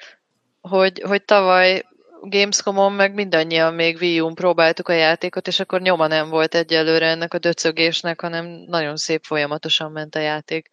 hogy, 0.61 1.03
hogy 1.07 1.25
tavaly 1.25 1.85
Gamescom-on 2.25 2.93
meg 2.93 3.15
mindannyian 3.15 3.75
még 3.75 3.97
Wii 4.01 4.21
U-n 4.21 4.35
próbáltuk 4.35 4.89
a 4.89 4.93
játékot, 4.93 5.47
és 5.47 5.61
akkor 5.61 5.81
nyoma 5.81 6.07
nem 6.07 6.29
volt 6.29 6.55
egyelőre 6.55 7.07
ennek 7.07 7.35
a 7.35 7.39
döcögésnek, 7.39 8.21
hanem 8.21 8.47
nagyon 8.47 8.97
szép 8.97 9.25
folyamatosan 9.25 9.93
ment 9.93 10.15
a 10.15 10.19
játék. 10.19 10.69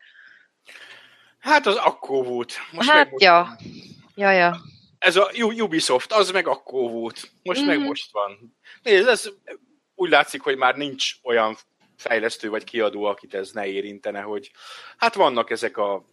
Hát 1.39 1.65
az 1.65 1.75
akkor 1.75 2.25
volt. 2.25 2.53
Most 2.71 2.89
hát 2.89 3.11
meg 3.11 3.21
ja. 3.21 3.57
Ja, 4.15 4.31
ja. 4.31 4.57
Ez 4.99 5.15
a 5.15 5.29
Ubisoft, 5.37 6.11
az 6.13 6.31
meg 6.31 6.47
akkor 6.47 6.91
volt. 6.91 7.31
Most 7.43 7.59
mm-hmm. 7.59 7.69
meg 7.69 7.77
mhm. 7.77 7.87
most 7.87 8.11
van. 8.11 8.57
Nézd, 8.83 9.07
ez 9.07 9.29
úgy 9.95 10.09
látszik, 10.09 10.41
hogy 10.41 10.57
már 10.57 10.75
nincs 10.75 11.13
olyan 11.23 11.57
fejlesztő 11.97 12.49
vagy 12.49 12.63
kiadó, 12.63 13.03
akit 13.03 13.33
ez 13.33 13.51
ne 13.51 13.65
érintene, 13.65 14.21
hogy 14.21 14.51
hát 14.97 15.15
vannak 15.15 15.49
ezek 15.49 15.77
a 15.77 16.03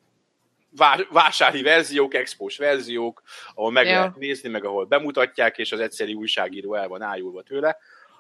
vásári 1.11 1.63
verziók, 1.63 2.15
expós 2.15 2.57
verziók, 2.57 3.23
ahol 3.55 3.71
meg 3.71 3.87
ja. 3.87 3.93
lehet 3.93 4.17
nézni, 4.17 4.49
meg 4.49 4.65
ahol 4.65 4.85
bemutatják, 4.85 5.59
és 5.59 5.73
az 5.73 5.81
egyszerű 5.81 6.15
újságíró 6.15 6.75
el 6.75 6.89
van 6.89 7.03
ájulva 7.03 7.43
tőle. 7.43 7.77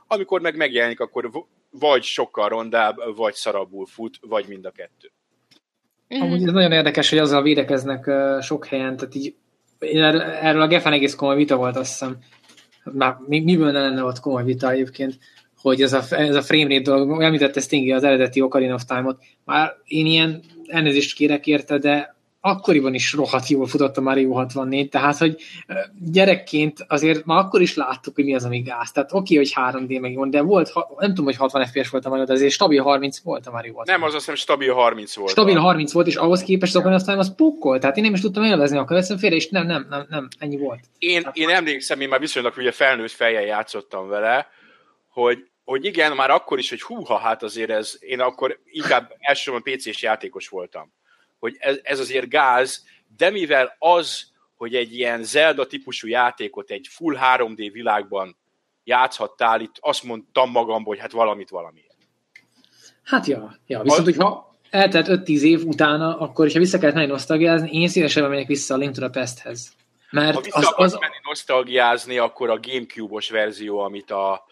Amikor 0.07 0.41
meg 0.41 0.57
megjelenik, 0.57 1.01
akkor 1.01 1.31
vagy 1.71 2.03
sokkal 2.03 2.49
rondább, 2.49 3.17
vagy 3.17 3.35
szarabbul 3.35 3.87
fut, 3.87 4.19
vagy 4.21 4.45
mind 4.49 4.65
a 4.65 4.71
kettő. 4.71 5.13
Mm. 6.15 6.21
Amúgy 6.21 6.43
ez 6.43 6.53
nagyon 6.53 6.73
érdekes, 6.73 7.11
hogy 7.11 7.19
azzal 7.19 7.43
védekeznek 7.43 8.11
sok 8.43 8.67
helyen, 8.67 8.97
tehát 8.97 9.15
így 9.15 9.35
erről 9.79 10.63
a 10.63 10.67
Geffen 10.67 10.93
egész 10.93 11.15
komoly 11.15 11.37
vita 11.37 11.57
volt, 11.57 11.77
azt 11.77 11.91
hiszem, 11.91 12.19
már 12.85 13.17
miből 13.27 13.71
ne 13.71 13.81
lenne 13.81 14.03
ott 14.03 14.21
komoly 14.21 14.45
vita 14.45 14.71
egyébként, 14.71 15.19
hogy 15.57 15.83
ez 15.83 15.93
a, 15.93 16.03
ez 16.11 16.35
a 16.35 16.43
frame 16.43 16.69
rate 16.69 16.91
dolog, 16.91 17.23
említette 17.23 17.61
Stingy 17.61 17.91
az 17.91 18.05
eredeti 18.05 18.41
Ocarina 18.41 18.75
of 18.75 18.85
Time-ot, 18.85 19.23
már 19.45 19.73
én 19.85 20.07
ilyen 20.07 20.43
elnézést 20.67 21.17
kérek 21.17 21.47
érte, 21.47 21.79
de 21.79 22.16
akkoriban 22.47 22.95
is 22.95 23.13
rohadt 23.13 23.49
jól 23.49 23.67
futott 23.67 23.97
a 23.97 24.01
Mario 24.01 24.33
64, 24.33 24.89
tehát, 24.89 25.19
hogy 25.19 25.37
gyerekként 26.13 26.85
azért 26.89 27.25
már 27.25 27.39
akkor 27.39 27.61
is 27.61 27.75
láttuk, 27.75 28.15
hogy 28.15 28.25
mi 28.25 28.35
az, 28.35 28.45
ami 28.45 28.61
gáz. 28.61 28.93
Tehát 28.93 29.13
oké, 29.13 29.35
okay, 29.35 29.37
hogy 29.37 29.75
3D 29.75 30.01
meg 30.01 30.15
van, 30.15 30.31
de 30.31 30.43
volt, 30.43 30.73
nem 30.99 31.09
tudom, 31.09 31.25
hogy 31.25 31.37
60 31.37 31.67
FPS 31.67 31.89
volt 31.89 32.07
a 32.07 32.09
Mario, 32.09 32.25
de 32.25 32.33
azért 32.33 32.53
stabil 32.53 32.83
30 32.83 33.19
volt 33.19 33.47
a 33.47 33.51
Mario 33.51 33.75
64. 33.75 33.99
Nem, 33.99 34.09
az 34.09 34.15
azt 34.15 34.25
hiszem 34.25 34.35
stabil 34.35 34.73
30 34.73 35.15
volt. 35.17 35.31
Stabil 35.31 35.59
30 35.59 35.93
volt, 35.93 36.07
és 36.07 36.17
ahhoz 36.17 36.43
képest 36.43 36.75
az 36.75 36.81
Ocarina 36.81 37.01
of 37.01 37.07
Time 37.07 37.19
az 37.19 37.35
pukkolt, 37.35 37.81
tehát 37.81 37.97
én 37.97 38.03
nem 38.03 38.15
is 38.15 38.21
tudtam 38.21 38.45
élvezni, 38.45 38.77
akkor 38.77 38.97
veszem 38.97 39.19
félre, 39.19 39.37
és 39.37 39.49
nem, 39.49 39.67
nem, 39.67 39.87
nem, 39.91 40.07
nem, 40.09 40.29
ennyi 40.39 40.57
volt. 40.57 40.81
Én, 40.99 41.21
tehát, 41.21 41.37
én 41.37 41.49
emlékszem, 41.49 42.01
én 42.01 42.09
már 42.09 42.21
viszonylag 42.21 42.55
ugye 42.57 42.73
felnőtt 42.73 43.11
fejjel 43.11 43.45
játszottam 43.45 44.09
vele, 44.09 44.49
hogy 45.09 45.39
hogy 45.65 45.85
igen, 45.85 46.13
már 46.13 46.31
akkor 46.31 46.59
is, 46.59 46.69
hogy 46.69 46.83
húha, 46.83 47.19
hát 47.19 47.43
azért 47.43 47.71
ez, 47.71 47.97
én 48.01 48.21
akkor 48.21 48.61
inkább 48.65 49.15
elsősorban 49.19 49.63
PC-s 49.63 50.03
játékos 50.03 50.49
voltam 50.49 50.93
hogy 51.47 51.57
ez, 51.59 51.79
ez 51.83 51.99
azért 51.99 52.29
gáz, 52.29 52.85
de 53.17 53.31
mivel 53.31 53.77
az, 53.79 54.25
hogy 54.57 54.75
egy 54.75 54.95
ilyen 54.95 55.25
Zelda 55.25 55.67
típusú 55.67 56.09
játékot 56.09 56.71
egy 56.71 56.87
full 56.91 57.17
3D 57.21 57.71
világban 57.73 58.37
játszhattál, 58.85 59.61
itt 59.61 59.75
azt 59.81 60.03
mondtam 60.03 60.51
magamból, 60.51 60.95
hogy 60.95 61.03
hát 61.03 61.13
valamit 61.13 61.49
valamiért. 61.49 61.97
Hát 63.03 63.27
ja, 63.27 63.59
ja. 63.67 63.83
viszont 63.83 64.05
hogyha 64.05 64.57
eltelt 64.71 65.07
5-10 65.11 65.41
év 65.41 65.65
utána, 65.65 66.19
akkor, 66.19 66.53
ha 66.53 66.59
vissza 66.59 66.79
kellett 66.79 66.95
menni 66.95 67.07
nosztalgiázni, 67.07 67.71
én 67.73 67.89
szívesen 67.89 68.29
megyek 68.29 68.47
vissza 68.47 68.75
a 68.75 68.77
Link 68.77 68.95
to 68.95 69.01
the 69.01 69.21
Past-hez. 69.21 69.75
Mert 70.11 70.35
ha 70.35 70.41
vissza 70.41 70.59
az, 70.59 70.75
az... 70.77 70.93
menni 71.01 71.21
nosztalgiázni, 71.23 72.19
akkor 72.19 72.51
a 72.51 72.61
Gamecube-os 72.61 73.31
verzió, 73.31 73.79
amit 73.79 74.11
a, 74.11 74.45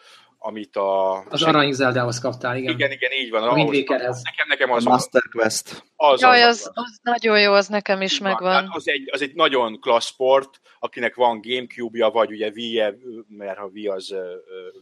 amit 0.46 0.76
a... 0.76 1.20
Az 1.28 1.42
Arany 1.42 1.72
Zeldához 1.72 2.18
kaptál, 2.18 2.56
igen. 2.56 2.72
Igen, 2.72 2.90
igen, 2.90 3.12
így 3.12 3.30
van. 3.30 3.42
A 3.42 3.52
Windwakerhez. 3.52 4.22
Nekem, 4.22 4.46
nekem 4.48 4.70
az 4.70 4.86
a 4.86 4.88
Master 4.88 5.22
Quest. 5.30 5.84
Az, 5.96 6.20
Jaj, 6.20 6.42
az, 6.42 6.48
az, 6.48 6.70
az, 6.74 6.98
nagyon 7.02 7.40
jó, 7.40 7.52
az 7.52 7.66
nekem 7.68 8.02
is 8.02 8.18
van, 8.18 8.28
megvan. 8.28 8.52
Hát 8.52 8.66
az, 8.68 8.88
egy, 8.88 9.08
az 9.12 9.22
egy 9.22 9.34
nagyon 9.34 9.80
klassz 9.80 10.06
sport, 10.06 10.60
akinek 10.78 11.14
van 11.14 11.40
Gamecube-ja, 11.40 12.10
vagy 12.10 12.30
ugye 12.30 12.48
wii 12.48 12.80
-e, 12.80 12.94
mert 13.28 13.58
ha 13.58 13.66
Wii 13.66 13.86
az 13.86 14.14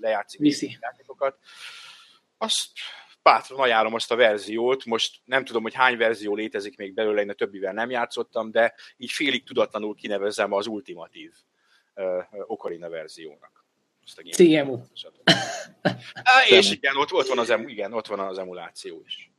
lejátszik 0.00 0.40
Viszi. 0.40 0.78
játékokat. 0.80 1.38
Azt 2.38 2.66
bátran 3.22 3.58
ajánlom 3.58 3.94
azt 3.94 4.12
a 4.12 4.16
verziót, 4.16 4.84
most 4.84 5.20
nem 5.24 5.44
tudom, 5.44 5.62
hogy 5.62 5.74
hány 5.74 5.96
verzió 5.96 6.34
létezik 6.34 6.76
még 6.76 6.94
belőle, 6.94 7.20
én 7.20 7.30
a 7.30 7.34
többivel 7.34 7.72
nem 7.72 7.90
játszottam, 7.90 8.50
de 8.50 8.74
így 8.96 9.10
félig 9.10 9.44
tudatlanul 9.44 9.94
kinevezem 9.94 10.52
az 10.52 10.66
ultimatív 10.66 11.32
uh, 11.94 12.24
Ocarina 12.46 12.88
verziónak. 12.88 13.61
CMU. 14.32 14.78
és 16.58 16.70
igen 16.70 16.96
ott, 16.96 17.12
ott, 17.12 17.26
van 17.26 17.38
az, 17.38 17.54
igen, 17.66 17.92
ott 17.92 18.06
van 18.06 18.18
az 18.18 18.38
emuláció 18.38 19.02
is. 19.06 19.30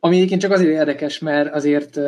Ami 0.00 0.16
egyébként 0.16 0.40
csak 0.40 0.50
azért 0.50 0.70
érdekes, 0.70 1.18
mert 1.18 1.54
azért 1.54 1.98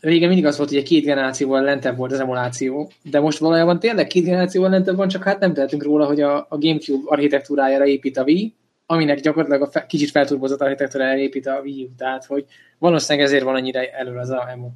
régen 0.00 0.28
mindig 0.28 0.46
az 0.46 0.56
volt, 0.56 0.68
hogy 0.68 0.78
egy 0.78 0.84
két 0.84 1.04
generációval 1.04 1.62
lentebb 1.62 1.96
volt 1.96 2.12
az 2.12 2.20
emuláció, 2.20 2.90
de 3.02 3.20
most 3.20 3.38
valójában 3.38 3.78
tényleg 3.78 4.06
két 4.06 4.24
generációval 4.24 4.70
lentebb 4.70 4.96
van, 4.96 5.08
csak 5.08 5.22
hát 5.22 5.40
nem 5.40 5.54
tehetünk 5.54 5.82
róla, 5.82 6.06
hogy 6.06 6.20
a, 6.20 6.46
a 6.48 6.58
Gamecube 6.58 7.02
architektúrájára 7.04 7.86
épít 7.86 8.16
a 8.16 8.22
Wii, 8.22 8.54
aminek 8.86 9.20
gyakorlatilag 9.20 9.62
a 9.62 9.70
fe, 9.70 9.86
kicsit 9.86 10.10
felturbozott 10.10 10.60
architektúrájára 10.60 11.18
épít 11.18 11.46
a 11.46 11.60
Wii 11.62 11.84
U, 11.84 11.94
tehát 11.96 12.24
hogy 12.24 12.44
valószínűleg 12.78 13.26
ezért 13.26 13.44
van 13.44 13.54
annyira 13.54 13.80
elő 13.86 14.16
az 14.16 14.30
a 14.30 14.48
emu. 14.50 14.68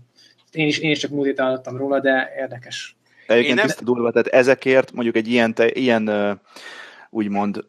Én 0.52 0.66
is, 0.66 0.78
én 0.78 0.90
is 0.90 0.98
csak 0.98 1.10
múlt 1.10 1.40
hallottam 1.40 1.76
róla, 1.76 2.00
de 2.00 2.32
érdekes. 2.38 2.97
Egyébként 3.28 3.60
tiszta 3.60 3.84
durva, 3.84 4.10
tehát 4.10 4.26
ezekért 4.26 4.92
mondjuk 4.92 5.16
egy 5.16 5.28
ilyen, 5.28 5.54
te, 5.54 5.70
ilyen 5.70 6.10
úgymond 7.10 7.64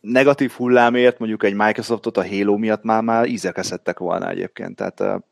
negatív 0.00 0.50
hullámért 0.50 1.18
mondjuk 1.18 1.42
egy 1.42 1.54
Microsoftot 1.54 2.16
a 2.16 2.28
Halo 2.28 2.56
miatt 2.56 2.82
már, 2.82 3.02
már 3.02 3.26
ízekeszettek 3.26 3.98
volna 3.98 4.30
egyébként. 4.30 4.76
Tehát 4.76 5.22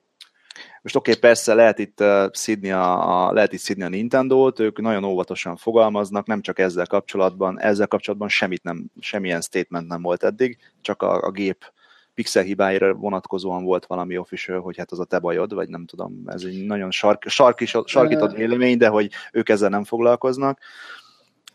most 0.82 0.96
oké, 0.96 1.10
okay, 1.10 1.20
persze 1.20 1.54
lehet 1.54 1.78
itt 1.78 2.04
szidni 2.32 2.70
a, 2.70 3.26
a, 3.26 3.32
lehet 3.32 3.52
itt 3.52 3.58
szidni 3.60 3.82
a 3.82 3.88
Nintendo-t, 3.88 4.60
ők 4.60 4.80
nagyon 4.80 5.04
óvatosan 5.04 5.56
fogalmaznak, 5.56 6.26
nem 6.26 6.40
csak 6.40 6.58
ezzel 6.58 6.86
kapcsolatban, 6.86 7.60
ezzel 7.60 7.86
kapcsolatban 7.86 8.28
semmit 8.28 8.62
nem, 8.62 8.84
semmilyen 9.00 9.40
statement 9.40 9.88
nem 9.88 10.02
volt 10.02 10.24
eddig, 10.24 10.58
csak 10.80 11.02
a, 11.02 11.22
a 11.22 11.30
gép 11.30 11.72
pixel 12.16 12.42
hibáira 12.42 12.94
vonatkozóan 12.94 13.64
volt 13.64 13.86
valami 13.86 14.18
official, 14.18 14.60
hogy 14.60 14.76
hát 14.76 14.90
az 14.90 15.00
a 15.00 15.04
te 15.04 15.18
bajod, 15.18 15.54
vagy 15.54 15.68
nem 15.68 15.86
tudom, 15.86 16.22
ez 16.26 16.42
egy 16.42 16.64
nagyon 16.64 16.90
sark, 16.90 17.22
sarkis, 17.28 17.76
sarkított 17.84 18.36
vélemény, 18.36 18.78
de 18.78 18.88
hogy 18.88 19.10
ők 19.32 19.48
ezzel 19.48 19.68
nem 19.68 19.84
foglalkoznak. 19.84 20.58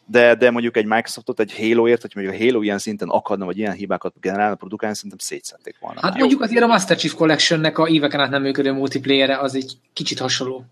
De, 0.06 0.36
de 0.36 0.52
mondjuk 0.52 0.78
egy 0.78 0.86
Microsoftot, 0.86 1.40
egy 1.40 1.58
Halo-ért, 1.58 2.02
hogy 2.02 2.12
mondjuk 2.16 2.36
a 2.36 2.44
Halo 2.44 2.62
ilyen 2.62 2.78
szinten 2.78 3.10
akadna, 3.10 3.46
vagy 3.46 3.58
ilyen 3.58 3.74
hibákat 3.74 4.14
generálna 4.20 4.56
produkálni, 4.56 4.96
szerintem 4.96 5.20
szétszették 5.20 5.76
volna. 5.80 6.00
Hát 6.02 6.18
mondjuk 6.18 6.42
azért 6.42 6.64
a 6.64 6.68
Master 6.68 6.98
Chief 6.98 7.14
Collection-nek 7.14 7.78
a 7.78 7.88
éveken 7.88 8.20
át 8.20 8.30
nem 8.30 8.42
működő 8.42 8.72
multiplayere 8.72 9.38
az 9.38 9.56
egy 9.56 9.74
kicsit 9.94 10.20
hasonló 10.20 10.66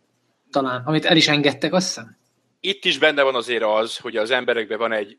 talán, 0.52 0.82
amit 0.86 1.06
el 1.06 1.18
is 1.18 1.28
engedtek, 1.28 1.74
azt 1.74 1.88
hiszem. 1.88 2.18
Itt 2.60 2.86
is 2.86 2.98
benne 2.98 3.24
van 3.24 3.36
azért 3.36 3.64
az, 3.64 3.98
hogy 3.98 4.16
az 4.16 4.32
emberekben 4.32 4.78
van 4.78 4.92
egy 4.92 5.18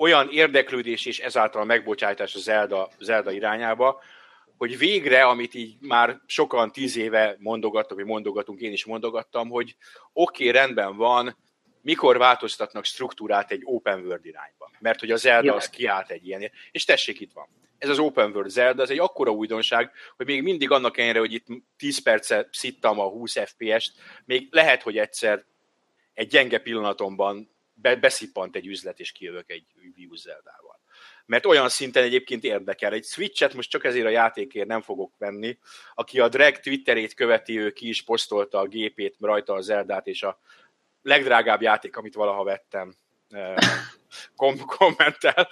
olyan 0.00 0.28
érdeklődés 0.30 1.06
és 1.06 1.18
ezáltal 1.18 1.60
a 1.60 1.64
megbocsátás 1.64 2.34
a 2.34 2.38
Zelda, 2.38 2.90
Zelda 2.98 3.30
irányába, 3.30 4.02
hogy 4.56 4.78
végre, 4.78 5.24
amit 5.24 5.54
így 5.54 5.76
már 5.80 6.20
sokan 6.26 6.72
tíz 6.72 6.96
éve 6.96 7.36
mondogattak, 7.38 7.96
vagy 7.96 8.06
mondogatunk, 8.06 8.60
én 8.60 8.72
is 8.72 8.84
mondogattam, 8.84 9.48
hogy 9.48 9.76
oké, 10.12 10.48
okay, 10.48 10.60
rendben 10.60 10.96
van, 10.96 11.36
mikor 11.82 12.18
változtatnak 12.18 12.84
struktúrát 12.84 13.50
egy 13.50 13.62
open 13.64 14.00
world 14.00 14.26
irányba. 14.26 14.70
Mert 14.78 15.00
hogy 15.00 15.10
a 15.10 15.16
Zelda 15.16 15.54
az 15.54 15.70
kiállt 15.70 16.10
egy 16.10 16.26
ilyen, 16.26 16.50
és 16.70 16.84
tessék, 16.84 17.20
itt 17.20 17.32
van. 17.32 17.48
Ez 17.78 17.88
az 17.88 17.98
open 17.98 18.30
world 18.30 18.50
Zelda, 18.50 18.82
ez 18.82 18.90
egy 18.90 18.98
akkora 18.98 19.30
újdonság, 19.30 19.90
hogy 20.16 20.26
még 20.26 20.42
mindig 20.42 20.70
annak 20.70 20.96
ellenére, 20.96 21.18
hogy 21.18 21.32
itt 21.32 21.46
10 21.76 22.02
perce 22.02 22.48
szittam 22.52 23.00
a 23.00 23.08
20 23.08 23.32
FPS-t, 23.32 23.92
még 24.24 24.48
lehet, 24.50 24.82
hogy 24.82 24.98
egyszer 24.98 25.44
egy 26.14 26.28
gyenge 26.28 26.58
pillanatomban 26.58 27.50
be, 27.80 27.96
beszippant 27.96 28.56
egy 28.56 28.66
üzlet, 28.66 29.00
és 29.00 29.12
kijövök 29.12 29.50
egy 29.50 29.64
Wii 29.96 30.08
Zeldával. 30.14 30.80
Mert 31.26 31.46
olyan 31.46 31.68
szinten 31.68 32.02
egyébként 32.02 32.44
érdekel. 32.44 32.92
Egy 32.92 33.04
Switch-et 33.04 33.54
most 33.54 33.70
csak 33.70 33.84
ezért 33.84 34.06
a 34.06 34.08
játékért 34.08 34.66
nem 34.66 34.80
fogok 34.80 35.12
venni. 35.18 35.58
Aki 35.94 36.20
a 36.20 36.28
drag 36.28 36.58
Twitterét 36.58 37.14
követi, 37.14 37.58
ő 37.58 37.70
ki 37.70 37.88
is 37.88 38.02
posztolta 38.02 38.58
a 38.58 38.66
gépét, 38.66 39.16
rajta 39.20 39.54
a 39.54 39.60
Zeldát, 39.60 40.06
és 40.06 40.22
a 40.22 40.40
legdrágább 41.02 41.62
játék, 41.62 41.96
amit 41.96 42.14
valaha 42.14 42.44
vettem, 42.44 42.94
eh, 43.28 43.54
kom- 44.36 44.64
kommentel. 44.64 45.48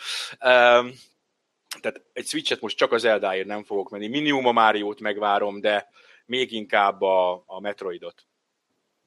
Tehát 1.81 2.03
egy 2.13 2.27
Switch-et 2.27 2.61
most 2.61 2.77
csak 2.77 2.93
az 2.93 3.01
Zeldáért 3.01 3.47
nem 3.47 3.65
fogok 3.65 3.91
menni. 3.91 4.09
Minimum 4.09 4.47
a 4.47 4.53
Mario-t 4.53 5.01
megvárom, 5.01 5.61
de 5.61 5.89
még 6.27 6.53
inkább 6.53 7.03
a, 7.03 7.43
a 7.47 7.61
Metroidot. 7.61 8.28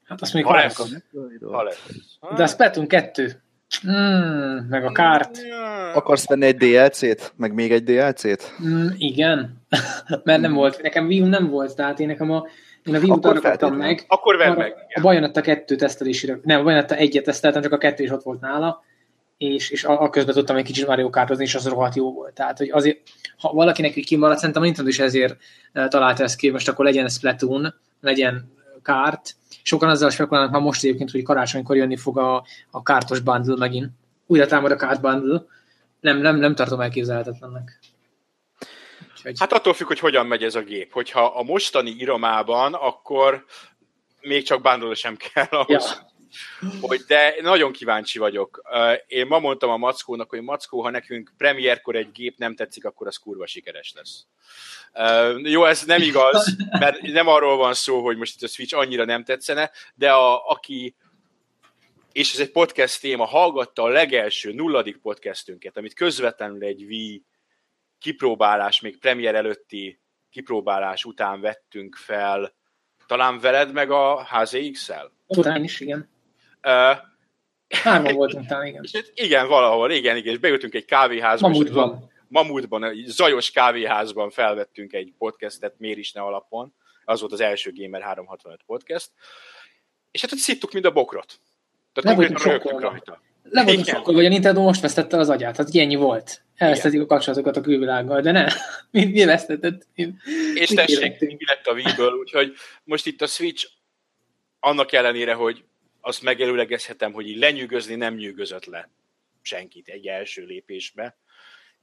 Hát 0.06 0.22
azt 0.22 0.34
mondjuk 0.34 0.56
ha 0.56 0.62
lesz. 0.62 0.92
Ha 1.42 1.64
lesz. 1.64 1.88
De 2.36 2.44
a 2.44 2.48
Splatoon 2.48 2.88
2. 2.88 3.42
Mm, 3.88 4.58
meg 4.70 4.86
a 4.86 4.92
kárt. 4.92 5.38
Akarsz 5.94 6.28
venni 6.28 6.46
egy 6.46 6.58
DLC-t? 6.58 7.34
Meg 7.36 7.54
még 7.54 7.72
egy 7.72 7.84
DLC-t? 7.84 8.56
Mm, 8.64 8.88
igen. 8.98 9.62
Mert 10.24 10.42
nem 10.42 10.54
volt. 10.54 10.82
Nekem 10.82 11.06
Wii 11.06 11.20
nem 11.20 11.50
volt, 11.50 11.76
tehát 11.76 12.00
én 12.00 12.08
nekem 12.08 12.32
a 12.32 12.46
én 12.84 12.96
a 12.96 13.00
Wii 13.00 13.12
arra 13.22 13.40
kaptam 13.40 13.76
meg. 13.76 14.06
Akkor 14.08 14.38
vedd 14.38 14.58
meg. 14.58 14.76
A 14.94 15.02
Bayonetta 15.02 15.42
2 15.42 15.76
tesztelésére, 15.76 16.40
nem, 16.44 16.60
a 16.60 16.64
Bayonetta 16.64 16.96
1-et 16.98 17.22
teszteltem, 17.22 17.62
csak 17.62 17.72
a 17.72 17.78
2 17.78 18.04
is 18.04 18.10
ott 18.10 18.24
volt 18.24 18.42
nála, 18.42 18.84
és, 19.38 19.70
és 19.70 19.84
a, 19.84 20.02
a 20.02 20.10
közben 20.10 20.36
tudtam 20.36 20.56
egy 20.56 20.64
kicsit 20.64 20.88
Mario 20.88 21.10
Kartozni, 21.10 21.44
és 21.44 21.56
az 21.56 21.68
rohadt 21.68 21.96
jó 21.96 22.14
volt. 22.14 22.34
Tehát, 22.34 22.58
hogy 22.58 22.70
azért, 22.70 22.98
ha 23.38 23.54
valakinek 23.54 23.96
így 23.96 24.06
kimaradt, 24.06 24.40
szerintem 24.40 24.62
a 24.62 24.66
Nintendo 24.66 24.90
is 24.90 25.00
ezért 25.00 25.38
uh, 25.74 25.88
találta 25.88 26.24
ezt 26.24 26.36
ki, 26.36 26.50
most 26.50 26.70
akkor 26.70 26.86
legyen 26.86 27.10
Splatoon, 27.10 27.74
legyen 28.02 28.52
kárt. 28.84 29.36
Sokan 29.64 29.90
azzal 29.90 30.10
spekulálnak 30.10 30.52
már 30.52 30.62
most 30.62 30.84
egyébként, 30.84 31.12
hogy 31.12 31.24
karácsonykor 31.24 31.76
jönni 31.76 31.98
fog 31.98 32.18
a, 32.18 32.46
a 32.72 32.84
kártos 32.84 33.20
bundle 33.20 33.56
megint. 33.58 33.90
Újra 34.28 34.46
támad 34.46 34.72
a 34.72 34.76
kárt 34.76 35.02
bundle. 35.02 35.42
Nem, 36.00 36.18
nem, 36.18 36.36
nem 36.36 36.56
tartom 36.56 36.80
elképzelhetetlennek. 36.80 37.80
Úgyhogy... 39.12 39.40
Hát 39.40 39.54
attól 39.54 39.74
függ, 39.74 39.88
hogy 39.88 40.00
hogyan 40.00 40.26
megy 40.26 40.44
ez 40.44 40.56
a 40.56 40.62
gép. 40.62 40.92
Hogyha 40.92 41.26
a 41.26 41.44
mostani 41.44 41.90
iromában, 41.90 42.74
akkor 42.74 43.46
még 44.22 44.44
csak 44.44 44.62
bundle 44.62 44.94
sem 44.94 45.16
kell 45.16 45.48
ahhoz, 45.50 46.00
ja. 46.00 46.11
Hogy 46.82 47.00
de 47.08 47.36
nagyon 47.42 47.72
kíváncsi 47.72 48.20
vagyok. 48.20 48.62
Én 49.08 49.28
ma 49.28 49.40
mondtam 49.40 49.70
a 49.70 49.78
Mackónak, 49.78 50.30
hogy 50.30 50.42
Mackó, 50.42 50.82
ha 50.82 50.90
nekünk 50.90 51.34
premierkor 51.38 51.96
egy 51.96 52.12
gép 52.12 52.38
nem 52.38 52.56
tetszik, 52.56 52.86
akkor 52.86 53.08
az 53.08 53.18
kurva 53.18 53.48
sikeres 53.48 53.94
lesz. 53.96 54.26
Jó, 55.44 55.66
ez 55.66 55.84
nem 55.84 56.02
igaz, 56.02 56.56
mert 56.80 57.02
nem 57.02 57.28
arról 57.28 57.58
van 57.58 57.74
szó, 57.74 58.04
hogy 58.04 58.18
most 58.18 58.36
itt 58.36 58.42
a 58.42 58.48
Switch 58.48 58.76
annyira 58.78 59.06
nem 59.06 59.24
tetszene, 59.24 59.72
de 59.96 60.12
a, 60.12 60.50
aki 60.50 60.96
és 62.12 62.34
ez 62.34 62.40
egy 62.40 62.52
podcast 62.52 63.02
téma, 63.02 63.26
hallgatta 63.26 63.84
a 63.84 63.88
legelső 63.88 64.54
nulladik 64.54 64.98
podcastünket, 64.98 65.78
amit 65.78 65.94
közvetlenül 65.94 66.64
egy 66.64 66.84
Wii 66.84 67.26
kipróbálás, 68.00 68.82
még 68.82 69.00
premier 69.00 69.36
előtti 69.36 70.00
kipróbálás 70.30 71.06
után 71.06 71.42
vettünk 71.42 71.96
fel, 71.96 72.54
talán 73.08 73.40
veled 73.40 73.72
meg 73.72 73.92
a 73.92 74.28
HZX-el? 74.30 75.12
Után 75.28 75.64
is, 75.64 75.80
igen. 75.80 76.10
Uh, 76.64 76.98
Hárman 77.72 78.14
voltunk 78.14 78.46
talán, 78.48 78.66
igen. 78.66 78.84
És 78.84 79.12
igen, 79.14 79.48
valahol, 79.48 79.92
igen, 79.92 80.18
igen, 80.18 80.34
és 80.34 80.40
beültünk 80.40 80.74
egy 80.74 80.86
kávéházba. 80.86 81.48
Mamutban. 81.48 82.10
Mamutban, 82.28 82.84
egy 82.84 83.04
zajos 83.08 83.52
kávéházban 83.52 84.30
felvettünk 84.30 84.94
egy 84.94 85.14
podcastet 85.18 85.74
Miért 85.78 85.98
is 85.98 86.12
ne 86.12 86.22
alapon. 86.22 86.74
Az 87.06 87.20
volt 87.20 87.32
az 87.32 87.40
első 87.40 87.72
Gamer 87.76 88.02
365 88.02 88.60
podcast. 88.66 89.10
És 90.12 90.22
hát 90.22 90.32
ott 90.32 90.38
szittuk 90.38 90.72
mind 90.72 90.86
a 90.86 90.92
bokrot. 90.92 91.40
Tehát 91.94 92.18
konkrétan 92.18 92.52
rögtünk 92.52 92.80
rajta. 92.80 93.22
Le 93.44 93.64
voltunk 93.64 93.88
sokkal, 93.88 94.14
hogy 94.14 94.26
a 94.26 94.30
Nintendo 94.30 94.62
most 94.62 94.82
vesztette 94.82 95.18
az 95.18 95.30
agyát, 95.30 95.58
hát 95.58 95.76
ennyi 95.76 95.96
volt. 95.96 96.42
Elvesztetik 96.56 97.02
a 97.02 97.06
kapcsolatokat 97.06 97.58
a 97.58 97.62
külvilággal, 97.62 98.22
de 98.22 98.32
ne, 98.32 98.46
mi, 98.92 99.06
mi 99.06 99.26
vesztetett? 99.26 99.88
Mi, 99.96 100.14
és 100.54 100.70
tessék, 100.70 101.20
mi 101.20 101.38
lett 101.46 101.66
a 101.66 101.74
Wii-ből, 101.74 102.14
úgyhogy 102.14 102.54
most 102.84 103.06
itt 103.06 103.22
a 103.22 103.28
Switch 103.28 103.68
annak 104.60 104.92
ellenére, 104.92 105.34
hogy 105.34 105.64
azt 106.02 106.22
megelőlegezhetem, 106.22 107.14
hogy 107.14 107.28
így 107.28 107.38
lenyűgözni 107.38 107.96
nem 107.96 108.16
nyűgözött 108.16 108.66
le 108.66 108.90
senkit 109.42 109.88
egy 109.88 110.08
első 110.08 110.46
lépésbe. 110.46 111.18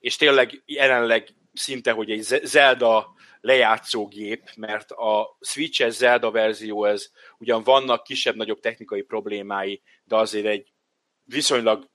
És 0.00 0.16
tényleg 0.16 0.62
jelenleg 0.66 1.28
szinte, 1.52 1.92
hogy 1.92 2.10
egy 2.10 2.20
Zelda 2.42 3.14
lejátszógép, 3.40 4.50
mert 4.56 4.90
a 4.90 5.36
Switch-es 5.40 5.94
Zelda 5.94 6.30
verzió, 6.30 6.84
ez 6.84 7.10
ugyan 7.38 7.62
vannak 7.62 8.02
kisebb-nagyobb 8.02 8.60
technikai 8.60 9.02
problémái, 9.02 9.82
de 10.04 10.16
azért 10.16 10.46
egy 10.46 10.72
viszonylag 11.24 11.88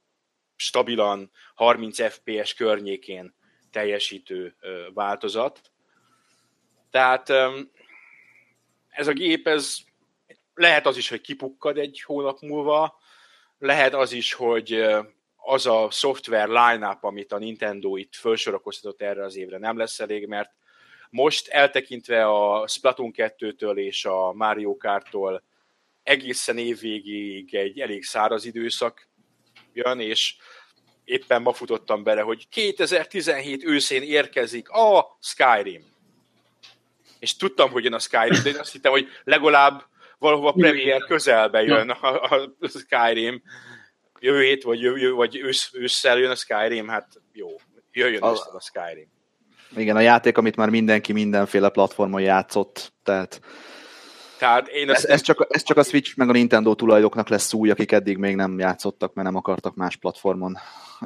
stabilan 0.56 1.32
30 1.56 2.12
FPS 2.14 2.54
környékén 2.54 3.36
teljesítő 3.72 4.56
változat. 4.94 5.72
Tehát 6.92 7.30
ez 8.90 9.08
a 9.08 9.14
gép, 9.14 9.48
ez 9.48 9.78
lehet 10.54 10.86
az 10.86 10.98
is, 10.98 11.10
hogy 11.10 11.22
kipukkad 11.22 11.78
egy 11.78 12.02
hónap 12.06 12.42
múlva, 12.42 13.00
lehet 13.60 13.94
az 13.94 14.12
is, 14.12 14.34
hogy 14.34 14.86
az 15.36 15.66
a 15.66 15.88
szoftver 15.92 16.48
line-up, 16.48 17.04
amit 17.04 17.32
a 17.32 17.38
Nintendo 17.38 17.96
itt 17.96 18.16
felsorakoztatott 18.16 19.02
erre 19.02 19.24
az 19.24 19.36
évre 19.36 19.58
nem 19.58 19.78
lesz 19.78 20.00
elég, 20.00 20.28
mert 20.28 20.52
most 21.10 21.48
eltekintve 21.48 22.28
a 22.28 22.68
Splatoon 22.68 23.14
2-től 23.16 23.76
és 23.76 24.06
a 24.06 24.34
Mario 24.34 24.78
Kart-tól 24.78 25.44
egészen 26.04 26.58
évvégéig 26.58 27.56
egy 27.56 27.80
elég 27.80 28.04
száraz 28.04 28.46
időszak 28.46 29.08
jön, 29.74 30.00
és 30.00 30.36
éppen 31.04 31.42
ma 31.42 31.54
futottam 31.54 32.04
bele, 32.04 32.22
hogy 32.22 32.50
2017 32.50 33.64
őszén 33.64 34.02
érkezik 34.02 34.70
a 34.70 35.18
Skyrim. 35.22 35.84
És 37.20 37.36
tudtam, 37.36 37.72
hogy 37.72 37.84
jön 37.84 37.94
a 37.94 38.00
Skyrim, 38.00 38.44
de 38.44 38.50
én 38.50 38.60
azt 38.60 38.72
hittem, 38.72 38.92
hogy 38.92 39.08
legalább 39.24 39.84
valahova 40.24 40.52
premier 40.52 41.02
közelbe 41.02 41.62
jön 41.62 41.90
a, 41.90 42.22
a 42.22 42.50
Skyrim. 42.68 43.42
Jövő 44.20 44.42
hét, 44.42 44.64
vagy, 44.64 44.82
jövő, 44.82 45.12
vagy 45.12 45.38
ősz, 45.38 45.70
ősszel 45.74 46.18
jön 46.18 46.32
a 46.32 46.36
Skyrim, 46.36 46.88
hát 46.88 47.08
jó, 47.34 47.50
jöjjön 47.92 48.22
a, 48.22 48.32
a 48.32 48.62
Skyrim. 48.62 49.12
Igen, 49.76 49.96
a 49.96 50.00
játék, 50.00 50.38
amit 50.38 50.56
már 50.56 50.70
mindenki 50.70 51.14
mindenféle 51.14 51.70
platformon 51.70 52.22
játszott, 52.22 52.94
tehát 53.04 53.42
tehát 54.38 54.68
én 54.68 54.90
ez, 54.90 55.06
ez, 55.06 55.22
csak, 55.22 55.48
ez 55.50 55.64
csak 55.64 55.78
a 55.78 55.84
Switch 55.84 56.18
meg 56.18 56.30
a 56.30 56.32
Nintendo 56.32 56.76
tulajdoknak 56.76 57.30
lesz 57.30 57.54
új, 57.54 57.70
akik 57.70 57.92
eddig 57.92 58.18
még 58.18 58.36
nem 58.36 58.60
játszottak, 58.60 59.14
mert 59.14 59.28
nem 59.28 59.38
akartak 59.38 59.76
más 59.76 59.96
platformon 59.96 60.58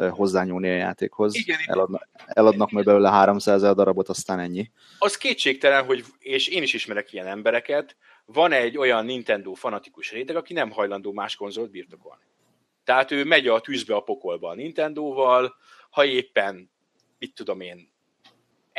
hozzányúlni 0.09 0.70
a 0.70 0.76
játékhoz. 0.76 1.36
Igen, 1.36 1.57
Eladna, 1.65 1.99
eladnak 2.28 2.72
majd 2.72 2.86
belőle 2.86 3.09
300 3.09 3.55
ezer 3.55 3.74
darabot, 3.76 4.09
aztán 4.09 4.39
ennyi. 4.39 4.72
Az 4.99 5.18
kétségtelen, 5.18 5.86
hogy, 5.86 6.03
és 6.20 6.47
én 6.47 6.63
is 6.63 6.74
ismerek 6.74 7.13
ilyen 7.13 7.28
embereket, 7.28 7.95
van 8.34 8.51
egy 8.51 8.78
olyan 8.78 9.05
Nintendo 9.05 9.53
fanatikus 9.53 10.11
réteg, 10.11 10.36
aki 10.36 10.53
nem 10.53 10.71
hajlandó 10.71 11.11
más 11.11 11.36
konzolt 11.36 11.71
birtokolni. 11.71 12.23
Tehát 12.84 13.11
ő 13.11 13.23
megy 13.23 13.47
a 13.47 13.59
tűzbe 13.59 13.95
a 13.95 14.01
pokolba 14.01 14.49
a 14.49 14.53
Nintendo-val, 14.53 15.55
ha 15.89 16.05
éppen, 16.05 16.71
mit 17.19 17.36
tudom 17.36 17.61
én, 17.61 17.91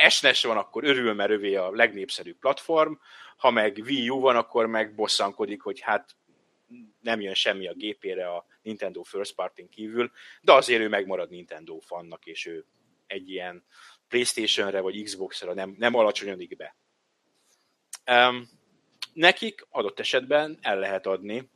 SNES 0.07 0.43
van, 0.43 0.57
akkor 0.57 0.83
örül, 0.83 1.13
mert 1.13 1.29
övé 1.29 1.55
a 1.55 1.71
legnépszerűbb 1.71 2.37
platform, 2.37 2.93
ha 3.37 3.51
meg 3.51 3.81
Wii 3.85 4.09
U 4.09 4.19
van, 4.19 4.35
akkor 4.35 4.65
meg 4.65 4.95
bosszankodik, 4.95 5.61
hogy 5.61 5.79
hát 5.79 6.15
nem 7.01 7.21
jön 7.21 7.33
semmi 7.33 7.67
a 7.67 7.73
gépére 7.73 8.29
a 8.29 8.45
Nintendo 8.61 9.03
First 9.03 9.35
party 9.35 9.61
kívül, 9.69 10.11
de 10.41 10.53
azért 10.53 10.81
ő 10.81 10.87
megmarad 10.87 11.29
Nintendo 11.29 11.79
fannak, 11.79 12.25
és 12.25 12.45
ő 12.45 12.65
egy 13.07 13.29
ilyen 13.29 13.65
Playstation-re 14.07 14.79
vagy 14.79 15.03
Xbox-ra 15.03 15.53
nem, 15.53 15.75
nem 15.77 15.95
alacsonyodik 15.95 16.55
be. 16.55 16.75
Um, 18.11 18.49
nekik 19.19 19.67
adott 19.69 19.99
esetben 19.99 20.57
el 20.61 20.79
lehet 20.79 21.05
adni, 21.05 21.49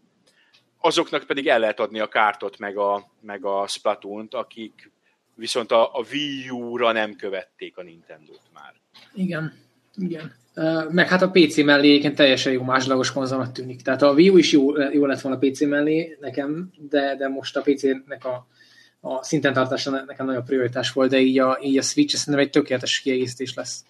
azoknak 0.80 1.24
pedig 1.24 1.48
el 1.48 1.60
lehet 1.60 1.80
adni 1.80 2.00
a 2.00 2.08
kártot, 2.08 2.58
meg 2.58 2.78
a, 2.78 3.12
meg 3.22 3.46
a 3.46 3.68
Splatoon-t, 3.68 4.34
akik 4.34 4.92
viszont 5.36 5.72
a, 5.72 5.84
a 5.84 6.06
Wii 6.12 6.50
U-ra 6.50 6.92
nem 6.92 7.16
követték 7.16 7.78
a 7.78 7.84
Nintendo-t 7.84 8.42
már. 8.54 8.74
Igen, 9.14 9.54
igen. 9.96 10.34
Meg 10.90 11.08
hát 11.08 11.22
a 11.22 11.32
PC 11.32 11.58
mellé 11.64 11.90
egyébként 11.90 12.16
teljesen 12.16 12.54
jó 12.54 12.64
másodlagos 12.64 13.12
konzolnak 13.12 13.52
tűnik. 13.52 13.82
Tehát 13.82 14.02
a 14.02 14.12
Wii 14.12 14.30
U 14.30 14.38
is 14.38 14.52
jó, 14.52 14.82
jó 14.92 15.06
lett 15.06 15.22
volna 15.22 15.38
a 15.38 15.50
PC 15.50 15.62
mellé 15.62 16.18
nekem, 16.20 16.72
de, 16.90 17.16
de 17.16 17.28
most 17.28 17.58
a 17.58 17.62
PC-nek 17.62 18.26
a, 18.26 18.48
a 19.00 19.24
szinten 19.24 19.54
tartása 19.54 20.04
nekem 20.06 20.26
nagyon 20.26 20.46
prioritás 20.46 20.92
volt, 20.92 21.10
de 21.10 21.20
így 21.20 21.40
a, 21.40 21.60
így 21.62 21.78
a 21.78 21.82
Switch 21.82 22.16
szerintem 22.16 22.44
egy 22.44 22.52
tökéletes 22.52 23.00
kiegészítés 23.00 23.54
lesz. 23.54 23.84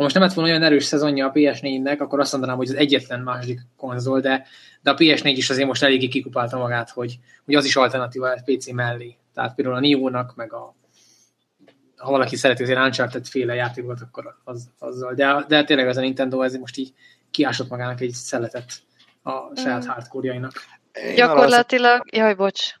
Ha 0.00 0.06
most 0.06 0.18
nem 0.18 0.28
lett 0.28 0.34
volna 0.34 0.50
olyan 0.50 0.62
erős 0.62 0.84
szezonja 0.84 1.26
a 1.26 1.32
PS4-nek, 1.32 1.98
akkor 1.98 2.20
azt 2.20 2.32
mondanám, 2.32 2.56
hogy 2.56 2.68
az 2.68 2.74
egyetlen 2.74 3.20
második 3.20 3.60
konzol, 3.76 4.20
de, 4.20 4.46
de 4.82 4.90
a 4.90 4.94
PS4 4.94 5.32
is 5.36 5.50
azért 5.50 5.66
most 5.66 5.82
eléggé 5.82 6.08
kikupálta 6.08 6.58
magát, 6.58 6.90
hogy, 6.90 7.18
hogy 7.44 7.54
az 7.54 7.64
is 7.64 7.76
alternatíva 7.76 8.30
a 8.30 8.42
PC 8.44 8.70
mellé. 8.70 9.16
Tehát 9.34 9.54
például 9.54 9.76
a 9.76 9.80
Nio-nak, 9.80 10.34
meg 10.36 10.52
a, 10.52 10.74
ha 11.96 12.10
valaki 12.10 12.36
szereti 12.36 12.62
az 12.62 12.68
Uncharted 12.68 13.26
féle 13.26 13.54
játékokat, 13.54 14.00
akkor 14.00 14.36
az, 14.44 14.70
azzal. 14.78 15.14
De, 15.14 15.44
de 15.48 15.64
tényleg 15.64 15.86
ez 15.86 15.96
a 15.96 16.00
Nintendo 16.00 16.42
ez 16.42 16.54
most 16.54 16.76
így 16.76 16.92
kiásott 17.30 17.68
magának 17.68 18.00
egy 18.00 18.12
szeletet 18.12 18.72
a 19.22 19.56
saját 19.56 19.84
mm. 19.84 19.88
hardcore-jainak. 19.88 20.52
Gyakorlatilag, 21.16 22.02
jaj, 22.16 22.34
bocs, 22.34 22.79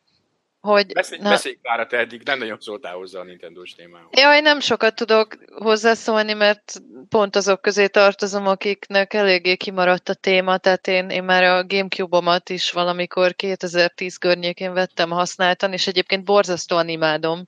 hogy... 0.60 0.92
Beszélj, 0.92 1.22
na... 1.22 1.28
beszélj 1.28 1.58
Klára, 1.62 1.86
te 1.86 1.96
eddig 1.96 2.22
nem 2.22 2.38
nagyon 2.38 2.60
szóltál 2.60 2.94
hozzá 2.94 3.20
a 3.20 3.24
Nintendo-s 3.24 3.74
témához. 3.74 4.08
Jaj, 4.10 4.40
nem 4.40 4.60
sokat 4.60 4.94
tudok 4.94 5.36
hozzászólni, 5.54 6.32
mert 6.32 6.72
pont 7.08 7.36
azok 7.36 7.60
közé 7.60 7.86
tartozom, 7.86 8.46
akiknek 8.46 9.14
eléggé 9.14 9.56
kimaradt 9.56 10.08
a 10.08 10.14
téma, 10.14 10.58
tehát 10.58 10.86
én, 10.86 11.08
én 11.10 11.22
már 11.22 11.42
a 11.42 11.64
Gamecube-omat 11.66 12.48
is 12.48 12.70
valamikor 12.70 13.34
2010 13.34 14.16
környékén 14.16 14.72
vettem 14.72 15.10
használtan, 15.10 15.72
és 15.72 15.86
egyébként 15.86 16.24
borzasztóan 16.24 16.88
imádom 16.88 17.46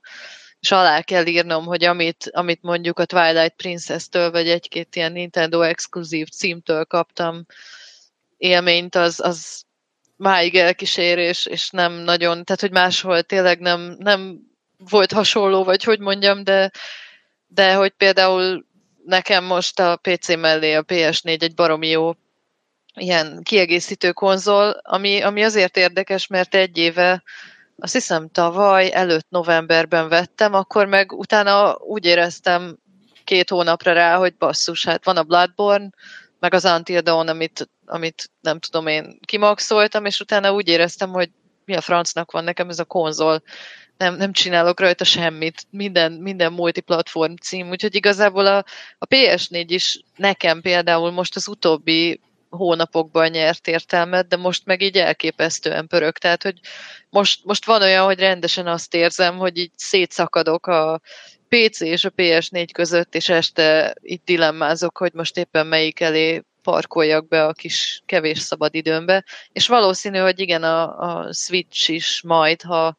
és 0.63 0.71
alá 0.71 1.01
kell 1.01 1.25
írnom, 1.25 1.65
hogy 1.65 1.83
amit, 1.83 2.29
amit 2.31 2.61
mondjuk 2.61 2.99
a 2.99 3.05
Twilight 3.05 3.55
Princess-től, 3.55 4.31
vagy 4.31 4.49
egy-két 4.49 4.95
ilyen 4.95 5.11
Nintendo 5.11 5.61
exkluzív 5.61 6.27
címtől 6.27 6.85
kaptam 6.85 7.45
élményt, 8.37 8.95
az, 8.95 9.19
az 9.19 9.63
máig 10.23 10.55
elkísér, 10.55 11.17
és, 11.17 11.45
és 11.45 11.69
nem 11.69 11.93
nagyon, 11.93 12.43
tehát 12.43 12.61
hogy 12.61 12.71
máshol 12.71 13.21
tényleg 13.21 13.59
nem, 13.59 13.95
nem 13.99 14.39
volt 14.77 15.11
hasonló, 15.11 15.63
vagy 15.63 15.83
hogy 15.83 15.99
mondjam, 15.99 16.43
de, 16.43 16.71
de 17.47 17.73
hogy 17.73 17.91
például 17.91 18.65
nekem 19.05 19.43
most 19.43 19.79
a 19.79 19.99
PC 20.01 20.35
mellé 20.35 20.73
a 20.73 20.83
PS4 20.83 21.41
egy 21.41 21.53
baromi 21.53 21.87
jó 21.87 22.11
ilyen 22.95 23.39
kiegészítő 23.43 24.11
konzol, 24.11 24.69
ami, 24.83 25.21
ami 25.21 25.43
azért 25.43 25.77
érdekes, 25.77 26.27
mert 26.27 26.55
egy 26.55 26.77
éve, 26.77 27.23
azt 27.77 27.93
hiszem 27.93 28.29
tavaly 28.29 28.93
előtt 28.93 29.27
novemberben 29.29 30.07
vettem, 30.07 30.53
akkor 30.53 30.85
meg 30.85 31.11
utána 31.11 31.77
úgy 31.77 32.05
éreztem 32.05 32.77
két 33.23 33.49
hónapra 33.49 33.93
rá, 33.93 34.15
hogy 34.15 34.35
basszus, 34.37 34.85
hát 34.85 35.05
van 35.05 35.17
a 35.17 35.23
Bloodborne, 35.23 35.89
meg 36.43 36.53
az 36.53 36.65
Until 36.65 37.01
Dawn, 37.01 37.27
amit, 37.27 37.69
amit 37.85 38.29
nem 38.41 38.59
tudom 38.59 38.87
én 38.87 39.19
kimaxoltam, 39.25 40.05
és 40.05 40.19
utána 40.19 40.53
úgy 40.53 40.67
éreztem, 40.67 41.09
hogy 41.09 41.29
mi 41.65 41.75
a 41.75 41.81
francnak 41.81 42.31
van 42.31 42.43
nekem 42.43 42.69
ez 42.69 42.79
a 42.79 42.83
konzol. 42.83 43.43
Nem, 43.97 44.15
nem 44.15 44.31
csinálok 44.31 44.79
rajta 44.79 45.03
semmit, 45.03 45.63
minden, 45.69 46.11
minden 46.11 46.53
multiplatform 46.53 47.33
cím, 47.33 47.69
úgyhogy 47.69 47.95
igazából 47.95 48.45
a, 48.45 48.57
a 48.97 49.07
PS4 49.07 49.65
is 49.67 49.99
nekem 50.15 50.61
például 50.61 51.11
most 51.11 51.35
az 51.35 51.47
utóbbi 51.47 52.19
hónapokban 52.49 53.29
nyert 53.29 53.67
értelmet, 53.67 54.27
de 54.27 54.37
most 54.37 54.65
meg 54.65 54.81
így 54.81 54.97
elképesztően 54.97 55.87
pörög. 55.87 56.17
Tehát, 56.17 56.43
hogy 56.43 56.59
most, 57.09 57.45
most 57.45 57.65
van 57.65 57.81
olyan, 57.81 58.05
hogy 58.05 58.19
rendesen 58.19 58.67
azt 58.67 58.93
érzem, 58.93 59.37
hogy 59.37 59.57
így 59.57 59.71
szétszakadok 59.75 60.67
a 60.67 61.01
PC 61.53 61.79
és 61.79 62.05
a 62.05 62.11
PS4 62.11 62.67
között, 62.73 63.15
és 63.15 63.29
este 63.29 63.95
itt 63.99 64.25
dilemmázok, 64.25 64.97
hogy 64.97 65.13
most 65.13 65.37
éppen 65.37 65.67
melyik 65.67 65.99
elé 65.99 66.41
parkoljak 66.63 67.27
be 67.27 67.45
a 67.45 67.53
kis 67.53 68.01
kevés 68.05 68.39
szabad 68.39 68.75
időmbe, 68.75 69.25
és 69.51 69.67
valószínű, 69.67 70.17
hogy 70.17 70.39
igen, 70.39 70.63
a, 70.63 70.99
a 70.99 71.33
Switch 71.33 71.89
is 71.89 72.21
majd, 72.21 72.61
ha 72.61 72.97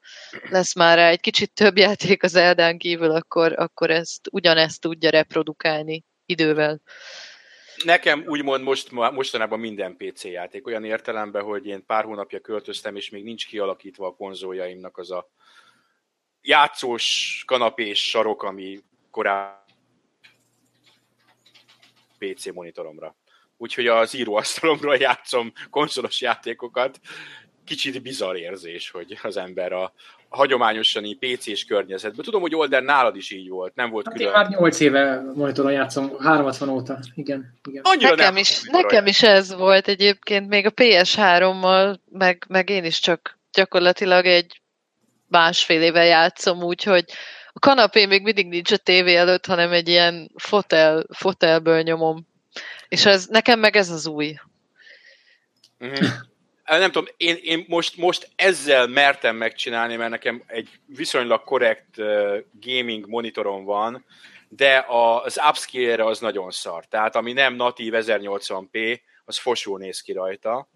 lesz 0.51 0.75
már 0.75 0.99
egy 0.99 1.21
kicsit 1.21 1.53
több 1.53 1.79
játék 1.79 2.23
az 2.23 2.35
Eldán 2.35 2.79
kívül, 2.79 3.11
akkor, 3.11 3.53
akkor 3.57 3.91
ezt 3.91 4.29
ugyanezt 4.31 4.81
tudja 4.81 5.11
reprodukálni 5.11 6.05
idővel. 6.27 6.81
Nekem 7.85 8.25
úgymond 8.27 8.63
most, 8.63 8.91
mostanában 8.91 9.61
minden 9.61 9.97
PC 9.97 10.25
játék, 10.25 10.67
olyan 10.67 10.85
értelemben, 10.85 11.43
hogy 11.43 11.67
én 11.67 11.87
pár 11.87 12.05
hónapja 12.05 12.41
költöztem, 12.41 12.97
és 12.97 13.11
még 13.11 13.25
nincs 13.25 13.47
kialakítva 13.47 14.07
a 14.07 14.15
konzoljaimnak 14.15 14.99
az 14.99 15.11
a 15.11 15.31
játszós 16.45 17.43
kanapés 17.47 18.09
sarok, 18.09 18.43
ami 18.43 18.81
korábban 19.11 19.63
PC 22.19 22.53
monitoromra. 22.53 23.17
Úgyhogy 23.57 23.87
az 23.87 24.15
íróasztalomra 24.15 24.95
játszom 24.99 25.53
konzolos 25.71 26.21
játékokat. 26.21 27.01
Kicsit 27.65 28.03
bizarr 28.03 28.37
érzés, 28.37 28.91
hogy 28.91 29.19
az 29.23 29.37
ember 29.37 29.73
a, 29.73 29.93
a 30.29 30.37
hagyományosan 30.37 31.19
PC-s 31.19 31.65
környezetben. 31.65 32.25
Tudom, 32.25 32.41
hogy 32.41 32.55
Older 32.55 32.83
nálad 32.83 33.17
is 33.17 33.31
így 33.31 33.49
volt, 33.49 33.75
nem 33.75 33.91
volt 33.91 34.07
hát 34.07 34.15
külön. 34.15 34.33
Én 34.33 34.39
már 34.39 34.49
8 34.49 34.81
éve 34.81 35.23
monitoron 35.35 35.73
játszom, 35.73 36.19
360 36.19 36.69
óta, 36.69 36.99
igen. 37.15 37.59
igen. 37.69 37.83
Annyira 37.85 38.15
nekem, 38.15 38.37
is, 38.37 38.63
nekem 38.63 39.07
is 39.07 39.23
ez 39.23 39.55
volt 39.55 39.89
egyébként, 39.89 40.49
még 40.49 40.67
a 40.67 40.71
PS3-mal, 40.71 41.97
meg, 42.11 42.45
meg 42.49 42.69
én 42.69 42.85
is 42.85 43.01
csak 43.01 43.39
gyakorlatilag 43.53 44.27
egy 44.27 44.63
másfél 45.29 45.83
éve 45.83 46.05
játszom, 46.05 46.63
úgyhogy 46.63 47.05
a 47.53 47.59
kanapé 47.59 48.07
még 48.07 48.23
mindig 48.23 48.49
nincs 48.49 48.73
a 48.73 48.77
tévé 48.77 49.17
előtt, 49.17 49.47
hanem 49.47 49.73
egy 49.73 49.89
ilyen 49.89 50.31
fotel, 50.37 51.07
fotelből 51.13 51.83
nyomom. 51.83 52.27
És 52.89 53.07
ez, 53.07 53.27
nekem 53.27 53.59
meg 53.59 53.77
ez 53.77 53.91
az 53.91 54.07
új. 54.07 54.35
Mm-hmm. 55.85 56.07
Nem 56.65 56.91
tudom, 56.91 57.15
én, 57.17 57.37
én 57.43 57.65
most, 57.69 57.97
most 57.97 58.31
ezzel 58.37 58.87
mertem 58.87 59.37
megcsinálni, 59.37 59.97
mert 59.97 60.11
nekem 60.11 60.43
egy 60.47 60.69
viszonylag 60.87 61.45
korrekt 61.45 61.99
uh, 61.99 62.37
gaming 62.61 63.07
monitorom 63.07 63.65
van, 63.65 64.05
de 64.49 64.85
az 64.89 65.41
upscale 65.49 66.05
az 66.05 66.19
nagyon 66.19 66.51
szar. 66.51 66.85
Tehát 66.87 67.17
ami 67.17 67.33
nem 67.33 67.55
natív 67.55 67.93
1080p, 67.97 69.01
az 69.25 69.39
fosó 69.39 69.77
néz 69.77 70.01
ki 70.01 70.13
rajta 70.13 70.69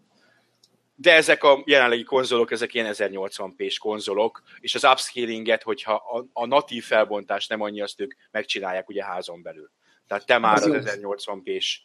de 1.01 1.12
ezek 1.12 1.44
a 1.44 1.62
jelenlegi 1.64 2.03
konzolok, 2.03 2.51
ezek 2.51 2.74
ilyen 2.74 2.94
1080p-s 2.94 3.78
konzolok, 3.78 4.42
és 4.61 4.74
az 4.74 4.84
upscalinget, 4.84 5.62
hogyha 5.62 5.92
a, 5.92 6.24
a 6.32 6.46
natív 6.46 6.84
felbontás 6.84 7.46
nem 7.46 7.61
annyi, 7.61 7.80
azt 7.80 8.01
ők 8.01 8.14
megcsinálják 8.30 8.88
ugye 8.88 9.05
házon 9.05 9.42
belül. 9.42 9.70
Tehát 10.07 10.26
te 10.26 10.38
már 10.38 10.57
az, 10.57 10.66
az 10.66 10.99
1080p-s 11.03 11.80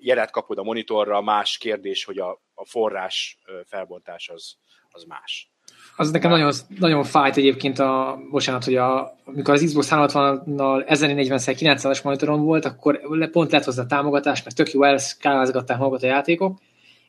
jelet 0.00 0.30
kapod 0.30 0.58
a 0.58 0.62
monitorra, 0.62 1.20
más 1.20 1.58
kérdés, 1.58 2.04
hogy 2.04 2.18
a, 2.18 2.42
a 2.54 2.66
forrás 2.66 3.38
felbontás 3.66 4.28
az, 4.28 4.54
az 4.90 5.04
más. 5.04 5.50
Az 5.96 6.10
nekem 6.10 6.30
nagyon, 6.30 6.52
nagyon 6.78 7.04
fájt 7.04 7.36
egyébként 7.36 7.78
a, 7.78 8.18
bocsánat, 8.30 8.64
hogy 8.64 8.76
a, 8.76 9.16
amikor 9.24 9.54
az 9.54 9.62
Xbox 9.62 9.88
360-nal 9.90 10.84
1040x900-as 10.88 12.04
monitoron 12.04 12.44
volt, 12.44 12.64
akkor 12.64 13.00
pont 13.30 13.50
lett 13.50 13.64
hozzá 13.64 13.86
támogatás, 13.86 14.42
mert 14.42 14.56
tök 14.56 14.72
jó 14.72 14.82
elszkálázgatták 14.82 15.78
magukat 15.78 16.02
a 16.02 16.06
játékok, 16.06 16.58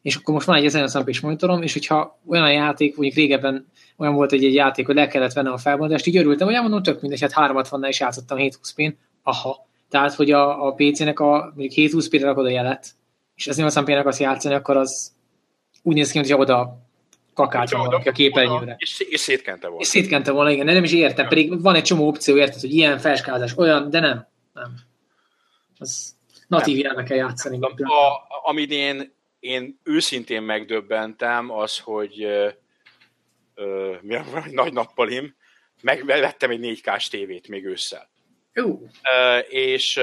és 0.01 0.15
akkor 0.15 0.33
most 0.33 0.45
van 0.45 0.55
egy 0.55 0.65
1080 0.65 1.03
p 1.03 1.21
monitorom, 1.21 1.61
és 1.61 1.73
hogyha 1.73 2.19
olyan 2.27 2.43
a 2.43 2.49
játék, 2.49 2.95
mondjuk 2.95 3.17
régebben 3.17 3.67
olyan 3.97 4.13
volt, 4.13 4.29
hogy 4.29 4.45
egy 4.45 4.53
játék, 4.53 4.85
hogy 4.85 4.95
le 4.95 5.07
kellett 5.07 5.33
vennem 5.33 5.53
a 5.53 5.57
felbontást, 5.57 6.05
így 6.05 6.17
örültem, 6.17 6.47
hogy 6.47 6.55
mondom, 6.55 6.83
tök 6.83 7.01
mindegy, 7.01 7.21
hát 7.21 7.31
360 7.31 7.85
is 7.85 7.99
játszottam 7.99 8.37
720 8.37 8.73
p 8.73 8.95
aha. 9.23 9.67
Tehát, 9.89 10.13
hogy 10.13 10.31
a, 10.31 10.67
a 10.67 10.73
PC-nek 10.73 11.19
a 11.19 11.29
mondjuk 11.29 11.71
720 11.71 12.07
p-re 12.07 12.25
rakod 12.25 12.45
a 12.45 12.49
jelet, 12.49 12.87
és 13.35 13.47
1080 13.47 13.85
p-nek 13.85 14.07
azt 14.07 14.19
játszani, 14.19 14.55
akkor 14.55 14.77
az 14.77 15.11
úgy 15.83 15.95
néz 15.95 16.11
ki, 16.11 16.17
hogy 16.17 16.33
oda 16.33 16.77
kakáltam 17.33 17.79
volna 17.79 18.01
a 18.05 18.11
képernyőre. 18.11 18.75
És, 18.77 18.99
és 18.99 19.19
szétkente 19.19 19.67
volna. 19.67 19.81
És 19.81 19.87
szétkente 19.87 20.31
volna, 20.31 20.51
igen, 20.51 20.65
de 20.65 20.73
nem 20.73 20.83
is 20.83 20.93
értem, 20.93 21.27
pedig 21.27 21.61
van 21.61 21.75
egy 21.75 21.83
csomó 21.83 22.07
opció, 22.07 22.37
érted, 22.37 22.61
hogy 22.61 22.73
ilyen 22.73 22.97
felskálás, 22.97 23.57
olyan, 23.57 23.89
de 23.89 23.99
nem. 23.99 24.27
Nem. 24.53 24.73
Az 25.79 26.15
natív 26.47 26.77
jelme 26.77 27.03
kell 27.03 27.17
játszani. 27.17 27.59
A, 27.61 27.65
a, 27.65 28.49
amit 28.49 28.71
én 28.71 29.13
én 29.41 29.79
őszintén 29.83 30.41
megdöbbentem 30.41 31.51
az, 31.51 31.77
hogy 31.79 32.23
ö, 32.23 33.95
nagy 34.51 34.73
nappalim, 34.73 35.35
megvettem 35.81 36.49
egy 36.49 36.79
4K-s 36.83 37.07
tévét 37.07 37.47
még 37.47 37.65
ősszel. 37.65 38.09
Uh. 38.55 38.81
Ö, 39.11 39.37
és 39.37 40.01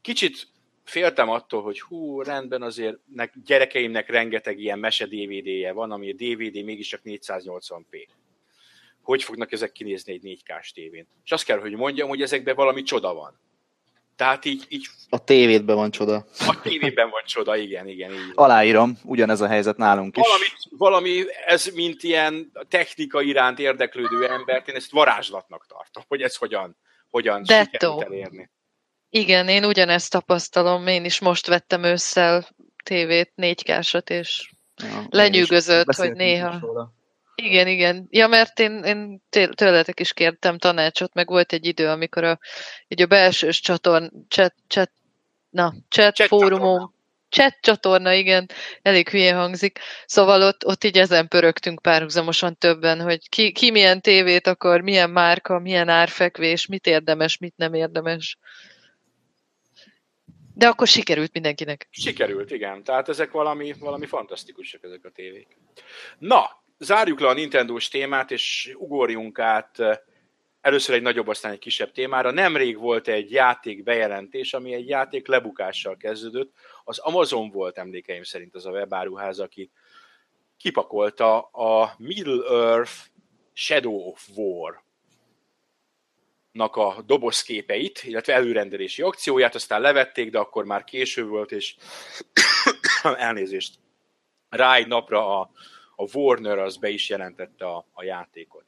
kicsit 0.00 0.46
féltem 0.84 1.28
attól, 1.28 1.62
hogy 1.62 1.80
hú, 1.80 2.22
rendben 2.22 2.62
azért 2.62 2.98
nek, 3.14 3.32
gyerekeimnek 3.44 4.08
rengeteg 4.08 4.58
ilyen 4.58 4.78
mese 4.78 5.06
DVD-je 5.06 5.72
van, 5.72 5.90
ami 5.90 6.10
a 6.10 6.14
DVD 6.14 6.64
mégis 6.64 6.88
csak 6.88 7.00
480p. 7.04 8.06
Hogy 9.02 9.22
fognak 9.22 9.52
ezek 9.52 9.72
kinézni 9.72 10.12
egy 10.12 10.40
4K-s 10.46 10.72
tévén? 10.72 11.06
És 11.24 11.32
azt 11.32 11.44
kell, 11.44 11.58
hogy 11.58 11.72
mondjam, 11.72 12.08
hogy 12.08 12.22
ezekben 12.22 12.54
valami 12.54 12.82
csoda 12.82 13.14
van. 13.14 13.40
Tehát 14.22 14.44
így, 14.44 14.64
így... 14.68 14.86
A 15.08 15.24
tévédben 15.24 15.76
van 15.76 15.90
csoda. 15.90 16.26
A 16.38 16.60
tévében 16.62 17.10
van 17.10 17.22
csoda, 17.24 17.56
igen, 17.56 17.88
igen. 17.88 18.12
Így. 18.12 18.32
Aláírom, 18.34 18.98
ugyanez 19.04 19.40
a 19.40 19.46
helyzet 19.46 19.76
nálunk 19.76 20.16
is. 20.16 20.22
Valami, 20.26 20.44
valami, 20.70 21.24
ez 21.46 21.66
mint 21.66 22.02
ilyen 22.02 22.52
technika 22.68 23.22
iránt 23.22 23.58
érdeklődő 23.58 24.28
embert, 24.28 24.68
én 24.68 24.74
ezt 24.74 24.90
varázslatnak 24.90 25.66
tartom, 25.66 26.02
hogy 26.08 26.22
ez 26.22 26.36
hogyan, 26.36 26.76
hogyan 27.10 27.44
sikerült 27.44 28.02
elérni. 28.02 28.50
Igen, 29.10 29.48
én 29.48 29.64
ugyanezt 29.64 30.10
tapasztalom, 30.10 30.86
én 30.86 31.04
is 31.04 31.20
most 31.20 31.46
vettem 31.46 31.84
ősszel 31.84 32.48
tévét, 32.84 33.32
négy 33.34 33.74
és 34.06 34.50
ja, 34.76 35.06
lenyűgözött, 35.10 35.94
hogy 35.94 36.12
néha... 36.12 36.60
Igen, 37.42 37.66
igen. 37.68 38.06
Ja, 38.10 38.26
mert 38.26 38.58
én, 38.58 38.82
én 38.82 39.22
tőletek 39.54 40.00
is 40.00 40.12
kértem 40.12 40.58
tanácsot, 40.58 41.14
meg 41.14 41.28
volt 41.28 41.52
egy 41.52 41.66
idő, 41.66 41.88
amikor 41.88 42.24
a, 42.24 42.38
így 42.88 43.02
a 43.02 43.06
belsős 43.06 43.60
csatorn, 43.60 44.10
chat, 44.28 44.54
chat, 44.66 44.90
na, 45.50 45.74
chat, 45.88 46.14
chat 46.14 46.26
fórumon, 46.26 46.94
chat 47.28 47.56
csatorna, 47.60 48.12
igen, 48.12 48.50
elég 48.82 49.08
hülye 49.08 49.34
hangzik. 49.34 49.78
Szóval 50.06 50.42
ott, 50.42 50.66
ott 50.66 50.84
így 50.84 50.98
ezen 50.98 51.28
pörögtünk 51.28 51.82
párhuzamosan 51.82 52.56
többen, 52.56 53.00
hogy 53.00 53.28
ki, 53.28 53.52
ki 53.52 53.70
milyen 53.70 54.00
tévét 54.00 54.46
akar, 54.46 54.80
milyen 54.80 55.10
márka, 55.10 55.58
milyen 55.58 55.88
árfekvés, 55.88 56.66
mit 56.66 56.86
érdemes, 56.86 57.38
mit 57.38 57.56
nem 57.56 57.74
érdemes. 57.74 58.38
De 60.54 60.66
akkor 60.66 60.86
sikerült 60.86 61.32
mindenkinek. 61.32 61.86
Sikerült, 61.90 62.50
igen. 62.50 62.84
Tehát 62.84 63.08
ezek 63.08 63.30
valami, 63.30 63.74
valami 63.78 64.06
fantasztikusak 64.06 64.82
ezek 64.82 65.04
a 65.04 65.10
tévék. 65.10 65.46
Na, 66.18 66.61
zárjuk 66.82 67.20
le 67.20 67.28
a 67.28 67.32
Nintendo-s 67.32 67.88
témát, 67.88 68.30
és 68.30 68.74
ugorjunk 68.78 69.38
át 69.38 69.78
eh, 69.78 69.98
először 70.60 70.94
egy 70.94 71.02
nagyobb, 71.02 71.28
aztán 71.28 71.52
egy 71.52 71.58
kisebb 71.58 71.92
témára. 71.92 72.30
Nemrég 72.30 72.78
volt 72.78 73.08
egy 73.08 73.30
játék 73.30 73.82
bejelentés, 73.82 74.54
ami 74.54 74.74
egy 74.74 74.88
játék 74.88 75.26
lebukással 75.26 75.96
kezdődött. 75.96 76.52
Az 76.84 76.98
Amazon 76.98 77.50
volt 77.50 77.78
emlékeim 77.78 78.22
szerint 78.22 78.54
az 78.54 78.66
a 78.66 78.70
webáruház, 78.70 79.38
aki 79.38 79.70
kipakolta 80.56 81.40
a 81.40 81.94
Middle 81.98 82.44
Earth 82.48 82.92
Shadow 83.52 84.08
of 84.08 84.28
War 84.34 84.82
nak 86.52 86.76
a 86.76 87.02
dobozképeit, 87.06 88.02
illetve 88.04 88.34
előrendelési 88.34 89.02
akcióját, 89.02 89.54
aztán 89.54 89.80
levették, 89.80 90.30
de 90.30 90.38
akkor 90.38 90.64
már 90.64 90.84
késő 90.84 91.26
volt, 91.26 91.52
és 91.52 91.76
elnézést, 93.02 93.74
rá 94.48 94.74
egy 94.74 94.86
napra 94.86 95.40
a 95.40 95.50
a 96.02 96.18
Warner 96.18 96.58
az 96.58 96.76
be 96.76 96.88
is 96.88 97.08
jelentette 97.08 97.66
a, 97.66 97.86
a 97.92 98.04
játékot. 98.04 98.64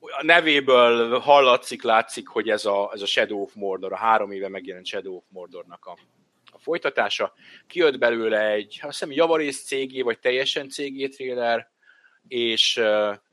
A 0.00 0.24
nevéből 0.24 1.18
hallatszik, 1.18 1.82
látszik, 1.82 2.28
hogy 2.28 2.48
ez 2.48 2.64
a, 2.64 2.90
ez 2.94 3.02
a 3.02 3.06
Shadow 3.06 3.42
of 3.42 3.54
Mordor, 3.54 3.92
a 3.92 3.96
három 3.96 4.30
éve 4.30 4.48
megjelent 4.48 4.86
Shadow 4.86 5.16
of 5.16 5.24
Mordornak 5.28 5.84
a, 5.84 5.98
a 6.52 6.58
folytatása. 6.58 7.32
Kijött 7.66 7.98
belőle 7.98 8.50
egy, 8.50 8.78
azt 8.82 8.98
hiszem, 8.98 9.12
javarész 9.12 9.64
cégé, 9.64 10.00
vagy 10.00 10.18
teljesen 10.18 10.68
cégé 10.68 11.08
trailer, 11.08 11.70
és, 12.28 12.80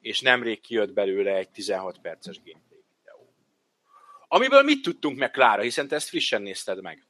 és 0.01 0.21
nemrég 0.21 0.61
kijött 0.61 0.93
belőle 0.93 1.35
egy 1.35 1.49
16 1.49 1.99
perces 2.01 2.37
gameplay 2.37 2.83
videó. 2.97 3.33
Amiből 4.27 4.63
mit 4.63 4.81
tudtunk 4.81 5.17
meg, 5.17 5.31
Klára, 5.31 5.61
hiszen 5.61 5.87
te 5.87 5.95
ezt 5.95 6.09
frissen 6.09 6.41
nézted 6.41 6.81
meg? 6.81 7.08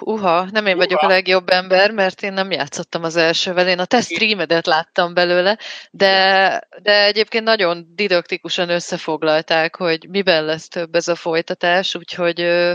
Uha, 0.00 0.48
nem 0.50 0.66
én 0.66 0.76
vagyok 0.76 0.98
Uha. 0.98 1.06
a 1.06 1.10
legjobb 1.10 1.48
ember, 1.48 1.90
mert 1.90 2.22
én 2.22 2.32
nem 2.32 2.50
játszottam 2.50 3.02
az 3.02 3.16
elsővel. 3.16 3.68
Én 3.68 3.78
a 3.78 3.84
te 3.84 4.00
streamedet 4.00 4.66
láttam 4.66 5.14
belőle, 5.14 5.58
de, 5.90 6.68
de 6.82 7.04
egyébként 7.04 7.44
nagyon 7.44 7.86
didaktikusan 7.94 8.68
összefoglalták, 8.68 9.76
hogy 9.76 10.08
miben 10.08 10.44
lesz 10.44 10.68
több 10.68 10.94
ez 10.94 11.08
a 11.08 11.14
folytatás, 11.14 11.94
úgyhogy 11.94 12.68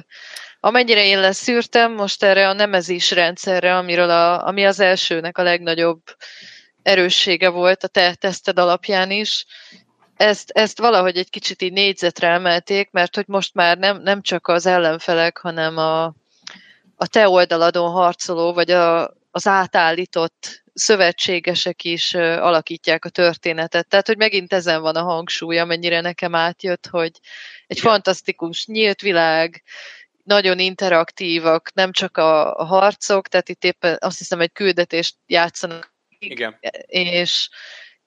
amennyire 0.59 1.05
én 1.05 1.19
leszűrtem 1.19 1.93
most 1.93 2.23
erre 2.23 2.49
a 2.49 2.53
nemezés 2.53 3.11
rendszerre, 3.11 3.77
amiről 3.77 4.09
a, 4.09 4.47
ami 4.47 4.65
az 4.65 4.79
elsőnek 4.79 5.37
a 5.37 5.43
legnagyobb 5.43 6.01
erőssége 6.81 7.49
volt 7.49 7.83
a 7.83 7.87
te 7.87 8.15
teszted 8.15 8.59
alapján 8.59 9.11
is, 9.11 9.45
ezt, 10.15 10.49
ezt 10.49 10.79
valahogy 10.79 11.17
egy 11.17 11.29
kicsit 11.29 11.61
így 11.61 11.73
négyzetre 11.73 12.27
emelték, 12.27 12.91
mert 12.91 13.15
hogy 13.15 13.27
most 13.27 13.53
már 13.53 13.77
nem, 13.77 14.01
nem 14.01 14.21
csak 14.21 14.47
az 14.47 14.65
ellenfelek, 14.65 15.37
hanem 15.37 15.77
a, 15.77 16.13
a 17.03 17.07
te 17.07 17.27
oldaladon 17.29 17.91
harcoló, 17.91 18.53
vagy 18.53 18.71
a, 18.71 19.13
az 19.31 19.47
átállított 19.47 20.63
szövetségesek 20.73 21.83
is 21.83 22.13
alakítják 22.13 23.05
a 23.05 23.09
történetet. 23.09 23.87
Tehát, 23.87 24.07
hogy 24.07 24.17
megint 24.17 24.53
ezen 24.53 24.81
van 24.81 24.95
a 24.95 25.03
hangsúly, 25.03 25.59
amennyire 25.59 26.01
nekem 26.01 26.35
átjött, 26.35 26.87
hogy 26.87 27.11
egy 27.67 27.77
Igen. 27.77 27.91
fantasztikus, 27.91 28.65
nyílt 28.65 29.01
világ, 29.01 29.63
nagyon 30.23 30.59
interaktívak, 30.59 31.73
nem 31.73 31.91
csak 31.91 32.17
a, 32.17 32.55
a 32.55 32.63
harcok, 32.63 33.27
tehát 33.27 33.49
itt 33.49 33.63
éppen 33.63 33.97
azt 33.99 34.17
hiszem 34.17 34.39
egy 34.39 34.51
küldetést 34.51 35.15
játszanak. 35.25 35.93
Igen. 36.19 36.57
És, 36.87 37.49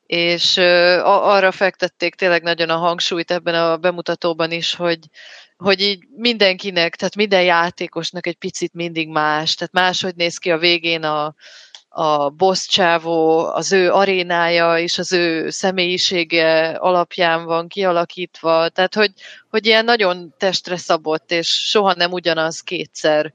és 0.06 0.56
arra 1.02 1.52
fektették 1.52 2.14
tényleg 2.14 2.42
nagyon 2.42 2.68
a 2.70 2.76
hangsúlyt 2.76 3.30
ebben 3.30 3.54
a 3.54 3.76
bemutatóban 3.76 4.50
is, 4.50 4.74
hogy, 4.74 4.98
hogy 5.56 5.80
így 5.80 6.04
mindenkinek, 6.16 6.96
tehát 6.96 7.16
minden 7.16 7.42
játékosnak 7.42 8.26
egy 8.26 8.36
picit 8.36 8.74
mindig 8.74 9.08
más, 9.08 9.54
tehát 9.54 9.72
máshogy 9.72 10.14
néz 10.14 10.38
ki 10.38 10.50
a 10.50 10.58
végén 10.58 11.02
a, 11.02 11.34
a 11.88 12.30
boss 12.30 12.66
csávó, 12.66 13.38
az 13.38 13.72
ő 13.72 13.92
arénája 13.92 14.78
és 14.78 14.98
az 14.98 15.12
ő 15.12 15.50
személyisége 15.50 16.68
alapján 16.68 17.44
van 17.44 17.68
kialakítva, 17.68 18.68
tehát 18.68 18.94
hogy, 18.94 19.12
hogy 19.50 19.66
ilyen 19.66 19.84
nagyon 19.84 20.34
testre 20.38 20.76
szabott, 20.76 21.30
és 21.30 21.48
soha 21.48 21.94
nem 21.94 22.12
ugyanaz 22.12 22.60
kétszer 22.60 23.32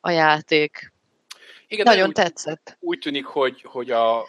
a 0.00 0.10
játék. 0.10 0.92
Igen, 1.66 1.84
nagyon 1.84 2.08
úgy, 2.08 2.14
tetszett. 2.14 2.76
Úgy 2.80 2.98
tűnik, 2.98 3.24
hogy, 3.24 3.62
hogy 3.62 3.90
a, 3.90 4.26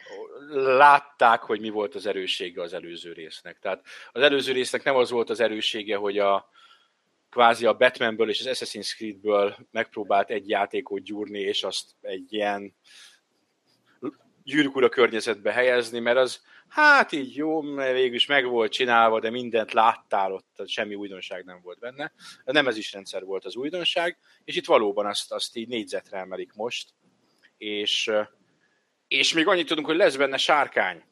látták, 0.51 1.41
hogy 1.41 1.59
mi 1.59 1.69
volt 1.69 1.95
az 1.95 2.05
erőssége 2.05 2.61
az 2.61 2.73
előző 2.73 3.13
résznek. 3.13 3.59
Tehát 3.59 3.85
az 4.11 4.21
előző 4.21 4.51
résznek 4.51 4.83
nem 4.83 4.95
az 4.95 5.09
volt 5.09 5.29
az 5.29 5.39
erőssége, 5.39 5.95
hogy 5.95 6.19
a, 6.19 6.49
kvázi 7.29 7.65
a 7.65 7.73
Batmanből 7.73 8.29
és 8.29 8.45
az 8.45 8.57
Assassin's 8.57 8.95
Creedből 8.95 9.55
megpróbált 9.71 10.29
egy 10.29 10.49
játékot 10.49 11.03
gyúrni, 11.03 11.39
és 11.39 11.63
azt 11.63 11.91
egy 12.01 12.33
ilyen 12.33 12.75
gyűrűk 14.43 14.89
környezetbe 14.89 15.51
helyezni, 15.51 15.99
mert 15.99 16.17
az 16.17 16.41
hát 16.67 17.11
így 17.11 17.35
jó, 17.35 17.61
mert 17.61 17.93
végül 17.93 18.15
is 18.15 18.25
meg 18.25 18.45
volt 18.45 18.71
csinálva, 18.71 19.19
de 19.19 19.29
mindent 19.29 19.71
láttál 19.71 20.31
ott, 20.31 20.61
semmi 20.65 20.95
újdonság 20.95 21.45
nem 21.45 21.59
volt 21.61 21.79
benne. 21.79 22.11
Nem 22.45 22.67
ez 22.67 22.77
is 22.77 22.93
rendszer 22.93 23.23
volt 23.23 23.45
az 23.45 23.55
újdonság, 23.55 24.17
és 24.43 24.55
itt 24.55 24.65
valóban 24.65 25.05
azt, 25.05 25.31
azt 25.31 25.55
így 25.55 25.67
négyzetre 25.67 26.17
emelik 26.17 26.53
most, 26.53 26.89
és, 27.57 28.11
és 29.13 29.33
még 29.33 29.47
annyit 29.47 29.67
tudunk, 29.67 29.87
hogy 29.87 29.95
lesz 29.95 30.15
benne 30.15 30.37
sárkány 30.37 31.03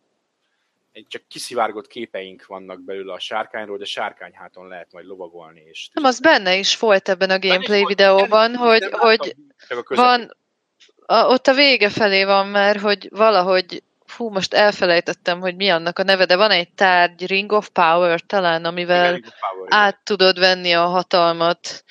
egy 0.92 1.06
csak 1.08 1.22
kiszivárgott 1.28 1.88
képeink 1.88 2.46
vannak 2.46 2.82
belőle 2.84 3.14
a 3.14 3.20
sárkányról, 3.20 3.78
de 3.78 3.86
sárkányháton 3.86 4.68
lehet 4.68 4.92
majd 4.92 5.06
lovagolni. 5.06 5.64
És 5.70 5.90
nem, 5.94 6.04
az 6.04 6.20
benne 6.20 6.56
is 6.56 6.80
volt 6.80 7.10
ebben 7.10 7.30
a 7.30 7.40
gameplay 7.40 7.86
videóban, 7.86 8.56
hogy, 8.56 8.88
hogy 8.92 9.36
van, 9.88 10.38
a, 11.06 11.16
ott 11.16 11.48
a 11.48 11.54
vége 11.54 11.90
felé 11.90 12.24
van 12.24 12.48
már, 12.48 12.78
hogy 12.78 13.10
valahogy 13.12 13.84
hú, 14.18 14.30
most 14.30 14.54
elfelejtettem, 14.54 15.40
hogy 15.40 15.56
mi 15.56 15.70
annak 15.70 16.00
a 16.00 16.04
neve, 16.04 16.26
de 16.26 16.36
van 16.36 16.52
egy 16.52 16.74
tárgy, 16.74 17.28
Ring 17.28 17.52
of 17.52 17.70
Power 17.70 18.22
talán, 18.22 18.66
amivel 18.66 19.16
igen, 19.16 19.34
Power, 19.40 19.68
át 19.74 19.92
igen. 19.92 20.02
tudod 20.04 20.40
venni 20.40 20.74
a 20.74 20.86
hatalmat 20.86 21.84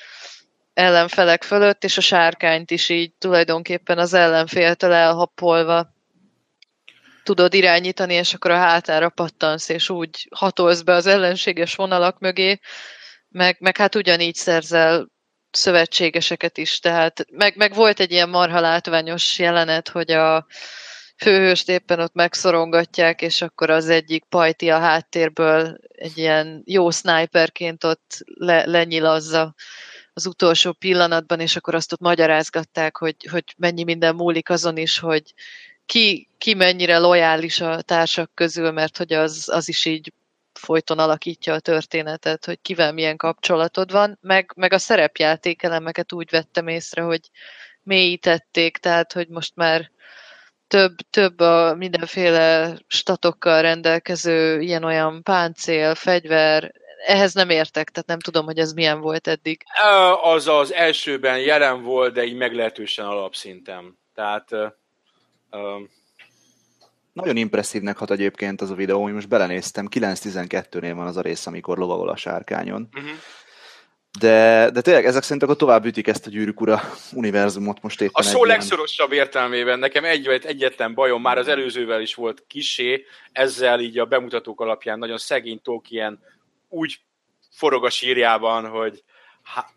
ellenfelek 0.74 1.42
fölött, 1.42 1.84
és 1.84 1.96
a 1.96 2.00
sárkányt 2.00 2.70
is 2.70 2.88
így 2.88 3.12
tulajdonképpen 3.18 3.98
az 3.98 4.12
ellenféltől 4.12 4.92
elhappolva 4.92 5.98
tudod 7.35 7.55
irányítani, 7.55 8.14
és 8.14 8.35
akkor 8.35 8.51
a 8.51 8.57
hátára 8.57 9.09
pattansz, 9.09 9.68
és 9.68 9.91
úgy 9.91 10.28
hatolsz 10.31 10.81
be 10.83 10.93
az 10.93 11.07
ellenséges 11.07 11.74
vonalak 11.74 12.18
mögé, 12.18 12.59
meg, 13.28 13.57
meg 13.61 13.76
hát 13.76 13.95
ugyanígy 13.95 14.35
szerzel 14.35 15.09
szövetségeseket 15.51 16.59
is, 16.59 16.78
tehát 16.78 17.26
meg, 17.31 17.57
meg 17.57 17.74
volt 17.74 18.01
egy 18.01 18.11
ilyen 18.11 18.28
marha 18.28 18.61
látványos 18.61 19.39
jelenet, 19.39 19.89
hogy 19.89 20.11
a 20.11 20.47
főhőst 21.16 21.68
éppen 21.68 22.01
ott 22.01 22.14
megszorongatják, 22.14 23.22
és 23.22 23.43
akkor 23.43 23.70
az 23.70 23.89
egyik 23.89 24.24
pajti 24.24 24.70
a 24.70 24.78
háttérből 24.78 25.78
egy 25.89 26.18
ilyen 26.18 26.62
jó 26.66 26.91
sniperként 26.91 27.85
ott 27.85 28.18
le, 28.24 28.66
lenyilazza 28.66 29.55
az 30.12 30.26
utolsó 30.26 30.72
pillanatban, 30.72 31.41
és 31.41 31.57
akkor 31.57 31.74
azt 31.74 31.93
ott 31.93 32.01
magyarázgatták, 32.01 32.97
hogy, 32.97 33.16
hogy 33.31 33.45
mennyi 33.57 33.85
minden 33.85 34.14
múlik 34.14 34.51
azon 34.51 34.76
is, 34.76 34.99
hogy 34.99 35.35
ki, 35.91 36.28
ki 36.38 36.55
mennyire 36.55 36.99
lojális 36.99 37.61
a 37.61 37.82
társak 37.82 38.30
közül, 38.34 38.70
mert 38.70 38.97
hogy 38.97 39.12
az, 39.12 39.49
az 39.53 39.68
is 39.68 39.84
így 39.84 40.12
folyton 40.53 40.99
alakítja 40.99 41.55
a 41.55 41.61
történetet, 41.61 42.45
hogy 42.45 42.59
kivel 42.62 42.93
milyen 42.93 43.16
kapcsolatod 43.16 43.93
van, 43.93 44.18
meg, 44.20 44.53
meg 44.57 44.72
a 44.72 44.78
szerepjáték 44.78 45.62
elemeket 45.62 46.12
úgy 46.12 46.30
vettem 46.30 46.68
észre, 46.68 47.03
hogy 47.03 47.20
mélyítették, 47.82 48.76
tehát 48.76 49.12
hogy 49.12 49.28
most 49.28 49.57
már 49.57 49.91
több, 50.68 50.95
több 51.11 51.41
a 51.41 51.74
mindenféle 51.74 52.78
statokkal 52.86 53.62
rendelkező 53.62 54.61
ilyen-olyan 54.61 55.22
páncél, 55.22 55.95
fegyver, 55.95 56.72
ehhez 57.07 57.34
nem 57.34 57.51
értek, 57.51 57.91
tehát 57.91 58.09
nem 58.09 58.20
tudom, 58.20 58.45
hogy 58.45 58.59
ez 58.59 58.72
milyen 58.72 59.01
volt 59.01 59.28
eddig. 59.28 59.62
Az 60.22 60.49
az 60.49 60.72
elsőben 60.72 61.38
jelen 61.38 61.82
volt, 61.82 62.12
de 62.12 62.24
így 62.24 62.36
meglehetősen 62.36 63.07
alapszinten. 63.07 63.99
Tehát 64.14 64.51
nagyon 67.12 67.36
impresszívnek 67.36 67.96
hat 67.96 68.11
egyébként 68.11 68.61
az 68.61 68.70
a 68.70 68.74
videó, 68.74 69.03
hogy 69.03 69.12
most 69.12 69.28
belenéztem, 69.28 69.88
9-12-nél 69.90 70.92
van 70.94 71.07
az 71.07 71.16
a 71.16 71.20
rész, 71.20 71.46
amikor 71.46 71.78
lovagol 71.78 72.09
a 72.09 72.16
sárkányon. 72.16 72.88
Uh-huh. 72.92 73.11
De, 74.18 74.70
de 74.70 74.80
tényleg 74.80 75.07
ezek 75.07 75.22
szerint 75.22 75.42
akkor 75.42 75.57
tovább 75.57 75.84
ütik 75.84 76.07
ezt 76.07 76.26
a 76.26 76.30
gyűrűk 76.30 76.61
ura 76.61 76.80
univerzumot 77.12 77.82
most 77.82 78.01
éppen. 78.01 78.12
A 78.14 78.22
szó 78.22 78.44
legszorosabb 78.44 79.12
értelmében 79.12 79.78
nekem 79.78 80.05
egy 80.05 80.26
vagy 80.26 80.44
egyetlen 80.44 80.94
bajom, 80.94 81.22
már 81.22 81.38
az 81.38 81.48
előzővel 81.48 82.01
is 82.01 82.14
volt 82.14 82.44
kisé, 82.46 83.05
ezzel 83.32 83.80
így 83.80 83.98
a 83.98 84.05
bemutatók 84.05 84.61
alapján 84.61 84.98
nagyon 84.98 85.18
szegény 85.18 85.61
Tolkien 85.62 86.20
úgy 86.68 87.01
forog 87.51 87.84
a 87.84 87.90
sírjában, 87.90 88.68
hogy 88.68 89.03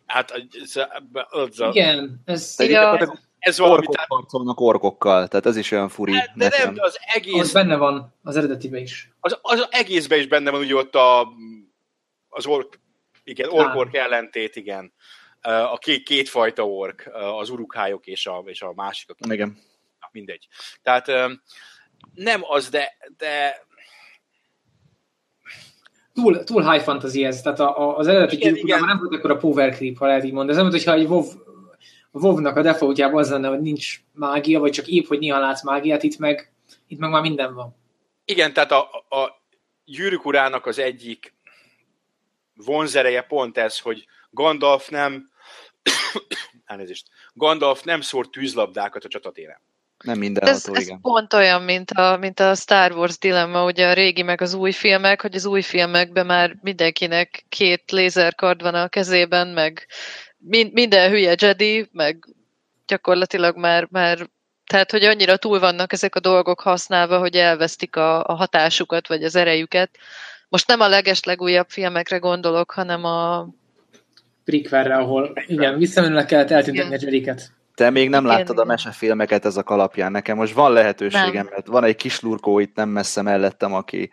hát... 0.06 0.32
Ez, 0.64 0.76
ez, 1.32 1.60
Igen, 1.60 2.22
ez... 2.26 2.56
Ja 2.58 3.20
ez 3.44 3.58
valami... 3.58 3.78
Orkok 3.78 3.94
tehát... 3.94 4.10
harcolnak 4.10 4.60
orkokkal, 4.60 5.28
tehát 5.28 5.46
ez 5.46 5.58
is 5.58 5.72
olyan 5.72 5.90
furi 5.90 6.14
hát, 6.14 6.32
De 6.36 6.46
nekem. 6.46 6.66
nem, 6.66 6.74
de 6.74 6.84
az 6.84 6.98
egész... 7.14 7.40
Az 7.40 7.52
benne 7.52 7.76
van, 7.76 8.14
az 8.24 8.38
eredetiben 8.38 8.82
is. 8.82 9.12
Az, 9.20 9.38
az 9.42 9.68
egészben 9.70 10.20
is 10.20 10.28
benne 10.28 10.52
van, 10.52 10.60
ugye 10.60 10.76
ott 10.76 10.96
a, 10.96 11.28
az 12.30 12.46
ork, 12.46 12.80
igen, 13.24 13.50
ork-ork 13.50 13.96
ellentét, 13.96 14.56
igen. 14.56 14.94
A 15.42 15.78
két, 15.78 16.04
kétfajta 16.04 16.68
ork, 16.68 17.10
az 17.14 17.50
urukályok 17.50 18.06
és 18.06 18.26
a, 18.26 18.44
és 18.46 18.62
a 18.62 18.74
másik. 18.76 19.10
Aki, 19.10 19.34
igen. 19.34 19.58
Na, 20.00 20.10
mindegy. 20.12 20.48
Tehát 20.82 21.08
nem 22.14 22.42
az, 22.44 22.70
de, 22.70 22.98
de 23.18 23.66
túl, 26.14 26.44
túl 26.44 26.72
high 26.72 26.84
fantasy 26.84 27.24
ez, 27.24 27.42
tehát 27.42 27.60
a, 27.60 27.80
a, 27.80 27.98
az 27.98 28.08
eredeti 28.08 28.36
igen, 28.36 28.56
igen. 28.56 28.84
nem 28.84 28.98
volt 28.98 29.14
akkor 29.14 29.32
a 29.32 29.38
power 29.38 29.76
creep, 29.76 29.98
ha 29.98 30.06
lehet 30.06 30.24
így 30.24 30.32
mondani. 30.32 30.58
Ez 30.58 30.64
nem, 30.64 30.72
hogyha 30.72 30.94
egy 30.94 31.08
WoW 31.08 31.26
WoW-nak 32.14 32.56
a 32.56 32.62
defaultjában 32.62 33.20
az 33.20 33.30
lenne, 33.30 33.48
hogy 33.48 33.62
nincs 33.62 34.02
mágia, 34.12 34.60
vagy 34.60 34.72
csak 34.72 34.88
épp, 34.88 35.08
hogy 35.08 35.20
néha 35.20 35.40
látsz 35.40 35.64
mágiát, 35.64 36.04
itt 36.04 36.18
meg, 36.18 36.52
itt 36.88 37.00
meg 37.00 37.10
már 37.10 37.22
minden 37.22 37.54
van. 37.54 37.76
Igen, 38.26 38.54
tehát 38.54 38.72
a, 38.72 38.82
a 39.10 39.42
gyűrűk 39.86 40.26
urának 40.26 40.66
az 40.66 40.80
egyik 40.80 41.34
vonzereje 42.56 43.22
pont 43.22 43.58
ez, 43.58 43.80
hogy 43.80 44.06
Gandalf 44.30 44.90
nem 44.90 45.30
elnézést, 46.66 47.08
Gandalf 47.34 47.84
nem 47.84 48.02
szór 48.02 48.30
tűzlabdákat 48.30 49.04
a 49.04 49.08
csatatéren. 49.08 49.62
Nem 50.04 50.18
mindenható, 50.18 50.56
ez, 50.56 50.68
ez 50.72 50.86
igen. 50.86 51.02
pont 51.02 51.34
olyan, 51.34 51.62
mint 51.62 51.92
a, 51.92 52.18
mint 52.18 52.40
a 52.40 52.56
Star 52.56 52.92
Wars 52.92 53.18
dilemma, 53.18 53.66
ugye 53.66 53.90
a 53.90 53.94
régi 53.94 54.22
meg 54.22 54.42
az 54.42 54.54
új 54.54 54.72
filmek, 54.72 55.22
hogy 55.22 55.36
az 55.36 55.46
új 55.46 55.62
filmekben 55.62 56.26
már 56.26 56.58
mindenkinek 56.62 57.46
két 57.50 57.92
lézerkard 57.92 58.62
van 58.62 58.76
a 58.76 58.88
kezében, 58.88 59.48
meg 59.48 59.88
minden 60.72 61.10
hülye 61.10 61.36
Jedi, 61.38 61.90
meg 61.92 62.26
gyakorlatilag 62.88 63.58
már, 63.58 63.88
már 63.92 64.30
tehát, 64.66 64.92
hogy 64.92 65.04
annyira 65.04 65.38
túl 65.38 65.60
vannak 65.60 65.94
ezek 65.94 66.16
a 66.16 66.20
dolgok 66.20 66.60
használva, 66.60 67.20
hogy 67.20 67.36
elvesztik 67.36 67.96
a, 67.96 68.24
a 68.24 68.34
hatásukat, 68.34 69.08
vagy 69.08 69.24
az 69.24 69.36
erejüket. 69.36 69.90
Most 70.50 70.68
nem 70.68 70.80
a 70.80 70.88
leges 70.88 71.24
legújabb 71.24 71.70
filmekre 71.70 72.18
gondolok, 72.18 72.72
hanem 72.72 73.04
a... 73.04 73.48
Prequelre, 74.46 74.96
ahol 74.96 75.34
igen, 75.48 75.78
visszamenőleg 75.78 76.26
kellett 76.26 76.52
eltüntetni 76.52 76.96
a 76.96 76.98
Jediket. 77.02 77.52
Te 77.76 77.90
még 77.90 78.10
nem 78.10 78.26
igen, 78.26 78.36
láttad 78.36 78.56
igen. 78.56 78.64
a 78.64 78.68
mesefilmeket 78.68 79.46
ezek 79.46 79.70
alapján. 79.70 80.12
Nekem 80.12 80.38
most 80.38 80.54
van 80.54 80.74
lehetőségem, 80.74 81.32
nem. 81.34 81.48
mert 81.50 81.68
van 81.68 81.84
egy 81.84 81.96
kis 81.96 82.20
lurkó 82.20 82.60
itt 82.60 82.76
nem 82.76 82.90
messze 82.90 83.22
mellettem, 83.22 83.74
aki, 83.74 84.12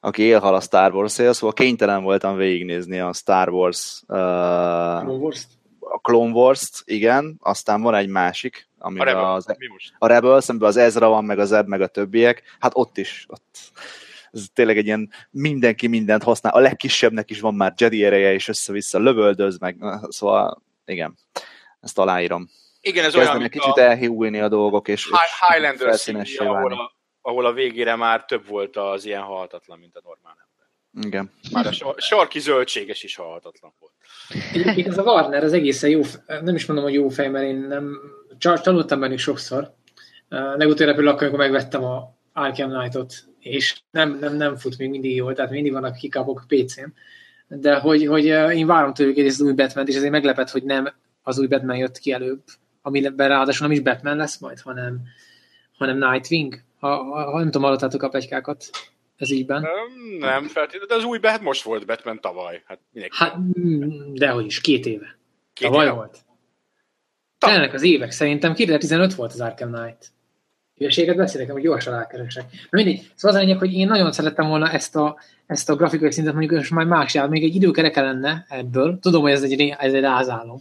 aki 0.00 0.22
élhal 0.22 0.54
a 0.54 0.60
Star 0.60 0.94
wars 0.94 1.18
-él, 1.18 1.32
szóval 1.32 1.54
kénytelen 1.54 2.02
voltam 2.02 2.36
végignézni 2.36 2.98
a 2.98 3.12
Star 3.12 3.48
Wars 3.48 4.02
uh, 4.06 4.16
Clone 4.16 5.12
Wars 5.12 5.42
a 5.42 5.57
Clone 6.08 6.32
Wars-t, 6.32 6.82
igen, 6.84 7.36
aztán 7.40 7.82
van 7.82 7.94
egy 7.94 8.08
másik, 8.08 8.68
ami 8.78 9.00
a, 9.00 9.04
Rebel, 9.04 9.34
az, 9.34 9.46
a 9.98 10.06
Rebels, 10.06 10.48
amiben 10.48 10.68
az 10.68 10.76
Ezra 10.76 11.08
van, 11.08 11.24
meg 11.24 11.38
az 11.38 11.52
Ebb, 11.52 11.66
meg 11.66 11.80
a 11.80 11.86
többiek, 11.86 12.42
hát 12.58 12.72
ott 12.74 12.98
is, 12.98 13.26
ott 13.28 13.58
ez 14.32 14.46
tényleg 14.52 14.76
egy 14.78 14.86
ilyen 14.86 15.10
mindenki 15.30 15.86
mindent 15.86 16.22
használ, 16.22 16.52
a 16.52 16.58
legkisebbnek 16.58 17.30
is 17.30 17.40
van 17.40 17.54
már 17.54 17.74
Jedi 17.76 18.04
ereje, 18.04 18.32
és 18.32 18.48
össze-vissza 18.48 18.98
lövöldöz, 18.98 19.58
meg 19.58 19.76
szóval 20.08 20.62
igen, 20.84 21.18
ezt 21.80 21.98
aláírom. 21.98 22.48
Igen, 22.80 23.04
ez 23.04 23.12
Kezdenek 23.12 23.38
olyan, 23.38 23.48
kicsit 23.48 23.76
a... 23.76 23.80
elhújni 23.80 24.40
a 24.40 24.48
dolgok, 24.48 24.88
és, 24.88 25.04
High, 25.04 25.50
Highlander 25.50 25.98
színű, 25.98 26.22
ahol, 26.36 26.72
a, 26.72 26.92
ahol 27.20 27.46
a 27.46 27.52
végére 27.52 27.96
már 27.96 28.24
több 28.24 28.46
volt 28.46 28.76
az 28.76 29.04
ilyen 29.04 29.22
halhatatlan, 29.22 29.78
mint 29.78 29.96
a 29.96 30.00
normál 30.04 30.36
ember. 30.46 31.06
Igen. 31.06 31.32
Már 31.52 31.66
a 31.66 31.94
sarki 32.00 32.38
zöldséges 32.40 33.02
is 33.02 33.16
halhatatlan 33.16 33.72
volt. 33.78 33.92
Ez 34.76 34.98
a 34.98 35.02
Warner 35.02 35.44
az 35.44 35.52
egészen 35.52 35.90
jó, 35.90 36.00
nem 36.26 36.54
is 36.54 36.66
mondom, 36.66 36.84
hogy 36.84 36.94
jó 36.94 37.08
fej, 37.08 37.28
mert 37.28 37.44
én 37.44 37.56
nem 37.56 37.98
csalódtam 38.38 39.00
bennük 39.00 39.18
sokszor. 39.18 39.74
Legutoljára 40.28 40.96
például 40.96 41.08
akkor, 41.08 41.22
amikor 41.22 41.38
megvettem 41.38 41.84
a 41.84 42.16
Arkham 42.32 42.70
Knight-ot, 42.70 43.14
és 43.40 43.80
nem, 43.90 44.18
nem, 44.20 44.36
nem 44.36 44.56
fut 44.56 44.78
még 44.78 44.90
mindig 44.90 45.14
jól, 45.14 45.34
tehát 45.34 45.50
mindig 45.50 45.72
vannak 45.72 45.94
kikapok 45.94 46.44
PC-n, 46.48 46.92
de 47.48 47.74
hogy, 47.74 48.06
hogy 48.06 48.24
én 48.54 48.66
várom 48.66 48.94
tőlük 48.94 49.16
egy 49.16 49.26
az 49.26 49.40
új 49.40 49.52
batman 49.52 49.86
és 49.86 49.96
ezért 49.96 50.12
meglepett, 50.12 50.50
hogy 50.50 50.62
nem 50.62 50.88
az 51.22 51.38
új 51.38 51.46
Batman 51.46 51.76
jött 51.76 51.98
ki 51.98 52.12
előbb, 52.12 52.42
amiben 52.82 53.28
ráadásul 53.28 53.66
nem 53.66 53.76
is 53.76 53.82
Batman 53.82 54.16
lesz 54.16 54.38
majd, 54.38 54.60
hanem, 54.60 55.00
hanem 55.78 55.98
Nightwing. 55.98 56.62
Ha, 56.78 56.88
ha, 56.96 57.30
ha 57.30 57.38
nem 57.38 57.44
tudom, 57.44 57.62
hallottátok 57.62 58.02
a 58.02 58.08
plegykákat 58.08 58.64
ez 59.18 59.30
ígyben? 59.30 59.60
Nem, 59.60 60.18
nem 60.18 60.44
feltétlenül, 60.44 60.86
de 60.86 60.94
az 60.94 61.04
új 61.04 61.18
hát 61.22 61.40
most 61.40 61.62
volt 61.62 61.86
Batman 61.86 62.20
tavaly. 62.20 62.62
Hát, 62.66 62.78
hát 63.10 63.36
mm, 63.58 64.14
dehogy 64.14 64.46
is, 64.46 64.60
két 64.60 64.86
éve. 64.86 65.18
Két 65.52 65.68
tavaly 65.68 65.84
éve? 65.84 65.94
volt. 65.94 66.18
Telnek 67.38 67.74
az 67.74 67.82
évek, 67.82 68.10
szerintem 68.10 68.54
2015 68.54 69.14
volt 69.14 69.32
az 69.32 69.40
Arkham 69.40 69.72
Knight. 69.72 70.12
Hülyeséget 70.76 71.16
beszélek, 71.16 71.50
hogy 71.50 71.62
gyorsan 71.62 71.94
rákeresek. 71.94 72.44
Mindig. 72.70 73.00
Szóval 73.14 73.36
az 73.36 73.42
a 73.42 73.44
lényeg, 73.44 73.58
hogy 73.58 73.72
én 73.72 73.86
nagyon 73.86 74.12
szerettem 74.12 74.48
volna 74.48 74.70
ezt 74.70 74.96
a, 74.96 75.18
ezt 75.46 75.70
a 75.70 75.76
grafikai 75.76 76.12
szintet 76.12 76.34
mondjuk 76.34 76.56
most 76.56 76.70
már 76.70 76.86
más 76.86 77.14
jár, 77.14 77.28
még 77.28 77.42
egy 77.42 77.54
időkereke 77.54 78.02
lenne 78.02 78.46
ebből. 78.48 78.98
Tudom, 79.00 79.22
hogy 79.22 79.30
ez 79.30 79.42
egy, 79.42 79.74
ez 79.78 79.92
egy 79.92 80.00
rázálom. 80.00 80.58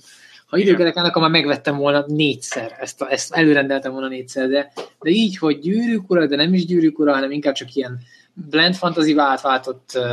Ha 0.48 0.58
időkerek 0.58 0.96
akkor 0.96 1.22
már 1.22 1.32
megvettem 1.32 1.78
volna 1.78 2.06
négyszer, 2.08 2.76
ezt, 2.80 3.02
a, 3.02 3.12
ezt 3.12 3.34
előrendeltem 3.34 3.92
volna 3.92 4.08
négyszer, 4.08 4.48
de, 4.48 4.72
de 5.02 5.10
így, 5.10 5.38
hogy 5.38 5.60
gyűrűk 5.60 6.10
ura, 6.10 6.28
de 6.28 6.36
nem 6.36 6.54
is 6.54 6.66
gyűrűk 6.66 7.00
ura, 7.00 7.14
hanem 7.14 7.32
inkább 7.32 7.54
csak 7.54 7.74
ilyen 7.74 8.00
Blend 8.50 8.76
fantasy 8.76 9.18
átváltott 9.18 9.92
uh, 9.96 10.04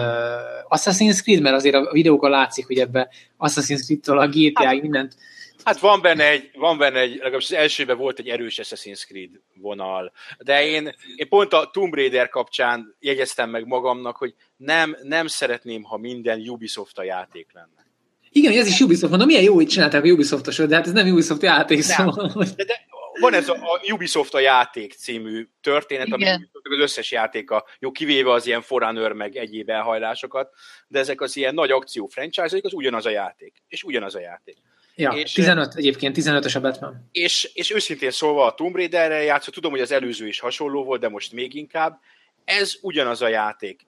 Assassin's 0.69 1.23
Creed, 1.23 1.41
mert 1.41 1.57
azért 1.57 1.75
a 1.75 1.93
videókon 1.93 2.31
látszik, 2.31 2.67
hogy 2.67 2.79
ebbe 2.79 3.09
Assassin's 3.39 3.85
Creed-től 3.85 4.19
a 4.19 4.29
GTA 4.29 4.65
hát, 4.65 4.81
mindent. 4.81 5.17
Hát 5.65 5.79
van 5.79 6.01
benne 6.01 6.29
egy, 6.29 6.51
van 6.55 6.79
benne 6.79 6.99
egy, 6.99 7.11
legalábbis 7.11 7.51
az 7.51 7.57
elsőben 7.57 7.97
volt 7.97 8.19
egy 8.19 8.29
erős 8.29 8.61
Assassin's 8.63 9.05
Creed 9.07 9.31
vonal, 9.55 10.13
de 10.39 10.67
én, 10.67 10.95
én 11.17 11.29
pont 11.29 11.53
a 11.53 11.71
Tomb 11.73 11.95
Raider 11.95 12.29
kapcsán 12.29 12.97
jegyeztem 13.01 13.51
meg 13.51 13.67
magamnak, 13.67 14.17
hogy 14.17 14.35
nem, 14.57 14.97
nem 15.03 15.27
szeretném, 15.27 15.83
ha 15.83 15.97
minden 15.97 16.49
Ubisoft 16.49 16.99
a 16.99 17.03
játék 17.03 17.49
lenne. 17.53 17.87
Igen, 18.31 18.53
ez 18.53 18.67
is 18.67 18.81
Ubisoft, 18.81 19.11
mondom, 19.11 19.29
milyen 19.29 19.43
jó, 19.43 19.55
hogy 19.55 19.67
csinálták 19.67 20.05
a 20.05 20.09
Ubisoftos, 20.09 20.57
de 20.57 20.75
hát 20.75 20.87
ez 20.87 20.93
nem 20.93 21.09
Ubisoft 21.09 21.43
játék, 21.43 21.83
szóval. 21.83 22.33
De, 22.57 22.65
de 22.65 22.87
van 23.21 23.35
ez 23.35 23.49
a, 23.49 23.55
a 23.55 23.93
Ubisoft 23.93 24.35
a 24.35 24.39
játék 24.39 24.93
című 24.93 25.49
történet, 25.61 26.13
ami 26.13 26.25
az 26.25 26.79
összes 26.79 27.11
játéka, 27.11 27.67
jó, 27.79 27.91
kivéve 27.91 28.33
az 28.33 28.47
ilyen 28.47 28.63
Forerunner 28.63 29.13
meg 29.13 29.37
egyéb 29.37 29.71
elhajlásokat, 29.71 30.55
de 30.89 30.99
ezek 30.99 31.21
az 31.21 31.37
ilyen 31.37 31.55
nagy 31.55 31.71
akció 31.71 32.07
franchise 32.07 32.59
az 32.63 32.73
ugyanaz 32.73 33.07
a 33.07 33.11
játék. 33.11 33.63
És 33.69 33.83
ugyanaz 33.83 34.15
a 34.15 34.21
játék. 34.21 34.57
Ja, 34.97 35.11
és, 35.11 35.33
15 35.33 35.75
egyébként, 35.75 36.17
15-ös 36.19 36.57
a 36.57 36.61
Batman. 36.61 37.09
És, 37.13 37.51
és 37.55 37.71
őszintén 37.71 38.11
szólva 38.11 38.47
a 38.47 38.55
Tomb 38.55 38.77
Raider-rel 38.77 39.23
játszott, 39.23 39.55
tudom, 39.55 39.71
hogy 39.71 39.81
az 39.81 39.93
előző 39.93 40.27
is 40.27 40.41
hasonló 40.41 40.85
volt, 40.85 41.01
de 41.01 41.09
most 41.09 41.33
még 41.33 41.55
inkább. 41.55 42.01
Ez 42.45 42.75
ugyanaz 42.81 43.23
a 43.23 43.29
játék. 43.29 43.87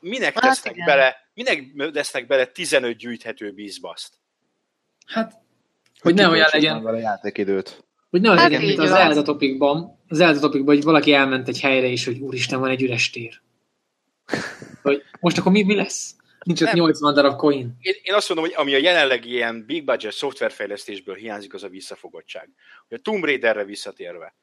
Minek 0.00 0.34
hát 0.34 0.42
tesznek 0.42 0.74
igen. 0.74 0.86
bele, 0.86 1.16
minek 1.34 1.92
tesznek 1.92 2.26
bele 2.26 2.46
15 2.46 2.96
gyűjthető 2.96 3.52
bízbaszt? 3.52 4.14
Hát, 5.06 5.32
hogy, 5.32 5.42
hogy 6.00 6.14
ne 6.14 6.28
olyan 6.28 6.48
legyen. 6.52 6.86
a 6.86 6.96
játékidőt. 6.96 7.87
Hogy 8.10 8.20
ne 8.20 8.28
hát 8.28 8.38
legyen, 8.38 8.62
mint 8.62 8.78
az 8.78 8.88
Zelda 8.88 9.22
topikban, 9.22 9.98
az 10.08 10.16
Zelda 10.16 10.40
topikban, 10.40 10.74
hogy 10.74 10.84
valaki 10.84 11.12
elment 11.12 11.48
egy 11.48 11.60
helyre, 11.60 11.86
és 11.86 12.04
hogy 12.04 12.18
úristen, 12.18 12.60
van 12.60 12.70
egy 12.70 12.82
üres 12.82 13.10
tér. 13.10 13.40
Hogy 14.82 15.02
most 15.20 15.38
akkor 15.38 15.52
mi, 15.52 15.62
mi 15.62 15.74
lesz? 15.74 16.16
Nincs 16.44 16.60
ott 16.60 16.72
80 16.72 17.14
darab 17.14 17.36
coin. 17.36 17.76
Én, 17.80 17.94
én 18.02 18.14
azt 18.14 18.28
mondom, 18.28 18.46
hogy 18.46 18.54
ami 18.56 18.74
a 18.74 18.78
jelenlegi 18.78 19.30
ilyen 19.30 19.64
big 19.66 19.84
budget 19.84 20.12
szoftverfejlesztésből 20.12 21.14
hiányzik, 21.14 21.54
az 21.54 21.62
a 21.62 21.68
visszafogottság. 21.68 22.50
Hogy 22.88 22.98
a 22.98 23.00
Tomb 23.00 23.24
Raiderre 23.24 23.64
visszatérve. 23.64 24.34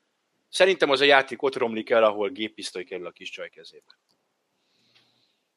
Szerintem 0.49 0.89
az 0.89 1.01
a 1.01 1.05
játék 1.05 1.41
ott 1.41 1.55
romlik 1.55 1.89
el, 1.89 2.03
ahol 2.03 2.30
géppisztoly 2.30 2.84
kerül 2.84 3.05
a 3.05 3.11
kis 3.11 3.30
csaj 3.30 3.49
kezébe. 3.49 3.99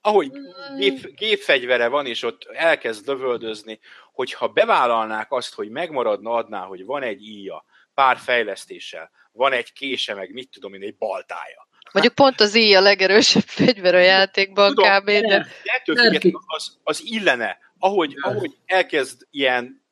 Ahogy 0.01 0.31
gép, 0.79 1.15
gépfegyvere 1.17 1.89
van, 1.89 2.07
és 2.07 2.23
ott 2.23 2.45
elkezd 2.53 3.07
lövöldözni, 3.07 3.79
hogyha 4.13 4.49
bevállalnák 4.49 5.33
azt, 5.33 5.55
hogy 5.55 5.69
megmaradna, 5.69 6.31
adná, 6.31 6.65
hogy 6.65 6.85
van 6.85 7.03
egy 7.03 7.23
íja, 7.23 7.65
pár 7.99 8.17
fejlesztéssel, 8.17 9.11
van 9.33 9.53
egy 9.53 9.73
kése, 9.73 10.15
meg 10.15 10.33
mit 10.33 10.51
tudom 10.51 10.75
én, 10.75 10.83
egy 10.83 10.97
baltája. 10.97 11.69
Mondjuk 11.93 12.15
pont 12.15 12.41
az 12.41 12.55
íj 12.55 12.75
a 12.75 12.81
legerősebb 12.81 13.47
fegyver 13.61 13.95
a 13.95 13.99
játékban 13.99 14.75
Tudom, 14.75 14.99
kb. 14.99 15.05
De, 15.05 15.47
ettől 15.63 16.21
az, 16.47 16.79
az 16.83 17.01
illene, 17.05 17.59
ahogy, 17.79 18.15
ahogy 18.21 18.57
elkezd 18.67 19.27
ilyen 19.31 19.85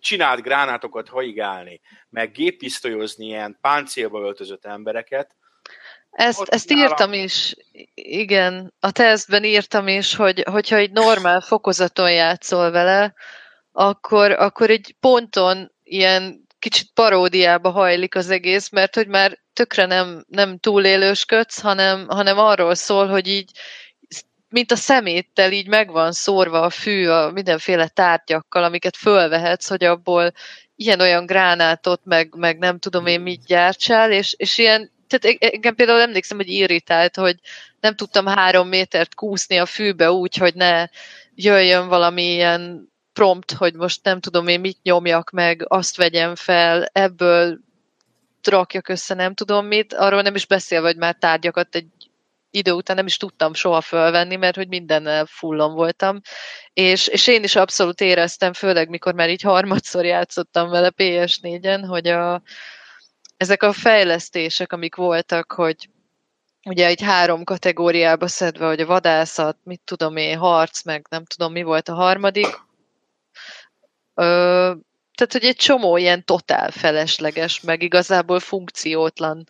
csinált 0.00 0.42
gránátokat 0.42 1.08
haigálni, 1.08 1.80
meg 2.08 2.32
géppisztolyozni 2.32 3.26
ilyen 3.26 3.58
páncélba 3.60 4.20
öltözött 4.20 4.64
embereket. 4.64 5.36
Ezt, 6.10 6.48
ezt 6.48 6.68
nálam... 6.68 6.84
írtam 6.84 7.12
is, 7.12 7.54
igen, 7.94 8.74
a 8.80 8.90
tesztben 8.90 9.44
írtam 9.44 9.88
is, 9.88 10.14
hogy, 10.14 10.42
hogyha 10.50 10.76
egy 10.76 10.90
normál 10.90 11.40
fokozaton 11.40 12.12
játszol 12.12 12.70
vele, 12.70 13.14
akkor, 13.72 14.30
akkor 14.30 14.70
egy 14.70 14.96
ponton 15.00 15.72
ilyen 15.82 16.41
kicsit 16.62 16.90
paródiába 16.94 17.70
hajlik 17.70 18.14
az 18.14 18.30
egész, 18.30 18.70
mert 18.70 18.94
hogy 18.94 19.06
már 19.06 19.38
tökre 19.52 19.86
nem, 19.86 20.24
nem 20.28 20.58
túlélősködsz, 20.58 21.60
hanem, 21.60 22.06
hanem 22.08 22.38
arról 22.38 22.74
szól, 22.74 23.08
hogy 23.08 23.26
így 23.28 23.50
mint 24.48 24.72
a 24.72 24.76
szeméttel 24.76 25.52
így 25.52 25.68
meg 25.68 25.90
van 25.90 26.12
szórva 26.12 26.60
a 26.60 26.70
fű 26.70 27.08
a 27.08 27.30
mindenféle 27.30 27.88
tárgyakkal, 27.88 28.64
amiket 28.64 28.96
fölvehetsz, 28.96 29.68
hogy 29.68 29.84
abból 29.84 30.32
ilyen-olyan 30.76 31.26
gránátot, 31.26 32.00
meg, 32.04 32.34
meg 32.36 32.58
nem 32.58 32.78
tudom 32.78 33.06
én 33.06 33.20
mit 33.20 33.44
gyártsál, 33.46 34.12
és, 34.12 34.34
és 34.36 34.58
ilyen, 34.58 34.90
tehát 35.08 35.36
engem 35.42 35.74
például 35.74 36.00
emlékszem, 36.00 36.36
hogy 36.36 36.48
irritált, 36.48 37.16
hogy 37.16 37.36
nem 37.80 37.94
tudtam 37.94 38.26
három 38.26 38.68
métert 38.68 39.14
kúszni 39.14 39.58
a 39.58 39.66
fűbe 39.66 40.12
úgy, 40.12 40.36
hogy 40.36 40.54
ne 40.54 40.86
jöjjön 41.34 41.88
valami 41.88 42.22
ilyen 42.22 42.91
prompt, 43.12 43.52
hogy 43.52 43.74
most 43.74 44.04
nem 44.04 44.20
tudom 44.20 44.48
én 44.48 44.60
mit 44.60 44.82
nyomjak 44.82 45.30
meg, 45.30 45.64
azt 45.68 45.96
vegyem 45.96 46.34
fel, 46.34 46.84
ebből 46.92 47.58
rakjak 48.42 48.88
össze 48.88 49.14
nem 49.14 49.34
tudom 49.34 49.66
mit, 49.66 49.94
arról 49.94 50.22
nem 50.22 50.34
is 50.34 50.46
beszélve, 50.46 50.86
hogy 50.86 50.96
már 50.96 51.14
tárgyakat 51.14 51.74
egy 51.74 51.86
idő 52.50 52.72
után 52.72 52.96
nem 52.96 53.06
is 53.06 53.16
tudtam 53.16 53.54
soha 53.54 53.80
fölvenni, 53.80 54.36
mert 54.36 54.56
hogy 54.56 54.68
mindennel 54.68 55.26
fullon 55.26 55.74
voltam, 55.74 56.20
és, 56.72 57.06
és 57.06 57.26
én 57.26 57.42
is 57.42 57.56
abszolút 57.56 58.00
éreztem, 58.00 58.52
főleg 58.52 58.88
mikor 58.88 59.14
már 59.14 59.30
így 59.30 59.42
harmadszor 59.42 60.04
játszottam 60.04 60.68
vele 60.68 60.92
PS4-en, 60.96 61.84
hogy 61.88 62.06
a, 62.06 62.42
ezek 63.36 63.62
a 63.62 63.72
fejlesztések, 63.72 64.72
amik 64.72 64.94
voltak, 64.94 65.52
hogy 65.52 65.88
ugye 66.64 66.86
egy 66.86 67.02
három 67.02 67.44
kategóriába 67.44 68.28
szedve, 68.28 68.66
hogy 68.66 68.80
a 68.80 68.86
vadászat, 68.86 69.56
mit 69.62 69.80
tudom 69.84 70.16
én, 70.16 70.38
harc, 70.38 70.82
meg 70.82 71.06
nem 71.10 71.24
tudom 71.24 71.52
mi 71.52 71.62
volt 71.62 71.88
a 71.88 71.94
harmadik, 71.94 72.60
Ö, 74.14 74.72
tehát 75.14 75.32
hogy 75.32 75.44
egy 75.44 75.56
csomó 75.56 75.96
ilyen 75.96 76.24
totál 76.24 76.70
felesleges, 76.70 77.60
meg 77.60 77.82
igazából 77.82 78.40
funkciótlan, 78.40 79.48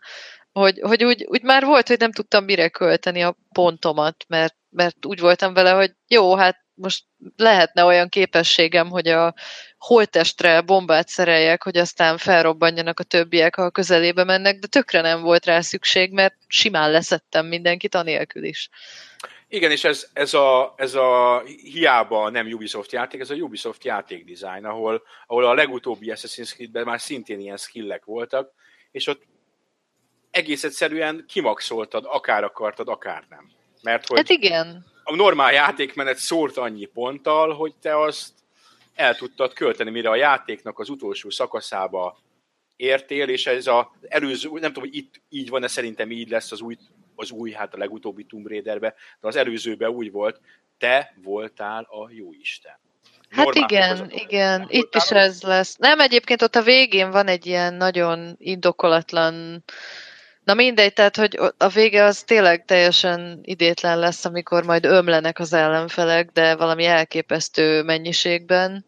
hogy, 0.53 0.79
hogy 0.83 1.05
úgy, 1.05 1.25
úgy 1.29 1.43
már 1.43 1.65
volt, 1.65 1.89
hogy 1.89 1.99
nem 1.99 2.13
tudtam 2.13 2.45
mire 2.45 2.69
költeni 2.69 3.23
a 3.23 3.37
pontomat, 3.53 4.25
mert, 4.29 4.57
mert 4.71 5.07
úgy 5.07 5.21
voltam 5.21 5.55
vele, 5.55 5.71
hogy 5.71 5.93
jó, 6.09 6.37
hát 6.37 6.57
most 6.75 7.05
lehetne 7.37 7.85
olyan 7.85 8.09
képességem, 8.09 8.91
hogy 8.91 9.09
a 9.09 9.35
holtestre 9.79 10.61
bombát 10.61 11.09
szereljek, 11.09 11.63
hogy 11.63 11.77
aztán 11.77 12.19
felrobbanjanak 12.19 13.01
a 13.01 13.05
többiek, 13.05 13.55
ha 13.55 13.63
a 13.63 13.71
közelébe 13.71 14.25
mennek, 14.25 14.59
de 14.59 14.67
tökre 14.67 15.01
nem 15.01 15.23
volt 15.23 15.45
rá 15.45 15.61
szükség, 15.61 16.13
mert 16.13 16.35
simán 16.47 16.91
leszettem 16.91 17.47
mindenkit 17.47 17.95
anélkül 17.95 18.45
is. 18.45 18.69
Igen, 19.53 19.71
és 19.71 19.85
ez, 19.85 20.09
ez, 20.13 20.35
a, 20.35 20.75
ez 20.77 20.95
a 20.95 21.43
hiába 21.63 22.31
nem 22.31 22.47
Ubisoft 22.47 22.93
játék, 22.93 23.21
ez 23.21 23.31
a 23.31 23.35
Ubisoft 23.35 23.85
játékdesign, 23.85 24.65
ahol, 24.65 25.03
ahol 25.27 25.45
a 25.45 25.55
legutóbbi 25.55 26.13
Assassin's 26.15 26.55
Creed-ben 26.55 26.85
már 26.85 27.01
szintén 27.01 27.41
ilyen 27.41 27.57
skillek 27.57 28.05
voltak, 28.05 28.53
és 28.91 29.07
ott 29.07 29.23
egész 30.31 30.65
egyszerűen 30.65 31.25
kimaxoltad, 31.29 32.05
akár 32.07 32.45
akartad, 32.45 32.89
akár 32.89 33.25
nem. 33.29 33.51
Mert 33.83 34.07
hogy 34.07 34.17
hát 34.17 34.29
igen. 34.29 34.87
A 35.05 35.15
normál 35.15 35.53
játékmenet 35.53 36.17
szólt 36.17 36.57
annyi 36.57 36.85
ponttal, 36.85 37.55
hogy 37.55 37.75
te 37.81 38.01
azt 38.01 38.33
el 38.95 39.15
tudtad 39.15 39.53
költeni, 39.53 39.91
mire 39.91 40.11
a 40.11 40.17
játéknak 40.17 40.79
az 40.79 40.89
utolsó 40.89 41.31
szakaszába 41.31 42.19
értél, 42.77 43.29
és 43.29 43.47
ez 43.47 43.67
az 43.67 43.85
előző, 44.09 44.49
nem 44.49 44.73
tudom, 44.73 44.89
hogy 44.89 44.97
itt 44.97 45.21
így 45.29 45.49
van, 45.49 45.61
de 45.61 45.69
szerintem 45.69 46.11
így 46.11 46.29
lesz 46.29 46.53
az 46.53 46.61
új, 46.61 46.77
az 47.15 47.31
új, 47.31 47.51
hát 47.51 47.75
a 47.75 47.79
legutóbbi 47.79 48.25
Tomb 48.25 48.47
Raiderbe, 48.47 48.95
de 49.21 49.29
az 49.29 49.37
előzőben 49.37 49.91
úgy 49.91 50.11
volt, 50.11 50.41
te 50.79 51.15
voltál 51.23 51.83
a 51.83 52.11
jó 52.11 52.33
Isten. 52.41 52.81
Hát 53.31 53.55
igen, 53.55 54.11
igen, 54.11 54.67
itt 54.69 54.95
is 54.95 55.11
ez 55.11 55.43
lesz. 55.43 55.77
Nem, 55.77 56.01
egyébként 56.01 56.43
ott 56.43 56.57
a 56.57 56.63
végén 56.63 57.11
van 57.11 57.27
egy 57.27 57.47
ilyen 57.47 57.75
nagyon 57.75 58.37
indokolatlan 58.39 59.65
Na 60.45 60.55
mindegy, 60.55 60.93
tehát, 60.93 61.17
hogy 61.17 61.39
a 61.59 61.69
vége 61.69 62.05
az 62.05 62.23
tényleg 62.23 62.65
teljesen 62.65 63.41
idétlen 63.43 63.99
lesz, 63.99 64.25
amikor 64.25 64.65
majd 64.65 64.85
ömlenek 64.85 65.39
az 65.39 65.53
ellenfelek, 65.53 66.31
de 66.31 66.57
valami 66.57 66.85
elképesztő 66.85 67.83
mennyiségben. 67.83 68.85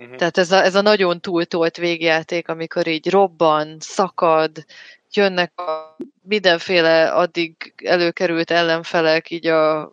Uh-huh. 0.00 0.16
Tehát 0.16 0.38
ez 0.38 0.52
a, 0.52 0.64
ez 0.64 0.74
a 0.74 0.80
nagyon 0.80 1.20
túltolt 1.20 1.76
végjáték, 1.76 2.48
amikor 2.48 2.86
így 2.86 3.10
robban, 3.10 3.76
szakad, 3.80 4.64
jönnek 5.12 5.60
a 5.60 5.96
mindenféle 6.22 7.10
addig 7.12 7.74
előkerült 7.84 8.50
ellenfelek, 8.50 9.30
így 9.30 9.46
a 9.46 9.92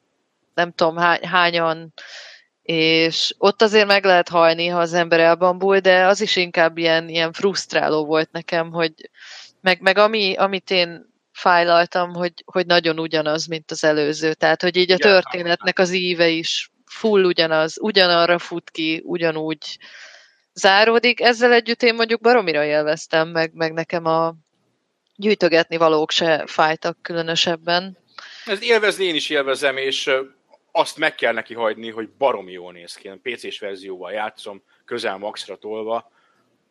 nem 0.54 0.72
tudom 0.72 0.98
hány, 0.98 1.26
hányan, 1.26 1.94
és 2.62 3.36
ott 3.38 3.62
azért 3.62 3.88
meg 3.88 4.06
lehet 4.06 4.30
hajni, 4.30 4.68
ha 4.68 4.80
az 4.80 4.94
ember 4.94 5.20
elbambul, 5.20 5.80
de 5.80 6.06
az 6.06 6.22
is 6.22 6.36
inkább 6.36 6.78
ilyen, 6.78 7.10
ilyen 7.10 7.34
frusztráló 7.34 8.06
volt 8.06 8.32
nekem, 8.32 8.72
hogy 8.72 8.94
meg, 9.62 9.82
meg 9.82 9.98
ami, 9.98 10.36
amit 10.36 10.72
én 10.72 11.14
fájlaltam, 11.32 12.14
hogy, 12.14 12.34
hogy 12.46 12.66
nagyon 12.66 13.00
ugyanaz, 13.00 13.46
mint 13.46 13.72
az 13.72 13.84
előző. 13.84 14.34
Tehát, 14.34 14.62
hogy 14.62 14.76
így 14.76 14.92
a 14.92 14.98
történetnek 14.98 15.80
az 15.80 15.92
íve 15.92 16.28
is 16.28 16.72
full 16.98 17.24
ugyanaz, 17.24 17.78
ugyanarra 17.82 18.40
fut 18.40 18.70
ki, 18.70 19.02
ugyanúgy 19.06 19.78
záródik. 20.54 21.22
Ezzel 21.22 21.54
együtt 21.54 21.84
én 21.84 21.94
mondjuk 21.94 22.22
baromira 22.22 22.64
élveztem, 22.64 23.28
meg, 23.28 23.54
meg 23.54 23.74
nekem 23.74 24.06
a 24.06 24.36
gyűjtögetni 25.16 25.78
valók 25.78 26.12
se 26.12 26.44
fájtak 26.46 26.98
különösebben. 27.02 27.98
Ez 28.46 28.64
élvezni 28.64 29.06
én 29.06 29.16
is 29.16 29.30
élvezem, 29.30 29.78
és 29.78 30.12
azt 30.72 30.98
meg 30.98 31.16
kell 31.16 31.34
neki 31.34 31.54
hagyni, 31.54 31.90
hogy 31.90 32.10
baromi 32.18 32.52
jól 32.52 32.72
néz 32.72 32.94
ki. 32.94 33.08
Én 33.08 33.22
PC-s 33.22 33.60
verzióval 33.60 34.12
játszom, 34.12 34.64
közel 34.86 35.18
maxra 35.18 35.58
tolva, 35.58 36.12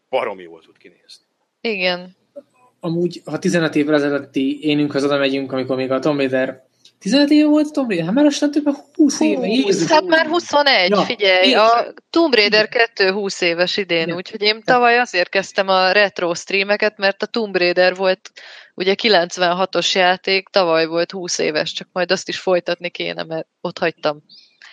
baromi 0.08 0.42
jól 0.42 0.60
tud 0.60 0.78
kinézni. 0.78 1.24
Igen 1.60 2.16
amúgy, 2.86 3.22
ha 3.24 3.38
15 3.38 3.74
évvel 3.74 3.94
ezelőtti 3.94 4.58
énünkhöz 4.62 5.04
oda 5.04 5.18
megyünk, 5.18 5.52
amikor 5.52 5.76
még 5.76 5.90
a 5.90 5.98
Tomb 5.98 6.18
Raider 6.18 6.64
15 6.98 7.30
éve 7.30 7.48
volt 7.48 7.72
Tomb 7.72 7.88
Raider? 7.88 8.06
Hát 8.06 8.14
már 8.14 8.24
aztán 8.24 8.50
több 8.50 8.76
20 8.94 9.20
éve. 9.20 9.46
Jézus. 9.46 9.90
Hát 9.90 10.04
már 10.04 10.26
21, 10.26 10.90
ja, 10.90 10.96
figyelj. 10.96 11.54
A 11.54 11.94
Tomb 12.10 12.34
Raider 12.34 12.68
2 12.68 13.10
20 13.10 13.40
éves 13.40 13.76
idén, 13.76 14.08
ja. 14.08 14.14
úgyhogy 14.14 14.42
én 14.42 14.62
tavaly 14.64 14.98
azért 14.98 15.28
kezdtem 15.28 15.68
a 15.68 15.92
retro 15.92 16.34
streameket, 16.34 16.98
mert 16.98 17.22
a 17.22 17.26
Tomb 17.26 17.56
Raider 17.56 17.94
volt 17.94 18.30
ugye 18.74 18.94
96-os 19.02 19.92
játék, 19.92 20.48
tavaly 20.48 20.86
volt 20.86 21.10
20 21.10 21.38
éves, 21.38 21.72
csak 21.72 21.88
majd 21.92 22.10
azt 22.10 22.28
is 22.28 22.38
folytatni 22.38 22.90
kéne, 22.90 23.22
mert 23.22 23.46
ott 23.60 23.78
hagytam. 23.78 24.22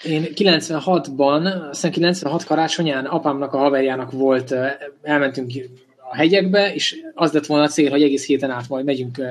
Én 0.03 0.27
96-ban, 0.35 1.69
aztán 1.69 1.91
96 1.91 2.43
karácsonyán 2.43 3.05
apámnak 3.05 3.53
a 3.53 3.57
haverjának 3.57 4.11
volt, 4.11 4.55
elmentünk 5.01 5.51
a 6.11 6.15
hegyekbe, 6.15 6.73
és 6.73 6.95
az 7.13 7.31
lett 7.31 7.45
volna 7.45 7.63
a 7.63 7.67
cél, 7.67 7.89
hogy 7.89 8.03
egész 8.03 8.25
héten 8.25 8.51
át 8.51 8.69
majd 8.69 8.85
megyünk 8.85 9.21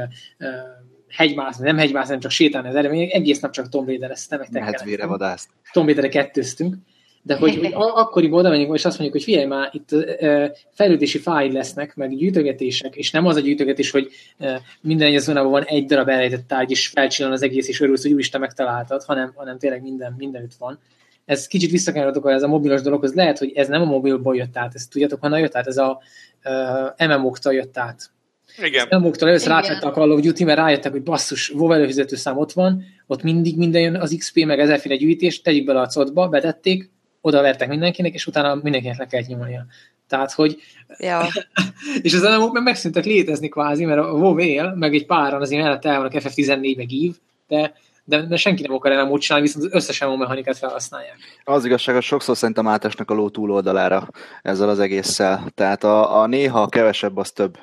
hegymászni, 1.13 1.65
nem 1.65 1.77
hegymászni, 1.77 2.11
nem 2.11 2.21
csak 2.21 2.31
sétálni 2.31 2.69
az 2.69 2.75
eredmény, 2.75 3.09
egész 3.13 3.41
nap 3.41 3.51
csak 3.51 3.69
Tomb 3.69 3.87
Raider-eztem, 3.87 4.39
meg 4.39 4.65
Medvére 4.65 5.07
vadászt. 5.07 5.49
Tomb 5.73 5.87
Raider-re 5.87 6.11
kettőztünk, 6.11 6.75
de 7.23 7.37
hogy, 7.37 7.57
hogy 7.57 7.73
akkoriban 8.03 8.39
oda 8.39 8.49
megyünk, 8.49 8.75
és 8.75 8.85
azt 8.85 8.99
mondjuk, 8.99 9.13
hogy 9.13 9.23
figyelj 9.23 9.47
már, 9.47 9.71
itt 9.73 9.93
uh, 9.93 10.45
fejlődési 10.71 11.19
fáj 11.19 11.53
lesznek, 11.53 11.95
meg 11.95 12.17
gyűjtögetések, 12.17 12.97
és 12.97 13.11
nem 13.11 13.27
az 13.27 13.37
a 13.37 13.41
gyűjtögetés, 13.41 13.91
hogy 13.91 14.11
uh, 14.39 14.55
minden 14.81 15.09
egyes 15.09 15.23
zónában 15.23 15.51
van 15.51 15.65
egy 15.65 15.87
darab 15.87 16.09
elejtett 16.09 16.47
tárgy, 16.47 16.71
és 16.71 16.87
felcsillan 16.87 17.33
az 17.33 17.43
egész, 17.43 17.69
és 17.69 17.81
örülsz, 17.81 18.03
hogy 18.03 18.13
úristen 18.13 18.41
megtaláltad, 18.41 19.05
hanem, 19.05 19.33
hanem 19.35 19.59
tényleg 19.59 19.83
minden, 19.83 20.15
mindenütt 20.19 20.55
van 20.59 20.79
ez 21.25 21.47
kicsit 21.47 21.71
visszakanyarodok, 21.71 22.31
ez 22.31 22.43
a 22.43 22.49
mobilos 22.49 22.81
dologhoz, 22.81 23.15
lehet, 23.15 23.39
hogy 23.39 23.53
ez 23.55 23.69
nem 23.69 23.83
a 23.83 23.85
mobilból 23.85 24.37
jött 24.37 24.57
át, 24.57 24.75
ezt 24.75 24.91
tudjátok, 24.91 25.21
honnan 25.21 25.39
jött 25.39 25.57
át, 25.57 25.67
ez 25.67 25.77
a 25.77 26.01
uh, 26.45 27.09
MMO-któl 27.09 27.53
jött 27.53 27.79
át. 27.79 28.11
Igen. 28.59 28.87
MMO-któl 28.91 29.29
először 29.29 29.53
átvette 29.53 29.87
a 29.87 29.91
Call 29.91 30.11
of 30.11 30.21
Duty, 30.21 30.45
mert 30.45 30.59
rájöttek, 30.59 30.93
hogy 30.93 31.03
basszus, 31.03 31.51
WoW 31.51 31.73
előfizető 31.73 32.17
szám 32.17 32.39
ott 32.39 32.53
van, 32.53 32.85
ott 33.07 33.23
mindig 33.23 33.57
minden 33.57 33.83
jön 33.83 33.97
az 33.97 34.15
XP, 34.19 34.45
meg 34.45 34.59
ezerféle 34.59 34.97
gyűjtés, 34.97 35.41
tegyük 35.41 35.65
bele 35.65 35.81
a 35.81 35.87
codba, 35.87 36.29
betették, 36.29 36.91
oda 37.21 37.43
vertek 37.43 37.69
mindenkinek, 37.69 38.15
és 38.15 38.27
utána 38.27 38.55
mindenkinek 38.55 38.99
le 38.99 39.07
kellett 39.07 39.27
nyomnia. 39.27 39.67
Tehát, 40.09 40.33
hogy... 40.33 40.57
Ja. 40.99 41.27
és 42.03 42.15
az 42.15 42.23
MMO-k 42.23 42.53
meg 42.53 42.63
megszűntek 42.63 43.05
létezni 43.05 43.49
kvázi, 43.49 43.85
mert 43.85 44.01
a 44.01 44.13
WoW 44.13 44.39
él, 44.39 44.75
meg 44.75 44.95
egy 44.95 45.07
páran 45.07 45.41
azért 45.41 45.63
mellett 45.63 45.85
el 45.85 45.97
vannak 45.97 46.13
FF14 46.15 46.77
meg 46.77 46.89
EVE, 46.93 47.15
de 47.49 47.75
de, 48.05 48.23
de 48.23 48.37
senki 48.37 48.63
nem 48.63 48.73
akar 48.73 48.93
nem 48.93 49.11
úgy 49.11 49.21
csinálni, 49.21 49.47
viszont 49.47 49.65
az 49.65 49.73
összes 49.73 50.01
MMO 50.01 50.17
mechanikát 50.17 50.59
felhasználják. 50.59 51.17
Az 51.45 51.65
igazság, 51.65 51.95
hogy 51.95 52.05
sokszor 52.05 52.37
szerintem 52.37 52.69
átesnek 52.69 53.11
a 53.11 53.15
ló 53.15 53.29
túloldalára 53.29 54.09
ezzel 54.43 54.69
az 54.69 54.79
egésszel. 54.79 55.47
Tehát 55.55 55.85
a, 55.85 56.21
a 56.21 56.27
néha 56.27 56.69
kevesebb 56.69 57.17
az 57.17 57.31
több. 57.31 57.59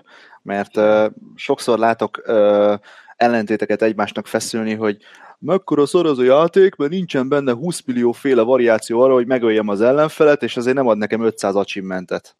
Mert 0.50 0.78
uh, 0.78 1.06
sokszor 1.36 1.80
látok 1.80 2.22
uh, 2.28 2.74
ellentéteket 3.16 3.82
egymásnak 3.82 4.28
feszülni, 4.28 4.74
hogy 4.74 4.98
mekkora 5.40 5.86
szor 5.86 6.06
az 6.06 6.20
a 6.20 6.24
játék, 6.24 6.76
mert 6.76 6.92
nincsen 6.92 7.30
benne 7.30 7.54
20 7.54 7.82
millió 7.86 8.12
féle 8.12 8.42
variáció 8.42 9.02
arra, 9.02 9.14
hogy 9.14 9.28
megöljem 9.28 9.68
az 9.68 9.82
ellenfelet, 9.82 10.44
és 10.44 10.58
azért 10.58 10.76
nem 10.76 10.88
ad 10.88 10.98
nekem 10.98 11.22
500 11.22 11.56
achievementet 11.56 12.36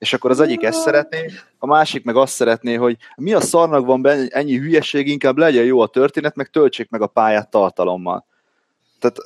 és 0.00 0.12
akkor 0.12 0.30
az 0.30 0.40
egyik 0.40 0.62
ezt 0.62 0.80
szeretné, 0.80 1.30
a 1.58 1.66
másik 1.66 2.04
meg 2.04 2.16
azt 2.16 2.34
szeretné, 2.34 2.74
hogy 2.74 2.96
mi 3.16 3.32
a 3.32 3.40
szarnak 3.40 3.86
van 3.86 4.02
benne 4.02 4.26
ennyi 4.28 4.56
hülyeség, 4.56 5.08
inkább 5.08 5.38
legyen 5.38 5.64
jó 5.64 5.80
a 5.80 5.86
történet, 5.86 6.36
meg 6.36 6.50
töltsék 6.50 6.90
meg 6.90 7.02
a 7.02 7.06
pályát 7.06 7.50
tartalommal. 7.50 8.26
Tehát 8.98 9.16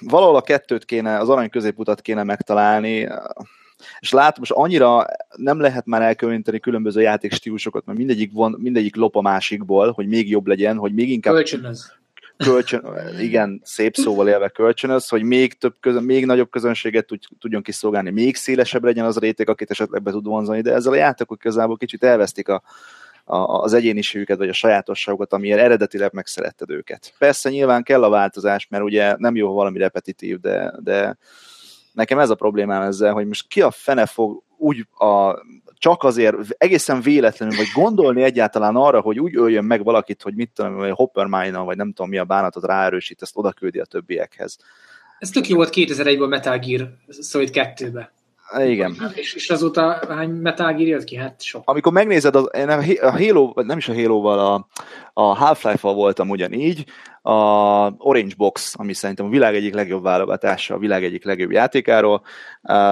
valahol 0.00 0.36
a 0.36 0.42
kettőt 0.42 0.84
kéne, 0.84 1.18
az 1.18 1.28
arany 1.28 1.50
középutat 1.50 2.00
kéne 2.00 2.22
megtalálni, 2.22 3.08
és 3.98 4.12
látom, 4.12 4.36
most 4.38 4.50
annyira 4.50 5.06
nem 5.36 5.60
lehet 5.60 5.86
már 5.86 6.02
elkülöníteni 6.02 6.60
különböző 6.60 7.00
játékstílusokat, 7.00 7.84
mert 7.84 7.98
mindegyik, 7.98 8.32
von, 8.32 8.56
mindegyik 8.58 8.96
lop 8.96 9.16
a 9.16 9.20
másikból, 9.20 9.90
hogy 9.90 10.06
még 10.06 10.30
jobb 10.30 10.46
legyen, 10.46 10.76
hogy 10.76 10.94
még 10.94 11.10
inkább... 11.10 11.34
Kölcsönöz 11.34 11.96
kölcsön, 12.36 12.84
igen, 13.20 13.60
szép 13.64 13.94
szóval 13.94 14.28
élve 14.28 14.48
kölcsönöz, 14.48 15.08
hogy 15.08 15.22
még, 15.22 15.58
több 15.58 15.74
közön, 15.80 16.02
még 16.02 16.26
nagyobb 16.26 16.50
közönséget 16.50 17.06
tud, 17.06 17.20
tudjon 17.38 17.62
kiszolgálni, 17.62 18.10
még 18.10 18.36
szélesebb 18.36 18.84
legyen 18.84 19.04
az 19.04 19.16
a 19.16 19.20
réteg, 19.20 19.48
akit 19.48 19.70
esetleg 19.70 20.02
be 20.02 20.10
tud 20.10 20.26
vonzani, 20.26 20.60
de 20.60 20.72
ezzel 20.72 20.92
a 20.92 20.96
játékok 20.96 21.38
igazából 21.44 21.76
kicsit 21.76 22.04
elvesztik 22.04 22.48
a, 22.48 22.62
a, 23.24 23.36
az 23.36 23.72
egyéniségüket, 23.72 24.38
vagy 24.38 24.48
a 24.48 24.52
sajátosságokat, 24.52 25.32
amiért 25.32 25.58
eredetileg 25.58 26.12
megszeretted 26.12 26.70
őket. 26.70 27.14
Persze 27.18 27.50
nyilván 27.50 27.82
kell 27.82 28.04
a 28.04 28.08
változás, 28.08 28.66
mert 28.70 28.84
ugye 28.84 29.14
nem 29.18 29.36
jó, 29.36 29.46
ha 29.46 29.52
valami 29.52 29.78
repetitív, 29.78 30.40
de, 30.40 30.74
de 30.82 31.18
nekem 31.96 32.18
ez 32.18 32.30
a 32.30 32.34
problémám 32.34 32.82
ezzel, 32.82 33.12
hogy 33.12 33.26
most 33.26 33.48
ki 33.48 33.60
a 33.60 33.70
fene 33.70 34.06
fog 34.06 34.42
úgy 34.56 34.86
a 34.98 35.44
csak 35.78 36.02
azért 36.02 36.36
egészen 36.58 37.00
véletlenül, 37.00 37.56
vagy 37.56 37.66
gondolni 37.74 38.22
egyáltalán 38.22 38.76
arra, 38.76 39.00
hogy 39.00 39.20
úgy 39.20 39.36
öljön 39.36 39.64
meg 39.64 39.84
valakit, 39.84 40.22
hogy 40.22 40.34
mit 40.34 40.50
tudom, 40.54 40.74
vagy 40.74 40.90
Hoppermine, 40.90 41.58
vagy 41.58 41.76
nem 41.76 41.92
tudom 41.92 42.08
mi 42.08 42.18
a 42.18 42.24
bánatot 42.24 42.64
ráerősít, 42.64 43.22
ezt 43.22 43.36
oda 43.36 43.52
küldi 43.52 43.78
a 43.78 43.84
többiekhez. 43.84 44.58
Ez 45.18 45.30
tök 45.30 45.48
jó 45.48 45.56
volt 45.56 45.72
2001-ben 45.72 46.28
Metal 46.28 46.58
Gear 46.58 46.88
Solid 47.22 47.50
2-be. 47.52 48.12
Igen. 48.58 48.96
És, 49.14 49.34
és 49.34 49.50
azóta 49.50 49.98
hány 50.08 50.30
Metal 50.30 50.72
Gear 50.72 50.86
jött 50.86 51.04
ki? 51.04 51.16
Hát 51.16 51.42
sok. 51.42 51.62
Amikor 51.64 51.92
megnézed, 51.92 52.34
az, 52.36 52.48
a 53.00 53.10
Halo, 53.10 53.52
nem 53.54 53.78
is 53.78 53.88
a 53.88 53.94
Halo-val, 53.94 54.38
a, 54.38 54.66
a 55.12 55.22
Half-Life-val 55.22 55.94
voltam 55.94 56.28
ugyanígy, 56.30 56.84
a 57.22 57.32
Orange 57.98 58.34
Box, 58.36 58.74
ami 58.78 58.92
szerintem 58.92 59.26
a 59.26 59.28
világ 59.28 59.54
egyik 59.54 59.74
legjobb 59.74 60.02
válogatása, 60.02 60.74
a 60.74 60.78
világ 60.78 61.04
egyik 61.04 61.24
legjobb 61.24 61.50
játékáról, 61.50 62.22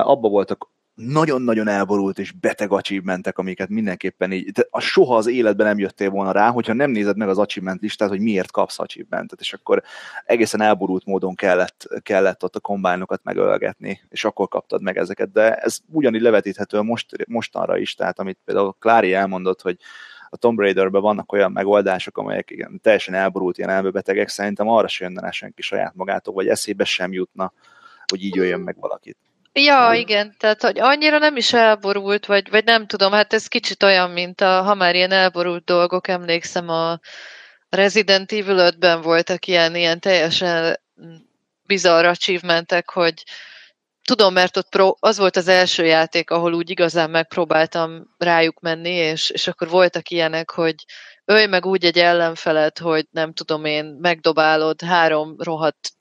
abba 0.02 0.28
voltak 0.28 0.72
nagyon-nagyon 0.94 1.68
elborult 1.68 2.18
és 2.18 2.32
beteg 2.32 2.72
achievementek, 2.72 3.38
amiket 3.38 3.68
mindenképpen 3.68 4.32
így, 4.32 4.50
de 4.50 4.66
a 4.70 4.80
soha 4.80 5.16
az 5.16 5.26
életben 5.26 5.66
nem 5.66 5.78
jöttél 5.78 6.10
volna 6.10 6.32
rá, 6.32 6.50
hogyha 6.50 6.72
nem 6.72 6.90
nézed 6.90 7.16
meg 7.16 7.28
az 7.28 7.38
achievement 7.38 7.80
listát, 7.80 8.08
hogy 8.08 8.20
miért 8.20 8.50
kapsz 8.50 8.78
achievementet, 8.78 9.40
és 9.40 9.52
akkor 9.52 9.82
egészen 10.24 10.60
elborult 10.60 11.04
módon 11.04 11.34
kellett, 11.34 11.88
kellett 12.02 12.44
ott 12.44 12.56
a 12.56 12.60
kombájnokat 12.60 13.20
megölgetni, 13.22 14.00
és 14.08 14.24
akkor 14.24 14.48
kaptad 14.48 14.82
meg 14.82 14.96
ezeket, 14.96 15.32
de 15.32 15.54
ez 15.54 15.78
ugyanígy 15.92 16.20
levetíthető 16.20 16.80
most, 16.80 17.26
mostanra 17.26 17.78
is, 17.78 17.94
tehát 17.94 18.18
amit 18.18 18.38
például 18.44 18.76
Klári 18.78 19.12
elmondott, 19.12 19.62
hogy 19.62 19.76
a 20.28 20.36
Tomb 20.36 20.58
Raider-ben 20.58 21.00
vannak 21.00 21.32
olyan 21.32 21.52
megoldások, 21.52 22.18
amelyek 22.18 22.50
igen, 22.50 22.80
teljesen 22.82 23.14
elborult 23.14 23.58
ilyen 23.58 23.70
elmebetegek, 23.70 24.28
szerintem 24.28 24.68
arra 24.68 24.88
sem 24.88 25.12
jönne 25.12 25.30
senki 25.30 25.62
saját 25.62 25.94
magától, 25.94 26.34
vagy 26.34 26.48
eszébe 26.48 26.84
sem 26.84 27.12
jutna, 27.12 27.52
hogy 28.06 28.24
így 28.24 28.34
jöjjön 28.34 28.60
meg 28.60 28.76
valakit. 28.80 29.16
Ja, 29.56 29.92
igen, 29.92 30.34
tehát 30.38 30.62
hogy 30.62 30.78
annyira 30.78 31.18
nem 31.18 31.36
is 31.36 31.52
elborult, 31.52 32.26
vagy, 32.26 32.50
vagy 32.50 32.64
nem 32.64 32.86
tudom, 32.86 33.12
hát 33.12 33.32
ez 33.32 33.46
kicsit 33.46 33.82
olyan, 33.82 34.10
mint 34.10 34.40
a, 34.40 34.62
ha 34.62 34.74
már 34.74 34.94
ilyen 34.94 35.12
elborult 35.12 35.64
dolgok, 35.64 36.08
emlékszem 36.08 36.68
a 36.68 36.98
Resident 37.68 38.32
Evil 38.32 38.72
5-ben 38.72 39.00
voltak 39.00 39.46
ilyen, 39.46 39.74
ilyen 39.74 40.00
teljesen 40.00 40.80
bizarr 41.66 42.04
achievementek, 42.04 42.90
hogy 42.90 43.22
tudom, 44.02 44.32
mert 44.32 44.56
ott 44.56 44.68
pro, 44.68 44.94
az 45.00 45.18
volt 45.18 45.36
az 45.36 45.48
első 45.48 45.84
játék, 45.84 46.30
ahol 46.30 46.54
úgy 46.54 46.70
igazán 46.70 47.10
megpróbáltam 47.10 48.14
rájuk 48.18 48.60
menni, 48.60 48.90
és, 48.90 49.30
és 49.30 49.46
akkor 49.48 49.68
voltak 49.68 50.10
ilyenek, 50.10 50.50
hogy 50.50 50.74
ölj 51.24 51.46
meg 51.46 51.66
úgy 51.66 51.84
egy 51.84 51.98
ellenfelet, 51.98 52.78
hogy 52.78 53.06
nem 53.10 53.32
tudom 53.32 53.64
én, 53.64 53.84
megdobálod 53.84 54.82
három 54.82 55.34
rohadt 55.38 55.92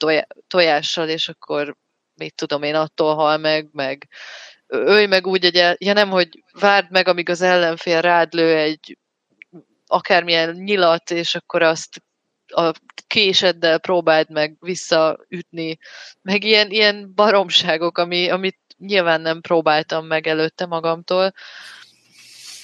tojással, 0.47 1.09
és 1.09 1.29
akkor 1.29 1.75
mit 2.23 2.35
tudom 2.35 2.63
én, 2.63 2.75
attól 2.75 3.15
hal 3.15 3.37
meg, 3.37 3.69
meg 3.71 4.07
ölj 4.67 5.05
meg 5.05 5.27
úgy 5.27 5.45
egy, 5.45 5.75
ja 5.85 5.93
nem, 5.93 6.09
hogy 6.09 6.43
várd 6.59 6.91
meg, 6.91 7.07
amíg 7.07 7.29
az 7.29 7.41
ellenfél 7.41 8.01
rád 8.01 8.33
lő 8.33 8.57
egy 8.57 8.97
akármilyen 9.87 10.49
nyilat, 10.49 11.11
és 11.11 11.35
akkor 11.35 11.61
azt 11.61 12.03
a 12.47 12.71
késeddel 13.07 13.79
próbáld 13.79 14.29
meg 14.29 14.55
visszaütni, 14.59 15.77
meg 16.21 16.43
ilyen, 16.43 16.71
ilyen 16.71 17.11
baromságok, 17.15 17.97
ami, 17.97 18.29
amit 18.29 18.59
nyilván 18.77 19.21
nem 19.21 19.41
próbáltam 19.41 20.05
meg 20.05 20.27
előtte 20.27 20.65
magamtól. 20.65 21.33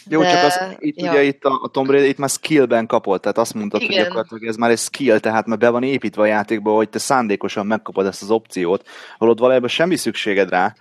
Jó, 0.09 0.21
de... 0.21 0.31
csak 0.31 0.43
az, 0.43 0.59
itt 0.79 1.01
ja. 1.01 1.11
ugye 1.11 1.23
itt 1.23 1.43
a, 1.43 1.59
a 1.63 1.67
Tomb 1.67 1.89
Raider 1.89 2.09
itt 2.09 2.17
már 2.17 2.29
skillben 2.29 2.85
kapott, 2.85 3.21
tehát 3.21 3.37
azt 3.37 3.53
mondtad, 3.53 3.81
Igen. 3.81 3.93
hogy 3.93 4.03
gyakorlatilag 4.03 4.45
ez 4.45 4.55
már 4.55 4.69
egy 4.69 4.77
skill, 4.77 5.19
tehát 5.19 5.45
már 5.45 5.57
be 5.57 5.69
van 5.69 5.83
építve 5.83 6.21
a 6.21 6.25
játékba, 6.25 6.71
hogy 6.71 6.89
te 6.89 6.99
szándékosan 6.99 7.65
megkapod 7.65 8.05
ezt 8.05 8.21
az 8.21 8.31
opciót, 8.31 8.87
holott 9.17 9.39
valójában 9.39 9.69
semmi 9.69 9.95
szükséged 9.95 10.49
rá, 10.49 10.73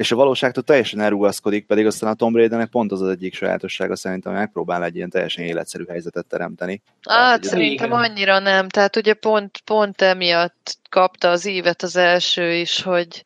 és 0.00 0.12
a 0.12 0.16
valóságtól 0.16 0.62
teljesen 0.62 1.00
elrugaszkodik, 1.00 1.66
pedig 1.66 1.86
aztán 1.86 2.10
a 2.10 2.14
Tomb 2.14 2.36
Raidernek 2.36 2.68
pont 2.68 2.92
az 2.92 3.00
az 3.00 3.08
egyik 3.08 3.34
sajátossága 3.34 3.96
szerintem, 3.96 4.32
hogy 4.32 4.40
megpróbál 4.40 4.84
egy 4.84 4.96
ilyen 4.96 5.10
teljesen 5.10 5.44
életszerű 5.44 5.84
helyzetet 5.88 6.26
teremteni. 6.26 6.82
Hát 7.08 7.44
szerintem 7.44 7.92
annyira 7.92 8.38
nem, 8.38 8.68
tehát 8.68 8.96
ugye 8.96 9.14
pont, 9.14 9.58
pont 9.64 10.02
emiatt 10.02 10.78
kapta 10.90 11.30
az 11.30 11.46
ívet 11.46 11.82
az 11.82 11.96
első 11.96 12.52
is, 12.52 12.82
hogy, 12.82 13.22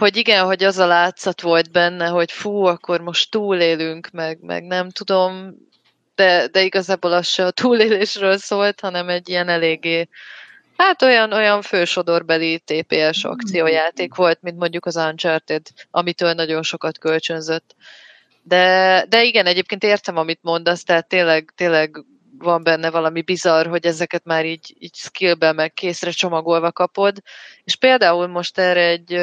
hogy 0.00 0.16
igen, 0.16 0.44
hogy 0.44 0.64
az 0.64 0.78
a 0.78 0.86
látszat 0.86 1.40
volt 1.40 1.70
benne, 1.70 2.06
hogy 2.06 2.32
fú, 2.32 2.64
akkor 2.64 3.00
most 3.00 3.30
túlélünk, 3.30 4.10
meg, 4.12 4.38
meg 4.40 4.64
nem 4.64 4.90
tudom, 4.90 5.54
de, 6.14 6.46
de 6.46 6.62
igazából 6.62 7.12
az 7.12 7.26
se 7.26 7.44
a 7.44 7.50
túlélésről 7.50 8.36
szólt, 8.36 8.80
hanem 8.80 9.08
egy 9.08 9.28
ilyen 9.28 9.48
eléggé, 9.48 10.08
hát 10.76 11.02
olyan, 11.02 11.32
olyan 11.32 11.62
fősodorbeli 11.62 12.62
TPS 12.64 13.24
akciójáték 13.24 14.14
volt, 14.14 14.42
mint 14.42 14.58
mondjuk 14.58 14.86
az 14.86 14.96
Uncharted, 14.96 15.62
amitől 15.90 16.32
nagyon 16.32 16.62
sokat 16.62 16.98
kölcsönzött. 16.98 17.74
De, 18.42 19.04
de 19.08 19.24
igen, 19.24 19.46
egyébként 19.46 19.82
értem, 19.82 20.16
amit 20.16 20.38
mondasz, 20.42 20.84
tehát 20.84 21.08
tényleg, 21.08 21.52
tényleg 21.56 22.04
van 22.38 22.62
benne 22.62 22.90
valami 22.90 23.22
bizarr, 23.22 23.66
hogy 23.66 23.86
ezeket 23.86 24.24
már 24.24 24.46
így, 24.46 24.76
így 24.78 24.94
skillbe 24.94 25.52
meg 25.52 25.72
készre 25.72 26.10
csomagolva 26.10 26.72
kapod. 26.72 27.16
És 27.64 27.76
például 27.76 28.26
most 28.26 28.58
erre 28.58 28.86
egy 28.86 29.20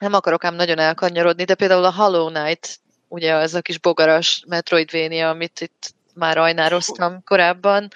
nem 0.00 0.12
akarok 0.12 0.44
ám 0.44 0.54
nagyon 0.54 0.78
elkanyarodni, 0.78 1.44
de 1.44 1.54
például 1.54 1.84
a 1.84 1.92
Hollow 1.92 2.28
Knight, 2.28 2.78
ugye 3.08 3.34
ez 3.34 3.54
a 3.54 3.60
kis 3.60 3.78
bogaras 3.78 4.42
Metroidvania, 4.46 5.28
amit 5.28 5.60
itt 5.60 5.94
már 6.14 6.38
ajnároztam 6.38 7.24
korábban, 7.24 7.88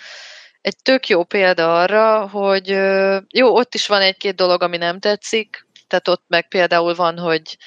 egy 0.60 0.76
tök 0.82 1.08
jó 1.08 1.24
példa 1.24 1.80
arra, 1.80 2.28
hogy 2.28 2.68
jó, 3.28 3.56
ott 3.56 3.74
is 3.74 3.86
van 3.86 4.00
egy-két 4.00 4.34
dolog, 4.34 4.62
ami 4.62 4.76
nem 4.76 4.98
tetszik, 4.98 5.66
tehát 5.88 6.08
ott 6.08 6.24
meg 6.26 6.48
például 6.48 6.94
van, 6.94 7.18
hogy 7.18 7.58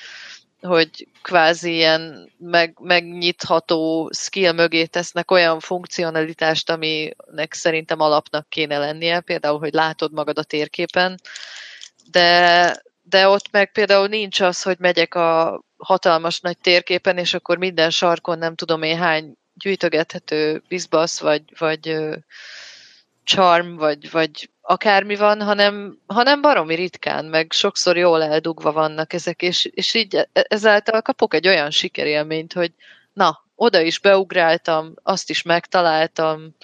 hogy 0.61 1.07
kvázi 1.21 1.73
ilyen 1.73 2.31
meg, 2.37 2.77
megnyitható 2.81 4.09
skill 4.13 4.51
mögé 4.51 4.85
tesznek 4.85 5.31
olyan 5.31 5.59
funkcionalitást, 5.59 6.69
aminek 6.69 7.53
szerintem 7.53 7.99
alapnak 7.99 8.49
kéne 8.49 8.77
lennie, 8.77 9.19
például, 9.19 9.59
hogy 9.59 9.73
látod 9.73 10.13
magad 10.13 10.37
a 10.37 10.43
térképen, 10.43 11.19
de 12.11 12.85
de 13.09 13.27
ott 13.27 13.51
meg 13.51 13.71
például 13.71 14.07
nincs 14.07 14.39
az, 14.39 14.61
hogy 14.61 14.77
megyek 14.79 15.15
a 15.15 15.61
hatalmas 15.77 16.39
nagy 16.39 16.57
térképen, 16.57 17.17
és 17.17 17.33
akkor 17.33 17.57
minden 17.57 17.89
sarkon 17.89 18.37
nem 18.37 18.55
tudom 18.55 18.83
én 18.83 18.97
hány 18.97 19.33
gyűjtögethető 19.53 20.63
bizbasz, 20.67 21.19
vagy, 21.19 21.43
vagy 21.57 21.97
charm, 23.23 23.75
vagy, 23.75 24.11
vagy 24.11 24.49
akármi 24.61 25.15
van, 25.15 25.41
hanem, 25.41 25.97
hanem 26.07 26.41
baromi 26.41 26.75
ritkán, 26.75 27.25
meg 27.25 27.51
sokszor 27.51 27.97
jól 27.97 28.23
eldugva 28.23 28.71
vannak 28.71 29.13
ezek, 29.13 29.41
és, 29.41 29.65
és 29.65 29.93
így 29.93 30.15
e, 30.15 30.29
ezáltal 30.31 31.01
kapok 31.01 31.33
egy 31.33 31.47
olyan 31.47 31.71
sikerélményt, 31.71 32.53
hogy 32.53 32.71
na, 33.13 33.45
oda 33.55 33.81
is 33.81 33.99
beugráltam, 33.99 34.93
azt 35.03 35.29
is 35.29 35.41
megtaláltam, 35.41 36.55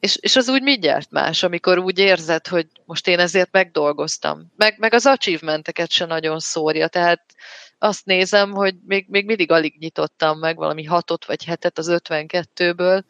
és, 0.00 0.16
és 0.16 0.36
az 0.36 0.48
úgy 0.48 0.62
mindjárt 0.62 1.10
más, 1.10 1.42
amikor 1.42 1.78
úgy 1.78 1.98
érzed, 1.98 2.46
hogy 2.46 2.66
most 2.84 3.08
én 3.08 3.18
ezért 3.18 3.52
megdolgoztam. 3.52 4.52
Meg, 4.56 4.74
meg 4.78 4.94
az 4.94 5.06
achievementeket 5.06 5.90
se 5.90 6.04
nagyon 6.04 6.38
szórja, 6.38 6.88
tehát 6.88 7.34
azt 7.78 8.04
nézem, 8.04 8.50
hogy 8.52 8.74
még, 8.86 9.06
még 9.08 9.26
mindig 9.26 9.50
alig 9.50 9.76
nyitottam 9.78 10.38
meg 10.38 10.56
valami 10.56 10.84
hatot 10.84 11.24
vagy 11.24 11.44
hetet 11.44 11.78
az 11.78 11.88
52-ből, 11.90 13.02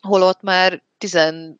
holott 0.00 0.42
már 0.42 0.82
10, 0.98 1.12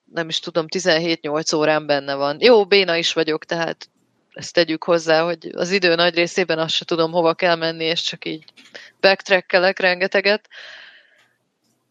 nem 0.04 0.28
is 0.28 0.40
tudom, 0.40 0.66
17-8 0.68 1.56
órán 1.56 1.86
benne 1.86 2.14
van. 2.14 2.36
Jó, 2.40 2.66
béna 2.66 2.96
is 2.96 3.12
vagyok, 3.12 3.44
tehát 3.44 3.88
ezt 4.32 4.54
tegyük 4.54 4.84
hozzá, 4.84 5.22
hogy 5.22 5.50
az 5.54 5.70
idő 5.70 5.94
nagy 5.94 6.14
részében 6.14 6.58
azt 6.58 6.74
se 6.74 6.84
tudom, 6.84 7.12
hova 7.12 7.34
kell 7.34 7.56
menni, 7.56 7.84
és 7.84 8.02
csak 8.02 8.24
így 8.24 8.44
backtrackelek 9.00 9.78
rengeteget. 9.78 10.48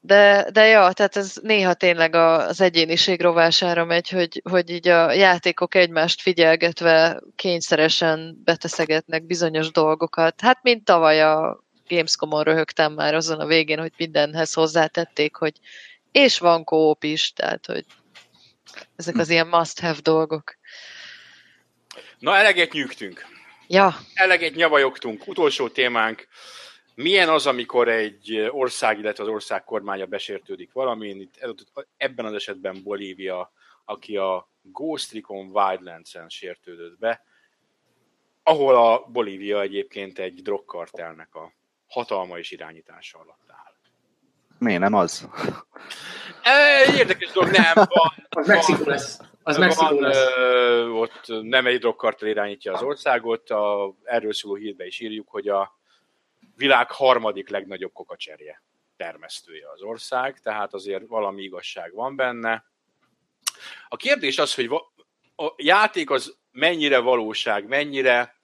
De, 0.02 0.50
de 0.52 0.66
ja, 0.66 0.92
tehát 0.92 1.16
ez 1.18 1.36
néha 1.42 1.74
tényleg 1.74 2.16
az 2.16 2.62
egyéniség 2.62 3.22
rovására 3.22 3.86
megy, 3.86 4.10
hogy, 4.10 4.42
hogy 4.50 4.70
így 4.70 4.88
a 4.88 5.12
játékok 5.12 5.76
egymást 5.76 6.22
figyelgetve 6.22 7.22
kényszeresen 7.36 8.42
beteszegetnek 8.44 9.24
bizonyos 9.24 9.72
dolgokat. 9.72 10.42
Hát 10.42 10.60
mint 10.62 10.84
tavaly 10.84 11.22
a 11.22 11.64
Gamescom-on 11.88 12.44
röhögtem 12.44 12.94
már 12.94 13.14
azon 13.14 13.40
a 13.40 13.46
végén, 13.46 13.80
hogy 13.80 13.94
mindenhez 13.98 14.54
hozzátették, 14.54 15.36
hogy 15.36 15.54
és 16.12 16.40
van 16.40 16.64
kóp 16.64 17.04
is, 17.04 17.34
tehát 17.34 17.66
hogy 17.66 17.86
ezek 18.96 19.18
az 19.18 19.30
ilyen 19.30 19.48
must-have 19.48 20.00
dolgok. 20.02 20.58
Na, 22.20 22.36
eleget 22.36 22.72
nyűgtünk. 22.72 23.26
Ja. 23.68 24.00
Eleget 24.14 24.56
nyavajogtunk. 24.56 25.28
Utolsó 25.28 25.68
témánk 25.68 26.28
milyen 26.98 27.30
az, 27.30 27.48
amikor 27.48 27.88
egy 27.88 28.48
ország, 28.52 29.00
illetve 29.00 29.24
az 29.24 29.30
ország 29.30 29.64
kormánya 29.64 30.06
besértődik 30.06 30.72
valamin? 30.72 31.20
Itt, 31.20 31.56
ebben 31.98 32.26
az 32.26 32.34
esetben 32.34 32.84
Bolívia, 32.84 33.52
aki 33.86 34.18
a 34.18 34.50
Ghost 34.62 35.14
Recon 35.14 35.50
Wildlands-en 35.54 36.30
sértődött 36.30 36.98
be, 36.98 37.24
ahol 38.44 38.76
a 38.76 39.06
Bolívia 39.08 39.62
egyébként 39.62 40.20
egy 40.20 40.42
drogkartelnek 40.42 41.36
a 41.36 41.54
hatalma 41.88 42.38
és 42.38 42.52
irányítása 42.52 43.20
alatt 43.20 43.48
áll. 43.48 43.74
Miért 44.58 44.82
nem 44.82 44.94
az? 44.94 45.30
Érdekes 46.98 47.32
dolog, 47.32 47.52
nem, 47.52 47.74
van. 47.74 48.14
Az 48.42 48.48
Mexikó 48.48 48.84
lesz. 48.84 49.20
Az 49.44 49.58
Mexikó 49.58 50.00
lesz. 50.00 50.28
Ö, 50.38 50.88
ott 50.88 51.26
nem 51.42 51.66
egy 51.66 51.80
drogkartel 51.80 52.28
irányítja 52.28 52.74
az 52.74 52.82
országot, 52.82 53.50
a, 53.50 53.94
erről 54.04 54.34
szóló 54.34 54.56
hírbe 54.56 54.86
is 54.86 55.00
írjuk, 55.00 55.28
hogy 55.30 55.48
a 55.48 55.77
világ 56.58 56.92
harmadik 56.92 57.50
legnagyobb 57.50 57.94
kokacserje 57.94 58.64
termesztője 58.96 59.72
az 59.72 59.82
ország, 59.82 60.40
tehát 60.40 60.74
azért 60.74 61.08
valami 61.08 61.44
igazság 61.44 61.94
van 61.94 62.16
benne. 62.16 62.66
A 63.88 63.96
kérdés 63.96 64.38
az, 64.38 64.56
hogy 64.56 64.70
a 65.36 65.54
játék 65.58 66.10
az 66.10 66.38
mennyire 66.52 67.00
valóság, 67.00 67.68
mennyire 67.68 68.36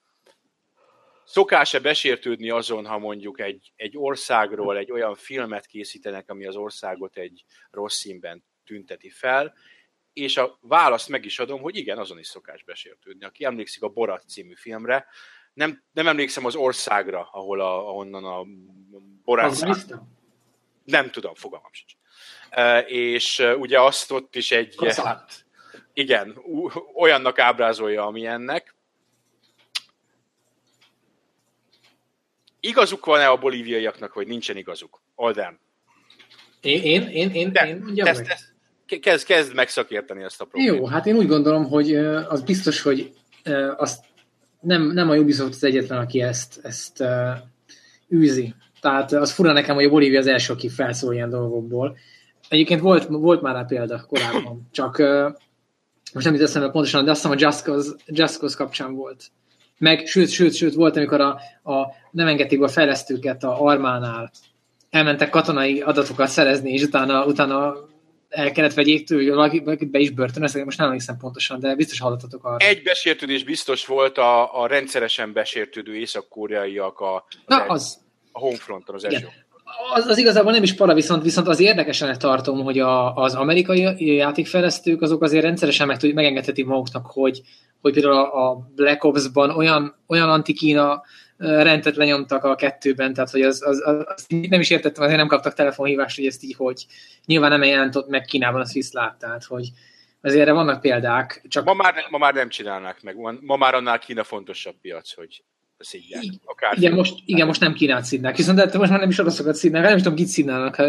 szokás-e 1.26 1.80
besértődni 1.80 2.50
azon, 2.50 2.86
ha 2.86 2.98
mondjuk 2.98 3.40
egy, 3.40 3.72
egy 3.76 3.98
országról 3.98 4.78
egy 4.78 4.92
olyan 4.92 5.16
filmet 5.16 5.66
készítenek, 5.66 6.30
ami 6.30 6.46
az 6.46 6.56
országot 6.56 7.18
egy 7.18 7.44
rossz 7.72 7.98
színben 7.98 8.44
tünteti 8.66 9.10
fel, 9.10 9.54
és 10.14 10.38
a 10.38 10.58
választ 10.62 11.10
meg 11.10 11.26
is 11.26 11.40
adom, 11.40 11.62
hogy 11.62 11.76
igen, 11.76 11.98
azon 11.98 12.20
is 12.20 12.28
szokás 12.28 12.64
besértődni. 12.64 13.26
Aki 13.26 13.46
emlékszik 13.46 13.82
a 13.84 13.90
Borat 13.90 14.30
című 14.30 14.54
filmre, 14.56 15.08
nem, 15.54 15.84
nem 15.92 16.08
emlékszem 16.08 16.46
az 16.46 16.56
országra, 16.56 17.30
ahol 17.32 17.62
a, 17.62 17.90
ahonnan 17.90 18.26
a 18.26 18.46
borászák... 19.24 19.76
Nem 20.84 21.12
tudom, 21.12 21.34
fogalmam 21.34 21.72
sincs. 21.72 21.94
És 22.92 23.44
ugye 23.58 23.82
azt 23.82 24.12
ott 24.12 24.36
is 24.36 24.52
egy... 24.52 24.76
Hát, 24.96 25.46
igen, 25.94 26.38
olyannak 26.96 27.40
ábrázolja, 27.40 28.06
ami 28.06 28.26
ennek. 28.26 28.76
Igazuk 32.60 33.06
van-e 33.06 33.30
a 33.30 33.38
bolíviaiaknak, 33.38 34.14
vagy 34.14 34.28
nincsen 34.28 34.58
igazuk? 34.58 35.02
Oldán. 35.16 35.60
Én, 36.62 36.82
én, 36.82 37.08
én, 37.08 37.30
én, 37.32 37.52
De, 37.52 37.68
én 37.68 37.78
mondjam 37.84 38.08
ezt, 38.08 38.28
ezt, 38.28 38.54
kezd, 39.02 39.26
kezd 39.26 39.54
megszakérteni 39.54 40.24
ezt 40.24 40.42
a 40.42 40.46
problémát. 40.46 40.78
Jó, 40.78 40.86
hát 40.86 41.06
én 41.06 41.16
úgy 41.16 41.28
gondolom, 41.28 41.66
hogy 41.66 41.96
az 41.96 42.42
biztos, 42.42 42.82
hogy 42.82 43.14
azt 43.78 44.06
nem, 44.64 44.92
nem 44.92 45.10
a 45.10 45.16
Ubisoft 45.16 45.54
az 45.54 45.64
egyetlen, 45.64 46.00
aki 46.00 46.22
ezt, 46.22 46.60
ezt 46.64 47.00
uh, 47.00 48.18
űzi. 48.18 48.54
Tehát 48.82 49.12
az 49.12 49.32
fura 49.32 49.52
nekem, 49.52 49.76
hogy 49.76 49.86
a 49.86 49.90
Bolívia 49.90 50.20
az 50.20 50.28
első, 50.28 50.54
aki 50.54 50.70
felszól 50.70 51.14
ilyen 51.14 51.30
dolgokból. 51.30 51.98
Egyébként 52.50 52.82
volt, 52.82 53.06
volt 53.08 53.42
már 53.42 53.56
rá 53.56 53.64
példa 53.64 54.06
korábban, 54.08 54.68
csak 54.72 54.98
uh, 55.00 55.32
most 56.14 56.26
nem 56.26 56.36
eszembe 56.36 56.70
pontosan, 56.70 57.06
de 57.06 57.12
azt 57.12 57.22
hiszem 57.22 57.38
a 57.38 57.42
Just 57.42 57.64
Cause, 57.64 57.90
Just 58.06 58.38
Cause 58.38 58.56
kapcsán 58.58 58.94
volt. 58.94 59.32
Meg, 59.78 60.06
sőt, 60.06 60.30
sőt, 60.30 60.54
sőt, 60.54 60.74
volt, 60.74 60.98
amikor 60.98 61.22
a, 61.22 61.40
a 61.72 61.88
nem 62.12 62.28
engedték 62.28 62.62
a 62.62 62.68
fejlesztőket 62.68 63.44
a 63.44 63.62
Armánál, 63.62 64.32
elmentek 64.90 65.30
katonai 65.30 65.82
adatokat 65.82 66.28
szerezni, 66.28 66.72
és 66.72 66.84
utána, 66.84 67.26
utána 67.26 67.76
el 68.34 68.52
kellett 68.52 68.74
vegyék 68.74 69.08
tőle, 69.08 69.36
valakit 69.36 69.92
be 69.92 70.00
is 70.00 70.10
börtönöztek, 70.10 70.66
most 70.66 70.78
nem 70.78 70.88
emlékszem 70.88 71.18
pontosan, 71.18 71.60
de 71.60 71.76
biztos 71.76 72.00
hallottatok 72.00 72.46
arra. 72.46 72.58
Egy 72.58 72.84
besértődés 72.84 73.44
biztos 73.44 73.86
volt 73.86 74.18
a, 74.18 74.62
a 74.62 74.68
rendszeresen 74.68 75.34
besértődő 75.34 75.96
észak-koreaiak 75.96 77.00
a, 77.00 77.26
Na, 77.46 77.64
az. 77.64 77.98
a 78.32 78.40
Homefronton, 78.40 78.96
az 78.96 79.04
első. 79.04 79.28
Az, 79.94 80.06
az 80.08 80.18
igazából 80.18 80.52
nem 80.52 80.64
is 80.64 80.74
para, 80.74 80.94
viszont, 80.94 81.24
viszont 81.24 81.48
az 81.48 81.60
érdekesen 81.60 82.18
tartom, 82.20 82.64
hogy 82.64 82.80
a, 82.80 83.16
az 83.16 83.36
amerikai 83.36 84.16
játékfejlesztők 84.16 85.02
azok 85.02 85.22
azért 85.22 85.44
rendszeresen 85.44 85.88
meg, 85.88 86.14
megengedhetik 86.14 86.66
maguknak, 86.66 87.06
hogy, 87.06 87.42
hogy 87.82 87.94
például 87.94 88.14
a, 88.14 88.50
a 88.50 88.70
Black 88.76 89.04
Ops-ban 89.04 89.50
olyan, 89.50 89.96
olyan 90.08 90.30
antikína 90.30 91.04
rendet 91.44 91.96
lenyomtak 91.96 92.44
a 92.44 92.56
kettőben, 92.56 93.14
tehát 93.14 93.30
hogy 93.30 93.42
az, 93.42 93.62
az, 93.66 93.82
az, 93.86 94.04
az 94.06 94.26
nem 94.50 94.60
is 94.60 94.70
értettem, 94.70 95.04
azért 95.04 95.18
nem 95.18 95.28
kaptak 95.28 95.54
telefonhívást, 95.54 96.16
hogy 96.16 96.26
ezt 96.26 96.44
így, 96.44 96.56
hogy 96.56 96.86
nyilván 97.26 97.50
nem 97.50 97.64
jelentott 97.64 98.08
meg 98.08 98.26
Kínában, 98.26 98.62
azt 98.62 98.74
viszlát, 98.74 99.20
tehát 99.20 99.44
hogy 99.44 99.70
azért 100.22 100.42
erre 100.42 100.52
vannak 100.52 100.82
példák. 100.82 101.46
Csak... 101.48 101.66
Ma, 101.66 101.74
már, 101.74 101.94
ma 102.10 102.18
már 102.18 102.34
nem 102.34 102.50
csinálnák 102.50 103.02
meg, 103.02 103.16
ma 103.42 103.56
már 103.56 103.76
annál 103.76 104.00
Kína 104.00 104.24
fontosabb 104.24 104.76
piac, 104.82 105.14
hogy 105.14 105.44
szidják. 105.84 106.24
Akár 106.46 106.78
igen, 106.78 106.94
most, 106.94 107.14
igen, 107.26 107.48
most 107.48 107.60
nem 107.60 107.74
Kínát 107.74 108.04
szidnák, 108.04 108.36
viszont 108.36 108.58
de 108.58 108.78
most 108.78 108.90
már 108.90 109.00
nem 109.00 109.10
is 109.10 109.20
oroszokat 109.20 109.56
szidnák, 109.56 109.84
nem 109.84 109.96
is 109.96 110.02
tudom, 110.02 110.18
kit 110.18 110.28
szidnának. 110.28 110.82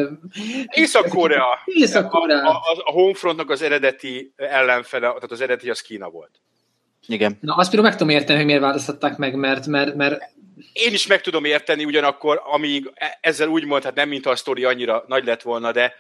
Észak-Korea. 0.66 1.46
Észak-Korea. 1.64 2.48
A, 2.48 2.50
a, 2.50 2.82
a 2.84 2.90
Homefrontnak 2.92 3.50
az 3.50 3.62
eredeti 3.62 4.32
ellenfele, 4.36 5.06
tehát 5.06 5.30
az 5.30 5.40
eredeti 5.40 5.70
az 5.70 5.80
Kína 5.80 6.10
volt. 6.10 6.40
Igen. 7.06 7.38
Na, 7.40 7.54
azt 7.54 7.70
például 7.70 7.88
meg 7.90 7.98
tudom 7.98 8.14
érteni, 8.14 8.38
hogy 8.38 8.46
miért 8.46 8.60
változtatták 8.60 9.16
meg, 9.16 9.34
mert, 9.34 9.66
mert, 9.66 9.94
mert 9.94 10.32
én 10.72 10.92
is 10.92 11.06
meg 11.06 11.20
tudom 11.20 11.44
érteni, 11.44 11.84
ugyanakkor, 11.84 12.42
amíg 12.44 12.90
e- 12.94 13.18
ezzel 13.20 13.48
úgy 13.48 13.64
mond, 13.64 13.82
hát 13.82 13.94
nem 13.94 14.08
mintha 14.08 14.30
a 14.30 14.36
sztori 14.36 14.64
annyira 14.64 15.04
nagy 15.06 15.24
lett 15.24 15.42
volna, 15.42 15.72
de 15.72 15.94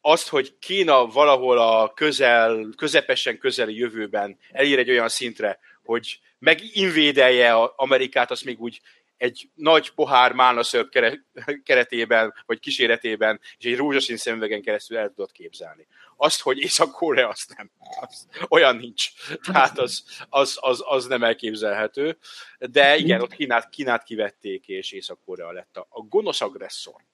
azt, 0.00 0.28
hogy 0.28 0.54
Kína 0.58 1.06
valahol 1.06 1.58
a 1.58 1.92
közel, 1.94 2.68
közepesen 2.76 3.38
közeli 3.38 3.76
jövőben 3.76 4.38
elér 4.50 4.78
egy 4.78 4.90
olyan 4.90 5.08
szintre, 5.08 5.58
hogy 5.84 6.18
meginvédelje 6.38 7.52
Amerikát, 7.76 8.30
azt 8.30 8.44
még 8.44 8.60
úgy 8.60 8.80
egy 9.16 9.48
nagy 9.54 9.90
pohár 9.90 10.32
málnaszörp 10.32 10.88
keretében, 11.64 12.34
vagy 12.46 12.60
kíséretében, 12.60 13.40
és 13.58 13.64
egy 13.64 13.76
rózsaszín 13.76 14.16
szemüvegen 14.16 14.62
keresztül 14.62 14.96
el 14.96 15.08
tudod 15.08 15.32
képzelni. 15.32 15.86
Azt, 16.16 16.40
hogy 16.40 16.58
Észak-Korea, 16.58 17.28
azt 17.28 17.54
nem. 17.56 17.70
Az, 18.00 18.26
olyan 18.48 18.76
nincs. 18.76 19.08
Tehát 19.52 19.78
az, 19.78 20.04
az, 20.28 20.58
az, 20.60 20.82
az 20.86 21.06
nem 21.06 21.22
elképzelhető. 21.22 22.18
De 22.58 22.96
igen, 22.96 23.20
ott 23.20 23.34
Kínát, 23.34 23.68
Kínát 23.68 24.04
kivették, 24.04 24.68
és 24.68 24.92
Észak-Korea 24.92 25.52
lett 25.52 25.76
a, 25.76 25.86
a 25.90 26.00
gonosz 26.00 26.40
agresszor. 26.40 27.04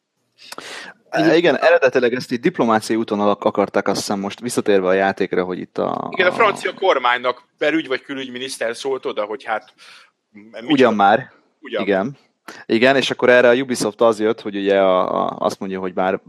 Egy, 1.11 1.37
igen, 1.37 1.59
eredetileg 1.59 2.15
ezt 2.15 2.33
így 2.33 2.41
diplomáciai 2.41 2.99
úton 2.99 3.21
akarták, 3.21 3.89
azt 3.89 3.99
hiszem 3.99 4.19
most 4.19 4.41
visszatérve 4.41 4.89
a 4.89 4.93
játékra, 4.93 5.45
hogy 5.45 5.59
itt 5.59 5.79
a... 5.79 6.09
Igen, 6.11 6.27
a 6.27 6.33
francia 6.33 6.75
kormánynak 6.75 7.49
belügy 7.59 7.89
vagy 7.89 8.03
külügyminiszter 8.03 8.77
szólt 8.77 9.07
oda, 9.07 9.25
hogy 9.25 9.45
hát... 9.45 9.75
Ugyan 10.63 10.95
már. 10.95 11.33
Ugyan. 11.61 11.83
Igen. 11.83 12.19
Igen, 12.67 12.97
és 12.97 13.11
akkor 13.11 13.29
erre 13.29 13.49
a 13.49 13.55
Ubisoft 13.55 14.01
az 14.01 14.21
jött, 14.21 14.41
hogy 14.41 14.57
ugye 14.57 14.81
a, 14.81 15.25
a, 15.25 15.37
azt 15.39 15.61
mondja, 15.61 15.81
hogy 15.81 15.95
már 15.95 16.21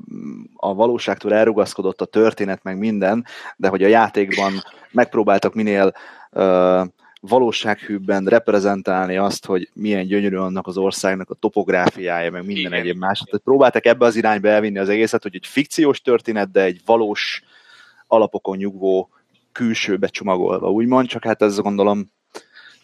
a 0.55 0.73
valóságtól 0.73 1.33
elrugaszkodott 1.33 2.01
a 2.01 2.05
történet, 2.05 2.63
meg 2.63 2.77
minden, 2.77 3.25
de 3.55 3.67
hogy 3.67 3.83
a 3.83 3.87
játékban 3.87 4.53
megpróbáltak 4.91 5.53
minél 5.53 5.93
uh, 6.31 6.81
valósághűbben 7.21 8.25
reprezentálni 8.25 9.17
azt, 9.17 9.45
hogy 9.45 9.69
milyen 9.73 10.05
gyönyörű 10.05 10.35
annak 10.35 10.67
az 10.67 10.77
országnak 10.77 11.29
a 11.29 11.33
topográfiája, 11.33 12.31
meg 12.31 12.45
minden 12.45 12.71
Igen. 12.71 12.79
egyéb 12.79 12.97
más. 12.97 13.19
Tehát 13.19 13.41
próbáltak 13.43 13.85
ebbe 13.85 14.05
az 14.05 14.15
irányba 14.15 14.47
elvinni 14.47 14.77
az 14.77 14.89
egészet, 14.89 15.23
hogy 15.23 15.35
egy 15.35 15.47
fikciós 15.47 16.01
történet, 16.01 16.51
de 16.51 16.61
egy 16.61 16.81
valós 16.85 17.43
alapokon 18.07 18.57
nyugvó 18.57 19.09
külsőbe 19.51 20.07
csomagolva, 20.07 20.71
úgymond, 20.71 21.07
csak 21.07 21.23
hát 21.23 21.41
ez 21.41 21.59
gondolom 21.59 22.11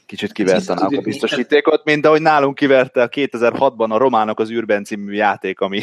kicsit 0.08 0.32
kiverte 0.32 0.74
a 0.74 1.02
biztosítékot, 1.04 1.84
mint 1.84 2.06
ahogy 2.06 2.22
nálunk 2.22 2.56
kiverte 2.56 3.02
a 3.02 3.10
2006-ban 3.10 3.90
a 3.90 3.98
Románok 3.98 4.40
az 4.40 4.52
űrben 4.52 4.84
című 4.84 5.14
játék, 5.14 5.60
ami 5.60 5.82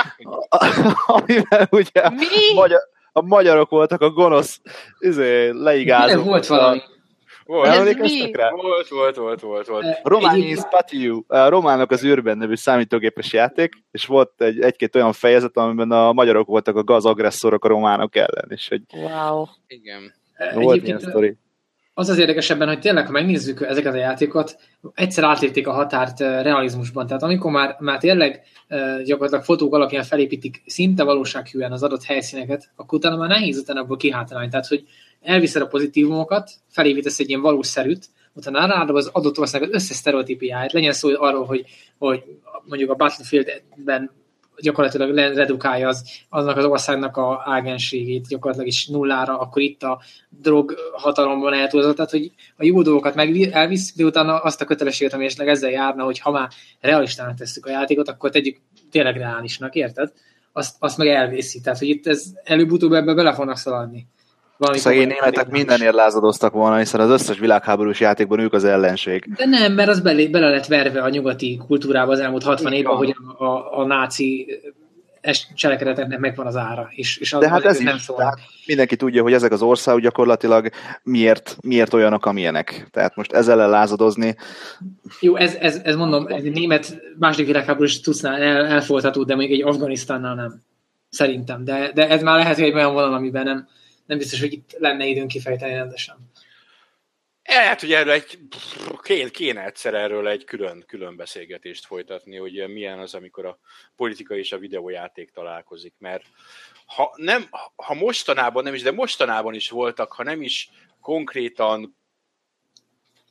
amivel 1.06 1.68
ugye 1.70 2.10
Mi? 2.10 2.54
Magyar, 2.54 2.80
a 3.12 3.22
magyarok 3.22 3.70
voltak 3.70 4.00
a 4.00 4.10
gonosz 4.10 4.60
izé, 4.98 5.48
leigázók. 5.48 6.24
Volt 6.24 6.46
valami. 6.46 6.80
Volt, 7.44 7.66
emlékeztek 7.66 8.36
rá? 8.36 8.50
Volt, 8.50 8.88
volt, 8.88 9.16
volt, 9.16 9.40
volt. 9.40 9.66
volt. 9.66 10.00
Román 10.02 10.36
in 10.36 10.56
Spatiu, 10.56 11.24
a 11.26 11.48
Románok 11.48 11.90
az 11.90 12.04
űrben 12.04 12.38
nevű 12.38 12.54
számítógépes 12.54 13.32
játék, 13.32 13.72
és 13.90 14.06
volt 14.06 14.42
egy, 14.42 14.60
egy-két 14.60 14.94
olyan 14.94 15.12
fejezet, 15.12 15.56
amiben 15.56 15.90
a 15.90 16.12
magyarok 16.12 16.46
voltak 16.46 16.76
a 16.76 16.84
gazagresszorok 16.84 17.64
a 17.64 17.68
románok 17.68 18.16
ellen, 18.16 18.46
és 18.48 18.68
hogy... 18.68 18.82
Wow. 18.92 19.44
Igen. 19.66 20.14
Volt 20.54 20.86
ilyen 20.86 20.98
sztori 20.98 21.36
az 21.98 22.08
az 22.08 22.18
érdekesebben, 22.18 22.68
hogy 22.68 22.80
tényleg, 22.80 23.06
ha 23.06 23.12
megnézzük 23.12 23.60
ezeket 23.60 23.94
a 23.94 23.96
játékokat, 23.96 24.58
egyszer 24.94 25.24
átlépték 25.24 25.66
a 25.66 25.72
határt 25.72 26.20
realizmusban. 26.20 27.06
Tehát 27.06 27.22
amikor 27.22 27.50
már, 27.50 27.76
már 27.80 27.98
tényleg 27.98 28.42
gyakorlatilag 29.04 29.44
fotók 29.44 29.74
alapján 29.74 30.02
felépítik 30.02 30.62
szinte 30.66 31.02
valósághűen 31.02 31.72
az 31.72 31.82
adott 31.82 32.02
helyszíneket, 32.04 32.70
akkor 32.76 32.98
utána 32.98 33.16
már 33.16 33.28
nehéz 33.28 33.58
utána 33.58 33.80
abból 33.80 33.96
kihátrálni. 33.96 34.48
Tehát, 34.48 34.66
hogy 34.66 34.84
elviszed 35.20 35.62
a 35.62 35.66
pozitívumokat, 35.66 36.50
felépítesz 36.68 37.18
egy 37.18 37.28
ilyen 37.28 37.40
valószerűt, 37.40 38.06
utána 38.32 38.66
ráadod 38.66 38.96
az 38.96 39.10
adott 39.12 39.38
ország 39.38 39.62
az 39.62 39.68
összes 39.72 39.96
sztereotípiáját, 39.96 40.72
legyen 40.72 40.92
szó 40.92 41.08
arról, 41.14 41.44
hogy, 41.44 41.64
hogy 41.98 42.22
mondjuk 42.64 42.90
a 42.90 42.94
Battlefieldben 42.94 44.10
gyakorlatilag 44.60 45.14
redukálja 45.14 45.88
az, 45.88 46.04
aznak 46.28 46.56
az 46.56 46.64
országnak 46.64 47.16
a 47.16 47.42
ágenségét 47.44 48.26
gyakorlatilag 48.26 48.68
is 48.68 48.86
nullára, 48.86 49.38
akkor 49.38 49.62
itt 49.62 49.82
a 49.82 50.00
drog 50.28 50.74
hatalomban 50.92 51.52
eltúlzott, 51.52 51.96
tehát 51.96 52.10
hogy 52.10 52.32
a 52.56 52.64
jó 52.64 52.82
dolgokat 52.82 53.14
meg 53.14 53.42
elvisz, 53.52 53.94
de 53.94 54.04
utána 54.04 54.38
azt 54.38 54.60
a 54.60 54.64
kötelességet, 54.64 55.12
ami 55.12 55.24
esetleg 55.24 55.48
ezzel 55.48 55.70
járna, 55.70 56.04
hogy 56.04 56.18
ha 56.18 56.30
már 56.30 56.48
realistának 56.80 57.36
tesszük 57.36 57.66
a 57.66 57.70
játékot, 57.70 58.08
akkor 58.08 58.30
tegyük 58.30 58.56
tényleg 58.90 59.16
reálisnak, 59.16 59.74
érted? 59.74 60.12
Azt, 60.52 60.76
azt 60.78 60.98
meg 60.98 61.08
elvészi. 61.08 61.60
Tehát, 61.60 61.78
hogy 61.78 61.88
itt 61.88 62.06
ez 62.06 62.24
előbb-utóbb 62.44 62.92
ebbe 62.92 63.14
bele 63.14 63.34
fognak 63.34 63.56
szaladni. 63.56 64.06
Valami 64.58 64.78
Szegény 64.78 65.06
németek 65.06 65.50
mindenért 65.50 65.94
lázadoztak 65.94 66.52
volna, 66.52 66.76
hiszen 66.76 67.00
az 67.00 67.10
összes 67.10 67.38
világháborús 67.38 68.00
játékban 68.00 68.38
ők 68.38 68.52
az 68.52 68.64
ellenség. 68.64 69.34
De 69.36 69.46
nem, 69.46 69.72
mert 69.72 69.88
az 69.88 70.00
bele, 70.00 70.28
bele 70.28 70.48
lett 70.50 70.66
verve 70.66 71.02
a 71.02 71.08
nyugati 71.08 71.60
kultúrába 71.66 72.12
az 72.12 72.20
elmúlt 72.20 72.42
60 72.42 72.72
évben, 72.72 72.94
hogy 72.96 73.16
a, 73.36 73.44
a, 73.44 73.78
a 73.78 73.86
náci 73.86 74.46
cselekedeteknek 75.54 76.18
megvan 76.18 76.46
az 76.46 76.56
ára. 76.56 76.88
És, 76.90 77.16
és 77.16 77.30
De 77.30 77.48
hát 77.48 77.64
ez 77.64 77.78
nem 77.78 77.96
is, 77.96 78.06
tehát 78.16 78.38
mindenki 78.66 78.96
tudja, 78.96 79.22
hogy 79.22 79.32
ezek 79.32 79.52
az 79.52 79.62
országok 79.62 80.00
gyakorlatilag 80.00 80.70
miért, 81.02 81.56
miért 81.60 81.94
olyanok, 81.94 82.26
amilyenek. 82.26 82.88
Tehát 82.90 83.16
most 83.16 83.32
ezzel 83.32 83.68
lázadozni. 83.68 84.36
Jó, 85.20 85.36
ez, 85.36 85.54
ez, 85.54 85.80
ez 85.84 85.96
mondom, 85.96 86.26
egy 86.26 86.50
német 86.50 87.02
második 87.18 87.46
világháborús 87.46 88.00
tudnál 88.00 88.42
el, 88.42 88.66
elfogadható, 88.66 89.24
de 89.24 89.36
még 89.36 89.52
egy 89.52 89.62
Afganisztánnál 89.62 90.34
nem. 90.34 90.62
Szerintem. 91.10 91.64
De, 91.64 91.90
de 91.94 92.08
ez 92.08 92.22
már 92.22 92.38
lehet, 92.38 92.54
hogy 92.54 92.64
egy 92.64 92.74
olyan 92.74 92.92
vonal, 92.92 93.14
amiben 93.14 93.44
nem, 93.44 93.68
nem 94.08 94.18
biztos, 94.18 94.40
hogy 94.40 94.52
itt 94.52 94.72
lenne 94.78 95.04
időn 95.04 95.28
kifejteni 95.28 95.74
rendesen. 95.74 96.30
Lehet, 97.44 97.80
hogy 97.80 97.92
erről 97.92 98.12
egy, 98.12 98.38
kéne, 99.02 99.30
kéne 99.30 99.64
egyszer 99.64 99.94
erről 99.94 100.28
egy 100.28 100.44
külön, 100.44 100.84
külön 100.86 101.16
beszélgetést 101.16 101.86
folytatni, 101.86 102.36
hogy 102.36 102.68
milyen 102.68 102.98
az, 102.98 103.14
amikor 103.14 103.46
a 103.46 103.58
politika 103.96 104.36
és 104.36 104.52
a 104.52 104.58
videójáték 104.58 105.30
találkozik, 105.30 105.94
mert 105.98 106.24
ha, 106.86 107.12
nem, 107.16 107.48
ha 107.76 107.94
mostanában 107.94 108.62
nem 108.62 108.74
is, 108.74 108.82
de 108.82 108.90
mostanában 108.90 109.54
is 109.54 109.70
voltak, 109.70 110.12
ha 110.12 110.22
nem 110.22 110.42
is 110.42 110.70
konkrétan 111.00 111.96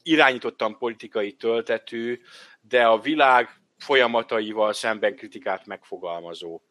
irányítottan 0.04 0.78
politikai 0.78 1.34
töltetű, 1.34 2.22
de 2.62 2.86
a 2.86 2.99
világ 2.99 3.62
folyamataival 3.78 4.74
szemben 4.74 5.16
kritikát 5.16 5.66
megfogalmazó 5.66 6.62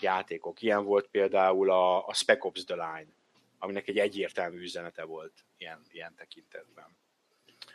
játékok. 0.00 0.62
Ilyen 0.62 0.84
volt 0.84 1.06
például 1.06 1.70
a, 1.70 2.06
a 2.06 2.14
Spec 2.14 2.44
Ops 2.44 2.64
The 2.64 2.74
Line, 2.74 3.18
aminek 3.60 3.88
egy 3.88 3.98
egyértelmű 3.98 4.60
üzenete 4.60 5.04
volt 5.04 5.32
ilyen, 5.56 5.80
ilyen 5.92 6.14
tekintetben. 6.16 6.84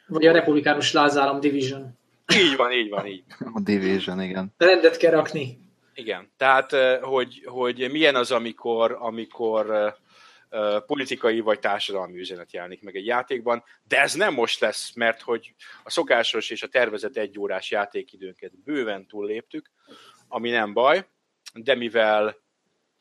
Vagy 0.07 0.25
a 0.25 0.31
republikánus 0.31 0.91
lázállam 0.91 1.39
Division. 1.39 1.97
Így 2.33 2.55
van, 2.55 2.71
így 2.71 2.89
van, 2.89 3.05
így. 3.05 3.23
A 3.53 3.61
Division, 3.63 4.21
igen. 4.21 4.53
Rendet 4.57 4.97
kell 4.97 5.11
rakni. 5.11 5.59
Igen, 5.93 6.31
tehát 6.37 6.71
hogy, 7.01 7.43
hogy 7.45 7.91
milyen 7.91 8.15
az, 8.15 8.31
amikor, 8.31 8.97
amikor 8.99 9.95
politikai 10.85 11.39
vagy 11.39 11.59
társadalmi 11.59 12.19
üzenet 12.19 12.53
jelenik 12.53 12.83
meg 12.83 12.95
egy 12.95 13.05
játékban, 13.05 13.63
de 13.87 14.01
ez 14.01 14.13
nem 14.13 14.33
most 14.33 14.59
lesz, 14.59 14.93
mert 14.93 15.21
hogy 15.21 15.53
a 15.83 15.89
szokásos 15.89 16.49
és 16.49 16.63
a 16.63 16.67
tervezett 16.67 17.17
egy 17.17 17.39
órás 17.39 17.71
játékidőnket 17.71 18.63
bőven 18.63 19.07
túlléptük, 19.07 19.71
ami 20.27 20.49
nem 20.49 20.73
baj, 20.73 21.05
de 21.53 21.75
mivel 21.75 22.43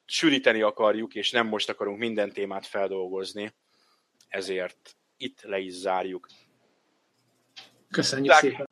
sűríteni 0.06 0.62
akarjuk, 0.62 1.14
és 1.14 1.30
nem 1.30 1.46
most 1.46 1.68
akarunk 1.68 1.98
minden 1.98 2.32
témát 2.32 2.66
feldolgozni, 2.66 3.54
ezért 4.28 4.96
itt 5.16 5.42
le 5.42 5.58
is 5.58 5.72
zárjuk. 5.72 6.28
Köszönjük 7.90 8.32
Lát, 8.32 8.40
szépen! 8.40 8.60